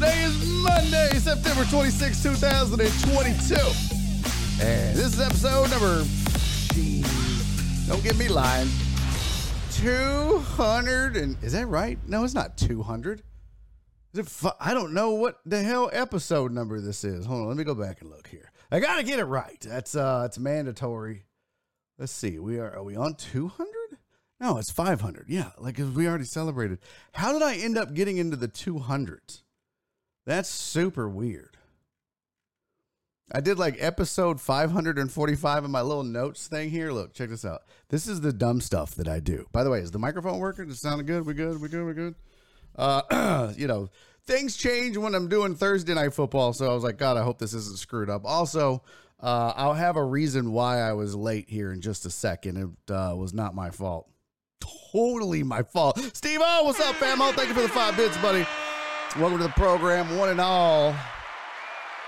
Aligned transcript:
Today 0.00 0.22
is 0.22 0.48
Monday, 0.62 1.10
September 1.18 1.62
26, 1.66 2.22
2022. 2.22 3.54
And 4.64 4.96
this 4.96 5.12
is 5.12 5.20
episode 5.20 5.68
number, 5.68 6.04
geez, 6.72 7.86
don't 7.86 8.02
get 8.02 8.16
me 8.16 8.26
lying, 8.28 8.70
200 9.72 11.16
and, 11.18 11.36
is 11.44 11.52
that 11.52 11.66
right? 11.66 11.98
No, 12.06 12.24
it's 12.24 12.32
not 12.32 12.56
200. 12.56 13.22
Is 14.14 14.20
it 14.20 14.26
fu- 14.26 14.48
I 14.58 14.72
don't 14.72 14.94
know 14.94 15.10
what 15.10 15.40
the 15.44 15.62
hell 15.62 15.90
episode 15.92 16.50
number 16.50 16.80
this 16.80 17.04
is. 17.04 17.26
Hold 17.26 17.42
on, 17.42 17.48
let 17.48 17.58
me 17.58 17.64
go 17.64 17.74
back 17.74 18.00
and 18.00 18.08
look 18.08 18.26
here. 18.26 18.52
I 18.72 18.80
gotta 18.80 19.02
get 19.02 19.18
it 19.18 19.26
right. 19.26 19.60
That's 19.60 19.94
uh, 19.94 20.22
it's 20.24 20.38
mandatory. 20.38 21.26
Let's 21.98 22.12
see. 22.12 22.38
We 22.38 22.58
are 22.58 22.74
are 22.74 22.82
we 22.82 22.96
on 22.96 23.16
two 23.16 23.48
hundred? 23.48 23.98
No, 24.40 24.56
it's 24.56 24.70
five 24.70 25.02
hundred. 25.02 25.26
Yeah, 25.28 25.50
like 25.58 25.76
we 25.76 26.08
already 26.08 26.24
celebrated. 26.24 26.78
How 27.12 27.34
did 27.34 27.42
I 27.42 27.56
end 27.56 27.76
up 27.76 27.92
getting 27.92 28.16
into 28.16 28.36
the 28.38 28.48
two 28.48 28.78
hundreds? 28.78 29.42
That's 30.26 30.48
super 30.48 31.08
weird. 31.08 31.56
I 33.32 33.40
did 33.40 33.58
like 33.58 33.76
episode 33.78 34.40
545 34.40 35.64
in 35.64 35.70
my 35.70 35.82
little 35.82 36.02
notes 36.02 36.48
thing 36.48 36.70
here. 36.70 36.90
Look, 36.90 37.14
check 37.14 37.28
this 37.28 37.44
out. 37.44 37.62
This 37.88 38.08
is 38.08 38.20
the 38.20 38.32
dumb 38.32 38.60
stuff 38.60 38.96
that 38.96 39.06
I 39.06 39.20
do. 39.20 39.46
By 39.52 39.62
the 39.62 39.70
way, 39.70 39.80
is 39.80 39.92
the 39.92 40.00
microphone 40.00 40.38
working? 40.38 40.66
Does 40.66 40.78
it 40.78 40.80
sound 40.80 41.06
good? 41.06 41.24
We 41.24 41.34
good? 41.34 41.60
We 41.60 41.68
good? 41.68 41.86
We 41.86 41.94
good? 41.94 42.16
Uh, 42.74 43.52
you 43.56 43.68
know, 43.68 43.88
things 44.26 44.56
change 44.56 44.96
when 44.96 45.14
I'm 45.14 45.28
doing 45.28 45.54
Thursday 45.54 45.94
night 45.94 46.12
football. 46.12 46.52
So 46.52 46.68
I 46.68 46.74
was 46.74 46.82
like, 46.82 46.98
God, 46.98 47.16
I 47.16 47.22
hope 47.22 47.38
this 47.38 47.54
isn't 47.54 47.78
screwed 47.78 48.10
up. 48.10 48.22
Also, 48.24 48.82
uh, 49.20 49.52
I'll 49.54 49.74
have 49.74 49.96
a 49.96 50.04
reason 50.04 50.52
why 50.52 50.80
I 50.80 50.92
was 50.94 51.14
late 51.14 51.48
here 51.48 51.72
in 51.72 51.80
just 51.80 52.06
a 52.06 52.10
second. 52.10 52.56
It 52.88 52.92
uh, 52.92 53.14
was 53.16 53.32
not 53.32 53.54
my 53.54 53.70
fault. 53.70 54.08
Totally 54.92 55.44
my 55.44 55.62
fault. 55.62 55.98
Steve 56.14 56.40
O, 56.42 56.64
what's 56.64 56.80
up, 56.80 56.96
fam? 56.96 57.22
Oh 57.22 57.32
thank 57.32 57.48
you 57.48 57.54
for 57.54 57.62
the 57.62 57.68
five 57.68 57.96
bits, 57.96 58.16
buddy. 58.18 58.44
Welcome 59.18 59.38
to 59.38 59.44
the 59.44 59.50
program, 59.50 60.16
one 60.16 60.28
and 60.28 60.40
all. 60.40 60.94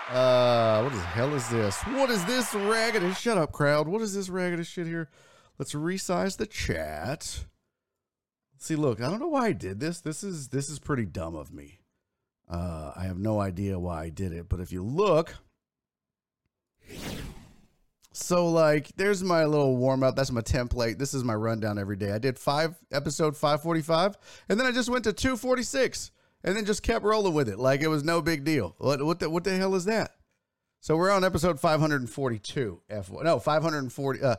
Uh, 0.08 0.82
what 0.82 0.92
the 0.92 1.00
hell 1.00 1.34
is 1.34 1.48
this? 1.48 1.80
What 1.82 2.10
is 2.10 2.24
this 2.26 2.54
ragged? 2.54 3.16
Shut 3.16 3.36
up, 3.36 3.50
crowd. 3.50 3.88
What 3.88 4.02
is 4.02 4.14
this 4.14 4.28
ragged 4.28 4.64
shit 4.64 4.86
here? 4.86 5.10
Let's 5.58 5.74
resize 5.74 6.36
the 6.36 6.46
chat. 6.46 7.44
See, 8.56 8.76
look, 8.76 9.00
I 9.00 9.10
don't 9.10 9.18
know 9.18 9.26
why 9.26 9.46
I 9.46 9.52
did 9.52 9.80
this. 9.80 10.00
This 10.00 10.22
is 10.22 10.48
this 10.48 10.70
is 10.70 10.78
pretty 10.78 11.04
dumb 11.04 11.34
of 11.34 11.52
me. 11.52 11.80
Uh, 12.48 12.92
I 12.94 13.02
have 13.04 13.18
no 13.18 13.40
idea 13.40 13.80
why 13.80 14.04
I 14.04 14.08
did 14.08 14.32
it, 14.32 14.48
but 14.48 14.60
if 14.60 14.70
you 14.70 14.84
look, 14.84 15.34
so 18.12 18.48
like, 18.48 18.94
there's 18.94 19.24
my 19.24 19.44
little 19.44 19.76
warm 19.76 20.04
up. 20.04 20.14
That's 20.14 20.30
my 20.30 20.40
template. 20.40 20.98
This 20.98 21.14
is 21.14 21.24
my 21.24 21.34
rundown 21.34 21.80
every 21.80 21.96
day. 21.96 22.12
I 22.12 22.18
did 22.18 22.38
five 22.38 22.76
episode 22.92 23.36
545, 23.36 24.16
and 24.48 24.60
then 24.60 24.68
I 24.68 24.70
just 24.70 24.88
went 24.88 25.02
to 25.04 25.12
246, 25.12 26.12
and 26.44 26.56
then 26.56 26.64
just 26.64 26.82
kept 26.82 27.04
rolling 27.04 27.34
with 27.34 27.48
it 27.48 27.58
like 27.58 27.80
it 27.80 27.88
was 27.88 28.04
no 28.04 28.20
big 28.22 28.44
deal. 28.44 28.74
What 28.78 29.02
what 29.02 29.20
the, 29.20 29.30
what 29.30 29.44
the 29.44 29.56
hell 29.56 29.74
is 29.74 29.84
that? 29.86 30.14
So 30.80 30.96
we're 30.96 31.10
on 31.10 31.24
episode 31.24 31.60
542. 31.60 32.80
F 32.90 33.10
no 33.10 33.38
540. 33.38 34.22
Uh, 34.22 34.36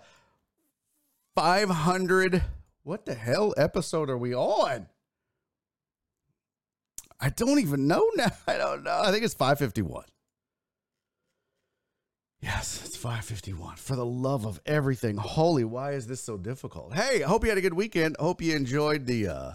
500. 1.36 2.44
What 2.84 3.06
the 3.06 3.13
hell 3.13 3.53
episode 3.58 4.09
are 4.09 4.18
we 4.18 4.36
on? 4.36 4.88
I 7.19 7.30
don't 7.30 7.59
even 7.59 7.88
know 7.88 8.09
now. 8.16 8.31
I 8.46 8.58
don't 8.58 8.84
know. 8.84 9.02
I 9.03 9.12
think 9.12 9.24
it's 9.24 9.34
551. 9.34 10.03
Yes, 12.42 12.81
it's 12.86 12.97
551. 12.97 13.78
For 13.78 13.96
the 13.96 14.06
love 14.06 14.46
of 14.46 14.59
everything. 14.66 15.16
Holy, 15.16 15.63
why 15.63 15.94
is 15.94 16.08
this 16.08 16.22
so 16.22 16.36
difficult? 16.36 16.94
Hey, 16.94 17.24
I 17.24 17.28
hope 17.28 17.44
you 17.44 17.50
had 17.50 17.58
a 17.58 17.62
good 17.62 17.74
weekend. 17.74 18.18
Hope 18.19 18.42
you 18.42 18.53
enjoyed 18.53 19.06
the 19.06 19.30
uh 19.30 19.52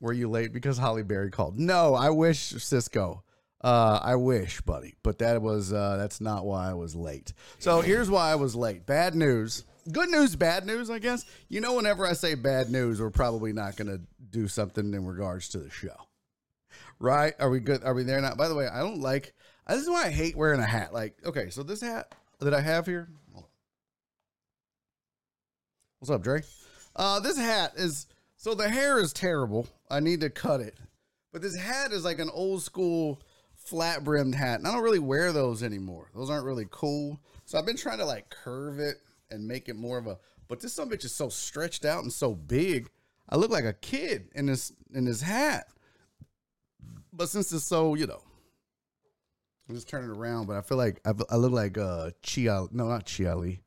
Were 0.00 0.12
you 0.12 0.28
late 0.30 0.52
because 0.52 0.78
Holly 0.78 1.02
Berry 1.02 1.30
called? 1.30 1.58
No, 1.58 1.94
I 1.94 2.10
wish 2.10 2.38
Cisco. 2.38 3.24
Uh 3.60 3.98
I 4.02 4.14
wish, 4.14 4.60
buddy, 4.60 4.94
but 5.02 5.18
that 5.18 5.42
was 5.42 5.72
uh 5.72 5.96
that's 5.96 6.20
not 6.20 6.46
why 6.46 6.70
I 6.70 6.74
was 6.74 6.94
late. 6.94 7.32
So, 7.58 7.80
here's 7.80 8.08
why 8.08 8.30
I 8.30 8.36
was 8.36 8.54
late. 8.54 8.86
Bad 8.86 9.16
news. 9.16 9.64
Good 9.90 10.10
news, 10.10 10.36
bad 10.36 10.66
news, 10.66 10.90
I 10.90 10.98
guess. 10.98 11.24
You 11.48 11.60
know 11.60 11.74
whenever 11.74 12.06
I 12.06 12.12
say 12.12 12.34
bad 12.34 12.70
news, 12.70 13.00
we're 13.00 13.10
probably 13.10 13.52
not 13.52 13.76
going 13.76 13.88
to 13.88 14.00
do 14.30 14.46
something 14.46 14.92
in 14.92 15.06
regards 15.06 15.48
to 15.50 15.58
the 15.58 15.70
show. 15.70 15.96
Right? 17.00 17.34
Are 17.40 17.48
we 17.48 17.58
good? 17.60 17.82
Are 17.82 17.94
we 17.94 18.02
there 18.04 18.20
now? 18.20 18.34
By 18.34 18.48
the 18.48 18.54
way, 18.54 18.68
I 18.68 18.80
don't 18.80 19.00
like 19.00 19.34
this 19.66 19.82
is 19.82 19.88
why 19.88 20.04
I 20.06 20.10
hate 20.10 20.36
wearing 20.36 20.60
a 20.60 20.66
hat. 20.66 20.92
Like, 20.92 21.16
okay, 21.24 21.50
so 21.50 21.62
this 21.62 21.80
hat 21.80 22.14
that 22.40 22.54
I 22.54 22.60
have 22.60 22.86
here. 22.86 23.08
What's 25.98 26.10
up, 26.10 26.22
Dre? 26.22 26.42
Uh, 26.94 27.20
this 27.20 27.36
hat 27.36 27.72
is 27.76 28.06
so 28.36 28.54
the 28.54 28.68
hair 28.68 28.98
is 28.98 29.12
terrible. 29.12 29.66
I 29.90 30.00
need 30.00 30.20
to 30.20 30.30
cut 30.30 30.60
it. 30.60 30.76
But 31.32 31.42
this 31.42 31.56
hat 31.56 31.92
is 31.92 32.04
like 32.04 32.18
an 32.18 32.30
old 32.32 32.62
school 32.62 33.20
flat 33.54 34.04
brimmed 34.04 34.34
hat. 34.34 34.58
And 34.58 34.66
I 34.66 34.72
don't 34.72 34.82
really 34.82 34.98
wear 34.98 35.32
those 35.32 35.62
anymore. 35.62 36.10
Those 36.14 36.30
aren't 36.30 36.46
really 36.46 36.66
cool. 36.70 37.20
So 37.44 37.58
I've 37.58 37.66
been 37.66 37.76
trying 37.76 37.98
to 37.98 38.04
like 38.04 38.30
curve 38.30 38.78
it 38.78 38.96
and 39.30 39.46
make 39.46 39.68
it 39.68 39.76
more 39.76 39.98
of 39.98 40.06
a 40.06 40.18
but 40.48 40.60
this 40.60 40.72
some 40.72 40.88
bitch 40.88 41.04
is 41.04 41.14
so 41.14 41.28
stretched 41.28 41.84
out 41.84 42.02
and 42.02 42.12
so 42.12 42.34
big. 42.34 42.88
I 43.28 43.36
look 43.36 43.50
like 43.50 43.66
a 43.66 43.74
kid 43.74 44.30
in 44.34 44.46
this 44.46 44.72
in 44.94 45.04
this 45.04 45.20
hat. 45.20 45.66
But 47.12 47.28
since 47.28 47.52
it's 47.52 47.64
so, 47.64 47.94
you 47.94 48.06
know, 48.06 48.22
I'm 49.68 49.74
just 49.74 49.88
turning 49.88 50.08
around, 50.08 50.46
but 50.46 50.56
I 50.56 50.62
feel 50.62 50.78
like 50.78 51.00
I, 51.04 51.12
I 51.30 51.36
look 51.36 51.52
like 51.52 51.76
uh 51.76 52.10
Chia. 52.22 52.66
No, 52.72 52.88
not 52.88 53.04
Chia 53.04 53.36
Lee. 53.36 53.60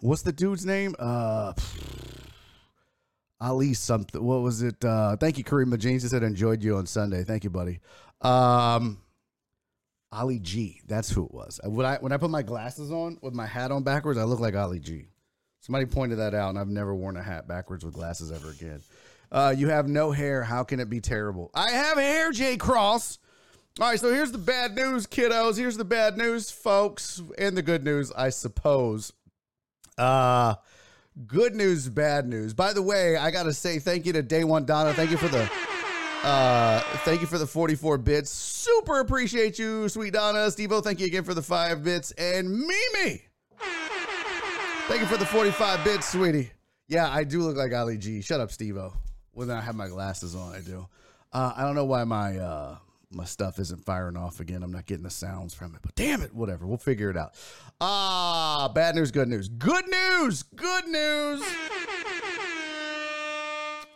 What's 0.00 0.22
the 0.22 0.32
dude's 0.32 0.64
name? 0.64 0.94
Uh, 0.96 1.54
Ali 3.40 3.74
something. 3.74 4.22
What 4.22 4.42
was 4.42 4.62
it? 4.62 4.84
Uh, 4.84 5.16
thank 5.16 5.38
you, 5.38 5.44
Karima 5.44 5.78
Jeans. 5.78 6.02
He 6.02 6.08
said 6.08 6.22
enjoyed 6.22 6.62
you 6.62 6.76
on 6.76 6.86
Sunday. 6.86 7.22
Thank 7.24 7.44
you, 7.44 7.50
buddy. 7.50 7.80
Um, 8.20 8.98
Ali 10.10 10.38
G. 10.38 10.80
That's 10.86 11.10
who 11.10 11.24
it 11.24 11.32
was. 11.32 11.60
When 11.64 11.86
I 11.86 11.96
when 11.98 12.12
I 12.12 12.16
put 12.16 12.30
my 12.30 12.42
glasses 12.42 12.90
on 12.90 13.18
with 13.22 13.34
my 13.34 13.46
hat 13.46 13.70
on 13.70 13.84
backwards, 13.84 14.18
I 14.18 14.24
look 14.24 14.40
like 14.40 14.56
Ali 14.56 14.80
G. 14.80 15.06
Somebody 15.60 15.86
pointed 15.86 16.18
that 16.18 16.34
out, 16.34 16.50
and 16.50 16.58
I've 16.58 16.68
never 16.68 16.94
worn 16.94 17.16
a 17.16 17.22
hat 17.22 17.46
backwards 17.46 17.84
with 17.84 17.94
glasses 17.94 18.32
ever 18.32 18.50
again. 18.50 18.80
Uh, 19.30 19.54
you 19.56 19.68
have 19.68 19.86
no 19.88 20.10
hair. 20.10 20.42
How 20.42 20.64
can 20.64 20.80
it 20.80 20.88
be 20.88 21.00
terrible? 21.00 21.50
I 21.54 21.70
have 21.70 21.98
hair, 21.98 22.32
J. 22.32 22.56
Cross. 22.56 23.18
All 23.78 23.88
right, 23.88 24.00
so 24.00 24.12
here's 24.12 24.32
the 24.32 24.38
bad 24.38 24.74
news, 24.74 25.06
kiddos. 25.06 25.56
Here's 25.56 25.76
the 25.76 25.84
bad 25.84 26.16
news, 26.16 26.50
folks, 26.50 27.22
and 27.36 27.56
the 27.56 27.62
good 27.62 27.84
news, 27.84 28.10
I 28.12 28.30
suppose. 28.30 29.12
Uh 29.96 30.54
good 31.26 31.54
news, 31.54 31.88
bad 31.88 32.26
news. 32.26 32.54
By 32.54 32.72
the 32.72 32.82
way, 32.82 33.16
I 33.16 33.30
gotta 33.30 33.52
say 33.52 33.78
thank 33.78 34.06
you 34.06 34.12
to 34.12 34.22
Day 34.22 34.44
One 34.44 34.64
Donna. 34.64 34.92
Thank 34.94 35.10
you 35.10 35.16
for 35.16 35.28
the 35.28 35.50
uh 36.22 36.80
thank 37.04 37.20
you 37.20 37.26
for 37.26 37.38
the 37.38 37.46
44 37.46 37.98
bits. 37.98 38.30
Super 38.30 39.00
appreciate 39.00 39.58
you, 39.58 39.88
sweet 39.88 40.12
Donna. 40.12 40.38
Stevo, 40.46 40.82
thank 40.82 41.00
you 41.00 41.06
again 41.06 41.24
for 41.24 41.34
the 41.34 41.42
five 41.42 41.82
bits. 41.84 42.12
And 42.12 42.50
Mimi. 42.50 43.22
Thank 44.88 45.02
you 45.02 45.06
for 45.06 45.18
the 45.18 45.26
45 45.26 45.84
bits, 45.84 46.08
sweetie. 46.08 46.50
Yeah, 46.86 47.10
I 47.10 47.24
do 47.24 47.42
look 47.42 47.56
like 47.56 47.74
Ali 47.74 47.98
G. 47.98 48.22
Shut 48.22 48.40
up, 48.40 48.48
Stevo. 48.48 48.94
When 49.32 49.50
I 49.50 49.60
have 49.60 49.74
my 49.74 49.88
glasses 49.88 50.34
on, 50.34 50.54
I 50.54 50.60
do. 50.60 50.86
Uh, 51.30 51.52
I 51.54 51.62
don't 51.62 51.74
know 51.74 51.84
why 51.84 52.04
my 52.04 52.38
uh, 52.38 52.78
my 53.10 53.24
stuff 53.24 53.58
isn't 53.58 53.84
firing 53.84 54.16
off 54.16 54.40
again. 54.40 54.62
I'm 54.62 54.72
not 54.72 54.86
getting 54.86 55.04
the 55.04 55.10
sounds 55.10 55.54
from 55.54 55.74
it, 55.74 55.80
but 55.82 55.94
damn 55.94 56.22
it, 56.22 56.34
whatever. 56.34 56.66
We'll 56.66 56.76
figure 56.76 57.10
it 57.10 57.16
out. 57.16 57.34
Ah, 57.80 58.70
bad 58.74 58.94
news, 58.94 59.10
good 59.10 59.28
news. 59.28 59.48
Good 59.48 59.88
news, 59.88 60.42
good 60.42 60.86
news. 60.86 61.42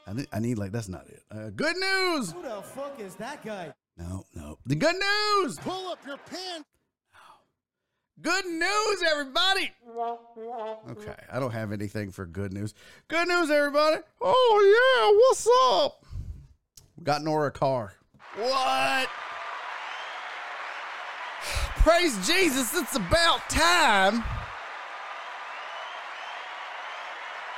I 0.07 0.15
need, 0.15 0.27
I 0.33 0.39
need 0.41 0.59
like 0.59 0.73
that's 0.73 0.89
not 0.89 1.07
it. 1.09 1.23
Uh, 1.31 1.51
good 1.51 1.77
news. 1.77 2.33
Who 2.33 2.43
the 2.43 2.63
fuck 2.63 2.99
is 3.01 3.15
that 3.17 3.45
guy? 3.45 3.73
No, 3.97 4.25
no. 4.35 4.59
The 4.67 4.75
good 4.75 4.97
news. 4.97 5.59
Pull 5.59 5.89
up 5.91 5.99
your 6.07 6.17
pants. 6.17 6.69
Good 8.21 8.47
news, 8.47 9.03
everybody. 9.11 9.73
Okay, 10.91 11.15
I 11.31 11.41
don't 11.41 11.51
have 11.51 11.73
anything 11.73 12.13
for 12.13 12.25
good 12.25 12.53
news. 12.53 12.73
Good 13.09 13.27
news, 13.27 13.51
everybody. 13.51 13.97
Oh 14.21 14.61
yeah, 14.95 15.19
what's 15.19 15.49
up? 15.75 16.05
Got 17.03 17.23
Nora 17.23 17.49
a 17.49 17.51
car. 17.51 17.95
What? 18.37 19.09
Praise 21.83 22.17
Jesus, 22.27 22.75
it's 22.75 22.97
about 22.97 23.41
time. 23.51 24.25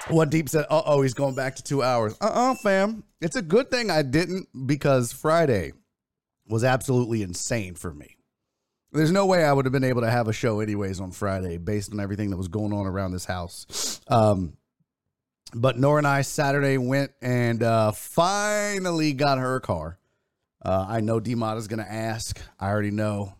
One 0.08 0.28
deep 0.28 0.48
said, 0.48 0.66
uh 0.70 0.82
oh, 0.84 1.02
he's 1.02 1.14
going 1.14 1.34
back 1.34 1.54
to 1.56 1.62
two 1.62 1.82
hours. 1.82 2.16
Uh 2.20 2.30
uh 2.32 2.54
fam. 2.54 3.04
It's 3.20 3.36
a 3.36 3.42
good 3.42 3.70
thing 3.70 3.90
I 3.90 4.02
didn't 4.02 4.48
because 4.66 5.12
Friday 5.12 5.72
was 6.48 6.64
absolutely 6.64 7.22
insane 7.22 7.74
for 7.74 7.92
me. 7.94 8.16
There's 8.92 9.12
no 9.12 9.26
way 9.26 9.44
I 9.44 9.52
would 9.52 9.64
have 9.64 9.72
been 9.72 9.84
able 9.84 10.02
to 10.02 10.10
have 10.10 10.28
a 10.28 10.32
show 10.32 10.60
anyways 10.60 11.00
on 11.00 11.10
Friday 11.10 11.58
based 11.58 11.92
on 11.92 12.00
everything 12.00 12.30
that 12.30 12.36
was 12.36 12.48
going 12.48 12.72
on 12.72 12.86
around 12.86 13.12
this 13.12 13.24
house. 13.24 14.00
Um, 14.08 14.54
but 15.54 15.78
Nora 15.78 15.98
and 15.98 16.06
I 16.06 16.22
Saturday 16.22 16.78
went 16.78 17.12
and 17.22 17.62
uh, 17.62 17.92
finally 17.92 19.12
got 19.12 19.38
her 19.38 19.60
car. 19.60 19.98
Uh, 20.64 20.86
I 20.88 21.00
know 21.00 21.20
DMOD 21.20 21.58
is 21.58 21.68
going 21.68 21.84
to 21.84 21.90
ask. 21.90 22.40
I 22.58 22.68
already 22.68 22.90
know. 22.90 23.34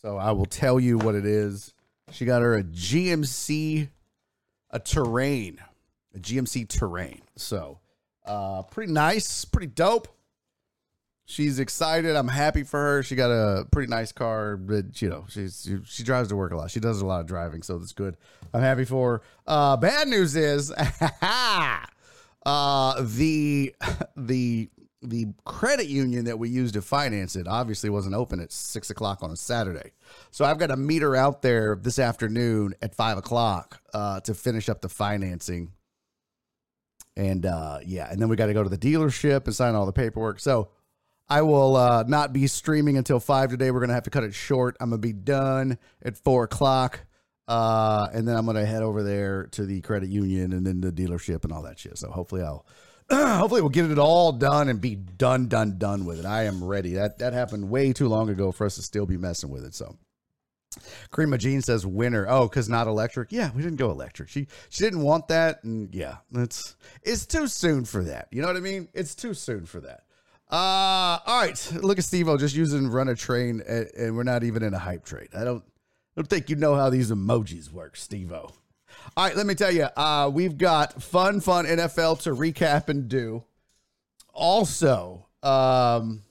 So 0.00 0.16
I 0.16 0.32
will 0.32 0.46
tell 0.46 0.80
you 0.80 0.98
what 0.98 1.14
it 1.14 1.26
is. 1.26 1.74
She 2.10 2.24
got 2.24 2.42
her 2.42 2.56
a 2.56 2.62
GMC, 2.62 3.88
a 4.70 4.78
Terrain, 4.78 5.58
a 6.14 6.18
GMC 6.18 6.68
Terrain. 6.68 7.22
So 7.36 7.78
uh, 8.24 8.62
pretty 8.62 8.92
nice, 8.92 9.44
pretty 9.44 9.68
dope. 9.68 10.08
She's 11.24 11.60
excited. 11.60 12.16
I'm 12.16 12.28
happy 12.28 12.62
for 12.64 12.78
her. 12.78 13.02
She 13.02 13.14
got 13.14 13.30
a 13.30 13.64
pretty 13.70 13.88
nice 13.88 14.12
car, 14.12 14.56
but 14.56 15.00
you 15.00 15.08
know, 15.08 15.24
she's 15.28 15.62
she, 15.64 15.78
she 15.86 16.02
drives 16.02 16.28
to 16.28 16.36
work 16.36 16.52
a 16.52 16.56
lot. 16.56 16.70
She 16.70 16.80
does 16.80 17.00
a 17.00 17.06
lot 17.06 17.20
of 17.20 17.26
driving, 17.26 17.62
so 17.62 17.78
that's 17.78 17.92
good. 17.92 18.16
I'm 18.52 18.60
happy 18.60 18.84
for 18.84 19.12
her. 19.12 19.22
Uh, 19.46 19.76
bad 19.76 20.08
news 20.08 20.34
is, 20.36 20.72
uh, 21.22 23.02
the 23.02 23.74
the 24.16 24.68
the 25.02 25.26
credit 25.44 25.86
union 25.86 26.24
that 26.26 26.38
we 26.38 26.48
used 26.48 26.74
to 26.74 26.82
finance 26.82 27.36
it 27.36 27.48
obviously 27.48 27.90
wasn't 27.90 28.14
open 28.14 28.40
at 28.40 28.52
six 28.52 28.90
o'clock 28.90 29.22
on 29.22 29.30
a 29.30 29.36
Saturday. 29.36 29.92
So 30.30 30.44
I've 30.44 30.58
got 30.58 30.68
to 30.68 30.76
meet 30.76 31.02
her 31.02 31.16
out 31.16 31.42
there 31.42 31.76
this 31.80 31.98
afternoon 31.98 32.74
at 32.80 32.94
five 32.94 33.18
o'clock 33.18 33.80
uh, 33.92 34.20
to 34.20 34.34
finish 34.34 34.68
up 34.68 34.80
the 34.80 34.88
financing. 34.88 35.72
And 37.16 37.44
uh, 37.44 37.78
yeah, 37.84 38.10
and 38.10 38.20
then 38.20 38.28
we 38.28 38.36
got 38.36 38.46
to 38.46 38.54
go 38.54 38.62
to 38.62 38.70
the 38.70 38.78
dealership 38.78 39.44
and 39.46 39.54
sign 39.54 39.74
all 39.74 39.86
the 39.86 39.92
paperwork. 39.92 40.40
So 40.40 40.70
I 41.28 41.42
will 41.42 41.76
uh, 41.76 42.04
not 42.06 42.32
be 42.32 42.46
streaming 42.46 42.98
until 42.98 43.18
five 43.18 43.50
today. 43.50 43.70
We're 43.70 43.80
gonna 43.80 43.94
have 43.94 44.02
to 44.02 44.10
cut 44.10 44.24
it 44.24 44.34
short. 44.34 44.76
I'm 44.80 44.90
gonna 44.90 44.98
be 44.98 45.14
done 45.14 45.78
at 46.02 46.18
four 46.18 46.44
o'clock, 46.44 47.00
uh, 47.48 48.08
and 48.12 48.28
then 48.28 48.36
I'm 48.36 48.44
gonna 48.44 48.66
head 48.66 48.82
over 48.82 49.02
there 49.02 49.46
to 49.52 49.64
the 49.64 49.80
credit 49.80 50.10
union 50.10 50.52
and 50.52 50.66
then 50.66 50.82
the 50.82 50.92
dealership 50.92 51.44
and 51.44 51.52
all 51.52 51.62
that 51.62 51.78
shit. 51.78 51.96
So 51.96 52.10
hopefully 52.10 52.42
I'll, 52.42 52.66
hopefully 53.38 53.60
we'll 53.60 53.70
get 53.70 53.90
it 53.90 53.98
all 53.98 54.32
done 54.32 54.68
and 54.68 54.80
be 54.80 54.94
done, 54.94 55.48
done, 55.48 55.78
done 55.78 56.04
with 56.04 56.18
it. 56.18 56.24
I 56.24 56.44
am 56.44 56.64
ready. 56.64 56.94
That 56.94 57.18
that 57.18 57.32
happened 57.32 57.68
way 57.68 57.92
too 57.92 58.08
long 58.08 58.30
ago 58.30 58.52
for 58.52 58.66
us 58.66 58.76
to 58.76 58.82
still 58.82 59.06
be 59.06 59.16
messing 59.16 59.50
with 59.50 59.64
it. 59.64 59.74
So. 59.74 59.96
Cream 61.10 61.36
Jean 61.36 61.60
says 61.60 61.84
winner. 61.84 62.26
Oh, 62.26 62.48
because 62.48 62.66
not 62.66 62.86
electric. 62.86 63.30
Yeah, 63.30 63.50
we 63.54 63.62
didn't 63.62 63.76
go 63.76 63.90
electric. 63.90 64.30
She 64.30 64.46
she 64.70 64.82
didn't 64.82 65.02
want 65.02 65.28
that, 65.28 65.62
and 65.64 65.94
yeah, 65.94 66.16
it's 66.34 66.76
it's 67.02 67.26
too 67.26 67.46
soon 67.46 67.84
for 67.84 68.02
that. 68.04 68.28
You 68.30 68.40
know 68.40 68.46
what 68.46 68.56
I 68.56 68.60
mean? 68.60 68.88
It's 68.94 69.14
too 69.14 69.34
soon 69.34 69.66
for 69.66 69.80
that. 69.80 70.04
Uh, 70.50 71.18
all 71.26 71.40
right. 71.40 71.72
Look 71.80 71.98
at 71.98 72.04
Steve 72.04 72.26
just 72.38 72.54
using 72.54 72.88
run 72.88 73.08
a 73.08 73.14
train, 73.14 73.62
and, 73.66 73.88
and, 73.96 74.16
we're 74.16 74.22
not 74.22 74.44
even 74.44 74.62
in 74.62 74.74
a 74.74 74.78
hype 74.78 75.02
trade. 75.02 75.28
I 75.34 75.44
don't, 75.44 75.64
I 75.64 76.20
don't 76.20 76.28
think 76.28 76.50
you 76.50 76.56
know 76.56 76.74
how 76.74 76.90
these 76.90 77.10
emojis 77.10 77.72
work, 77.72 77.96
Steve 77.96 78.32
All 79.16 79.24
right, 79.26 79.36
let 79.36 79.46
me 79.46 79.54
tell 79.54 79.70
you, 79.70 79.84
uh, 79.96 80.30
we've 80.32 80.56
got 80.56 81.02
fun, 81.02 81.40
fun 81.40 81.66
NFL 81.66 82.22
to 82.22 82.30
recap 82.30 82.88
and 82.88 83.08
do. 83.08 83.44
Also, 84.32 85.26
um, 85.42 86.22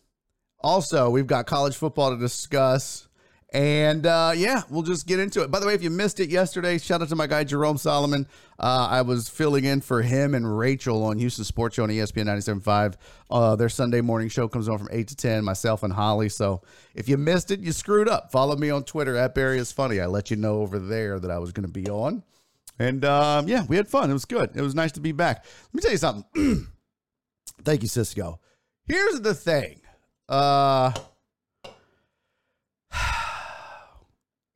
also 0.60 1.10
we've 1.10 1.28
got 1.28 1.46
college 1.46 1.76
football 1.76 2.12
to 2.12 2.18
discuss. 2.18 3.08
And 3.54 4.06
uh, 4.06 4.32
yeah, 4.34 4.62
we'll 4.70 4.84
just 4.84 5.06
get 5.08 5.20
into 5.20 5.44
it. 5.44 5.52
By 5.52 5.60
the 5.60 5.68
way, 5.68 5.74
if 5.74 5.84
you 5.84 5.90
missed 5.90 6.22
it 6.22 6.30
yesterday, 6.30 6.78
shout 6.78 7.02
out 7.02 7.10
to 7.10 7.18
my 7.18 7.28
guy 7.28 7.44
Jerome 7.44 7.78
Solomon. 7.78 8.26
Uh, 8.58 8.88
I 8.90 9.02
was 9.02 9.28
filling 9.28 9.66
in 9.66 9.82
for 9.82 10.02
him 10.02 10.34
and 10.34 10.58
Rachel 10.58 11.04
on 11.04 11.18
Houston 11.18 11.44
Sports 11.44 11.76
Show 11.76 11.84
on 11.84 11.90
ESPN 11.90 12.28
97.5. 12.28 12.96
Uh, 13.30 13.56
their 13.58 13.68
Sunday 13.68 14.00
morning 14.00 14.30
show 14.30 14.48
comes 14.48 14.70
on 14.70 14.78
from 14.78 14.88
8 14.90 15.06
to 15.10 15.16
10, 15.18 15.44
myself 15.44 15.84
and 15.84 15.92
Holly. 15.92 16.30
So 16.30 16.62
if 16.96 17.10
you 17.10 17.18
missed 17.18 17.52
it, 17.52 17.60
you 17.60 17.74
screwed 17.74 18.08
up. 18.08 18.32
Follow 18.32 18.56
me 18.56 18.70
on 18.70 18.86
Twitter 18.86 19.18
at 19.18 19.36
Barry 19.36 19.60
is 19.60 19.74
Funny. 19.74 20.00
I 20.00 20.06
let 20.06 20.32
you 20.32 20.38
know 20.38 20.62
over 20.62 20.80
there 20.80 21.20
that 21.20 21.30
I 21.30 21.40
was 21.40 21.52
going 21.52 21.68
to 21.68 21.72
be 21.72 21.90
on. 21.90 22.24
And 22.82 23.06
um, 23.06 23.48
yeah, 23.48 23.64
we 23.68 23.76
had 23.76 23.88
fun. 23.88 24.10
It 24.10 24.14
was 24.14 24.26
good. 24.26 24.50
It 24.56 24.62
was 24.62 24.74
nice 24.74 24.92
to 24.94 25.00
be 25.00 25.12
back. 25.12 25.46
Let 25.66 25.74
me 25.76 25.82
tell 25.82 25.92
you 25.92 25.98
something. 25.98 26.68
Thank 27.64 27.84
you, 27.84 27.88
Cisco. 27.88 28.40
Here's 28.86 29.22
the 29.22 29.36
thing. 29.36 29.82
Uh, 30.28 30.92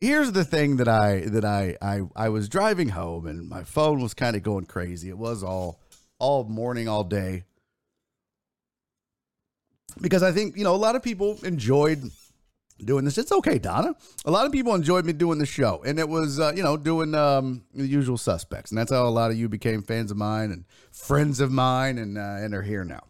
here's 0.01 0.31
the 0.31 0.43
thing 0.43 0.77
that 0.77 0.87
I 0.87 1.19
that 1.19 1.45
I 1.45 1.77
I 1.79 2.01
I 2.15 2.29
was 2.29 2.49
driving 2.49 2.89
home 2.89 3.27
and 3.27 3.47
my 3.47 3.63
phone 3.63 4.01
was 4.01 4.15
kind 4.15 4.35
of 4.35 4.41
going 4.41 4.65
crazy. 4.65 5.09
It 5.09 5.19
was 5.19 5.43
all 5.43 5.79
all 6.17 6.45
morning, 6.45 6.87
all 6.87 7.03
day. 7.03 7.43
Because 10.01 10.23
I 10.23 10.31
think, 10.31 10.57
you 10.57 10.63
know, 10.63 10.73
a 10.73 10.77
lot 10.77 10.95
of 10.95 11.03
people 11.03 11.37
enjoyed 11.43 12.01
doing 12.83 13.05
this. 13.05 13.17
It's 13.17 13.31
okay, 13.31 13.57
Donna. 13.57 13.95
A 14.25 14.31
lot 14.31 14.45
of 14.45 14.51
people 14.51 14.75
enjoyed 14.75 15.05
me 15.05 15.13
doing 15.13 15.39
the 15.39 15.45
show, 15.45 15.81
and 15.85 15.99
it 15.99 16.09
was, 16.09 16.39
uh, 16.39 16.53
you 16.55 16.63
know, 16.63 16.77
doing 16.77 17.15
um, 17.15 17.63
the 17.73 17.87
usual 17.87 18.17
suspects, 18.17 18.71
and 18.71 18.77
that's 18.77 18.91
how 18.91 19.07
a 19.07 19.09
lot 19.09 19.31
of 19.31 19.37
you 19.37 19.47
became 19.47 19.81
fans 19.81 20.11
of 20.11 20.17
mine 20.17 20.51
and 20.51 20.65
friends 20.91 21.39
of 21.39 21.51
mine, 21.51 21.97
and 21.97 22.17
uh, 22.17 22.21
and 22.21 22.53
are 22.53 22.61
here 22.61 22.83
now. 22.83 23.03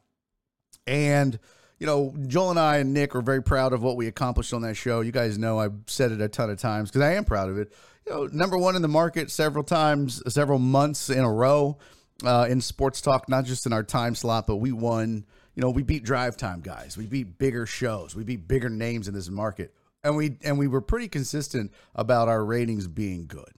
And 0.85 1.39
you 1.79 1.88
know, 1.88 2.15
Joel 2.27 2.51
and 2.51 2.59
I 2.59 2.77
and 2.77 2.94
Nick 2.94 3.15
are 3.15 3.21
very 3.21 3.44
proud 3.44 3.73
of 3.73 3.81
what 3.83 3.97
we 3.97 4.07
accomplished 4.07 4.53
on 4.53 4.62
that 4.62 4.75
show. 4.75 5.01
You 5.01 5.12
guys 5.12 5.38
know 5.38 5.59
I've 5.59 5.73
said 5.88 6.12
it 6.12 6.21
a 6.21 6.27
ton 6.27 6.50
of 6.50 6.59
times 6.59 6.89
because 6.89 7.01
I 7.01 7.13
am 7.13 7.25
proud 7.25 7.50
of 7.50 7.57
it. 7.57 7.73
You 8.06 8.13
know, 8.13 8.29
number 8.31 8.57
one 8.57 8.75
in 8.75 8.81
the 8.81 8.88
market 8.88 9.31
several 9.31 9.63
times, 9.63 10.21
several 10.31 10.60
months 10.60 11.10
in 11.10 11.19
a 11.19 11.31
row 11.31 11.77
uh, 12.24 12.48
in 12.50 12.62
sports 12.62 13.01
talk, 13.01 13.27
not 13.27 13.45
just 13.45 13.65
in 13.65 13.74
our 13.74 13.84
time 13.84 14.15
slot, 14.15 14.48
but 14.48 14.57
we 14.57 14.72
won. 14.72 15.25
You 15.55 15.62
know, 15.62 15.69
we 15.69 15.83
beat 15.83 16.03
drive 16.03 16.35
time 16.35 16.59
guys. 16.62 16.97
We 16.97 17.05
beat 17.07 17.38
bigger 17.38 17.65
shows. 17.65 18.15
We 18.15 18.24
beat 18.24 18.47
bigger 18.47 18.69
names 18.69 19.07
in 19.07 19.13
this 19.13 19.29
market, 19.29 19.74
and 20.03 20.15
we 20.15 20.38
and 20.43 20.59
we 20.59 20.67
were 20.67 20.81
pretty 20.81 21.07
consistent 21.07 21.71
about 21.95 22.27
our 22.27 22.43
ratings 22.43 22.88
being 22.88 23.25
good. 23.25 23.51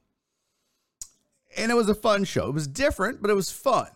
And 1.57 1.71
it 1.71 1.75
was 1.75 1.89
a 1.89 1.95
fun 1.95 2.23
show. 2.23 2.49
It 2.49 2.53
was 2.53 2.67
different, 2.67 3.21
but 3.21 3.31
it 3.31 3.33
was 3.33 3.51
fun. 3.51 3.87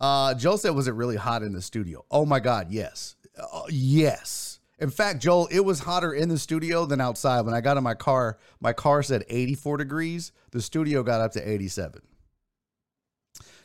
Uh, 0.00 0.34
Joel 0.34 0.58
said, 0.58 0.70
"Was 0.70 0.86
it 0.86 0.94
really 0.94 1.16
hot 1.16 1.42
in 1.42 1.52
the 1.52 1.62
studio?" 1.62 2.04
Oh 2.10 2.24
my 2.24 2.38
God, 2.38 2.70
yes. 2.70 3.16
Uh, 3.36 3.62
yes. 3.68 4.60
In 4.78 4.90
fact, 4.90 5.20
Joel, 5.20 5.48
it 5.50 5.60
was 5.60 5.80
hotter 5.80 6.12
in 6.12 6.28
the 6.28 6.38
studio 6.38 6.84
than 6.84 7.00
outside. 7.00 7.42
When 7.42 7.54
I 7.54 7.60
got 7.60 7.76
in 7.76 7.84
my 7.84 7.94
car, 7.94 8.38
my 8.60 8.72
car 8.72 9.02
said 9.02 9.24
84 9.28 9.78
degrees. 9.78 10.32
The 10.50 10.60
studio 10.60 11.02
got 11.02 11.20
up 11.20 11.32
to 11.32 11.48
87. 11.48 12.02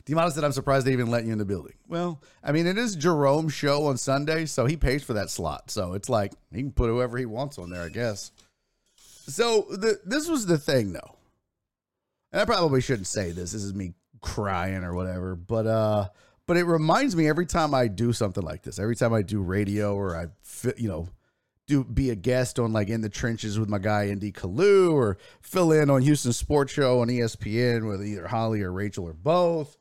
Demona 0.06 0.32
said, 0.32 0.44
I'm 0.44 0.52
surprised 0.52 0.86
they 0.86 0.92
even 0.92 1.10
let 1.10 1.24
you 1.24 1.32
in 1.32 1.38
the 1.38 1.44
building. 1.44 1.74
Well, 1.88 2.20
I 2.42 2.52
mean, 2.52 2.66
it 2.66 2.78
is 2.78 2.96
Jerome's 2.96 3.52
show 3.52 3.86
on 3.86 3.96
Sunday, 3.96 4.46
so 4.46 4.66
he 4.66 4.76
pays 4.76 5.02
for 5.02 5.14
that 5.14 5.30
slot. 5.30 5.70
So 5.70 5.94
it's 5.94 6.08
like 6.08 6.32
he 6.52 6.62
can 6.62 6.72
put 6.72 6.88
whoever 6.88 7.18
he 7.18 7.26
wants 7.26 7.58
on 7.58 7.70
there, 7.70 7.82
I 7.82 7.88
guess. 7.88 8.32
So 8.96 9.66
the, 9.70 10.00
this 10.04 10.28
was 10.28 10.46
the 10.46 10.58
thing, 10.58 10.92
though. 10.92 11.16
And 12.32 12.40
I 12.40 12.44
probably 12.44 12.80
shouldn't 12.80 13.06
say 13.06 13.32
this. 13.32 13.52
This 13.52 13.62
is 13.62 13.74
me 13.74 13.94
crying 14.20 14.84
or 14.84 14.94
whatever. 14.94 15.34
But 15.34 15.66
uh, 15.66 16.08
but 16.46 16.56
it 16.56 16.64
reminds 16.64 17.14
me 17.14 17.28
every 17.28 17.46
time 17.46 17.74
I 17.74 17.88
do 17.88 18.12
something 18.12 18.42
like 18.42 18.62
this, 18.62 18.78
every 18.78 18.96
time 18.96 19.12
I 19.12 19.22
do 19.22 19.40
radio 19.40 19.94
or 19.94 20.16
I, 20.16 20.26
you 20.76 20.88
know, 20.88 21.08
do 21.66 21.84
be 21.84 22.10
a 22.10 22.16
guest 22.16 22.58
on 22.58 22.72
like 22.72 22.88
in 22.88 23.00
the 23.00 23.08
trenches 23.08 23.58
with 23.58 23.68
my 23.68 23.78
guy 23.78 24.08
Indy 24.08 24.32
Kalu 24.32 24.92
or 24.92 25.18
fill 25.40 25.72
in 25.72 25.90
on 25.90 26.02
Houston 26.02 26.32
Sports 26.32 26.72
Show 26.72 27.00
on 27.00 27.08
ESPN 27.08 27.88
with 27.88 28.04
either 28.04 28.26
Holly 28.26 28.62
or 28.62 28.72
Rachel 28.72 29.04
or 29.04 29.12
both. 29.12 29.76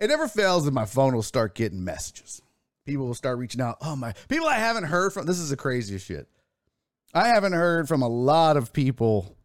It 0.00 0.08
never 0.08 0.28
fails 0.28 0.64
that 0.64 0.74
my 0.74 0.84
phone 0.84 1.14
will 1.14 1.22
start 1.22 1.54
getting 1.54 1.84
messages. 1.84 2.42
People 2.86 3.06
will 3.06 3.14
start 3.14 3.38
reaching 3.38 3.60
out. 3.60 3.78
Oh 3.82 3.96
my, 3.96 4.14
people 4.28 4.46
I 4.46 4.58
haven't 4.58 4.84
heard 4.84 5.12
from. 5.12 5.26
This 5.26 5.38
is 5.38 5.50
the 5.50 5.56
craziest 5.56 6.06
shit. 6.06 6.28
I 7.12 7.28
haven't 7.28 7.52
heard 7.52 7.88
from 7.88 8.02
a 8.02 8.08
lot 8.08 8.56
of 8.56 8.72
people 8.72 9.36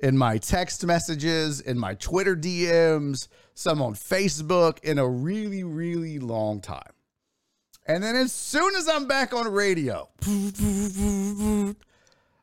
in 0.00 0.16
my 0.16 0.38
text 0.38 0.84
messages, 0.86 1.60
in 1.60 1.78
my 1.78 1.94
Twitter 1.94 2.34
DMs, 2.34 3.28
some 3.54 3.82
on 3.82 3.94
Facebook 3.94 4.78
in 4.80 4.98
a 4.98 5.06
really, 5.06 5.62
really 5.62 6.18
long 6.18 6.60
time. 6.60 6.92
And 7.86 8.02
then 8.02 8.16
as 8.16 8.32
soon 8.32 8.74
as 8.76 8.88
I'm 8.88 9.06
back 9.06 9.34
on 9.34 9.46
radio, 9.48 10.08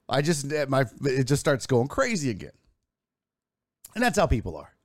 I 0.09 0.21
just 0.21 0.45
my 0.67 0.85
it 1.03 1.23
just 1.23 1.39
starts 1.39 1.65
going 1.65 1.87
crazy 1.87 2.29
again. 2.29 2.51
And 3.95 4.03
that's 4.03 4.17
how 4.17 4.27
people 4.27 4.55
are. 4.57 4.75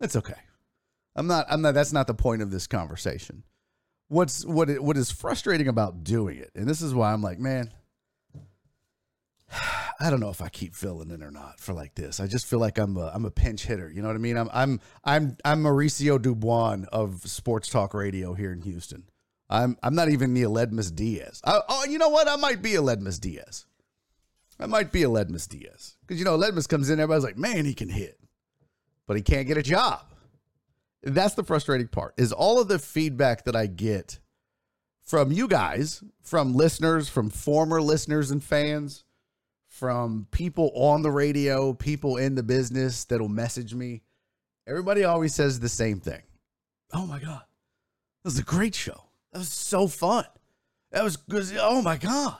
That's 0.00 0.16
okay. 0.16 0.34
I'm 1.16 1.26
not 1.26 1.46
I'm 1.48 1.62
not 1.62 1.74
that's 1.74 1.92
not 1.92 2.06
the 2.06 2.14
point 2.14 2.42
of 2.42 2.50
this 2.50 2.66
conversation. 2.66 3.42
what's 4.08 4.44
what 4.44 4.70
it, 4.70 4.82
what 4.82 4.96
is 4.96 5.10
frustrating 5.10 5.66
about 5.66 6.04
doing 6.04 6.36
it, 6.38 6.50
and 6.54 6.68
this 6.68 6.82
is 6.82 6.94
why 6.94 7.12
I'm 7.12 7.22
like, 7.22 7.38
man, 7.38 7.72
I 10.00 10.10
don't 10.10 10.20
know 10.20 10.28
if 10.28 10.42
I 10.42 10.50
keep 10.50 10.74
filling 10.74 11.10
in 11.10 11.22
or 11.22 11.30
not 11.30 11.58
for 11.58 11.72
like 11.72 11.94
this. 11.94 12.20
I 12.20 12.26
just 12.26 12.46
feel 12.46 12.58
like 12.58 12.78
I'm 12.78 12.96
a 12.98 13.10
I'm 13.14 13.24
a 13.24 13.30
pinch 13.30 13.64
hitter. 13.64 13.90
You 13.90 14.02
know 14.02 14.08
what 14.08 14.14
I 14.14 14.20
mean? 14.20 14.36
I'm 14.36 14.50
I'm 14.52 14.80
I'm 15.04 15.36
I'm 15.44 15.62
Mauricio 15.62 16.18
Dubón 16.18 16.86
of 16.88 17.22
sports 17.22 17.68
talk 17.70 17.94
radio 17.94 18.34
here 18.34 18.52
in 18.52 18.60
Houston. 18.60 19.04
I'm 19.48 19.78
I'm 19.82 19.94
not 19.94 20.10
even 20.10 20.34
the 20.34 20.42
Aledmys 20.42 20.94
Diaz. 20.94 21.40
I, 21.44 21.60
oh, 21.68 21.84
you 21.86 21.98
know 21.98 22.10
what? 22.10 22.28
I 22.28 22.36
might 22.36 22.60
be 22.60 22.72
Aledmys 22.72 23.20
Diaz. 23.20 23.64
I 24.58 24.66
might 24.66 24.92
be 24.92 25.00
Aledmys 25.02 25.48
Diaz 25.48 25.96
because 26.00 26.18
you 26.18 26.24
know 26.24 26.36
Aledmys 26.36 26.68
comes 26.68 26.90
in, 26.90 27.00
everybody's 27.00 27.24
like, 27.24 27.38
man, 27.38 27.64
he 27.64 27.74
can 27.74 27.88
hit, 27.88 28.18
but 29.06 29.16
he 29.16 29.22
can't 29.22 29.46
get 29.46 29.56
a 29.56 29.62
job. 29.62 30.02
That's 31.02 31.34
the 31.34 31.44
frustrating 31.44 31.88
part. 31.88 32.14
Is 32.16 32.32
all 32.32 32.60
of 32.60 32.68
the 32.68 32.78
feedback 32.78 33.44
that 33.44 33.56
I 33.56 33.66
get 33.66 34.18
from 35.02 35.30
you 35.30 35.46
guys, 35.48 36.02
from 36.22 36.54
listeners, 36.54 37.08
from 37.08 37.30
former 37.30 37.80
listeners 37.80 38.30
and 38.30 38.42
fans, 38.42 39.04
from 39.68 40.26
people 40.30 40.72
on 40.74 41.02
the 41.02 41.10
radio, 41.10 41.72
people 41.72 42.16
in 42.16 42.34
the 42.34 42.42
business 42.42 43.04
that'll 43.04 43.28
message 43.28 43.74
me. 43.74 44.02
Everybody 44.66 45.04
always 45.04 45.34
says 45.34 45.60
the 45.60 45.68
same 45.68 46.00
thing. 46.00 46.22
Oh 46.92 47.06
my 47.06 47.18
god, 47.18 47.42
that 47.42 48.24
was 48.24 48.38
a 48.38 48.42
great 48.42 48.74
show. 48.74 49.04
That 49.32 49.38
was 49.38 49.52
so 49.52 49.86
fun. 49.86 50.24
That 50.92 51.04
was 51.04 51.16
good. 51.16 51.44
Oh 51.60 51.82
my 51.82 51.96
god, 51.96 52.38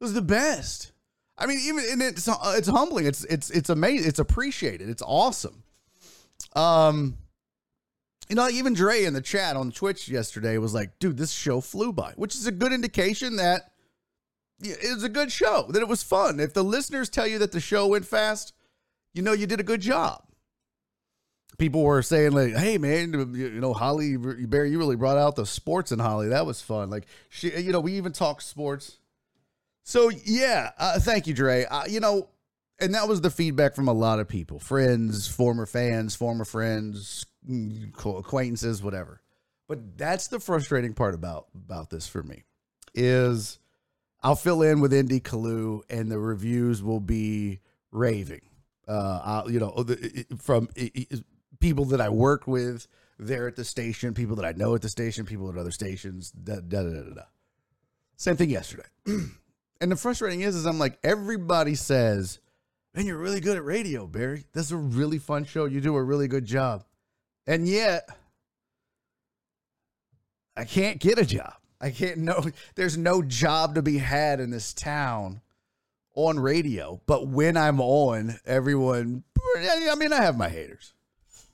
it 0.00 0.04
was 0.04 0.12
the 0.12 0.22
best. 0.22 0.92
I 1.38 1.46
mean, 1.46 1.60
even 1.62 1.84
and 1.90 2.02
it's 2.02 2.28
it's 2.28 2.68
humbling. 2.68 3.06
It's 3.06 3.24
it's 3.24 3.48
it's 3.50 3.70
amazing. 3.70 4.08
It's 4.08 4.18
appreciated. 4.18 4.90
It's 4.90 5.02
awesome. 5.06 5.62
Um, 6.54 7.16
you 8.30 8.36
know, 8.36 8.48
even 8.48 8.72
Dre 8.72 9.04
in 9.04 9.12
the 9.12 9.20
chat 9.20 9.56
on 9.56 9.72
Twitch 9.72 10.08
yesterday 10.08 10.56
was 10.56 10.72
like, 10.72 10.98
"Dude, 10.98 11.18
this 11.18 11.32
show 11.32 11.60
flew 11.60 11.92
by," 11.92 12.12
which 12.16 12.34
is 12.34 12.46
a 12.46 12.52
good 12.52 12.72
indication 12.72 13.36
that 13.36 13.72
it 14.62 14.94
was 14.94 15.04
a 15.04 15.08
good 15.08 15.30
show. 15.30 15.66
That 15.70 15.82
it 15.82 15.88
was 15.88 16.02
fun. 16.02 16.40
If 16.40 16.54
the 16.54 16.64
listeners 16.64 17.08
tell 17.08 17.26
you 17.26 17.38
that 17.40 17.52
the 17.52 17.60
show 17.60 17.86
went 17.88 18.06
fast, 18.06 18.54
you 19.12 19.22
know 19.22 19.32
you 19.32 19.46
did 19.46 19.60
a 19.60 19.64
good 19.64 19.80
job. 19.80 20.22
People 21.58 21.82
were 21.82 22.00
saying 22.02 22.32
like, 22.32 22.54
"Hey 22.54 22.78
man, 22.78 23.12
you 23.34 23.60
know 23.60 23.74
Holly 23.74 24.16
Barry, 24.16 24.70
you 24.70 24.78
really 24.78 24.96
brought 24.96 25.18
out 25.18 25.36
the 25.36 25.44
sports 25.44 25.92
in 25.92 25.98
Holly. 25.98 26.28
That 26.28 26.46
was 26.46 26.62
fun." 26.62 26.88
Like 26.88 27.06
she, 27.28 27.50
you 27.60 27.72
know, 27.72 27.80
we 27.80 27.94
even 27.94 28.12
talked 28.12 28.44
sports 28.44 28.96
so 29.90 30.08
yeah, 30.24 30.70
uh, 30.78 31.00
thank 31.00 31.26
you, 31.26 31.34
Dre. 31.34 31.64
Uh, 31.64 31.84
you 31.88 31.98
know, 31.98 32.28
and 32.78 32.94
that 32.94 33.08
was 33.08 33.20
the 33.20 33.30
feedback 33.30 33.74
from 33.74 33.88
a 33.88 33.92
lot 33.92 34.20
of 34.20 34.28
people, 34.28 34.60
friends, 34.60 35.26
former 35.26 35.66
fans, 35.66 36.14
former 36.14 36.44
friends, 36.44 37.26
acquaintances, 37.48 38.82
whatever. 38.82 39.20
But 39.68 39.96
that's 39.96 40.28
the 40.28 40.40
frustrating 40.40 40.94
part 40.94 41.14
about 41.14 41.46
about 41.54 41.90
this 41.90 42.06
for 42.06 42.22
me 42.22 42.44
is 42.94 43.58
I'll 44.22 44.36
fill 44.36 44.62
in 44.62 44.80
with 44.80 44.92
Indy 44.92 45.20
Kalu 45.20 45.82
and 45.88 46.10
the 46.10 46.18
reviews 46.18 46.82
will 46.82 47.00
be 47.00 47.60
raving. 47.92 48.42
Uh, 48.88 49.20
I'll, 49.24 49.50
you 49.50 49.60
know, 49.60 49.86
from 50.38 50.68
people 51.60 51.84
that 51.86 52.00
I 52.00 52.08
work 52.08 52.46
with 52.46 52.88
there 53.18 53.46
at 53.46 53.54
the 53.54 53.64
station, 53.64 54.12
people 54.14 54.36
that 54.36 54.44
I 54.44 54.52
know 54.52 54.74
at 54.74 54.82
the 54.82 54.88
station, 54.88 55.24
people 55.24 55.48
at 55.48 55.56
other 55.56 55.70
stations. 55.70 56.32
Da, 56.32 56.56
da, 56.56 56.82
da, 56.82 57.02
da, 57.02 57.14
da. 57.14 57.22
Same 58.16 58.36
thing 58.36 58.50
yesterday. 58.50 58.88
And 59.80 59.90
the 59.90 59.96
frustrating 59.96 60.42
is, 60.42 60.56
is 60.56 60.66
I'm 60.66 60.78
like, 60.78 60.98
everybody 61.02 61.74
says, 61.74 62.38
man, 62.94 63.06
you're 63.06 63.16
really 63.16 63.40
good 63.40 63.56
at 63.56 63.64
radio, 63.64 64.06
Barry. 64.06 64.44
That's 64.52 64.70
a 64.70 64.76
really 64.76 65.18
fun 65.18 65.44
show. 65.44 65.64
You 65.64 65.80
do 65.80 65.96
a 65.96 66.02
really 66.02 66.28
good 66.28 66.44
job. 66.44 66.84
And 67.46 67.66
yet, 67.66 68.08
I 70.56 70.64
can't 70.64 70.98
get 70.98 71.18
a 71.18 71.24
job. 71.24 71.54
I 71.80 71.90
can't 71.90 72.18
know. 72.18 72.44
There's 72.74 72.98
no 72.98 73.22
job 73.22 73.74
to 73.76 73.82
be 73.82 73.98
had 73.98 74.40
in 74.40 74.50
this 74.50 74.72
town 74.74 75.40
on 76.14 76.38
radio. 76.38 77.00
But 77.06 77.28
when 77.28 77.56
I'm 77.56 77.80
on, 77.80 78.38
everyone, 78.44 79.24
I 79.56 79.94
mean, 79.96 80.12
I 80.12 80.22
have 80.22 80.36
my 80.36 80.48
haters, 80.48 80.92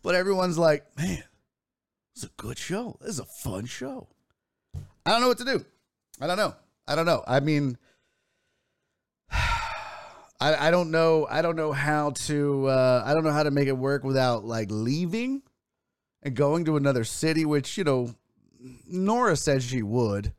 but 0.02 0.14
everyone's 0.14 0.58
like, 0.58 0.84
man, 0.98 1.22
it's 2.14 2.24
a 2.24 2.30
good 2.36 2.58
show. 2.58 2.98
This 3.00 3.10
is 3.10 3.20
a 3.20 3.24
fun 3.24 3.66
show. 3.66 4.08
I 5.04 5.10
don't 5.10 5.20
know 5.20 5.28
what 5.28 5.38
to 5.38 5.44
do. 5.44 5.64
I 6.20 6.26
don't 6.26 6.38
know. 6.38 6.54
I 6.88 6.94
don't 6.94 7.06
know. 7.06 7.22
I 7.26 7.40
mean, 7.40 7.78
I, 9.30 10.68
I 10.68 10.70
don't 10.70 10.90
know. 10.90 11.26
I 11.30 11.42
don't 11.42 11.56
know 11.56 11.72
how 11.72 12.10
to. 12.10 12.66
Uh, 12.66 13.02
I 13.04 13.14
don't 13.14 13.24
know 13.24 13.32
how 13.32 13.42
to 13.42 13.50
make 13.50 13.68
it 13.68 13.76
work 13.76 14.02
without 14.02 14.44
like 14.44 14.68
leaving 14.70 15.42
and 16.22 16.34
going 16.34 16.64
to 16.64 16.76
another 16.76 17.04
city. 17.04 17.44
Which 17.44 17.76
you 17.78 17.84
know, 17.84 18.14
Nora 18.88 19.36
said 19.36 19.62
she 19.62 19.82
would. 19.82 20.32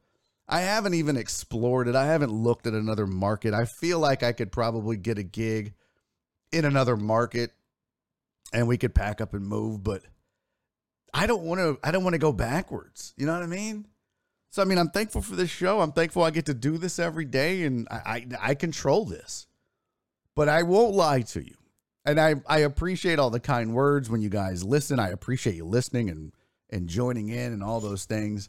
I 0.49 0.61
haven't 0.61 0.93
even 0.93 1.17
explored 1.17 1.87
it. 1.87 1.95
I 1.95 2.05
haven't 2.05 2.31
looked 2.31 2.67
at 2.67 2.73
another 2.73 3.05
market. 3.05 3.53
I 3.53 3.65
feel 3.65 3.99
like 3.99 4.23
I 4.23 4.31
could 4.31 4.51
probably 4.51 4.95
get 4.95 5.17
a 5.17 5.23
gig 5.23 5.73
in 6.53 6.63
another 6.63 6.95
market, 6.95 7.51
and 8.53 8.67
we 8.67 8.77
could 8.77 8.95
pack 8.95 9.19
up 9.19 9.33
and 9.33 9.45
move. 9.45 9.83
But 9.83 10.03
I 11.13 11.27
don't 11.27 11.43
want 11.43 11.59
to. 11.59 11.77
I 11.83 11.91
don't 11.91 12.03
want 12.03 12.13
to 12.13 12.19
go 12.19 12.31
backwards. 12.31 13.13
You 13.17 13.25
know 13.25 13.33
what 13.33 13.43
I 13.43 13.47
mean? 13.47 13.87
So 14.49 14.61
I 14.61 14.65
mean, 14.65 14.77
I'm 14.77 14.89
thankful 14.89 15.21
for 15.21 15.35
this 15.35 15.49
show. 15.49 15.81
I'm 15.81 15.91
thankful 15.91 16.23
I 16.23 16.31
get 16.31 16.45
to 16.45 16.53
do 16.53 16.77
this 16.77 16.99
every 16.99 17.25
day, 17.25 17.63
and 17.63 17.87
I 17.91 17.95
I, 17.95 18.27
I 18.41 18.55
control 18.55 19.05
this. 19.05 19.47
But 20.35 20.47
I 20.47 20.63
won't 20.63 20.93
lie 20.93 21.21
to 21.21 21.43
you. 21.43 21.56
And 22.07 22.21
I, 22.21 22.35
I 22.47 22.59
appreciate 22.59 23.19
all 23.19 23.29
the 23.29 23.41
kind 23.41 23.73
words 23.73 24.09
when 24.09 24.21
you 24.21 24.29
guys 24.29 24.63
listen. 24.63 24.97
I 24.97 25.09
appreciate 25.09 25.57
you 25.57 25.65
listening 25.65 26.09
and, 26.09 26.31
and 26.69 26.87
joining 26.87 27.27
in 27.27 27.51
and 27.51 27.61
all 27.61 27.81
those 27.81 28.05
things. 28.05 28.47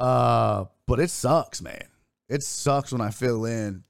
Uh, 0.00 0.64
but 0.86 0.98
it 0.98 1.10
sucks, 1.10 1.60
man. 1.60 1.86
It 2.30 2.42
sucks 2.42 2.92
when 2.92 3.02
I 3.02 3.10
fill 3.10 3.44
in 3.44 3.84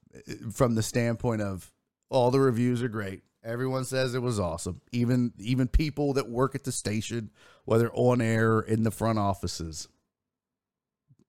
from 0.53 0.75
the 0.75 0.83
standpoint 0.83 1.43
of 1.43 1.73
all 2.11 2.33
the 2.33 2.41
reviews 2.41 2.83
are 2.83 2.89
great. 2.89 3.23
Everyone 3.45 3.85
says 3.85 4.17
it 4.17 4.23
was 4.23 4.41
awesome. 4.41 4.81
Even 4.91 5.33
even 5.39 5.69
people 5.69 6.15
that 6.15 6.29
work 6.29 6.57
at 6.57 6.65
the 6.65 6.73
station, 6.73 7.31
whether 7.67 7.89
on 7.93 8.21
air 8.21 8.55
or 8.55 8.63
in 8.63 8.83
the 8.83 8.91
front 8.91 9.21
offices. 9.21 9.87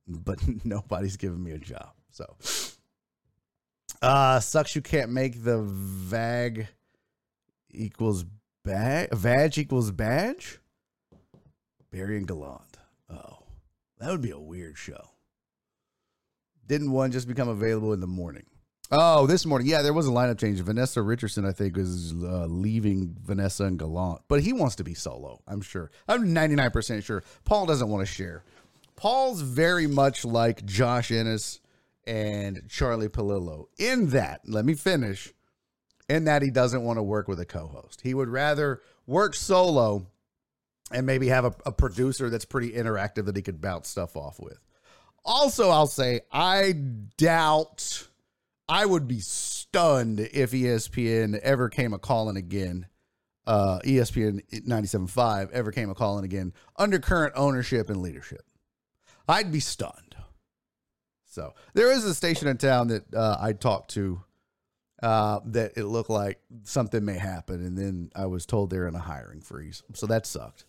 But 0.08 0.40
nobody's 0.66 1.18
giving 1.18 1.44
me 1.44 1.52
a 1.52 1.60
job. 1.60 1.92
So 2.10 2.36
uh, 4.02 4.40
sucks 4.40 4.76
you 4.76 4.82
can't 4.82 5.12
make 5.12 5.44
the 5.44 5.62
VAG 5.62 6.68
equals 7.78 8.26
bag. 8.64 9.14
Vag 9.14 9.58
equals 9.58 9.92
badge. 9.92 10.60
Barry 11.92 12.18
and 12.18 12.28
Gallant. 12.28 12.78
Oh, 13.10 13.40
that 14.00 14.12
would 14.12 14.22
be 14.22 14.32
a 14.32 14.40
weird 14.40 14.78
show. 14.78 15.12
Didn't 16.68 16.92
one 16.92 17.12
just 17.12 17.28
become 17.28 17.48
available 17.48 17.94
in 17.94 18.02
the 18.02 18.08
morning? 18.08 18.44
Oh, 18.90 19.28
this 19.28 19.46
morning. 19.46 19.68
Yeah, 19.68 19.82
there 19.82 19.94
was 19.94 20.08
a 20.08 20.12
lineup 20.12 20.38
change. 20.38 20.60
Vanessa 20.62 21.02
Richardson, 21.02 21.46
I 21.46 21.52
think, 21.52 21.76
was 21.76 22.14
uh, 22.14 22.46
leaving 22.46 23.16
Vanessa 23.22 23.66
and 23.66 23.78
Gallant, 23.78 24.22
but 24.30 24.42
he 24.42 24.54
wants 24.54 24.76
to 24.78 24.84
be 24.84 24.94
solo. 24.94 25.42
I'm 25.48 25.62
sure. 25.62 25.92
I'm 26.08 26.28
99% 26.28 27.04
sure. 27.04 27.24
Paul 27.44 27.66
doesn't 27.66 27.90
want 27.90 28.08
to 28.08 28.14
share. 28.14 28.44
Paul's 28.96 29.42
very 29.42 29.88
much 29.88 30.24
like 30.24 30.66
Josh 30.66 31.12
Innes 31.12 31.60
and 32.06 32.64
Charlie 32.70 33.10
Pallilo. 33.10 33.68
In 33.78 34.10
that, 34.10 34.42
let 34.46 34.66
me 34.66 34.74
finish. 34.74 35.34
In 36.10 36.26
that, 36.26 36.42
he 36.42 36.50
doesn't 36.50 36.84
want 36.84 36.98
to 36.98 37.04
work 37.04 37.28
with 37.28 37.40
a 37.40 37.46
co 37.46 37.68
host. 37.68 38.02
He 38.02 38.14
would 38.14 38.30
rather 38.30 38.82
work 39.06 39.36
solo 39.36 40.08
and 40.92 41.06
maybe 41.06 41.28
have 41.28 41.46
a, 41.46 41.54
a, 41.66 41.72
producer 41.72 42.30
that's 42.30 42.46
pretty 42.46 42.72
interactive 42.72 43.26
that 43.26 43.36
he 43.36 43.42
could 43.42 43.60
bounce 43.60 43.90
stuff 43.90 44.16
off 44.16 44.40
with. 44.40 44.60
Also, 45.26 45.70
I'll 45.70 45.88
say, 45.88 46.22
I 46.32 46.72
doubt 47.18 48.08
I 48.70 48.86
would 48.86 49.08
be 49.08 49.20
stunned 49.20 50.22
if 50.22 50.52
ESPN 50.52 51.38
ever 51.40 51.68
came 51.70 51.94
a 51.94 52.00
calling 52.00 52.38
again. 52.38 52.88
Uh, 53.46 53.80
ESPN 53.84 54.42
97.5 54.52 55.52
ever 55.52 55.72
came 55.72 55.90
a 55.90 55.96
calling 55.96 56.26
again 56.26 56.54
under 56.78 57.00
current 57.00 57.34
ownership 57.36 57.90
and 57.90 58.02
leadership. 58.02 58.46
I'd 59.28 59.52
be 59.52 59.60
stunned. 59.60 60.16
So 61.26 61.54
there 61.74 61.92
is 61.92 62.04
a 62.04 62.16
station 62.16 62.48
in 62.48 62.58
town 62.58 62.88
that 62.88 63.14
uh, 63.14 63.38
I 63.40 63.54
talked 63.54 63.92
to 63.92 64.22
uh, 65.02 65.40
that 65.46 65.74
it 65.78 65.86
looked 65.86 66.10
like 66.10 66.40
something 66.64 67.04
may 67.04 67.18
happen, 67.18 67.64
and 67.66 67.78
then 67.78 68.12
I 68.16 68.26
was 68.26 68.46
told 68.46 68.70
they're 68.70 68.88
in 68.88 68.96
a 68.96 69.00
hiring 69.00 69.42
freeze. 69.42 69.84
So 69.94 70.08
that 70.08 70.26
sucked. 70.26 70.66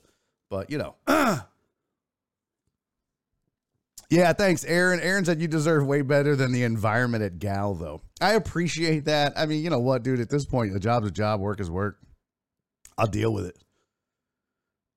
But 0.50 0.70
you 0.70 0.78
know. 0.78 0.94
yeah, 4.11 4.32
thanks, 4.32 4.64
Aaron. 4.64 5.00
Aaron 5.00 5.25
said 5.25 5.40
you 5.40 5.49
deserve 5.49 5.87
way 5.87 6.02
better 6.02 6.37
than 6.37 6.52
the 6.52 6.62
environment 6.64 7.23
at 7.23 7.38
Gal, 7.38 7.75
though. 7.75 8.00
I 8.20 8.32
appreciate 8.32 9.06
that. 9.06 9.32
I 9.37 9.47
mean, 9.47 9.62
you 9.62 9.70
know 9.70 9.80
what, 9.80 10.02
dude? 10.02 10.20
At 10.20 10.30
this 10.30 10.44
point, 10.44 10.75
a 10.75 10.80
job's 10.80 11.08
a 11.08 11.11
job, 11.11 11.40
work 11.40 11.61
is 11.61 11.70
work. 11.70 11.99
I'll 12.97 13.06
deal 13.06 13.32
with 13.32 13.47
it. 13.47 13.56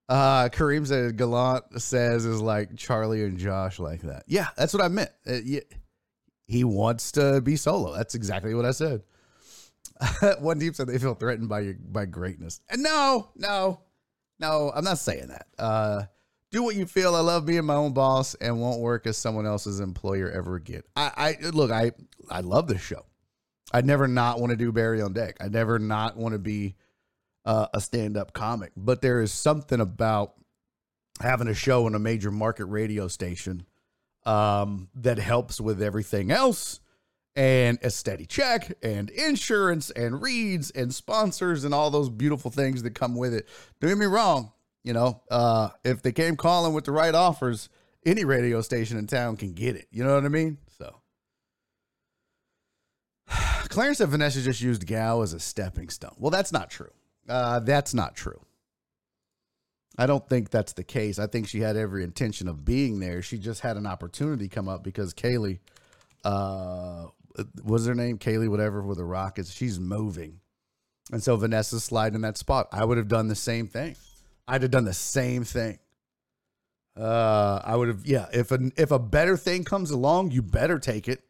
Uh, 0.10 0.50
Kareem 0.50 0.86
said 0.86 1.16
Gallant 1.16 1.82
says 1.82 2.26
is 2.26 2.42
like 2.42 2.76
Charlie 2.76 3.24
and 3.24 3.38
Josh 3.38 3.80
like 3.80 4.02
that. 4.02 4.24
Yeah, 4.28 4.48
that's 4.58 4.74
what 4.74 4.84
I 4.84 4.90
meant. 4.90 5.12
Uh, 5.26 5.38
he 6.48 6.66
wants 6.66 7.14
to 7.14 7.40
be 7.40 7.56
solo. 7.56 7.96
That's 7.96 8.14
exactly 8.14 8.54
what 8.54 8.66
I 8.66 8.72
said. 8.72 9.04
One 10.40 10.60
deep 10.60 10.76
said 10.76 10.88
they 10.88 10.98
feel 10.98 11.14
threatened 11.16 11.50
by 11.50 11.62
your 11.62 11.76
by 11.76 12.06
greatness. 12.06 12.62
And 12.70 12.82
no, 12.84 13.30
no, 13.36 13.82
no, 14.40 14.72
I'm 14.76 14.84
not 14.84 14.98
saying 14.98 15.28
that. 15.28 15.48
Uh, 15.58 16.04
Do 16.52 16.64
what 16.64 16.76
you 16.76 16.86
feel. 16.86 17.16
I 17.16 17.20
love 17.22 17.46
being 17.46 17.66
my 17.66 17.76
own 17.76 17.94
boss 17.94 18.36
and 18.36 18.60
won't 18.60 18.82
work 18.82 19.08
as 19.08 19.18
someone 19.18 19.46
else's 19.46 19.80
employer 19.80 20.30
ever 20.30 20.56
again. 20.56 20.82
I, 20.96 21.38
I 21.42 21.50
look, 21.50 21.72
I 21.72 21.92
I 22.30 22.42
love 22.42 22.68
this 22.68 22.82
show. 22.82 23.06
I'd 23.74 23.86
never 23.86 24.08
not 24.08 24.40
want 24.40 24.50
to 24.50 24.58
do 24.58 24.72
Barry 24.74 25.02
on 25.02 25.14
deck. 25.14 25.38
I'd 25.40 25.54
never 25.54 25.80
not 25.80 26.18
want 26.18 26.34
to 26.34 26.40
be 26.40 26.76
uh, 27.46 27.68
a 27.74 27.80
stand-up 27.80 28.34
comic. 28.34 28.74
But 28.76 29.02
there 29.02 29.22
is 29.22 29.32
something 29.32 29.80
about 29.80 30.34
having 31.22 31.48
a 31.48 31.54
show 31.54 31.86
on 31.86 31.96
a 31.96 32.00
major 32.00 32.32
market 32.32 32.66
radio 32.66 33.08
station 33.08 33.66
um, 34.26 34.90
that 34.96 35.20
helps 35.20 35.62
with 35.62 35.82
everything 35.82 36.32
else 36.32 36.81
and 37.36 37.80
a 37.82 37.90
steady 37.90 38.26
check 38.26 38.74
and 38.84 39.10
insurance 39.10 39.90
and 39.92 40.22
reads 40.22 40.72
and 40.72 40.94
sponsors 40.94 41.64
and 41.64 41.74
all 41.74 41.90
those 41.90 42.10
beautiful 42.10 42.52
things 42.52 42.84
that 42.84 42.96
come 42.96 43.16
with 43.16 43.34
it. 43.34 43.48
Don't 43.80 43.90
get 43.90 43.98
me 43.98 44.06
wrong, 44.06 44.52
you 44.84 44.94
know, 44.94 45.22
uh, 45.32 45.70
if 45.84 46.02
they 46.02 46.12
came 46.12 46.36
calling 46.36 46.74
with 46.74 46.86
the 46.86 46.92
right 46.92 47.16
offers, 47.16 47.70
any 48.06 48.26
radio 48.26 48.62
station 48.62 48.98
in 48.98 49.08
town 49.08 49.38
can 49.38 49.54
get 49.54 49.76
it. 49.76 49.88
You 49.92 50.04
know 50.04 50.16
what 50.16 50.26
I 50.26 50.30
mean? 50.30 50.58
So 50.78 50.98
Clarence 53.70 54.00
said 54.00 54.10
Vanessa 54.10 54.42
just 54.42 54.62
used 54.62 54.86
Gal 54.86 55.22
as 55.22 55.34
a 55.34 55.40
stepping 55.40 55.90
stone. 55.90 56.16
Well, 56.18 56.32
that's 56.32 56.52
not 56.52 56.70
true. 56.70 56.92
Uh, 57.30 57.60
that's 57.60 57.94
not 57.94 58.16
true. 58.16 58.42
I 59.98 60.06
don't 60.06 60.28
think 60.28 60.50
that's 60.50 60.74
the 60.74 60.84
case. 60.84 61.20
I 61.20 61.28
think 61.28 61.48
she 61.48 61.60
had 61.60 61.76
every 61.76 62.04
intention 62.04 62.48
of 62.48 62.64
being 62.66 63.00
there. 63.00 63.22
She 63.22 63.38
just 63.38 63.62
had 63.62 63.78
an 63.78 63.86
opportunity 63.86 64.48
come 64.48 64.70
up 64.70 64.84
because 64.84 65.14
Kaylee, 65.14 65.60
uh, 66.24 67.08
was 67.64 67.86
her 67.86 67.96
name 67.96 68.18
Kaylee, 68.18 68.50
whatever, 68.50 68.82
with 68.82 68.98
the 68.98 69.06
Rockets. 69.06 69.52
She's 69.52 69.80
moving, 69.80 70.40
and 71.12 71.24
so 71.24 71.36
Vanessa's 71.36 71.84
sliding 71.84 72.16
in 72.16 72.22
that 72.22 72.38
spot. 72.38 72.68
I 72.72 72.86
would 72.86 72.98
have 72.98 73.08
done 73.08 73.28
the 73.28 73.36
same 73.36 73.68
thing. 73.68 73.96
I'd 74.48 74.62
have 74.64 74.72
done 74.72 74.86
the 74.86 74.94
same 74.94 75.44
thing. 75.44 75.80
Uh, 76.98 77.62
I 77.64 77.76
would 77.76 77.88
have, 77.88 78.06
yeah. 78.06 78.28
If 78.34 78.52
a 78.52 78.60
if 78.76 78.92
a 78.92 79.00
better 79.00 79.38
thing 79.38 79.64
comes 79.64 79.92
along, 79.92 80.32
you 80.32 80.42
better 80.42 80.78
take 80.78 81.08
it. 81.08 81.24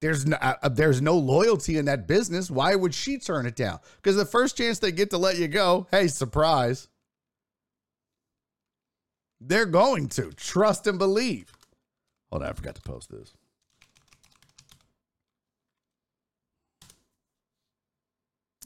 There's 0.00 0.26
no 0.26 0.36
uh, 0.40 0.68
there's 0.68 1.00
no 1.00 1.16
loyalty 1.16 1.78
in 1.78 1.86
that 1.86 2.06
business. 2.06 2.50
Why 2.50 2.74
would 2.74 2.94
she 2.94 3.18
turn 3.18 3.46
it 3.46 3.56
down? 3.56 3.78
Because 3.96 4.16
the 4.16 4.26
first 4.26 4.58
chance 4.58 4.78
they 4.78 4.92
get 4.92 5.10
to 5.10 5.18
let 5.18 5.38
you 5.38 5.48
go, 5.48 5.86
hey, 5.90 6.08
surprise. 6.08 6.88
They're 9.40 9.66
going 9.66 10.08
to 10.10 10.32
trust 10.32 10.86
and 10.86 10.98
believe. 10.98 11.52
Hold 12.30 12.42
on, 12.42 12.48
I 12.48 12.52
forgot 12.52 12.74
to 12.76 12.82
post 12.82 13.10
this. 13.10 13.34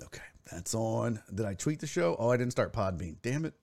Okay, 0.03 0.23
that's 0.51 0.75
on. 0.75 1.21
Did 1.35 1.47
I 1.47 1.55
tweet 1.55 1.81
the 1.81 1.87
show? 1.87 2.17
Oh, 2.19 2.31
I 2.31 2.37
didn't 2.37 2.53
start 2.53 2.73
Podbean. 2.73 3.17
Damn 3.23 3.45
it. 3.45 3.55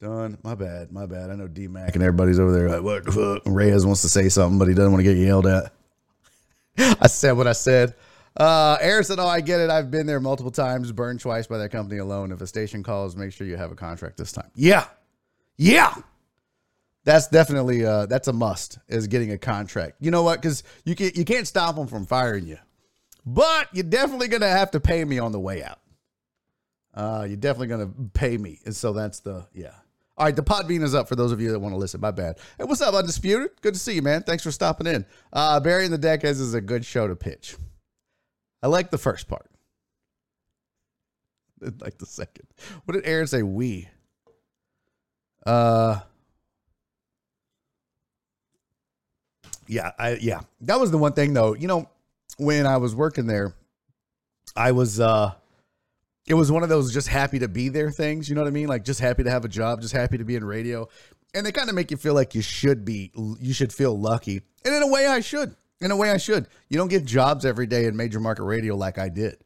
Done. 0.00 0.38
My 0.42 0.54
bad. 0.54 0.92
My 0.92 1.06
bad. 1.06 1.30
I 1.30 1.34
know 1.34 1.48
D 1.48 1.68
Mac 1.68 1.94
and 1.94 2.02
everybody's 2.02 2.38
over 2.38 2.52
there 2.52 2.68
like, 2.68 2.82
what 2.82 3.04
the 3.04 3.12
fuck? 3.12 3.42
Reyes 3.46 3.86
wants 3.86 4.02
to 4.02 4.08
say 4.08 4.28
something, 4.28 4.58
but 4.58 4.68
he 4.68 4.74
doesn't 4.74 4.92
want 4.92 5.04
to 5.04 5.14
get 5.14 5.16
yelled 5.16 5.46
at. 5.46 5.72
I 6.78 7.06
said 7.06 7.32
what 7.32 7.46
I 7.46 7.52
said. 7.52 7.94
Uh, 8.36 8.76
Aaron 8.80 9.04
said, 9.04 9.18
Oh, 9.18 9.26
I 9.26 9.40
get 9.40 9.60
it. 9.60 9.70
I've 9.70 9.90
been 9.90 10.06
there 10.06 10.18
multiple 10.20 10.50
times, 10.50 10.90
burned 10.90 11.20
twice 11.20 11.46
by 11.46 11.58
that 11.58 11.70
company 11.70 12.00
alone. 12.00 12.32
If 12.32 12.40
a 12.40 12.46
station 12.46 12.82
calls, 12.82 13.16
make 13.16 13.32
sure 13.32 13.46
you 13.46 13.56
have 13.56 13.70
a 13.70 13.76
contract 13.76 14.16
this 14.16 14.32
time. 14.32 14.50
Yeah. 14.54 14.86
Yeah. 15.56 15.94
That's 17.04 17.28
definitely 17.28 17.84
uh 17.84 18.06
that's 18.06 18.28
a 18.28 18.32
must 18.32 18.78
is 18.88 19.06
getting 19.06 19.30
a 19.30 19.38
contract. 19.38 19.96
You 20.00 20.10
know 20.10 20.22
what? 20.22 20.40
Because 20.40 20.64
you 20.84 20.94
can 20.96 21.06
not 21.06 21.16
you 21.16 21.24
can't 21.24 21.46
stop 21.46 21.76
them 21.76 21.86
from 21.86 22.06
firing 22.06 22.46
you. 22.46 22.58
But 23.26 23.68
you're 23.72 23.84
definitely 23.84 24.28
gonna 24.28 24.48
have 24.48 24.70
to 24.72 24.80
pay 24.80 25.04
me 25.04 25.18
on 25.18 25.32
the 25.32 25.40
way 25.40 25.62
out. 25.62 25.80
Uh 26.94 27.24
you're 27.26 27.36
definitely 27.36 27.68
gonna 27.68 27.90
pay 28.12 28.36
me. 28.36 28.60
And 28.64 28.74
so 28.74 28.92
that's 28.92 29.20
the 29.20 29.46
yeah. 29.54 29.74
All 30.16 30.26
right, 30.26 30.36
the 30.36 30.42
Podbean 30.42 30.82
is 30.82 30.94
up 30.94 31.08
for 31.08 31.16
those 31.16 31.32
of 31.32 31.40
you 31.40 31.50
that 31.50 31.58
want 31.58 31.72
to 31.72 31.76
listen. 31.76 32.00
My 32.00 32.12
bad. 32.12 32.38
Hey, 32.56 32.64
what's 32.64 32.80
up, 32.80 32.94
Undisputed? 32.94 33.50
Good 33.62 33.74
to 33.74 33.80
see 33.80 33.94
you, 33.94 34.02
man. 34.02 34.22
Thanks 34.22 34.44
for 34.44 34.52
stopping 34.52 34.86
in. 34.86 35.04
Uh, 35.32 35.58
Barry 35.58 35.88
the 35.88 35.98
Deckheads 35.98 36.40
is 36.40 36.54
a 36.54 36.60
good 36.60 36.84
show 36.84 37.08
to 37.08 37.16
pitch. 37.16 37.56
I 38.62 38.68
like 38.68 38.90
the 38.92 38.98
first 38.98 39.26
part. 39.26 39.50
I 41.64 41.70
like 41.80 41.98
the 41.98 42.06
second. 42.06 42.46
What 42.84 42.94
did 42.94 43.06
Aaron 43.06 43.26
say? 43.26 43.42
We. 43.42 43.88
Uh. 45.44 45.98
Yeah, 49.66 49.92
I 49.98 50.14
yeah. 50.20 50.42
That 50.60 50.78
was 50.78 50.92
the 50.92 50.98
one 50.98 51.14
thing 51.14 51.32
though. 51.32 51.54
You 51.54 51.66
know, 51.66 51.90
when 52.38 52.66
I 52.66 52.76
was 52.76 52.94
working 52.94 53.26
there, 53.26 53.54
I 54.56 54.72
was 54.72 55.00
uh 55.00 55.32
it 56.26 56.34
was 56.34 56.50
one 56.50 56.62
of 56.62 56.68
those 56.68 56.92
just 56.92 57.08
happy 57.08 57.40
to 57.40 57.48
be 57.48 57.68
there 57.68 57.90
things. 57.90 58.28
You 58.28 58.34
know 58.34 58.42
what 58.42 58.48
I 58.48 58.52
mean? 58.52 58.68
Like 58.68 58.84
just 58.84 59.00
happy 59.00 59.24
to 59.24 59.30
have 59.30 59.44
a 59.44 59.48
job, 59.48 59.80
just 59.80 59.94
happy 59.94 60.18
to 60.18 60.24
be 60.24 60.36
in 60.36 60.44
radio. 60.44 60.88
And 61.34 61.44
they 61.44 61.52
kind 61.52 61.68
of 61.68 61.74
make 61.74 61.90
you 61.90 61.96
feel 61.96 62.14
like 62.14 62.34
you 62.34 62.42
should 62.42 62.84
be, 62.84 63.10
you 63.40 63.52
should 63.52 63.72
feel 63.72 63.98
lucky. 63.98 64.40
And 64.64 64.74
in 64.74 64.82
a 64.82 64.86
way, 64.86 65.06
I 65.06 65.20
should. 65.20 65.54
In 65.80 65.90
a 65.90 65.96
way, 65.96 66.10
I 66.10 66.16
should. 66.16 66.46
You 66.68 66.78
don't 66.78 66.88
get 66.88 67.04
jobs 67.04 67.44
every 67.44 67.66
day 67.66 67.86
in 67.86 67.96
major 67.96 68.20
market 68.20 68.44
radio 68.44 68.76
like 68.76 68.98
I 68.98 69.08
did. 69.08 69.36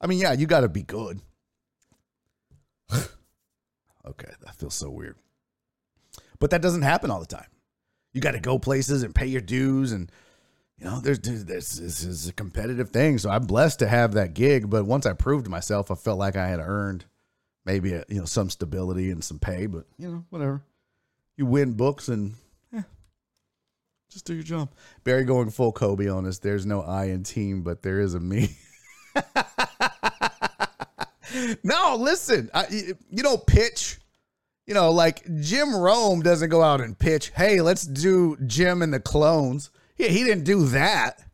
I 0.00 0.06
mean, 0.06 0.18
yeah, 0.18 0.32
you 0.32 0.46
got 0.46 0.60
to 0.60 0.68
be 0.68 0.82
good. 0.82 1.20
okay, 2.92 4.32
that 4.42 4.54
feels 4.56 4.74
so 4.74 4.88
weird. 4.88 5.16
But 6.38 6.50
that 6.50 6.62
doesn't 6.62 6.82
happen 6.82 7.10
all 7.10 7.20
the 7.20 7.26
time. 7.26 7.46
You 8.12 8.20
got 8.20 8.32
to 8.32 8.40
go 8.40 8.58
places 8.58 9.02
and 9.02 9.14
pay 9.14 9.26
your 9.26 9.40
dues 9.40 9.92
and 9.92 10.10
you 10.82 10.90
know, 10.90 10.98
there's 10.98 11.20
this, 11.20 11.44
this 11.44 12.02
is 12.02 12.26
a 12.26 12.32
competitive 12.32 12.90
thing. 12.90 13.18
So 13.18 13.30
I'm 13.30 13.46
blessed 13.46 13.78
to 13.80 13.88
have 13.88 14.14
that 14.14 14.34
gig. 14.34 14.68
But 14.68 14.84
once 14.84 15.06
I 15.06 15.12
proved 15.12 15.48
myself, 15.48 15.92
I 15.92 15.94
felt 15.94 16.18
like 16.18 16.34
I 16.34 16.48
had 16.48 16.58
earned 16.58 17.04
maybe 17.64 17.92
a, 17.92 18.04
you 18.08 18.18
know 18.18 18.24
some 18.24 18.50
stability 18.50 19.12
and 19.12 19.22
some 19.22 19.38
pay. 19.38 19.66
But 19.66 19.84
you 19.96 20.10
know, 20.10 20.24
whatever. 20.30 20.64
You 21.36 21.46
win 21.46 21.74
books 21.74 22.08
and 22.08 22.34
yeah, 22.72 22.82
just 24.10 24.24
do 24.24 24.34
your 24.34 24.42
job. 24.42 24.70
Barry 25.04 25.24
going 25.24 25.50
full 25.50 25.70
Kobe 25.70 26.08
on 26.08 26.26
us. 26.26 26.40
There's 26.40 26.66
no 26.66 26.82
I 26.82 27.06
in 27.06 27.22
team, 27.22 27.62
but 27.62 27.82
there 27.82 28.00
is 28.00 28.14
a 28.14 28.20
me. 28.20 28.56
no, 31.62 31.96
listen. 31.96 32.50
I, 32.52 32.66
you 33.08 33.22
don't 33.22 33.46
pitch. 33.46 34.00
You 34.66 34.74
know, 34.74 34.90
like 34.90 35.22
Jim 35.40 35.76
Rome 35.76 36.22
doesn't 36.22 36.50
go 36.50 36.60
out 36.60 36.80
and 36.80 36.98
pitch. 36.98 37.30
Hey, 37.36 37.60
let's 37.60 37.84
do 37.84 38.36
Jim 38.46 38.82
and 38.82 38.92
the 38.92 39.00
clones 39.00 39.70
yeah, 39.96 40.08
he 40.08 40.24
didn't 40.24 40.44
do 40.44 40.66
that. 40.66 41.24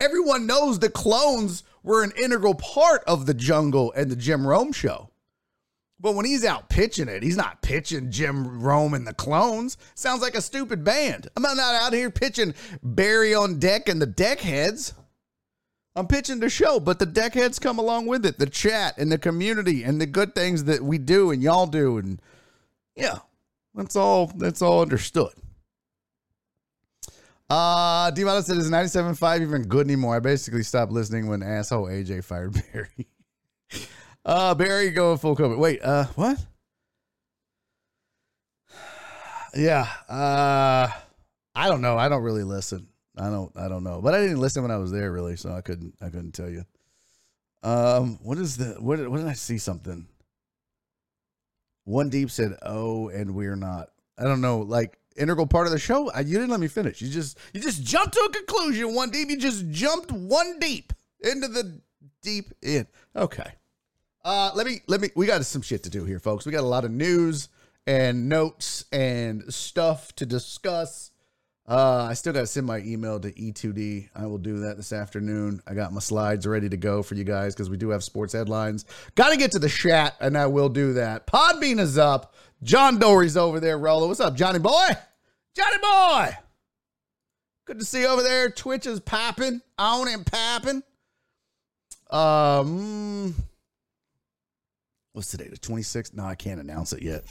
Everyone 0.00 0.46
knows 0.46 0.78
the 0.78 0.90
clones 0.90 1.62
were 1.82 2.02
an 2.02 2.12
integral 2.16 2.54
part 2.54 3.02
of 3.06 3.26
the 3.26 3.34
jungle 3.34 3.92
and 3.92 4.10
the 4.10 4.16
Jim 4.16 4.46
Rome 4.46 4.72
show. 4.72 5.10
But 6.00 6.14
when 6.14 6.24
he's 6.24 6.46
out 6.46 6.70
pitching 6.70 7.08
it, 7.08 7.22
he's 7.22 7.36
not 7.36 7.60
pitching 7.60 8.10
Jim 8.10 8.62
Rome 8.62 8.94
and 8.94 9.06
the 9.06 9.12
clones. 9.12 9.76
Sounds 9.94 10.22
like 10.22 10.34
a 10.34 10.40
stupid 10.40 10.82
band. 10.82 11.28
I'm 11.36 11.42
not 11.42 11.58
out 11.58 11.92
here 11.92 12.10
pitching 12.10 12.54
Barry 12.82 13.34
on 13.34 13.58
deck 13.58 13.88
and 13.88 14.00
the 14.00 14.06
deckheads. 14.06 14.94
I'm 15.94 16.06
pitching 16.06 16.40
the 16.40 16.48
show, 16.48 16.80
but 16.80 16.98
the 16.98 17.06
deckheads 17.06 17.60
come 17.60 17.78
along 17.78 18.06
with 18.06 18.24
it. 18.24 18.38
The 18.38 18.46
chat 18.46 18.96
and 18.96 19.12
the 19.12 19.18
community 19.18 19.82
and 19.82 20.00
the 20.00 20.06
good 20.06 20.34
things 20.34 20.64
that 20.64 20.82
we 20.82 20.96
do 20.96 21.30
and 21.30 21.42
y'all 21.42 21.66
do. 21.66 21.98
And 21.98 22.22
yeah, 22.96 23.18
that's 23.74 23.96
all 23.96 24.28
that's 24.28 24.62
all 24.62 24.80
understood. 24.80 25.32
Uh, 27.50 28.12
D 28.12 28.22
said, 28.22 28.58
is 28.58 28.70
97.5 28.70 29.42
even 29.42 29.62
good 29.64 29.84
anymore? 29.84 30.14
I 30.14 30.20
basically 30.20 30.62
stopped 30.62 30.92
listening 30.92 31.26
when 31.26 31.42
asshole 31.42 31.86
AJ 31.86 32.22
fired 32.22 32.54
Barry. 32.72 33.08
uh, 34.24 34.54
Barry 34.54 34.90
going 34.90 35.18
full 35.18 35.34
COVID. 35.34 35.58
Wait, 35.58 35.82
uh, 35.82 36.04
what? 36.14 36.38
Yeah, 39.52 39.88
uh, 40.08 40.86
I 41.56 41.68
don't 41.68 41.80
know. 41.80 41.98
I 41.98 42.08
don't 42.08 42.22
really 42.22 42.44
listen. 42.44 42.86
I 43.18 43.30
don't. 43.30 43.50
I 43.56 43.66
don't 43.66 43.82
know. 43.82 44.00
But 44.00 44.14
I 44.14 44.20
didn't 44.20 44.38
listen 44.38 44.62
when 44.62 44.70
I 44.70 44.76
was 44.76 44.92
there, 44.92 45.10
really, 45.10 45.34
so 45.34 45.50
I 45.52 45.60
couldn't. 45.60 45.96
I 46.00 46.04
couldn't 46.04 46.34
tell 46.34 46.48
you. 46.48 46.64
Um, 47.64 48.20
what 48.22 48.38
is 48.38 48.56
the? 48.58 48.76
What? 48.78 49.00
What 49.10 49.16
did 49.18 49.26
I 49.26 49.32
see? 49.32 49.58
Something. 49.58 50.06
One 51.82 52.10
deep 52.10 52.30
said, 52.30 52.56
"Oh, 52.62 53.08
and 53.08 53.34
we're 53.34 53.56
not." 53.56 53.88
I 54.16 54.22
don't 54.22 54.40
know. 54.40 54.60
Like 54.60 54.99
integral 55.20 55.46
part 55.46 55.66
of 55.66 55.72
the 55.72 55.78
show. 55.78 56.10
You 56.16 56.38
didn't 56.38 56.50
let 56.50 56.60
me 56.60 56.68
finish. 56.68 57.00
You 57.00 57.08
just 57.08 57.38
you 57.52 57.60
just 57.60 57.82
jumped 57.82 58.14
to 58.14 58.20
a 58.20 58.32
conclusion 58.32 58.94
one 58.94 59.10
deep. 59.10 59.30
You 59.30 59.38
just 59.38 59.70
jumped 59.70 60.10
one 60.12 60.58
deep 60.58 60.92
into 61.20 61.48
the 61.48 61.80
deep 62.22 62.52
end. 62.62 62.86
Okay. 63.14 63.52
Uh, 64.24 64.50
let 64.54 64.66
me 64.66 64.80
let 64.86 65.00
me. 65.00 65.10
We 65.16 65.26
got 65.26 65.44
some 65.46 65.62
shit 65.62 65.82
to 65.84 65.90
do 65.90 66.04
here, 66.04 66.18
folks. 66.18 66.44
We 66.44 66.52
got 66.52 66.60
a 66.60 66.66
lot 66.66 66.84
of 66.84 66.90
news 66.90 67.48
and 67.86 68.28
notes 68.28 68.84
and 68.92 69.52
stuff 69.52 70.14
to 70.16 70.26
discuss. 70.26 71.10
Uh, 71.66 72.08
I 72.10 72.14
still 72.14 72.32
got 72.32 72.40
to 72.40 72.46
send 72.46 72.66
my 72.66 72.78
email 72.78 73.20
to 73.20 73.30
E2D. 73.30 74.08
I 74.16 74.26
will 74.26 74.38
do 74.38 74.60
that 74.60 74.76
this 74.76 74.92
afternoon. 74.92 75.62
I 75.68 75.74
got 75.74 75.92
my 75.92 76.00
slides 76.00 76.44
ready 76.44 76.68
to 76.68 76.76
go 76.76 77.00
for 77.02 77.14
you 77.14 77.22
guys 77.22 77.54
because 77.54 77.70
we 77.70 77.76
do 77.76 77.90
have 77.90 78.02
sports 78.02 78.32
headlines. 78.32 78.84
Got 79.14 79.30
to 79.30 79.36
get 79.36 79.52
to 79.52 79.60
the 79.60 79.68
chat, 79.68 80.16
and 80.20 80.36
I 80.36 80.46
will 80.46 80.68
do 80.68 80.94
that. 80.94 81.28
Podbean 81.28 81.78
is 81.78 81.96
up. 81.96 82.34
John 82.62 82.98
Dory's 82.98 83.36
over 83.36 83.60
there 83.60 83.78
rolling. 83.78 84.08
What's 84.08 84.20
up, 84.20 84.34
Johnny 84.34 84.58
boy? 84.58 84.88
Johnny 85.56 85.78
boy! 85.78 86.36
Good 87.66 87.78
to 87.78 87.84
see 87.84 88.02
you 88.02 88.08
over 88.08 88.22
there. 88.22 88.50
Twitch 88.50 88.86
is 88.86 89.00
popping, 89.00 89.60
on 89.78 90.08
and 90.08 90.26
popping. 90.26 90.82
Um, 92.10 93.34
What's 95.12 95.28
today? 95.30 95.48
The 95.48 95.56
26th? 95.56 96.14
No, 96.14 96.24
I 96.24 96.34
can't 96.36 96.60
announce 96.60 96.92
it 96.92 97.02
yet. 97.02 97.24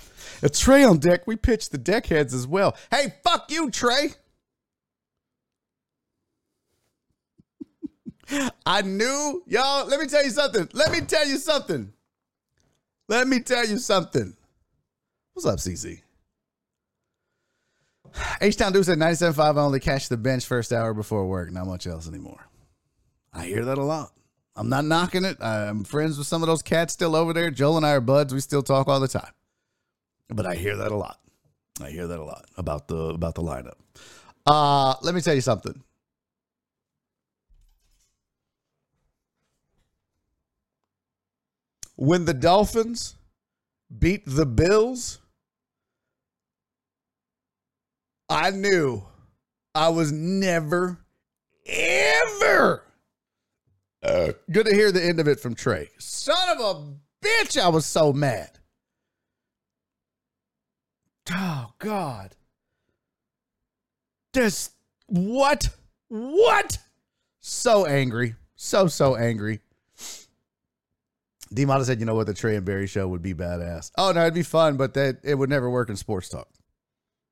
A 0.44 0.50
Trey 0.50 0.84
on 0.84 1.00
deck. 1.00 1.26
We 1.26 1.38
pitched 1.38 1.72
the 1.72 1.78
deck 1.78 2.08
heads 2.08 2.34
as 2.34 2.46
well. 2.46 2.76
Hey, 2.92 3.14
fuck 3.24 3.50
you, 3.50 3.72
Trey. 3.72 4.10
I 8.66 8.82
knew, 8.82 9.44
y'all. 9.48 9.88
Let 9.88 10.00
me 10.00 10.08
tell 10.08 10.24
you 10.24 10.30
something. 10.30 10.68
Let 10.74 10.92
me 10.92 11.02
tell 11.02 11.26
you 11.26 11.38
something. 11.38 11.94
Let 13.08 13.28
me 13.28 13.40
tell 13.40 13.66
you 13.66 13.78
something. 13.78 14.36
What's 15.34 15.48
up, 15.48 15.60
CC? 15.60 16.02
H 18.42 18.58
Town 18.58 18.74
Dude 18.74 18.86
said 18.86 18.98
97.5 18.98 19.58
I 19.58 19.62
only 19.62 19.80
catch 19.80 20.10
the 20.10 20.18
bench 20.18 20.46
first 20.46 20.72
hour 20.72 20.94
before 20.94 21.28
work. 21.28 21.52
Not 21.52 21.68
much 21.68 21.88
else 21.88 22.08
anymore. 22.08 22.48
I 23.34 23.46
hear 23.46 23.66
that 23.66 23.78
a 23.78 23.84
lot. 23.84 24.12
I'm 24.56 24.70
not 24.70 24.86
knocking 24.86 25.24
it. 25.24 25.42
I'm 25.42 25.84
friends 25.84 26.18
with 26.18 26.28
some 26.28 26.44
of 26.44 26.48
those 26.48 26.62
cats 26.62 26.94
still 26.94 27.16
over 27.16 27.34
there. 27.34 27.52
Joel 27.52 27.78
and 27.78 27.86
I 27.86 27.92
are 27.92 28.02
buds. 28.02 28.34
We 28.34 28.40
still 28.42 28.64
talk 28.64 28.88
all 28.88 29.00
the 29.00 29.08
time. 29.08 29.32
But 30.28 30.46
I 30.46 30.56
hear 30.56 30.76
that 30.78 30.92
a 30.92 30.96
lot. 30.96 31.20
I 31.82 31.90
hear 31.90 32.08
that 32.08 32.20
a 32.20 32.24
lot 32.24 32.46
about 32.58 32.88
the 32.88 32.98
about 32.98 33.36
the 33.36 33.42
lineup. 33.42 33.76
Uh, 34.46 34.96
let 35.02 35.16
me 35.16 35.22
tell 35.22 35.34
you 35.34 35.42
something. 35.42 35.82
When 41.96 42.26
the 42.26 42.34
Dolphins 42.34 43.16
beat 43.98 44.24
the 44.26 44.46
Bills, 44.46 45.20
I 48.30 48.52
knew 48.52 49.04
I 49.74 49.90
was 49.90 50.12
never, 50.12 51.00
ever 51.66 52.84
uh, 54.04 54.32
good 54.52 54.66
to 54.68 54.74
hear 54.74 54.92
the 54.92 55.04
end 55.04 55.20
of 55.20 55.28
it 55.28 55.40
from 55.40 55.56
Trey. 55.56 55.90
Son 55.98 56.58
of 56.58 56.60
a 56.60 57.26
bitch, 57.26 57.60
I 57.60 57.70
was 57.70 57.86
so 57.86 58.14
mad. 58.14 58.52
Oh, 61.32 61.74
God. 61.80 62.36
Just 64.34 64.74
what? 65.08 65.70
What? 66.08 66.78
So 67.42 67.86
angry. 67.86 68.36
So, 68.56 68.88
so 68.88 69.16
angry. 69.16 69.60
D 71.52 71.66
said, 71.82 72.00
you 72.00 72.06
know 72.06 72.14
what, 72.14 72.28
the 72.28 72.34
Trey 72.34 72.56
and 72.56 72.66
Barry 72.66 72.86
show 72.86 73.08
would 73.08 73.24
be 73.24 73.34
badass. 73.34 73.92
Oh, 73.98 74.12
no, 74.12 74.22
it'd 74.22 74.36
be 74.36 74.44
fun, 74.44 74.78
but 74.78 74.94
that 74.94 75.18
it 75.24 75.34
would 75.34 75.50
never 75.50 75.68
work 75.70 75.90
in 75.90 75.96
sports 75.96 76.30
talk. 76.30 76.48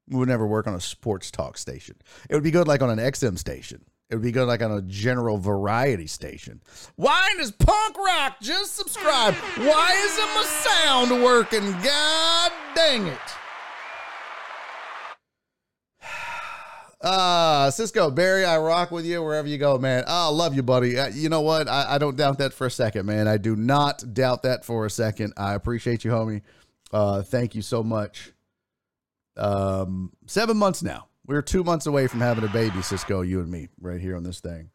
It 0.10 0.16
would 0.16 0.30
never 0.30 0.48
work 0.48 0.68
on 0.68 0.74
a 0.74 0.82
sports 0.82 1.32
talk 1.32 1.58
station. 1.58 1.96
It 2.30 2.36
would 2.36 2.44
be 2.44 2.52
good 2.52 2.68
like 2.68 2.82
on 2.82 2.90
an 2.90 3.00
XM 3.00 3.38
station. 3.38 3.84
It 4.10 4.16
would 4.16 4.24
be 4.24 4.32
good 4.32 4.48
like 4.48 4.62
on 4.62 4.72
a 4.72 4.82
general 4.84 5.38
variety 5.38 6.08
station. 6.08 6.62
Why 6.96 7.34
does 7.38 7.52
punk 7.52 7.98
rock 7.98 8.38
just 8.42 8.76
subscribe? 8.76 9.34
Why 9.34 9.96
isn't 10.06 10.28
my 10.34 10.46
sound 10.46 11.24
working? 11.24 11.72
God 11.84 12.52
dang 12.76 13.08
it. 13.08 13.20
Uh, 17.00 17.70
Cisco, 17.70 18.10
Barry, 18.10 18.44
I 18.44 18.58
rock 18.58 18.90
with 18.90 19.06
you 19.06 19.22
wherever 19.22 19.48
you 19.48 19.60
go, 19.60 19.78
man. 19.78 20.04
I 20.08 20.30
love 20.30 20.56
you, 20.56 20.64
buddy. 20.64 20.98
Uh, 20.98 21.10
you 21.10 21.30
know 21.30 21.42
what? 21.42 21.68
I, 21.68 21.94
I, 21.94 21.98
don't 22.00 22.18
doubt 22.18 22.40
that 22.40 22.54
for 22.54 22.66
a 22.66 22.72
second, 22.72 23.06
man. 23.06 23.28
I 23.28 23.38
do 23.38 23.56
not 23.56 24.16
doubt 24.16 24.42
that 24.44 24.66
for 24.66 24.84
a 24.84 24.90
second. 24.90 25.34
I 25.38 25.54
appreciate 25.54 26.04
you, 26.04 26.10
homie. 26.10 26.42
Uh, 26.92 27.22
thank 27.22 27.54
you 27.54 27.62
so 27.62 27.84
much. 27.84 28.32
Um, 29.38 30.12
seven 30.26 30.58
months 30.58 30.84
now. 30.84 31.08
We're 31.26 31.42
two 31.42 31.64
months 31.64 31.86
away 31.86 32.08
from 32.08 32.22
having 32.22 32.46
a 32.46 32.50
baby, 32.50 32.82
Cisco, 32.82 33.22
you 33.22 33.42
and 33.42 33.52
me, 33.52 33.68
right 33.82 34.00
here 34.00 34.16
on 34.16 34.24
this 34.24 34.40
thing. 34.40 34.70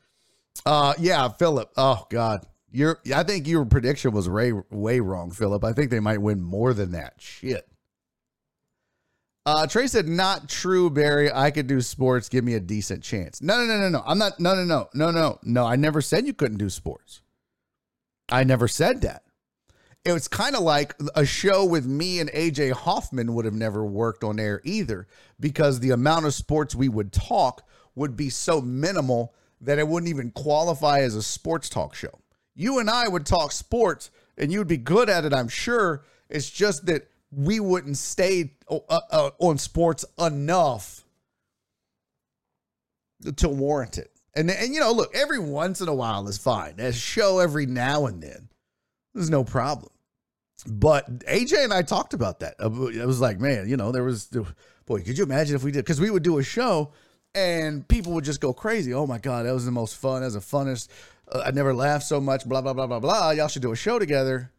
Uh, 0.67 0.93
yeah, 0.99 1.29
Philip. 1.29 1.73
Oh 1.77 2.07
God, 2.11 2.47
your 2.71 3.01
I 3.15 3.23
think 3.23 3.49
your 3.49 3.65
prediction 3.65 4.13
was 4.13 4.29
way 4.29 4.53
way 4.71 5.01
wrong, 5.01 5.31
Philip. 5.31 5.65
I 5.65 5.73
think 5.73 5.91
they 5.91 6.01
might 6.01 6.21
win 6.21 6.43
more 6.43 6.75
than 6.75 6.93
that. 6.93 7.15
Shit. 7.19 7.67
Uh, 9.47 9.67
Trey 9.67 9.87
said, 9.87 10.07
"Not 10.07 10.49
true, 10.49 10.91
Barry. 10.91 11.33
I 11.33 11.51
could 11.51 11.67
do 11.67 11.81
sports. 11.81 12.29
Give 12.29 12.45
me 12.45 12.55
a 12.55 12.61
decent 12.61 13.03
chance." 13.03 13.41
No, 13.41 13.59
no, 13.59 13.65
no, 13.65 13.81
no, 13.81 13.89
no. 13.89 14.03
I'm 14.07 14.19
not. 14.19 14.39
No, 14.39 14.55
no, 14.55 14.65
no, 14.65 14.89
no, 14.95 15.11
no, 15.11 15.39
no. 15.43 15.67
I 15.67 15.77
never 15.77 16.03
said 16.03 16.27
you 16.27 16.35
couldn't 16.35 16.59
do 16.59 16.69
sports. 16.69 17.23
I 18.31 18.45
never 18.45 18.69
said 18.69 19.01
that 19.01 19.25
it 20.05 20.13
was 20.13 20.27
kind 20.27 20.57
of 20.57 20.63
like 20.63 20.95
a 21.15 21.25
show 21.25 21.65
with 21.65 21.87
me 21.87 22.19
and 22.19 22.31
AJ 22.31 22.73
Hoffman 22.73 23.35
would 23.35 23.45
have 23.45 23.55
never 23.55 23.85
worked 23.85 24.25
on 24.25 24.41
air 24.41 24.61
either 24.65 25.07
because 25.39 25.79
the 25.79 25.91
amount 25.91 26.27
of 26.27 26.35
sports 26.35 26.75
we 26.75 26.89
would 26.89 27.13
talk 27.13 27.63
would 27.95 28.17
be 28.17 28.29
so 28.29 28.61
minimal 28.61 29.33
that 29.61 29.79
it 29.79 29.87
wouldn't 29.87 30.11
even 30.11 30.33
qualify 30.33 31.01
as 31.01 31.15
a 31.15 31.23
sports 31.23 31.69
talk 31.69 31.95
show. 31.95 32.19
You 32.55 32.81
and 32.81 32.91
I 32.91 33.07
would 33.07 33.27
talk 33.27 33.53
sports 33.53 34.11
and 34.37 34.51
you'd 34.51 34.67
be 34.67 34.77
good 34.77 35.09
at 35.09 35.25
it, 35.25 35.33
I'm 35.33 35.49
sure. 35.49 36.05
It's 36.29 36.51
just 36.51 36.87
that 36.87 37.09
we 37.31 37.61
wouldn't 37.61 37.97
stay 37.97 38.55
uh, 38.69 38.79
uh, 38.89 39.31
on 39.39 39.57
sports 39.59 40.05
enough 40.19 41.05
to 43.37 43.49
warrant 43.49 43.99
it. 43.99 44.11
And, 44.35 44.51
and 44.51 44.75
you 44.75 44.81
know, 44.81 44.93
look, 44.93 45.15
every 45.15 45.39
once 45.39 45.81
in 45.81 45.87
a 45.87 45.95
while 45.95 46.27
is 46.27 46.39
fine. 46.39 46.81
A 46.81 46.93
show 46.93 47.39
every 47.39 47.67
now 47.67 48.07
and 48.07 48.21
then 48.21 48.49
there's 49.15 49.31
no 49.31 49.45
problem. 49.45 49.91
But 50.67 51.21
AJ 51.21 51.65
and 51.65 51.73
I 51.73 51.83
talked 51.83 52.15
about 52.15 52.41
that. 52.41 52.55
It 52.61 53.07
was 53.07 53.21
like, 53.21 53.41
man, 53.41 53.69
you 53.69 53.77
know, 53.77 53.91
there 53.91 54.05
was, 54.05 54.27
boy, 54.87 55.03
could 55.03 55.19
you 55.19 55.25
imagine 55.25 55.57
if 55.57 55.65
we 55.65 55.73
did? 55.73 55.85
Because 55.85 56.01
we 56.01 56.11
would 56.11 56.23
do 56.23 56.39
a 56.39 56.43
show 56.43 56.93
and 57.35 57.87
people 57.89 58.13
would 58.13 58.25
just 58.25 58.41
go 58.41 58.53
crazy. 58.53 58.95
Oh 58.95 59.07
my 59.07 59.19
God, 59.19 59.47
that 59.47 59.55
was 59.55 59.65
the 59.65 59.73
most 59.73 59.97
fun. 59.97 60.21
That 60.21 60.27
was 60.27 60.35
the 60.35 60.41
funnest. 60.41 60.89
Uh, 61.31 61.43
I 61.47 61.51
never 61.51 61.75
laughed 61.75 62.07
so 62.07 62.21
much, 62.21 62.47
blah, 62.47 62.61
blah, 62.61 62.75
blah, 62.75 62.87
blah, 62.87 63.01
blah. 63.01 63.31
Y'all 63.31 63.49
should 63.49 63.63
do 63.63 63.73
a 63.73 63.77
show 63.77 63.99
together. 63.99 64.53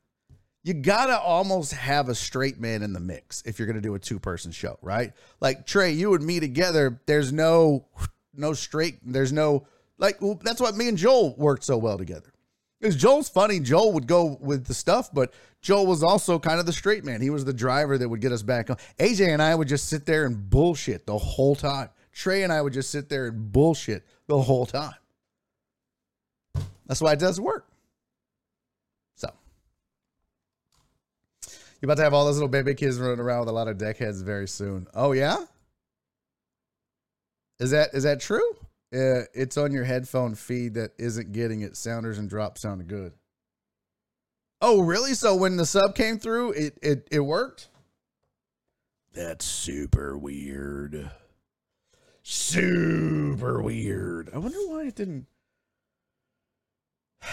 You 0.64 0.74
gotta 0.74 1.20
almost 1.20 1.74
have 1.74 2.08
a 2.08 2.16
straight 2.16 2.60
man 2.60 2.84
in 2.84 2.94
the 2.94 3.00
mix 3.00 3.44
if 3.46 3.60
you're 3.60 3.68
gonna 3.68 3.82
do 3.82 3.96
a 3.96 4.00
two 4.00 4.20
person 4.20 4.52
show, 4.52 4.78
right? 4.82 5.12
Like 5.42 5.66
Trey, 5.66 5.92
you 5.92 6.14
and 6.14 6.26
me 6.26 6.40
together, 6.40 7.02
there's 7.06 7.34
no, 7.34 7.86
no 8.34 8.54
straight, 8.54 9.00
there's 9.06 9.34
no, 9.34 9.68
like, 9.98 10.20
that's 10.42 10.62
what 10.62 10.76
me 10.76 10.88
and 10.88 10.98
Joel 10.98 11.36
worked 11.38 11.64
so 11.64 11.78
well 11.78 11.98
together. 11.98 12.33
Because 12.84 12.98
Joel's 12.98 13.30
funny. 13.30 13.62
Joel 13.62 13.94
would 13.94 14.08
go 14.08 14.38
with 14.42 14.66
the 14.66 14.74
stuff, 14.74 15.10
but 15.14 15.34
Joel 15.62 15.88
was 15.88 16.04
also 16.04 16.38
kind 16.38 16.60
of 16.60 16.66
the 16.66 16.74
straight 16.74 17.06
man. 17.06 17.22
He 17.22 17.30
was 17.30 17.46
the 17.46 17.54
driver 17.54 17.98
that 17.98 18.10
would 18.10 18.20
get 18.20 18.34
us 18.34 18.44
back 18.44 18.70
on. 18.70 18.76
AJ 19.00 19.30
and 19.30 19.42
I 19.42 19.56
would 19.56 19.70
just 19.70 19.88
sit 19.88 20.06
there 20.06 20.26
and 20.26 20.50
bullshit 20.50 21.06
the 21.06 21.18
whole 21.18 21.56
time. 21.56 21.88
Trey 22.12 22.44
and 22.44 22.52
I 22.52 22.62
would 22.62 22.74
just 22.74 22.90
sit 22.90 23.08
there 23.08 23.28
and 23.28 23.54
bullshit 23.54 24.06
the 24.28 24.38
whole 24.38 24.66
time. 24.66 24.96
That's 26.86 27.00
why 27.00 27.14
it 27.14 27.20
does 27.20 27.40
work. 27.40 27.66
So 29.16 29.30
you're 31.80 31.88
about 31.88 31.96
to 32.00 32.04
have 32.04 32.14
all 32.14 32.26
those 32.26 32.36
little 32.36 32.50
baby 32.50 32.76
kids 32.76 33.00
running 33.00 33.22
around 33.22 33.40
with 33.40 33.50
a 33.50 33.54
lot 33.54 33.70
of 33.70 33.78
deckheads 33.78 34.22
very 34.26 34.50
soon. 34.50 34.88
Oh 34.94 35.14
yeah? 35.14 35.38
Is 37.62 37.72
that 37.72 37.94
is 37.94 38.04
that 38.04 38.20
true? 38.20 38.58
Uh, 38.94 39.26
it's 39.34 39.58
on 39.58 39.72
your 39.72 39.84
headphone 39.84 40.36
feed 40.36 40.76
that 40.76 40.92
isn't 41.00 41.32
getting 41.32 41.62
it. 41.62 41.76
Sounders 41.76 42.20
and 42.20 42.30
drops 42.30 42.62
sounded 42.62 42.88
good. 42.88 43.14
Oh, 44.62 44.82
really? 44.82 45.14
So 45.16 45.36
when 45.36 45.58
the 45.58 45.66
sub 45.66 45.96
came 45.96 46.20
through, 46.20 46.52
it 46.52 46.78
it 46.82 47.08
it 47.12 47.20
worked? 47.20 47.70
That's 49.14 49.46
super 49.46 50.18
weird. 50.18 51.12
Super 52.24 53.62
weird. 53.62 54.30
I 54.34 54.38
wonder 54.38 54.58
why 54.68 54.84
it 54.86 54.96
didn't. 54.96 55.28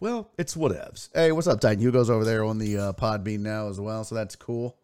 Well, 0.00 0.30
it's 0.38 0.54
whatevs. 0.54 1.08
Hey, 1.12 1.32
what's 1.32 1.48
up, 1.48 1.58
Titan? 1.58 1.80
Hugo's 1.80 2.08
over 2.08 2.24
there 2.24 2.44
on 2.44 2.58
the 2.58 2.78
uh, 2.78 2.92
Podbean 2.92 3.40
now 3.40 3.68
as 3.68 3.80
well, 3.80 4.04
so 4.04 4.14
that's 4.14 4.36
cool. 4.36 4.76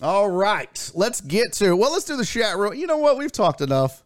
All 0.00 0.30
right, 0.30 0.90
let's 0.94 1.20
get 1.20 1.52
to. 1.54 1.74
Well, 1.74 1.92
let's 1.92 2.04
do 2.04 2.16
the 2.16 2.24
chat 2.24 2.56
room. 2.56 2.74
You 2.74 2.86
know 2.86 2.98
what? 2.98 3.18
We've 3.18 3.32
talked 3.32 3.60
enough. 3.60 4.04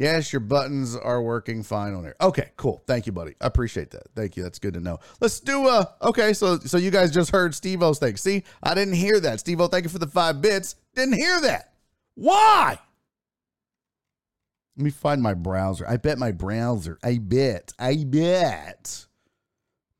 Yes, 0.00 0.32
your 0.32 0.40
buttons 0.40 0.96
are 0.96 1.20
working 1.20 1.62
fine 1.62 1.92
on 1.92 2.02
there. 2.02 2.16
Okay, 2.22 2.52
cool. 2.56 2.82
Thank 2.86 3.04
you, 3.04 3.12
buddy. 3.12 3.34
I 3.38 3.46
appreciate 3.46 3.90
that. 3.90 4.04
Thank 4.16 4.34
you. 4.34 4.42
That's 4.42 4.58
good 4.58 4.72
to 4.72 4.80
know. 4.80 4.98
Let's 5.20 5.40
do 5.40 5.68
uh 5.68 5.84
okay, 6.00 6.32
so 6.32 6.58
so 6.58 6.78
you 6.78 6.90
guys 6.90 7.10
just 7.10 7.30
heard 7.32 7.54
Steve 7.54 7.82
O's 7.82 7.98
thing. 7.98 8.16
See, 8.16 8.44
I 8.62 8.72
didn't 8.72 8.94
hear 8.94 9.20
that. 9.20 9.40
Steve 9.40 9.60
O, 9.60 9.66
thank 9.66 9.84
you 9.84 9.90
for 9.90 9.98
the 9.98 10.06
five 10.06 10.40
bits. 10.40 10.76
Didn't 10.94 11.18
hear 11.18 11.38
that. 11.42 11.74
Why? 12.14 12.78
Let 14.78 14.84
me 14.84 14.90
find 14.90 15.20
my 15.20 15.34
browser. 15.34 15.86
I 15.86 15.98
bet 15.98 16.16
my 16.16 16.32
browser. 16.32 16.98
I 17.04 17.18
bet. 17.18 17.74
I 17.78 18.02
bet. 18.02 19.04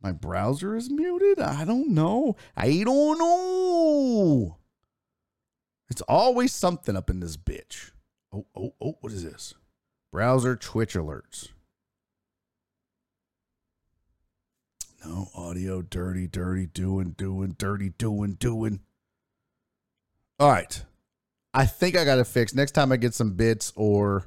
My 0.03 0.13
browser 0.13 0.77
is 0.77 0.91
muted? 0.91 1.41
I 1.41 1.67
don't 1.67 1.91
know. 1.91 2.37
I 2.57 2.85
don't 2.87 3.19
know. 3.19 4.57
It's 5.91 6.01
always 6.03 6.55
something 6.55 6.97
up 6.97 7.11
in 7.11 7.21
this 7.21 7.37
bitch. 7.37 7.91
Oh, 8.33 8.47
oh, 8.57 8.73
oh, 8.81 8.97
what 9.03 9.13
is 9.13 9.25
this? 9.25 9.53
Browser 10.13 10.57
Twitch 10.57 10.95
alerts. 10.95 11.49
No 15.05 15.29
audio, 15.35 15.81
dirty, 15.83 16.27
dirty, 16.27 16.67
doing, 16.67 17.15
doing, 17.17 17.55
dirty, 17.57 17.91
doing, 17.91 18.35
doing. 18.35 18.81
All 20.39 20.51
right. 20.51 20.85
I 21.55 21.67
think 21.67 21.97
I 21.97 22.05
got 22.05 22.19
it 22.19 22.27
fixed. 22.27 22.55
Next 22.55 22.73
time 22.73 22.93
I 22.93 22.97
get 22.97 23.15
some 23.15 23.33
bits 23.33 23.73
or. 23.77 24.27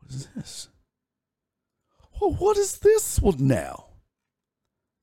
What 0.00 0.12
is 0.12 0.28
this? 0.36 0.68
Well, 2.20 2.34
what 2.34 2.56
is 2.58 2.78
this 2.78 3.18
one 3.18 3.46
now? 3.46 3.86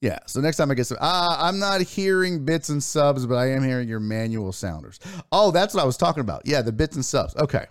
Yeah. 0.02 0.20
So 0.28 0.40
next 0.40 0.58
time 0.58 0.70
I 0.70 0.76
get 0.76 0.86
some, 0.86 1.00
uh, 1.02 1.38
I'm 1.40 1.58
not 1.58 1.82
hearing 1.82 2.46
bits 2.46 2.70
and 2.70 2.84
subs, 2.84 3.26
but 3.26 3.36
I 3.36 3.52
am 3.52 3.64
hearing 3.64 3.90
your 3.90 4.00
manual 4.00 4.52
sounders. 4.52 5.00
Oh, 5.32 5.50
that's 5.50 5.74
what 5.74 5.82
I 5.82 5.86
was 5.86 5.98
talking 5.98 6.22
about. 6.22 6.44
Yeah, 6.46 6.62
the 6.62 6.72
bits 6.72 6.96
and 6.96 7.04
subs. 7.04 7.36
Okay. 7.38 7.66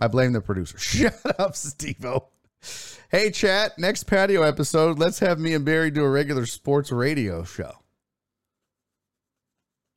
I 0.00 0.08
blame 0.08 0.32
the 0.32 0.40
producer. 0.40 0.78
Shut 0.80 1.14
up, 1.38 1.52
Stevo. 1.52 2.26
Hey, 3.10 3.30
chat. 3.30 3.78
Next 3.78 4.04
patio 4.04 4.42
episode, 4.42 4.98
let's 4.98 5.18
have 5.18 5.38
me 5.38 5.54
and 5.54 5.64
Barry 5.64 5.90
do 5.90 6.04
a 6.04 6.10
regular 6.10 6.46
sports 6.46 6.90
radio 6.90 7.44
show. 7.44 7.72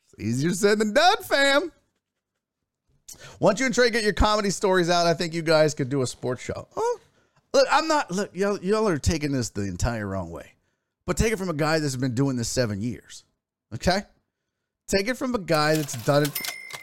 It's 0.05 0.23
easier 0.23 0.51
said 0.51 0.79
than 0.79 0.93
done, 0.93 1.23
fam. 1.23 1.71
Once 3.39 3.60
you 3.60 3.65
and 3.65 3.75
Trey 3.75 3.89
get 3.89 4.03
your 4.03 4.13
comedy 4.13 4.49
stories 4.49 4.89
out, 4.89 5.08
I 5.08 5.13
think 5.13 5.34
you 5.34 5.41
guys 5.41 5.73
could 5.73 5.89
do 5.89 6.01
a 6.01 6.08
sports 6.08 6.43
show. 6.43 6.67
Oh, 6.75 6.99
look, 7.53 7.67
I'm 7.71 7.88
not. 7.88 8.12
Look, 8.12 8.36
y'all, 8.36 8.60
y'all 8.60 8.88
are 8.88 8.97
taking 8.97 9.31
this 9.31 9.49
the 9.49 9.62
entire 9.62 10.08
wrong 10.08 10.31
way. 10.31 10.51
But 11.05 11.17
take 11.17 11.31
it 11.31 11.38
from 11.38 11.49
a 11.49 11.53
guy 11.53 11.79
that's 11.79 11.95
been 11.95 12.15
doing 12.15 12.36
this 12.36 12.49
seven 12.49 12.81
years. 12.81 13.23
Okay? 13.73 14.01
Take 14.88 15.08
it 15.08 15.15
from 15.15 15.36
a 15.36 15.39
guy 15.39 15.75
that's 15.75 16.03
done 16.03 16.23
it. 16.23 16.39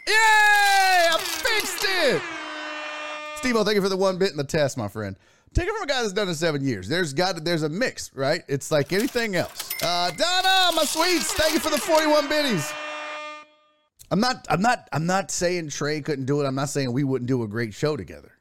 Yay! 0.07 0.13
I 0.15 1.17
fixed 1.19 1.83
it! 1.83 2.42
Steve, 3.43 3.57
thank 3.57 3.75
you 3.75 3.81
for 3.81 3.89
the 3.89 3.97
one 3.97 4.17
bit 4.17 4.31
in 4.31 4.37
the 4.37 4.43
test, 4.45 4.77
my 4.77 4.87
friend. 4.87 5.17
Take 5.53 5.67
it 5.67 5.73
from 5.73 5.83
a 5.83 5.85
guy 5.85 6.01
that's 6.01 6.13
done 6.13 6.29
it 6.29 6.35
seven 6.35 6.63
years. 6.63 6.87
There's 6.87 7.11
got 7.11 7.43
there's 7.43 7.63
a 7.63 7.67
mix, 7.67 8.09
right? 8.15 8.41
It's 8.47 8.71
like 8.71 8.93
anything 8.93 9.35
else. 9.35 9.69
Uh, 9.83 10.11
Donna, 10.11 10.73
my 10.73 10.85
sweets, 10.85 11.33
thank 11.33 11.53
you 11.53 11.59
for 11.59 11.69
the 11.69 11.77
41 11.77 12.29
biddies. 12.29 12.71
I'm 14.11 14.21
not 14.21 14.45
I'm 14.49 14.61
not 14.61 14.87
I'm 14.93 15.05
not 15.05 15.29
saying 15.29 15.71
Trey 15.71 15.99
couldn't 15.99 16.23
do 16.23 16.39
it. 16.39 16.45
I'm 16.45 16.55
not 16.55 16.69
saying 16.69 16.93
we 16.93 17.03
wouldn't 17.03 17.27
do 17.27 17.43
a 17.43 17.47
great 17.49 17.73
show 17.73 17.97
together. 17.97 18.31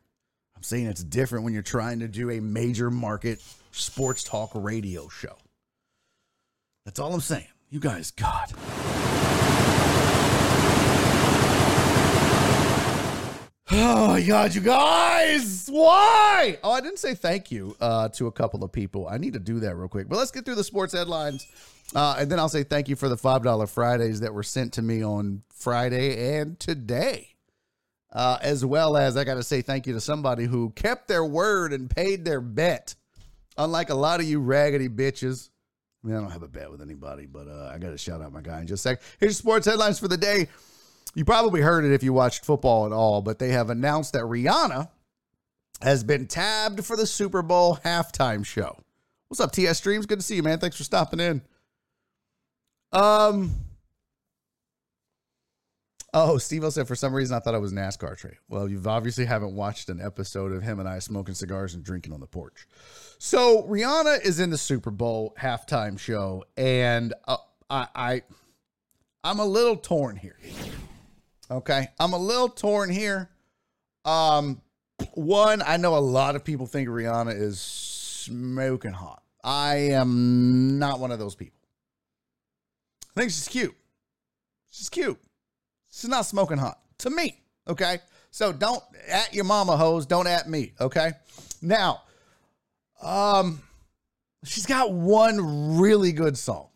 I'm 0.54 0.62
saying 0.62 0.86
it's 0.86 1.02
different 1.02 1.44
when 1.44 1.52
you're 1.52 1.64
trying 1.64 1.98
to 1.98 2.06
do 2.06 2.30
a 2.30 2.40
major 2.40 2.88
market 2.88 3.42
sports 3.72 4.22
talk 4.22 4.52
radio 4.54 5.08
show. 5.08 5.34
That's 6.84 7.00
all 7.00 7.12
I'm 7.12 7.20
saying. 7.20 7.48
You 7.70 7.80
guys, 7.80 8.12
God. 8.12 8.52
Oh 13.74 14.08
my 14.08 14.20
God, 14.22 14.54
you 14.54 14.60
guys! 14.60 15.66
Why? 15.70 16.58
Oh, 16.62 16.72
I 16.72 16.82
didn't 16.82 16.98
say 16.98 17.14
thank 17.14 17.50
you 17.50 17.74
uh, 17.80 18.10
to 18.10 18.26
a 18.26 18.32
couple 18.32 18.62
of 18.62 18.70
people. 18.70 19.08
I 19.08 19.16
need 19.16 19.32
to 19.32 19.38
do 19.38 19.60
that 19.60 19.74
real 19.76 19.88
quick. 19.88 20.10
But 20.10 20.18
let's 20.18 20.30
get 20.30 20.44
through 20.44 20.56
the 20.56 20.64
sports 20.64 20.92
headlines, 20.92 21.46
uh, 21.94 22.16
and 22.18 22.30
then 22.30 22.38
I'll 22.38 22.50
say 22.50 22.64
thank 22.64 22.88
you 22.88 22.96
for 22.96 23.08
the 23.08 23.16
five 23.16 23.42
dollar 23.42 23.66
Fridays 23.66 24.20
that 24.20 24.34
were 24.34 24.42
sent 24.42 24.74
to 24.74 24.82
me 24.82 25.02
on 25.02 25.42
Friday 25.54 26.36
and 26.36 26.60
today, 26.60 27.28
uh, 28.12 28.38
as 28.42 28.62
well 28.62 28.96
as 28.96 29.16
I 29.16 29.24
got 29.24 29.34
to 29.34 29.42
say 29.42 29.62
thank 29.62 29.86
you 29.86 29.94
to 29.94 30.00
somebody 30.00 30.44
who 30.44 30.70
kept 30.70 31.08
their 31.08 31.24
word 31.24 31.72
and 31.72 31.88
paid 31.88 32.26
their 32.26 32.42
bet. 32.42 32.94
Unlike 33.56 33.88
a 33.88 33.94
lot 33.94 34.20
of 34.20 34.26
you 34.26 34.40
raggedy 34.40 34.90
bitches 34.90 35.48
I 36.04 36.08
mean, 36.08 36.16
I 36.16 36.20
don't 36.20 36.32
have 36.32 36.42
a 36.42 36.48
bet 36.48 36.70
with 36.70 36.82
anybody, 36.82 37.26
but 37.26 37.46
uh, 37.46 37.70
I 37.72 37.78
got 37.78 37.90
to 37.90 37.98
shout 37.98 38.20
out 38.20 38.32
my 38.32 38.40
guy 38.40 38.60
in 38.60 38.66
just 38.66 38.84
a 38.84 38.90
sec. 38.90 39.02
Here's 39.20 39.36
sports 39.36 39.66
headlines 39.66 39.98
for 39.98 40.08
the 40.08 40.16
day. 40.16 40.48
You 41.14 41.24
probably 41.24 41.60
heard 41.60 41.84
it 41.84 41.92
if 41.92 42.02
you 42.02 42.12
watched 42.12 42.44
football 42.44 42.86
at 42.86 42.92
all, 42.92 43.20
but 43.20 43.38
they 43.38 43.50
have 43.50 43.68
announced 43.68 44.14
that 44.14 44.22
Rihanna 44.22 44.88
has 45.82 46.04
been 46.04 46.26
tabbed 46.26 46.84
for 46.84 46.96
the 46.96 47.06
Super 47.06 47.42
Bowl 47.42 47.76
halftime 47.84 48.46
show. 48.46 48.78
What's 49.28 49.40
up, 49.40 49.52
TS 49.52 49.78
Streams? 49.78 50.06
Good 50.06 50.20
to 50.20 50.24
see 50.24 50.36
you, 50.36 50.42
man. 50.42 50.58
Thanks 50.58 50.76
for 50.76 50.84
stopping 50.84 51.20
in. 51.20 51.42
Um. 52.92 53.52
Oh, 56.14 56.36
Steve 56.36 56.70
said 56.70 56.86
for 56.86 56.94
some 56.94 57.14
reason 57.14 57.34
I 57.34 57.40
thought 57.40 57.54
it 57.54 57.60
was 57.60 57.72
NASCAR 57.72 58.18
Trey. 58.18 58.36
Well, 58.50 58.68
you've 58.68 58.86
obviously 58.86 59.24
haven't 59.24 59.54
watched 59.54 59.88
an 59.88 59.98
episode 59.98 60.52
of 60.52 60.62
him 60.62 60.78
and 60.78 60.86
I 60.86 60.98
smoking 60.98 61.34
cigars 61.34 61.72
and 61.72 61.82
drinking 61.82 62.12
on 62.12 62.20
the 62.20 62.26
porch. 62.26 62.68
So 63.16 63.62
Rihanna 63.62 64.22
is 64.22 64.38
in 64.38 64.50
the 64.50 64.58
Super 64.58 64.90
Bowl 64.90 65.34
halftime 65.40 65.98
show, 65.98 66.44
and 66.58 67.14
uh, 67.26 67.38
I, 67.70 67.88
I, 67.94 68.22
I'm 69.24 69.38
a 69.38 69.46
little 69.46 69.76
torn 69.76 70.16
here. 70.16 70.36
Okay, 71.52 71.88
I'm 72.00 72.14
a 72.14 72.18
little 72.18 72.48
torn 72.48 72.88
here. 72.88 73.28
Um, 74.06 74.62
one, 75.12 75.60
I 75.60 75.76
know 75.76 75.98
a 75.98 76.00
lot 76.00 76.34
of 76.34 76.44
people 76.44 76.64
think 76.64 76.88
Rihanna 76.88 77.38
is 77.38 77.60
smoking 77.60 78.92
hot. 78.92 79.22
I 79.44 79.76
am 79.90 80.78
not 80.78 80.98
one 80.98 81.12
of 81.12 81.18
those 81.18 81.34
people. 81.34 81.58
I 83.14 83.20
think 83.20 83.32
she's 83.32 83.48
cute. 83.48 83.76
She's 84.70 84.88
cute. 84.88 85.20
She's 85.90 86.08
not 86.08 86.24
smoking 86.24 86.56
hot 86.56 86.78
to 86.98 87.10
me. 87.10 87.42
Okay, 87.68 87.98
so 88.30 88.50
don't 88.50 88.82
at 89.10 89.34
your 89.34 89.44
mama 89.44 89.76
hoes. 89.76 90.06
Don't 90.06 90.26
at 90.26 90.48
me. 90.48 90.72
Okay, 90.80 91.12
now 91.60 92.00
um, 93.02 93.60
she's 94.42 94.64
got 94.64 94.90
one 94.90 95.78
really 95.78 96.12
good 96.12 96.38
song, 96.38 96.68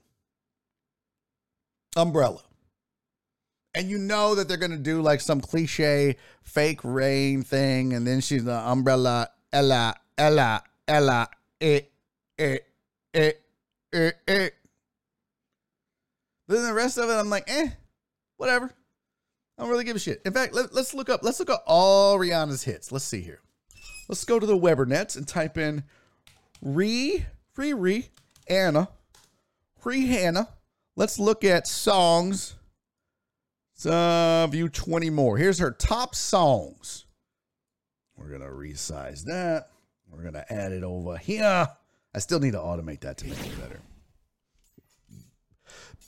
Umbrella. 1.96 2.42
And 3.76 3.90
you 3.90 3.98
know 3.98 4.34
that 4.34 4.48
they're 4.48 4.56
gonna 4.56 4.78
do 4.78 5.02
like 5.02 5.20
some 5.20 5.40
cliche 5.40 6.16
fake 6.42 6.80
rain 6.82 7.42
thing, 7.42 7.92
and 7.92 8.06
then 8.06 8.20
she's 8.20 8.42
the 8.42 8.56
umbrella, 8.56 9.28
Ella, 9.52 9.94
Ella, 10.16 10.62
Ella, 10.88 11.28
it, 11.60 11.92
it, 12.38 12.66
it, 13.12 13.42
it, 13.92 14.16
it. 14.26 14.54
Then 16.48 16.64
the 16.64 16.72
rest 16.72 16.96
of 16.96 17.10
it, 17.10 17.12
I'm 17.12 17.28
like, 17.28 17.44
eh, 17.48 17.68
whatever. 18.38 18.72
I 19.58 19.62
don't 19.62 19.70
really 19.70 19.84
give 19.84 19.96
a 19.96 20.00
shit. 20.00 20.22
In 20.24 20.32
fact, 20.32 20.54
let, 20.54 20.72
us 20.72 20.94
look 20.94 21.08
up. 21.08 21.20
Let's 21.22 21.38
look 21.38 21.50
at 21.50 21.60
all 21.66 22.18
Rihanna's 22.18 22.62
hits. 22.62 22.92
Let's 22.92 23.04
see 23.04 23.20
here. 23.20 23.40
Let's 24.08 24.24
go 24.24 24.38
to 24.38 24.46
the 24.46 24.56
Weber 24.56 24.86
Nets 24.86 25.16
and 25.16 25.26
type 25.26 25.58
in 25.58 25.84
Re, 26.62 27.26
Re, 27.56 27.72
Re, 27.72 28.08
Anna, 28.48 28.88
Re 29.84 30.06
Hannah. 30.06 30.48
Let's 30.94 31.18
look 31.18 31.44
at 31.44 31.66
songs. 31.66 32.54
Uh, 33.84 34.46
view 34.46 34.68
20 34.68 35.10
more. 35.10 35.36
Here's 35.36 35.58
her 35.58 35.70
top 35.70 36.14
songs. 36.14 37.04
We're 38.16 38.28
going 38.28 38.40
to 38.40 38.46
resize 38.46 39.24
that. 39.24 39.68
We're 40.10 40.22
going 40.22 40.34
to 40.34 40.52
add 40.52 40.72
it 40.72 40.82
over 40.82 41.16
here. 41.16 41.68
I 42.14 42.18
still 42.18 42.40
need 42.40 42.52
to 42.52 42.58
automate 42.58 43.00
that 43.00 43.18
to 43.18 43.26
make 43.26 43.38
it 43.38 43.60
better. 43.60 43.80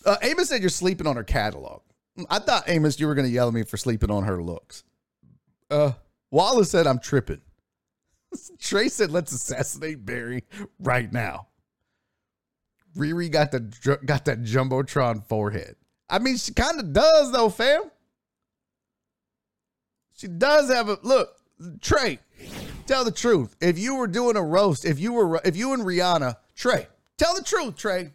Uh, 0.07 0.17
Amos 0.23 0.49
said 0.49 0.63
you're 0.63 0.71
sleeping 0.71 1.07
on 1.07 1.17
her 1.17 1.25
catalog. 1.25 1.83
I 2.31 2.39
thought, 2.39 2.65
Amos, 2.67 2.99
you 2.99 3.07
were 3.07 3.15
going 3.15 3.27
to 3.27 3.33
yell 3.33 3.49
at 3.49 3.55
me 3.55 3.63
for 3.65 3.77
sleeping 3.77 4.11
on 4.11 4.25
her 4.25 4.43
looks. 4.43 4.85
Uh, 5.71 5.93
Wallace 6.31 6.71
said 6.71 6.87
I'm 6.87 6.99
tripping. 6.99 7.43
Trey 8.59 8.89
said, 8.89 9.11
"Let's 9.11 9.33
assassinate 9.33 10.05
Barry 10.05 10.45
right 10.79 11.13
now." 11.13 11.49
Riri 12.97 13.31
got 13.31 13.53
the 13.53 13.61
got 14.05 14.25
that 14.25 14.43
jumbotron 14.43 15.27
forehead. 15.27 15.77
I 16.11 16.19
mean, 16.19 16.37
she 16.37 16.53
kind 16.53 16.81
of 16.81 16.93
does 16.93 17.33
though, 17.33 17.49
fam. 17.49 17.83
She 20.17 20.27
does 20.27 20.69
have 20.71 20.89
a 20.89 20.99
look. 21.03 21.31
Trey, 21.81 22.19
tell 22.87 23.05
the 23.05 23.13
truth. 23.13 23.57
If 23.61 23.79
you 23.79 23.97
were 23.97 24.07
doing 24.07 24.37
a 24.37 24.43
roast, 24.43 24.85
if 24.85 24.99
you 24.99 25.13
were 25.13 25.41
if 25.45 25.57
you 25.57 25.73
and 25.73 25.83
Rihanna, 25.83 26.37
Trey, 26.57 26.87
tell 27.17 27.35
the 27.35 27.43
truth, 27.43 27.77
Trey. 27.77 28.13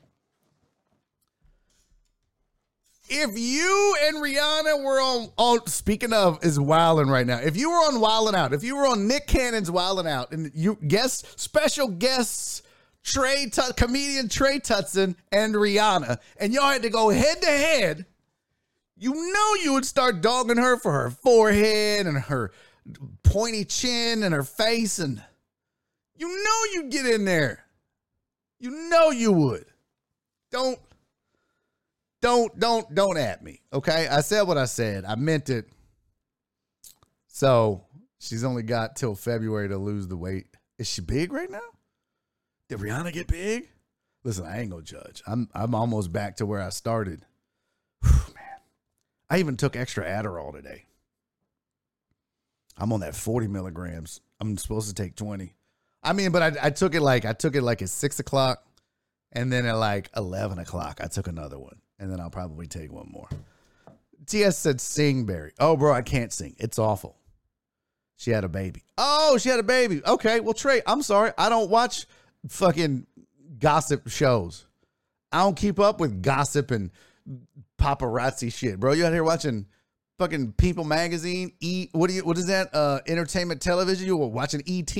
if 3.10 3.38
you 3.38 3.96
and 4.06 4.18
Rihanna 4.18 4.84
were 4.84 5.00
on, 5.00 5.30
on 5.38 5.68
speaking 5.68 6.14
of 6.14 6.44
is 6.44 6.60
wilding 6.60 7.08
right 7.08 7.28
now. 7.28 7.38
If 7.38 7.56
you 7.56 7.70
were 7.70 7.78
on 7.78 8.00
Wilding 8.00 8.36
Out, 8.36 8.54
if 8.54 8.64
you 8.64 8.76
were 8.76 8.88
on 8.88 9.08
Nick 9.08 9.28
Cannon's 9.28 9.70
Wilding 9.70 10.08
Out, 10.08 10.32
and 10.32 10.52
you 10.56 10.78
guest 10.88 11.40
special 11.40 11.88
guests 11.88 12.64
Trey 13.04 13.50
comedian 13.76 14.30
Trey 14.30 14.60
Tutson 14.60 15.16
and 15.32 15.54
Rihanna, 15.54 16.20
and 16.38 16.54
y'all 16.54 16.72
had 16.72 16.84
to 16.84 16.90
go 16.90 17.10
head 17.10 17.42
to 17.42 17.48
head, 17.48 18.06
you 18.96 19.14
know 19.14 19.56
you 19.62 19.74
would 19.74 19.86
start 19.86 20.22
dogging 20.22 20.58
her 20.58 20.78
for 20.78 20.92
her 20.94 21.10
forehead 21.10 22.08
and 22.08 22.18
her 22.18 22.52
pointy 23.24 23.66
chin 23.66 24.24
and 24.24 24.34
her 24.34 24.44
face, 24.44 25.00
and 25.00 25.22
you 26.16 26.28
know 26.28 26.74
you'd 26.74 26.92
get 26.92 27.06
in 27.06 27.26
there. 27.26 27.66
You 28.60 28.72
know 28.90 29.10
you 29.10 29.34
would. 29.34 29.66
Don't 30.52 30.80
don't 32.22 32.58
don't 32.58 32.96
don't 32.96 33.18
at 33.18 33.44
me. 33.44 33.60
Okay, 33.74 34.08
I 34.08 34.22
said 34.22 34.44
what 34.44 34.58
I 34.58 34.66
said. 34.66 35.04
I 35.04 35.16
meant 35.16 35.50
it. 35.50 35.68
So 37.28 37.84
she's 38.20 38.46
only 38.46 38.64
got 38.64 38.96
till 38.96 39.16
February 39.16 39.68
to 39.68 39.78
lose 39.78 40.08
the 40.08 40.16
weight. 40.16 40.48
Is 40.78 40.88
she 40.88 41.02
big 41.02 41.34
right 41.34 41.50
now? 41.50 41.60
Did 42.74 42.82
Rihanna 42.82 43.14
get 43.14 43.28
big? 43.28 43.70
Listen, 44.24 44.48
I 44.48 44.62
ain't 44.62 44.72
gonna 44.72 44.82
judge. 44.82 45.22
I'm 45.28 45.48
I'm 45.54 45.76
almost 45.76 46.12
back 46.12 46.38
to 46.38 46.46
where 46.48 46.60
I 46.60 46.70
started. 46.70 47.24
Whew, 48.02 48.10
man, 48.36 48.60
I 49.30 49.38
even 49.38 49.58
took 49.58 49.76
extra 49.76 50.04
Adderall 50.04 50.52
today. 50.52 50.86
I'm 52.76 52.92
on 52.92 53.02
that 53.02 53.16
40 53.16 53.46
milligrams. 53.46 54.22
I'm 54.40 54.58
supposed 54.58 54.88
to 54.88 54.96
take 54.96 55.16
20. 55.16 55.54
I 56.02 56.14
mean, 56.14 56.32
but 56.32 56.42
I, 56.42 56.66
I 56.66 56.70
took 56.72 56.96
it 56.96 57.02
like 57.02 57.26
I 57.26 57.34
took 57.34 57.56
it 57.56 57.62
like 57.62 57.84
at 57.84 57.90
six 57.90 58.18
o'clock, 58.20 58.66
and 59.32 59.54
then 59.54 59.68
at 59.68 59.74
like 59.74 60.10
11 60.18 60.58
o'clock 60.58 61.00
I 61.00 61.06
took 61.06 61.28
another 61.28 61.60
one 61.60 61.80
and 62.00 62.12
then 62.12 62.20
I'll 62.20 62.32
probably 62.32 62.66
take 62.66 62.92
one 62.92 63.10
more. 63.12 63.30
TS 64.26 64.58
said 64.58 64.82
sing 64.82 65.28
Barry. 65.28 65.52
Oh, 65.60 65.78
bro, 65.78 65.94
I 65.94 66.02
can't 66.02 66.34
sing. 66.34 66.56
It's 66.58 66.80
awful. 66.80 67.18
She 68.16 68.32
had 68.32 68.44
a 68.44 68.50
baby. 68.50 68.84
Oh, 68.98 69.38
she 69.38 69.50
had 69.50 69.60
a 69.60 69.64
baby. 69.64 70.02
Okay, 70.04 70.40
well, 70.40 70.56
Trey, 70.56 70.82
I'm 70.88 71.04
sorry. 71.04 71.34
I 71.38 71.50
don't 71.50 71.70
watch 71.70 72.08
fucking 72.50 73.08
gossip 73.60 74.10
shows. 74.10 74.66
I 75.32 75.40
don't 75.40 75.58
keep 75.58 75.80
up 75.80 76.00
with 76.00 76.22
gossip 76.22 76.72
and 76.72 76.92
paparazzi 77.80 78.54
shit, 78.54 78.80
bro. 78.80 78.94
You 78.94 79.06
out 79.06 79.14
here 79.14 79.24
watching 79.24 79.66
fucking 80.20 80.54
People 80.54 80.84
magazine, 80.84 81.54
E 81.60 81.90
what 81.92 82.10
do 82.10 82.16
you 82.16 82.24
what 82.24 82.38
is 82.38 82.48
that? 82.48 82.74
Uh 82.74 83.00
entertainment 83.08 83.62
television? 83.62 84.06
You 84.06 84.18
were 84.18 84.28
watching 84.28 84.62
ET? 84.68 84.96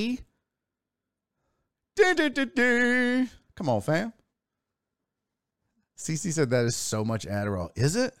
Come 3.54 3.68
on, 3.68 3.80
fam. 3.80 4.12
CC 5.96 6.32
said 6.32 6.50
that 6.50 6.64
is 6.64 6.74
so 6.74 7.04
much 7.04 7.26
Adderall. 7.26 7.70
Is 7.76 7.94
it? 7.94 8.14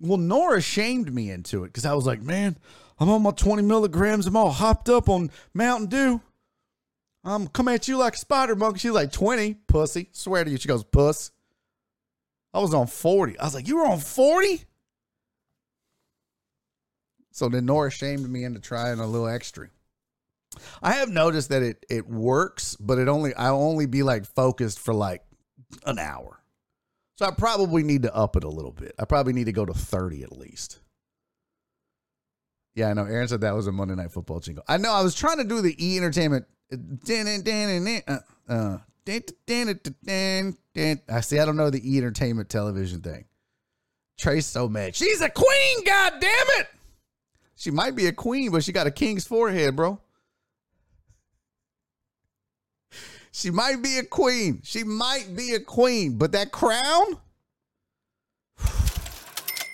Well, 0.00 0.18
Nora 0.18 0.60
shamed 0.60 1.12
me 1.12 1.30
into 1.30 1.64
it 1.64 1.68
because 1.68 1.84
I 1.84 1.94
was 1.94 2.06
like, 2.06 2.22
man, 2.22 2.56
I'm 2.98 3.08
on 3.08 3.22
my 3.22 3.30
20 3.30 3.62
milligrams. 3.62 4.26
I'm 4.26 4.36
all 4.36 4.50
hopped 4.50 4.88
up 4.88 5.08
on 5.08 5.30
Mountain 5.52 5.88
Dew. 5.88 6.20
Um, 7.24 7.42
I'm 7.42 7.48
coming 7.48 7.74
at 7.74 7.88
you 7.88 7.96
like 7.96 8.14
a 8.14 8.18
spider 8.18 8.54
monkey. 8.54 8.80
She's 8.80 8.90
like 8.90 9.12
20, 9.12 9.54
pussy. 9.66 10.08
Swear 10.12 10.44
to 10.44 10.50
you. 10.50 10.58
She 10.58 10.68
goes, 10.68 10.84
puss. 10.84 11.30
I 12.52 12.60
was 12.60 12.74
on 12.74 12.86
40. 12.86 13.38
I 13.38 13.44
was 13.44 13.54
like, 13.54 13.66
you 13.66 13.78
were 13.78 13.86
on 13.86 13.98
40? 13.98 14.64
So 17.32 17.48
then 17.48 17.66
Nora 17.66 17.90
shamed 17.90 18.28
me 18.28 18.44
into 18.44 18.60
trying 18.60 19.00
a 19.00 19.06
little 19.06 19.26
extra. 19.26 19.68
I 20.80 20.92
have 20.92 21.08
noticed 21.08 21.48
that 21.48 21.62
it 21.62 21.84
it 21.90 22.08
works, 22.08 22.76
but 22.76 22.98
it 22.98 23.08
only 23.08 23.34
I 23.34 23.48
only 23.48 23.86
be 23.86 24.04
like 24.04 24.24
focused 24.24 24.78
for 24.78 24.94
like 24.94 25.24
an 25.84 25.98
hour. 25.98 26.40
So 27.16 27.26
I 27.26 27.32
probably 27.32 27.82
need 27.82 28.02
to 28.02 28.14
up 28.14 28.36
it 28.36 28.44
a 28.44 28.48
little 28.48 28.70
bit. 28.70 28.94
I 29.00 29.04
probably 29.04 29.32
need 29.32 29.46
to 29.46 29.52
go 29.52 29.64
to 29.64 29.74
30 29.74 30.22
at 30.22 30.30
least. 30.30 30.80
Yeah, 32.76 32.90
I 32.90 32.94
know. 32.94 33.04
Aaron 33.04 33.26
said 33.26 33.40
that 33.40 33.54
was 33.54 33.66
a 33.66 33.72
Monday 33.72 33.94
Night 33.94 34.12
Football 34.12 34.38
jingle. 34.40 34.64
I 34.68 34.76
know. 34.76 34.92
I 34.92 35.02
was 35.02 35.14
trying 35.14 35.38
to 35.38 35.44
do 35.44 35.60
the 35.60 35.76
E 35.84 35.96
Entertainment. 35.96 36.46
I 41.08 41.20
see. 41.20 41.38
I 41.38 41.44
don't 41.44 41.56
know 41.56 41.70
the 41.70 41.82
E 41.84 41.98
Entertainment 41.98 42.48
television 42.48 43.00
thing. 43.00 43.24
Trey's 44.18 44.46
so 44.46 44.68
mad. 44.68 44.94
She's 44.94 45.20
a 45.20 45.28
queen. 45.28 45.84
God 45.84 46.14
damn 46.20 46.46
it. 46.60 46.68
She 47.56 47.70
might 47.70 47.94
be 47.94 48.06
a 48.06 48.12
queen, 48.12 48.50
but 48.50 48.64
she 48.64 48.72
got 48.72 48.86
a 48.86 48.90
king's 48.90 49.26
forehead, 49.26 49.76
bro. 49.76 50.00
She 53.32 53.50
might 53.50 53.82
be 53.82 53.98
a 53.98 54.04
queen. 54.04 54.60
She 54.62 54.84
might 54.84 55.34
be 55.34 55.54
a 55.54 55.60
queen, 55.60 56.18
but 56.18 56.32
that 56.32 56.52
crown? 56.52 57.18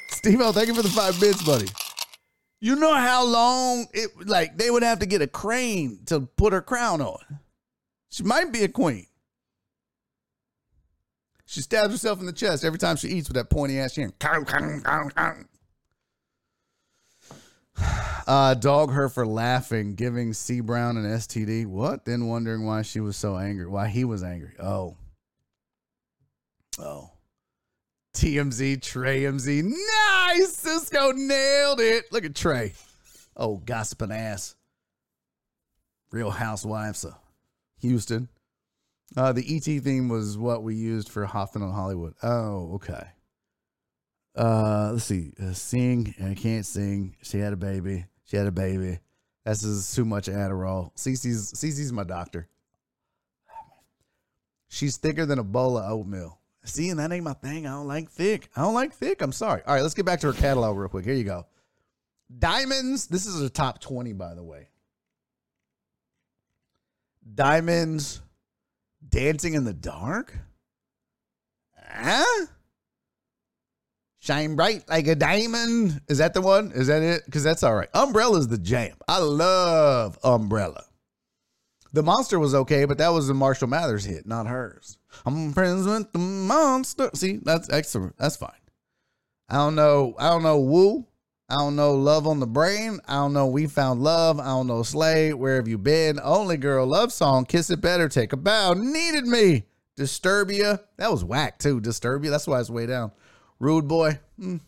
Steve 0.08 0.40
thank 0.40 0.68
you 0.68 0.74
for 0.74 0.82
the 0.82 0.88
five 0.88 1.20
bits, 1.20 1.42
buddy. 1.42 1.66
You 2.60 2.76
know 2.76 2.94
how 2.94 3.24
long 3.24 3.86
it 3.94 4.10
like 4.26 4.58
they 4.58 4.70
would 4.70 4.82
have 4.82 4.98
to 4.98 5.06
get 5.06 5.22
a 5.22 5.26
crane 5.26 6.00
to 6.06 6.20
put 6.20 6.52
her 6.52 6.60
crown 6.60 7.00
on. 7.00 7.18
She 8.10 8.22
might 8.22 8.52
be 8.52 8.64
a 8.64 8.68
queen. 8.68 9.06
She 11.46 11.62
stabs 11.62 11.90
herself 11.90 12.20
in 12.20 12.26
the 12.26 12.32
chest 12.32 12.64
every 12.64 12.78
time 12.78 12.96
she 12.96 13.08
eats 13.08 13.28
with 13.28 13.36
that 13.36 13.50
pointy 13.50 13.78
ass 13.78 13.94
chin. 13.94 14.12
Uh, 18.26 18.54
dog 18.54 18.92
her 18.92 19.08
for 19.08 19.26
laughing, 19.26 19.96
giving 19.96 20.32
C 20.32 20.60
Brown 20.60 20.96
an 20.96 21.04
STD. 21.04 21.66
What? 21.66 22.04
Then 22.04 22.28
wondering 22.28 22.64
why 22.64 22.82
she 22.82 23.00
was 23.00 23.16
so 23.16 23.36
angry. 23.36 23.66
Why 23.66 23.88
he 23.88 24.04
was 24.04 24.22
angry. 24.22 24.52
Oh. 24.60 24.96
Oh. 26.78 27.09
TMZ, 28.14 28.82
Trey 28.82 29.22
MZ. 29.22 29.62
Nice. 29.64 30.56
Cisco 30.56 31.12
nailed 31.12 31.80
it. 31.80 32.12
Look 32.12 32.24
at 32.24 32.34
Trey. 32.34 32.72
Oh, 33.36 33.56
gossiping 33.56 34.12
ass. 34.12 34.54
Real 36.10 36.30
Housewives 36.30 37.04
of 37.04 37.14
Houston. 37.80 38.28
Uh, 39.16 39.32
the 39.32 39.56
ET 39.56 39.82
theme 39.82 40.08
was 40.08 40.36
what 40.36 40.62
we 40.62 40.74
used 40.74 41.08
for 41.08 41.24
Hoffman 41.24 41.62
on 41.62 41.72
Hollywood. 41.72 42.14
Oh, 42.22 42.74
okay. 42.74 43.08
Uh, 44.36 44.90
let's 44.92 45.04
see. 45.04 45.32
Uh, 45.40 45.52
sing. 45.52 46.14
I 46.24 46.34
can't 46.34 46.66
sing. 46.66 47.16
She 47.22 47.38
had 47.38 47.52
a 47.52 47.56
baby. 47.56 48.06
She 48.24 48.36
had 48.36 48.46
a 48.46 48.52
baby. 48.52 48.98
This 49.44 49.62
is 49.62 49.92
too 49.94 50.04
much 50.04 50.26
Adderall. 50.26 50.94
Cece's 50.96 51.52
Cece's 51.52 51.92
my 51.92 52.04
doctor. 52.04 52.48
She's 54.68 54.96
thicker 54.96 55.26
than 55.26 55.40
a 55.40 55.44
bowl 55.44 55.78
of 55.78 55.90
oatmeal. 55.90 56.39
See, 56.64 56.90
and 56.90 56.98
that 57.00 57.10
ain't 57.10 57.24
my 57.24 57.32
thing. 57.32 57.66
I 57.66 57.70
don't 57.70 57.86
like 57.86 58.10
thick. 58.10 58.50
I 58.54 58.62
don't 58.62 58.74
like 58.74 58.92
thick. 58.92 59.22
I'm 59.22 59.32
sorry. 59.32 59.62
All 59.66 59.74
right, 59.74 59.82
let's 59.82 59.94
get 59.94 60.04
back 60.04 60.20
to 60.20 60.26
her 60.26 60.32
catalog 60.32 60.76
real 60.76 60.88
quick. 60.88 61.04
Here 61.04 61.14
you 61.14 61.24
go. 61.24 61.46
Diamonds. 62.38 63.06
This 63.06 63.26
is 63.26 63.40
a 63.40 63.48
top 63.48 63.80
20, 63.80 64.12
by 64.12 64.34
the 64.34 64.42
way. 64.42 64.68
Diamonds. 67.34 68.20
Dancing 69.08 69.54
in 69.54 69.64
the 69.64 69.72
dark? 69.72 70.36
Huh? 71.82 72.46
Shine 74.20 74.54
bright 74.54 74.86
like 74.86 75.06
a 75.06 75.14
diamond. 75.14 76.02
Is 76.08 76.18
that 76.18 76.34
the 76.34 76.42
one? 76.42 76.72
Is 76.72 76.88
that 76.88 77.02
it? 77.02 77.24
Because 77.24 77.42
that's 77.42 77.62
all 77.62 77.74
right. 77.74 77.88
Umbrella's 77.94 78.48
the 78.48 78.58
jam. 78.58 78.96
I 79.08 79.18
love 79.18 80.18
Umbrella. 80.22 80.84
The 81.92 82.02
monster 82.02 82.38
was 82.38 82.54
okay, 82.54 82.84
but 82.84 82.98
that 82.98 83.08
was 83.08 83.28
a 83.28 83.34
Marshall 83.34 83.68
Mathers 83.68 84.04
hit, 84.04 84.26
not 84.26 84.46
hers. 84.46 84.98
I'm 85.26 85.52
friends 85.52 85.86
with 85.86 86.12
the 86.12 86.18
monster. 86.18 87.10
See, 87.14 87.40
that's 87.42 87.68
excellent. 87.68 88.16
That's 88.16 88.36
fine. 88.36 88.50
I 89.48 89.56
don't 89.56 89.74
know. 89.74 90.14
I 90.18 90.28
don't 90.28 90.44
know 90.44 90.60
woo. 90.60 91.06
I 91.48 91.56
don't 91.56 91.74
know 91.74 91.94
love 91.94 92.28
on 92.28 92.38
the 92.38 92.46
brain. 92.46 93.00
I 93.08 93.14
don't 93.14 93.32
know 93.32 93.48
we 93.48 93.66
found 93.66 94.02
love. 94.02 94.38
I 94.38 94.46
don't 94.46 94.68
know 94.68 94.84
slay. 94.84 95.32
Where 95.32 95.56
have 95.56 95.66
you 95.66 95.78
been? 95.78 96.20
Only 96.22 96.56
girl 96.56 96.86
love 96.86 97.12
song. 97.12 97.44
Kiss 97.44 97.70
it 97.70 97.80
better. 97.80 98.08
Take 98.08 98.32
a 98.32 98.36
bow. 98.36 98.74
Needed 98.74 99.26
me. 99.26 99.64
Disturbia. 99.98 100.80
That 100.96 101.10
was 101.10 101.24
whack 101.24 101.58
too. 101.58 101.80
Disturbia. 101.80 102.30
That's 102.30 102.46
why 102.46 102.60
it's 102.60 102.70
way 102.70 102.86
down. 102.86 103.10
Rude 103.58 103.88
boy. 103.88 104.20
Mm. 104.38 104.60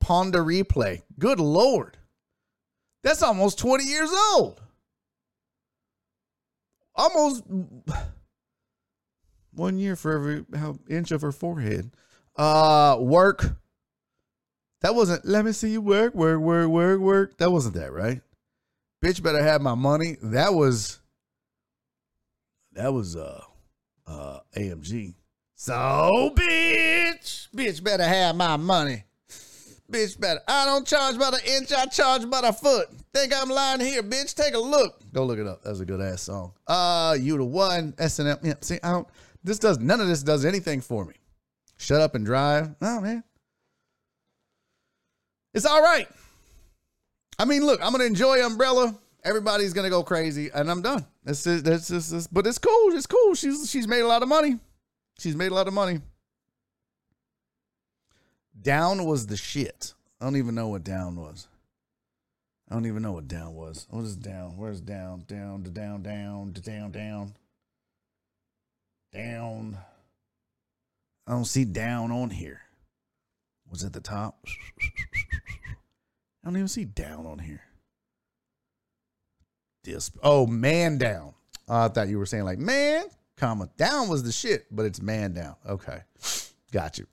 Pon 0.00 0.30
de 0.30 0.38
Replay. 0.38 1.02
Good 1.18 1.40
Lord. 1.40 1.96
That's 3.02 3.22
almost 3.22 3.58
20 3.58 3.84
years 3.84 4.10
old. 4.34 4.60
Almost 6.96 7.44
one 9.52 9.78
year 9.78 9.96
for 9.96 10.12
every 10.12 10.44
inch 10.88 11.10
of 11.10 11.22
her 11.22 11.32
forehead. 11.32 11.90
Uh, 12.36 12.96
work. 13.00 13.56
That 14.82 14.94
wasn't, 14.94 15.24
let 15.24 15.44
me 15.44 15.52
see 15.52 15.70
you 15.70 15.80
work, 15.80 16.14
work, 16.14 16.40
work, 16.40 16.68
work, 16.68 17.00
work. 17.00 17.38
That 17.38 17.50
wasn't 17.50 17.74
that, 17.76 17.92
right? 17.92 18.20
Bitch 19.02 19.22
better 19.22 19.42
have 19.42 19.62
my 19.62 19.74
money. 19.74 20.16
That 20.22 20.54
was, 20.54 21.00
that 22.72 22.92
was, 22.92 23.16
uh, 23.16 23.42
uh, 24.06 24.40
AMG. 24.56 25.14
So, 25.54 26.32
bitch, 26.34 27.48
bitch 27.50 27.82
better 27.82 28.04
have 28.04 28.36
my 28.36 28.56
money. 28.56 29.04
Bitch 29.90 30.18
better. 30.18 30.40
I 30.48 30.64
don't 30.64 30.86
charge 30.86 31.18
by 31.18 31.30
the 31.30 31.56
inch, 31.56 31.72
I 31.72 31.86
charge 31.86 32.28
by 32.28 32.40
the 32.40 32.52
foot. 32.52 32.88
Think 33.14 33.32
I'm 33.34 33.48
lying 33.48 33.80
here, 33.80 34.02
bitch. 34.02 34.34
Take 34.34 34.54
a 34.54 34.58
look. 34.58 35.00
Go 35.12 35.24
look 35.24 35.38
it 35.38 35.46
up. 35.46 35.62
That's 35.62 35.80
a 35.80 35.84
good 35.84 36.00
ass 36.00 36.22
song. 36.22 36.52
Uh, 36.66 37.16
you 37.18 37.38
the 37.38 37.44
one. 37.44 37.92
SNL. 37.92 38.38
Yeah, 38.42 38.54
see, 38.60 38.78
I 38.82 38.90
don't, 38.90 39.08
this 39.44 39.58
does, 39.58 39.78
none 39.78 40.00
of 40.00 40.08
this 40.08 40.22
does 40.22 40.44
anything 40.44 40.80
for 40.80 41.04
me. 41.04 41.14
Shut 41.78 42.00
up 42.00 42.14
and 42.14 42.26
drive. 42.26 42.74
Oh, 42.82 43.00
man. 43.00 43.22
It's 45.54 45.66
all 45.66 45.82
right. 45.82 46.08
I 47.38 47.44
mean, 47.44 47.64
look, 47.64 47.80
I'm 47.82 47.92
to 47.94 48.04
enjoy 48.04 48.44
Umbrella. 48.44 48.98
Everybody's 49.24 49.72
to 49.72 49.90
go 49.90 50.02
crazy, 50.02 50.50
and 50.54 50.70
I'm 50.70 50.82
done. 50.82 51.06
That's 51.24 51.44
just, 51.44 51.64
that's 51.64 51.88
just, 51.88 52.32
but 52.32 52.46
it's 52.46 52.58
cool. 52.58 52.92
It's 52.92 53.06
cool. 53.06 53.34
She's, 53.34 53.70
she's 53.70 53.88
made 53.88 54.00
a 54.00 54.06
lot 54.06 54.22
of 54.22 54.28
money. 54.28 54.58
She's 55.18 55.34
made 55.34 55.50
a 55.50 55.54
lot 55.54 55.68
of 55.68 55.74
money. 55.74 56.00
Down 58.66 59.04
was 59.04 59.28
the 59.28 59.36
shit. 59.36 59.94
I 60.20 60.24
don't 60.24 60.34
even 60.34 60.56
know 60.56 60.66
what 60.66 60.82
down 60.82 61.14
was. 61.14 61.46
I 62.68 62.74
don't 62.74 62.86
even 62.86 63.00
know 63.00 63.12
what 63.12 63.28
down 63.28 63.54
was. 63.54 63.86
What 63.90 64.02
is 64.02 64.16
down? 64.16 64.56
Where's 64.56 64.80
down? 64.80 65.22
Down 65.28 65.62
to 65.62 65.70
down, 65.70 66.02
down 66.02 66.52
to 66.52 66.60
down, 66.60 66.90
down. 66.90 67.34
Down. 69.12 69.78
I 71.28 71.30
don't 71.30 71.44
see 71.44 71.64
down 71.64 72.10
on 72.10 72.30
here. 72.30 72.62
Was 73.70 73.84
it 73.84 73.92
the 73.92 74.00
top? 74.00 74.44
I 76.42 76.48
don't 76.48 76.56
even 76.56 76.66
see 76.66 76.86
down 76.86 77.24
on 77.24 77.38
here. 77.38 77.62
This 79.84 80.10
oh 80.24 80.48
man 80.48 80.98
down. 80.98 81.34
Oh, 81.68 81.84
I 81.84 81.88
thought 81.88 82.08
you 82.08 82.18
were 82.18 82.26
saying 82.26 82.42
like 82.42 82.58
man 82.58 83.04
comma. 83.36 83.68
Down 83.76 84.08
was 84.08 84.24
the 84.24 84.32
shit, 84.32 84.66
but 84.72 84.86
it's 84.86 85.00
man 85.00 85.34
down. 85.34 85.54
Okay. 85.68 86.00
Got 86.72 86.98
you. 86.98 87.06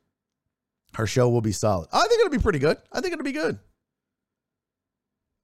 Her 0.95 1.07
show 1.07 1.29
will 1.29 1.41
be 1.41 1.51
solid. 1.51 1.89
I 1.91 2.01
think 2.01 2.19
it'll 2.19 2.31
be 2.31 2.41
pretty 2.41 2.59
good. 2.59 2.77
I 2.91 3.01
think 3.01 3.13
it'll 3.13 3.25
be 3.25 3.31
good. 3.31 3.57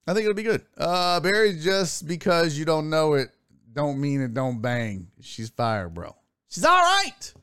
I 0.07 0.13
think 0.13 0.23
it'll 0.25 0.35
be 0.35 0.43
good. 0.43 0.65
Uh 0.77 1.19
Barry, 1.19 1.57
just 1.59 2.07
because 2.07 2.57
you 2.57 2.65
don't 2.65 2.89
know 2.89 3.13
it, 3.13 3.29
don't 3.73 3.99
mean 3.99 4.21
it 4.21 4.33
don't 4.33 4.61
bang. 4.61 5.07
She's 5.21 5.49
fire, 5.49 5.89
bro. 5.89 6.15
She's 6.49 6.65
all 6.65 6.77
right. 6.77 7.33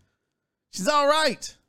She's 0.70 0.88
all 0.88 1.06
right. 1.06 1.56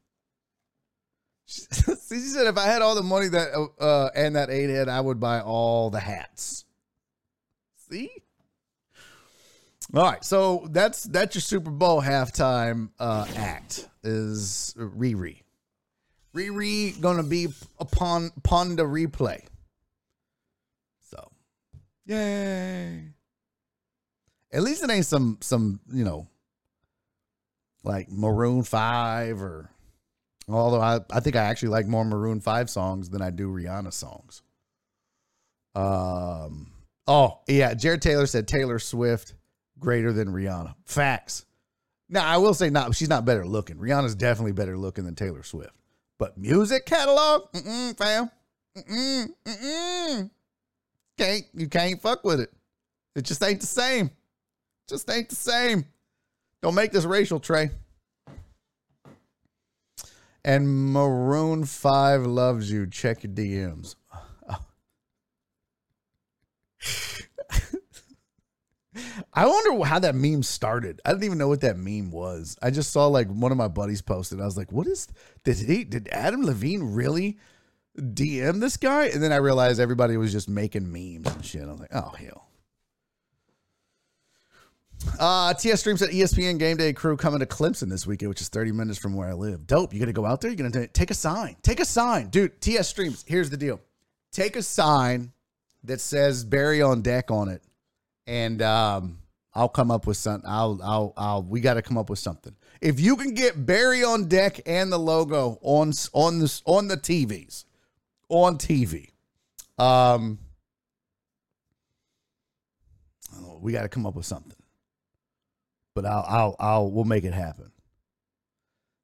She, 1.49 1.61
she 2.09 2.19
said 2.19 2.47
if 2.47 2.57
I 2.57 2.65
had 2.65 2.81
all 2.81 2.93
the 2.93 3.03
money 3.03 3.29
that 3.29 3.53
uh 3.79 4.09
and 4.13 4.35
that 4.35 4.49
eight 4.49 4.69
head, 4.69 4.89
I 4.89 4.99
would 4.99 5.19
buy 5.19 5.39
all 5.39 5.89
the 5.89 5.99
hats. 5.99 6.65
See? 7.89 8.11
All 9.93 10.03
right, 10.03 10.23
so 10.23 10.67
that's 10.71 11.03
that's 11.03 11.35
your 11.35 11.41
Super 11.41 11.71
Bowl 11.71 12.01
halftime 12.01 12.89
uh, 12.99 13.25
act 13.38 13.88
is 14.03 14.75
Riri. 14.77 15.43
Riri 16.38 16.99
gonna 17.01 17.23
be 17.23 17.47
upon 17.79 18.31
upon 18.38 18.75
the 18.75 18.83
replay. 18.83 19.43
So, 21.09 21.31
yay! 22.05 23.13
At 24.51 24.61
least 24.61 24.83
it 24.83 24.91
ain't 24.91 25.05
some 25.05 25.39
some 25.41 25.79
you 25.91 26.03
know 26.03 26.27
like 27.83 28.11
Maroon 28.11 28.63
Five 28.63 29.41
or 29.41 29.71
although 30.47 30.81
I 30.81 30.99
I 31.09 31.21
think 31.21 31.35
I 31.35 31.45
actually 31.45 31.69
like 31.69 31.88
more 31.88 32.05
Maroon 32.05 32.39
Five 32.39 32.69
songs 32.69 33.09
than 33.09 33.21
I 33.21 33.31
do 33.31 33.49
Rihanna 33.49 33.93
songs. 33.93 34.43
Um. 35.73 36.71
Oh 37.07 37.39
yeah, 37.47 37.73
Jared 37.73 38.01
Taylor 38.01 38.27
said 38.27 38.47
Taylor 38.47 38.79
Swift 38.79 39.33
greater 39.79 40.13
than 40.13 40.27
Rihanna. 40.27 40.75
Facts. 40.85 41.45
Now 42.09 42.25
I 42.25 42.38
will 42.38 42.53
say 42.53 42.69
not. 42.69 42.95
She's 42.95 43.09
not 43.09 43.25
better 43.25 43.45
looking. 43.45 43.77
Rihanna's 43.77 44.15
definitely 44.15 44.51
better 44.53 44.77
looking 44.77 45.05
than 45.05 45.15
Taylor 45.15 45.43
Swift. 45.43 45.76
But 46.20 46.38
music 46.38 46.86
catalog, 46.86 47.51
mm-mm, 47.51 47.97
fam, 47.97 48.32
mm-mm, 48.76 49.30
mm-mm. 49.45 50.30
Can't 51.18 51.45
you 51.53 51.68
can't 51.68 52.01
fuck 52.01 52.24
with 52.24 52.39
it. 52.39 52.51
It 53.15 53.24
just 53.24 53.43
ain't 53.43 53.61
the 53.61 53.68
same. 53.68 54.11
Just 54.88 55.09
ain't 55.09 55.30
the 55.30 55.36
same. 55.36 55.86
Don't 56.61 56.76
make 56.76 56.91
this 56.91 57.05
racial, 57.05 57.39
Trey. 57.39 57.70
And 60.45 60.93
Maroon 60.93 61.65
Five 61.65 62.26
loves 62.26 62.72
you. 62.72 62.88
Check 62.88 63.24
your 63.24 63.34
DMs. 63.34 63.95
I 69.33 69.45
wonder 69.45 69.83
how 69.85 69.99
that 69.99 70.15
meme 70.15 70.43
started. 70.43 71.01
I 71.05 71.11
didn't 71.11 71.25
even 71.25 71.37
know 71.37 71.47
what 71.47 71.61
that 71.61 71.77
meme 71.77 72.11
was. 72.11 72.57
I 72.61 72.71
just 72.71 72.91
saw 72.91 73.07
like 73.07 73.27
one 73.27 73.51
of 73.51 73.57
my 73.57 73.67
buddies 73.67 74.01
posted. 74.01 74.41
I 74.41 74.45
was 74.45 74.57
like, 74.57 74.71
"What 74.71 74.87
is? 74.87 75.07
Did 75.43 75.57
he? 75.57 75.83
Did 75.83 76.09
Adam 76.11 76.43
Levine 76.43 76.83
really 76.83 77.37
DM 77.97 78.59
this 78.59 78.77
guy?" 78.77 79.05
And 79.05 79.21
then 79.21 79.31
I 79.31 79.37
realized 79.37 79.79
everybody 79.79 80.17
was 80.17 80.31
just 80.31 80.49
making 80.49 80.91
memes 80.91 81.27
and 81.33 81.45
shit. 81.45 81.63
I 81.63 81.71
was 81.71 81.79
like, 81.79 81.95
"Oh 81.95 82.13
hell." 82.17 82.47
Uh, 85.19 85.53
TS 85.53 85.79
Streams 85.79 86.01
at 86.01 86.09
ESPN 86.09 86.57
Game 86.57 86.77
Day 86.77 86.93
crew 86.93 87.17
coming 87.17 87.39
to 87.39 87.45
Clemson 87.45 87.89
this 87.89 88.05
weekend, 88.07 88.29
which 88.29 88.41
is 88.41 88.49
30 88.49 88.71
minutes 88.71 88.97
from 88.97 89.13
where 89.13 89.29
I 89.29 89.33
live. 89.33 89.67
Dope. 89.67 89.93
You 89.93 89.99
got 89.99 90.07
to 90.07 90.13
go 90.13 90.25
out 90.25 90.41
there. 90.41 90.51
You're 90.51 90.57
going 90.57 90.71
to 90.71 90.87
take 90.87 91.11
a 91.11 91.15
sign. 91.15 91.55
Take 91.61 91.79
a 91.79 91.85
sign. 91.85 92.29
Dude, 92.29 92.59
TS 92.61 92.87
Streams, 92.87 93.23
here's 93.27 93.49
the 93.49 93.57
deal. 93.57 93.79
Take 94.31 94.55
a 94.55 94.63
sign 94.63 95.31
that 95.83 96.01
says 96.01 96.43
Barry 96.43 96.81
on 96.81 97.01
deck 97.01 97.31
on 97.31 97.49
it. 97.49 97.63
And 98.28 98.61
um, 98.61 99.19
I'll 99.53 99.69
come 99.69 99.89
up 99.89 100.05
with 100.05 100.17
something. 100.17 100.49
I'll, 100.49 100.80
I'll, 100.84 101.13
I'll, 101.17 101.43
we 101.43 101.61
got 101.61 101.75
to 101.75 101.82
come 101.82 101.97
up 101.97 102.09
with 102.09 102.19
something. 102.19 102.55
If 102.82 102.99
you 102.99 103.15
can 103.15 103.34
get 103.34 103.65
Barry 103.65 104.03
on 104.03 104.28
deck 104.28 104.59
and 104.65 104.91
the 104.91 104.99
logo 104.99 105.57
on, 105.61 105.93
on 106.13 106.39
this, 106.39 106.61
on 106.65 106.88
the 106.88 106.97
TVs, 106.97 107.65
on 108.30 108.57
TV, 108.57 109.11
um, 109.80 110.38
we 113.59 113.71
got 113.71 113.82
to 113.82 113.89
come 113.89 114.05
up 114.05 114.15
with 114.15 114.25
something 114.25 114.57
but 115.97 116.05
I'll, 116.05 116.25
I'll, 116.28 116.55
I'll, 116.59 116.91
we'll 116.91 117.05
make 117.05 117.23
it 117.23 117.34
happen. 117.34 117.71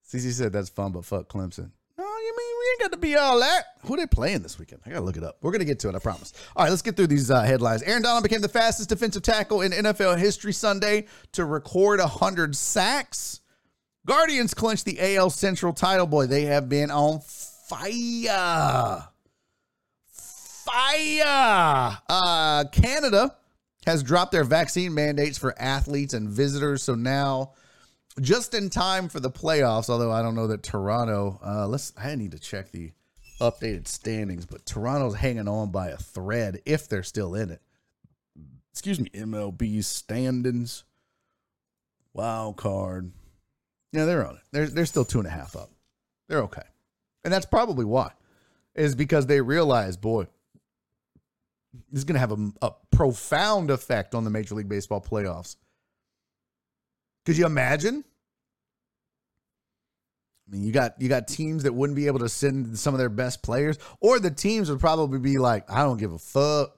CC 0.08 0.32
said 0.32 0.54
that's 0.54 0.70
fun, 0.70 0.92
but 0.92 1.04
fuck 1.04 1.28
Clemson. 1.28 1.72
No, 1.96 2.04
you 2.04 2.36
mean 2.38 2.56
we 2.60 2.72
ain't 2.72 2.80
got 2.80 2.92
to 2.94 2.98
be 2.98 3.16
all 3.16 3.40
that. 3.40 3.66
Who 3.86 3.96
they 3.98 4.08
playing 4.08 4.42
this 4.42 4.58
weekend? 4.58 4.82
I 4.86 4.90
gotta 4.90 5.06
look 5.06 5.16
it 5.16 5.24
up. 5.24 5.38
We're 5.42 5.52
gonna 5.52 5.66
get 5.66 5.80
to 5.82 5.90
it, 5.90 5.96
I 5.96 6.00
promise. 6.00 6.34
All 6.56 6.64
right, 6.64 6.70
let's 6.70 6.82
get 6.82 6.96
through 6.96 7.08
these 7.08 7.30
uh, 7.30 7.44
headlines. 7.44 7.84
Aaron 7.84 8.02
Donald 8.02 8.24
became 8.24 8.42
the 8.42 8.50
fastest 8.50 8.90
defensive 8.90 9.22
tackle 9.22 9.62
in 9.62 9.72
NFL 9.72 10.18
history 10.18 10.54
Sunday 10.54 11.06
to 11.34 11.46
record 11.46 12.00
hundred 12.00 12.56
sacks. 12.56 13.42
Guardians 14.08 14.54
clinched 14.54 14.86
the 14.86 15.16
AL 15.16 15.30
Central 15.30 15.72
title. 15.72 16.08
Boy, 16.08 16.26
they 16.26 16.46
have 16.46 16.68
been 16.68 16.90
on 16.90 17.20
fire. 17.20 19.08
Fire. 20.66 21.98
Uh, 22.10 22.64
Canada 22.72 23.36
has 23.86 24.02
dropped 24.02 24.32
their 24.32 24.44
vaccine 24.44 24.94
mandates 24.94 25.38
for 25.38 25.54
athletes 25.62 26.14
and 26.14 26.30
visitors. 26.30 26.82
So 26.82 26.96
now, 26.96 27.54
just 28.22 28.54
in 28.54 28.70
time 28.70 29.10
for 29.10 29.20
the 29.20 29.32
playoffs, 29.32 29.90
although 29.90 30.12
I 30.12 30.22
don't 30.22 30.36
know 30.36 30.48
that 30.48 30.64
Toronto, 30.64 31.40
uh, 31.46 31.68
let's, 31.68 31.94
I 31.98 32.16
need 32.16 32.32
to 32.32 32.40
check 32.40 32.72
the 32.72 32.92
updated 33.42 33.88
standings, 33.88 34.46
but 34.46 34.66
Toronto's 34.66 35.16
hanging 35.16 35.48
on 35.48 35.72
by 35.72 35.90
a 35.90 35.98
thread 35.98 36.62
if 36.66 36.88
they're 36.88 37.04
still 37.04 37.36
in 37.36 37.50
it. 37.50 37.62
Excuse 38.72 39.00
me, 39.00 39.10
MLB 39.10 39.84
standings, 39.84 40.84
wild 42.14 42.58
card. 42.58 43.12
Yeah, 43.92 44.06
they're 44.06 44.26
on 44.28 44.36
it. 44.36 44.42
They're, 44.52 44.68
they're 44.68 44.86
still 44.86 45.06
two 45.06 45.20
and 45.20 45.28
a 45.28 45.32
half 45.32 45.56
up. 45.56 45.70
They're 46.28 46.44
okay. 46.44 46.64
And 47.24 47.32
that's 47.32 47.46
probably 47.46 47.86
why, 47.86 48.12
is 48.76 48.96
because 48.96 49.28
they 49.28 49.42
realize, 49.42 49.98
boy, 49.98 50.28
this 51.92 52.00
is 52.00 52.04
going 52.04 52.16
to 52.16 52.20
have 52.20 52.32
a, 52.32 52.52
a 52.62 52.72
profound 52.92 53.72
effect 53.72 54.16
on 54.16 54.24
the 54.24 54.30
Major 54.30 54.56
League 54.56 54.70
Baseball 54.70 55.02
playoffs. 55.02 55.56
Could 57.26 57.38
you 57.38 57.46
imagine? 57.46 58.04
I 60.48 60.52
mean, 60.52 60.64
you 60.64 60.72
got 60.72 61.02
you 61.02 61.10
got 61.10 61.28
teams 61.28 61.64
that 61.64 61.74
wouldn't 61.74 61.96
be 61.96 62.08
able 62.08 62.20
to 62.20 62.30
send 62.30 62.78
some 62.78 62.94
of 62.94 63.00
their 63.00 63.10
best 63.10 63.42
players, 63.44 63.78
or 64.02 64.20
the 64.20 64.32
teams 64.32 64.70
would 64.70 64.80
probably 64.80 65.20
be 65.20 65.38
like, 65.38 65.70
"I 65.72 65.84
don't 65.84 65.98
give 65.98 66.12
a 66.12 66.20
fuck, 66.20 66.78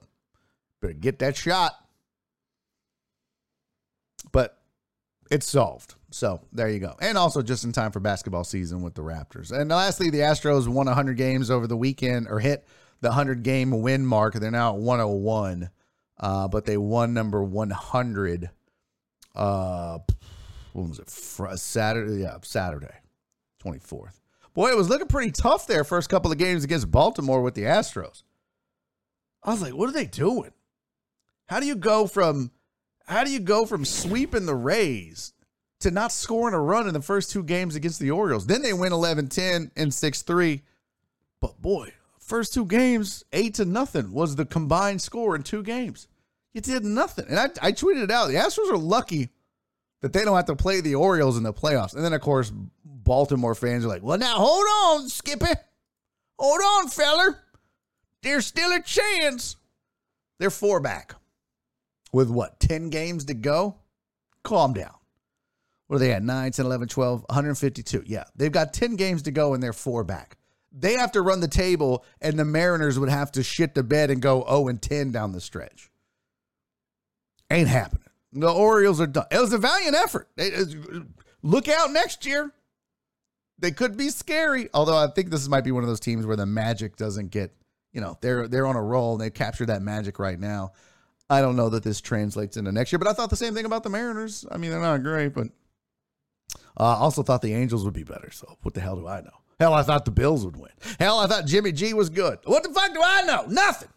better 0.80 0.94
get 0.94 1.18
that 1.18 1.36
shot." 1.36 1.74
But 4.32 4.58
it's 5.30 5.50
solved. 5.50 5.94
So 6.10 6.40
there 6.52 6.68
you 6.68 6.78
go. 6.78 6.94
And 7.00 7.18
also 7.18 7.42
just 7.42 7.64
in 7.64 7.72
time 7.72 7.92
for 7.92 8.00
basketball 8.00 8.44
season 8.44 8.82
with 8.82 8.94
the 8.94 9.02
Raptors. 9.02 9.50
And 9.50 9.70
lastly, 9.70 10.10
the 10.10 10.20
Astros 10.20 10.68
won 10.68 10.86
100 10.86 11.16
games 11.16 11.50
over 11.50 11.66
the 11.66 11.76
weekend 11.76 12.28
or 12.28 12.38
hit 12.38 12.66
the 13.00 13.08
100 13.08 13.42
game 13.42 13.82
win 13.82 14.06
mark. 14.06 14.34
They're 14.34 14.50
now 14.50 14.74
at 14.74 14.80
101, 14.80 15.70
uh, 16.18 16.48
but 16.48 16.64
they 16.64 16.76
won 16.76 17.12
number 17.12 17.42
100. 17.42 18.50
Uh, 19.34 19.98
when 20.76 20.88
was 20.88 20.98
it? 20.98 21.10
Fr- 21.10 21.56
Saturday? 21.56 22.22
Yeah, 22.22 22.36
Saturday, 22.42 22.94
24th. 23.62 24.20
Boy, 24.54 24.70
it 24.70 24.76
was 24.76 24.88
looking 24.88 25.08
pretty 25.08 25.32
tough 25.32 25.66
there 25.66 25.84
first 25.84 26.08
couple 26.08 26.32
of 26.32 26.38
games 26.38 26.64
against 26.64 26.90
Baltimore 26.90 27.42
with 27.42 27.54
the 27.54 27.62
Astros. 27.62 28.22
I 29.42 29.50
was 29.50 29.62
like, 29.62 29.74
what 29.74 29.88
are 29.88 29.92
they 29.92 30.06
doing? 30.06 30.52
How 31.46 31.60
do 31.60 31.66
you 31.66 31.76
go 31.76 32.06
from 32.06 32.50
how 33.06 33.22
do 33.22 33.30
you 33.30 33.38
go 33.38 33.66
from 33.66 33.84
sweeping 33.84 34.46
the 34.46 34.54
Rays 34.54 35.32
to 35.80 35.92
not 35.92 36.10
scoring 36.10 36.54
a 36.54 36.60
run 36.60 36.88
in 36.88 36.94
the 36.94 37.02
first 37.02 37.30
two 37.30 37.44
games 37.44 37.76
against 37.76 38.00
the 38.00 38.10
Orioles? 38.10 38.46
Then 38.46 38.62
they 38.62 38.72
win 38.72 38.90
11-10 38.90 39.70
and 39.76 39.92
6-3. 39.92 40.62
But 41.40 41.62
boy, 41.62 41.92
First 42.26 42.54
two 42.54 42.66
games, 42.66 43.24
eight 43.32 43.54
to 43.54 43.64
nothing 43.64 44.10
was 44.10 44.34
the 44.34 44.44
combined 44.44 45.00
score 45.00 45.36
in 45.36 45.44
two 45.44 45.62
games. 45.62 46.08
You 46.54 46.60
did 46.60 46.84
nothing. 46.84 47.26
And 47.28 47.38
I, 47.38 47.44
I 47.62 47.70
tweeted 47.70 48.02
it 48.02 48.10
out. 48.10 48.26
The 48.26 48.34
Astros 48.34 48.68
are 48.68 48.76
lucky 48.76 49.28
that 50.02 50.12
they 50.12 50.24
don't 50.24 50.36
have 50.36 50.46
to 50.46 50.56
play 50.56 50.80
the 50.80 50.94
Orioles 50.94 51.36
in 51.36 51.42
the 51.42 51.52
playoffs. 51.52 51.94
And 51.94 52.04
then, 52.04 52.12
of 52.12 52.20
course, 52.20 52.52
Baltimore 52.84 53.54
fans 53.54 53.84
are 53.84 53.88
like, 53.88 54.02
well, 54.02 54.18
now 54.18 54.36
hold 54.36 54.66
on, 54.66 55.08
Skippy. 55.08 55.46
Hold 56.38 56.60
on, 56.60 56.88
feller. 56.88 57.38
There's 58.22 58.46
still 58.46 58.72
a 58.72 58.82
chance. 58.82 59.56
They're 60.38 60.50
four 60.50 60.80
back 60.80 61.14
with 62.12 62.30
what, 62.30 62.60
10 62.60 62.90
games 62.90 63.26
to 63.26 63.34
go? 63.34 63.76
Calm 64.42 64.74
down. 64.74 64.94
What 65.86 65.96
are 65.96 66.00
they 66.00 66.12
at? 66.12 66.22
9, 66.22 66.52
10, 66.52 66.66
11, 66.66 66.88
12, 66.88 67.20
152. 67.28 68.02
Yeah, 68.06 68.24
they've 68.34 68.52
got 68.52 68.74
10 68.74 68.96
games 68.96 69.22
to 69.22 69.30
go 69.30 69.54
and 69.54 69.62
they're 69.62 69.72
four 69.72 70.04
back 70.04 70.36
they 70.78 70.94
have 70.94 71.12
to 71.12 71.22
run 71.22 71.40
the 71.40 71.48
table, 71.48 72.04
and 72.20 72.38
the 72.38 72.44
Mariners 72.44 72.98
would 72.98 73.08
have 73.08 73.32
to 73.32 73.42
shit 73.42 73.74
the 73.74 73.82
bed 73.82 74.10
and 74.10 74.20
go 74.20 74.44
0 74.46 74.68
and 74.68 74.80
10 74.80 75.10
down 75.10 75.32
the 75.32 75.40
stretch. 75.40 75.90
Ain't 77.50 77.68
happening. 77.68 78.05
The 78.36 78.52
Orioles 78.52 79.00
are 79.00 79.06
done. 79.06 79.26
It 79.30 79.40
was 79.40 79.52
a 79.52 79.58
valiant 79.58 79.96
effort. 79.96 80.28
look 81.42 81.68
out 81.68 81.92
next 81.92 82.26
year. 82.26 82.52
They 83.58 83.70
could 83.70 83.96
be 83.96 84.10
scary. 84.10 84.68
Although 84.74 84.96
I 84.96 85.08
think 85.08 85.30
this 85.30 85.48
might 85.48 85.64
be 85.64 85.72
one 85.72 85.82
of 85.82 85.88
those 85.88 86.00
teams 86.00 86.26
where 86.26 86.36
the 86.36 86.44
magic 86.44 86.96
doesn't 86.96 87.30
get, 87.30 87.54
you 87.92 88.00
know, 88.00 88.18
they're 88.20 88.46
they're 88.46 88.66
on 88.66 88.76
a 88.76 88.82
roll 88.82 89.12
and 89.12 89.20
they 89.20 89.30
capture 89.30 89.64
that 89.66 89.80
magic 89.80 90.18
right 90.18 90.38
now. 90.38 90.72
I 91.30 91.40
don't 91.40 91.56
know 91.56 91.70
that 91.70 91.82
this 91.82 92.00
translates 92.00 92.56
into 92.56 92.70
next 92.70 92.92
year, 92.92 92.98
but 92.98 93.08
I 93.08 93.14
thought 93.14 93.30
the 93.30 93.36
same 93.36 93.54
thing 93.54 93.64
about 93.64 93.82
the 93.82 93.90
Mariners. 93.90 94.44
I 94.50 94.58
mean, 94.58 94.70
they're 94.70 94.80
not 94.80 95.02
great, 95.02 95.32
but 95.34 95.48
I 96.76 96.92
uh, 96.92 96.96
also 96.96 97.22
thought 97.22 97.42
the 97.42 97.54
Angels 97.54 97.84
would 97.84 97.94
be 97.94 98.04
better. 98.04 98.30
So 98.30 98.58
what 98.62 98.74
the 98.74 98.80
hell 98.80 98.96
do 98.96 99.08
I 99.08 99.22
know? 99.22 99.30
Hell, 99.58 99.72
I 99.72 99.82
thought 99.82 100.04
the 100.04 100.10
Bills 100.10 100.44
would 100.44 100.56
win. 100.56 100.70
Hell, 101.00 101.18
I 101.18 101.26
thought 101.26 101.46
Jimmy 101.46 101.72
G 101.72 101.94
was 101.94 102.10
good. 102.10 102.38
What 102.44 102.62
the 102.62 102.68
fuck 102.68 102.92
do 102.92 103.00
I 103.02 103.22
know? 103.22 103.46
Nothing. 103.48 103.88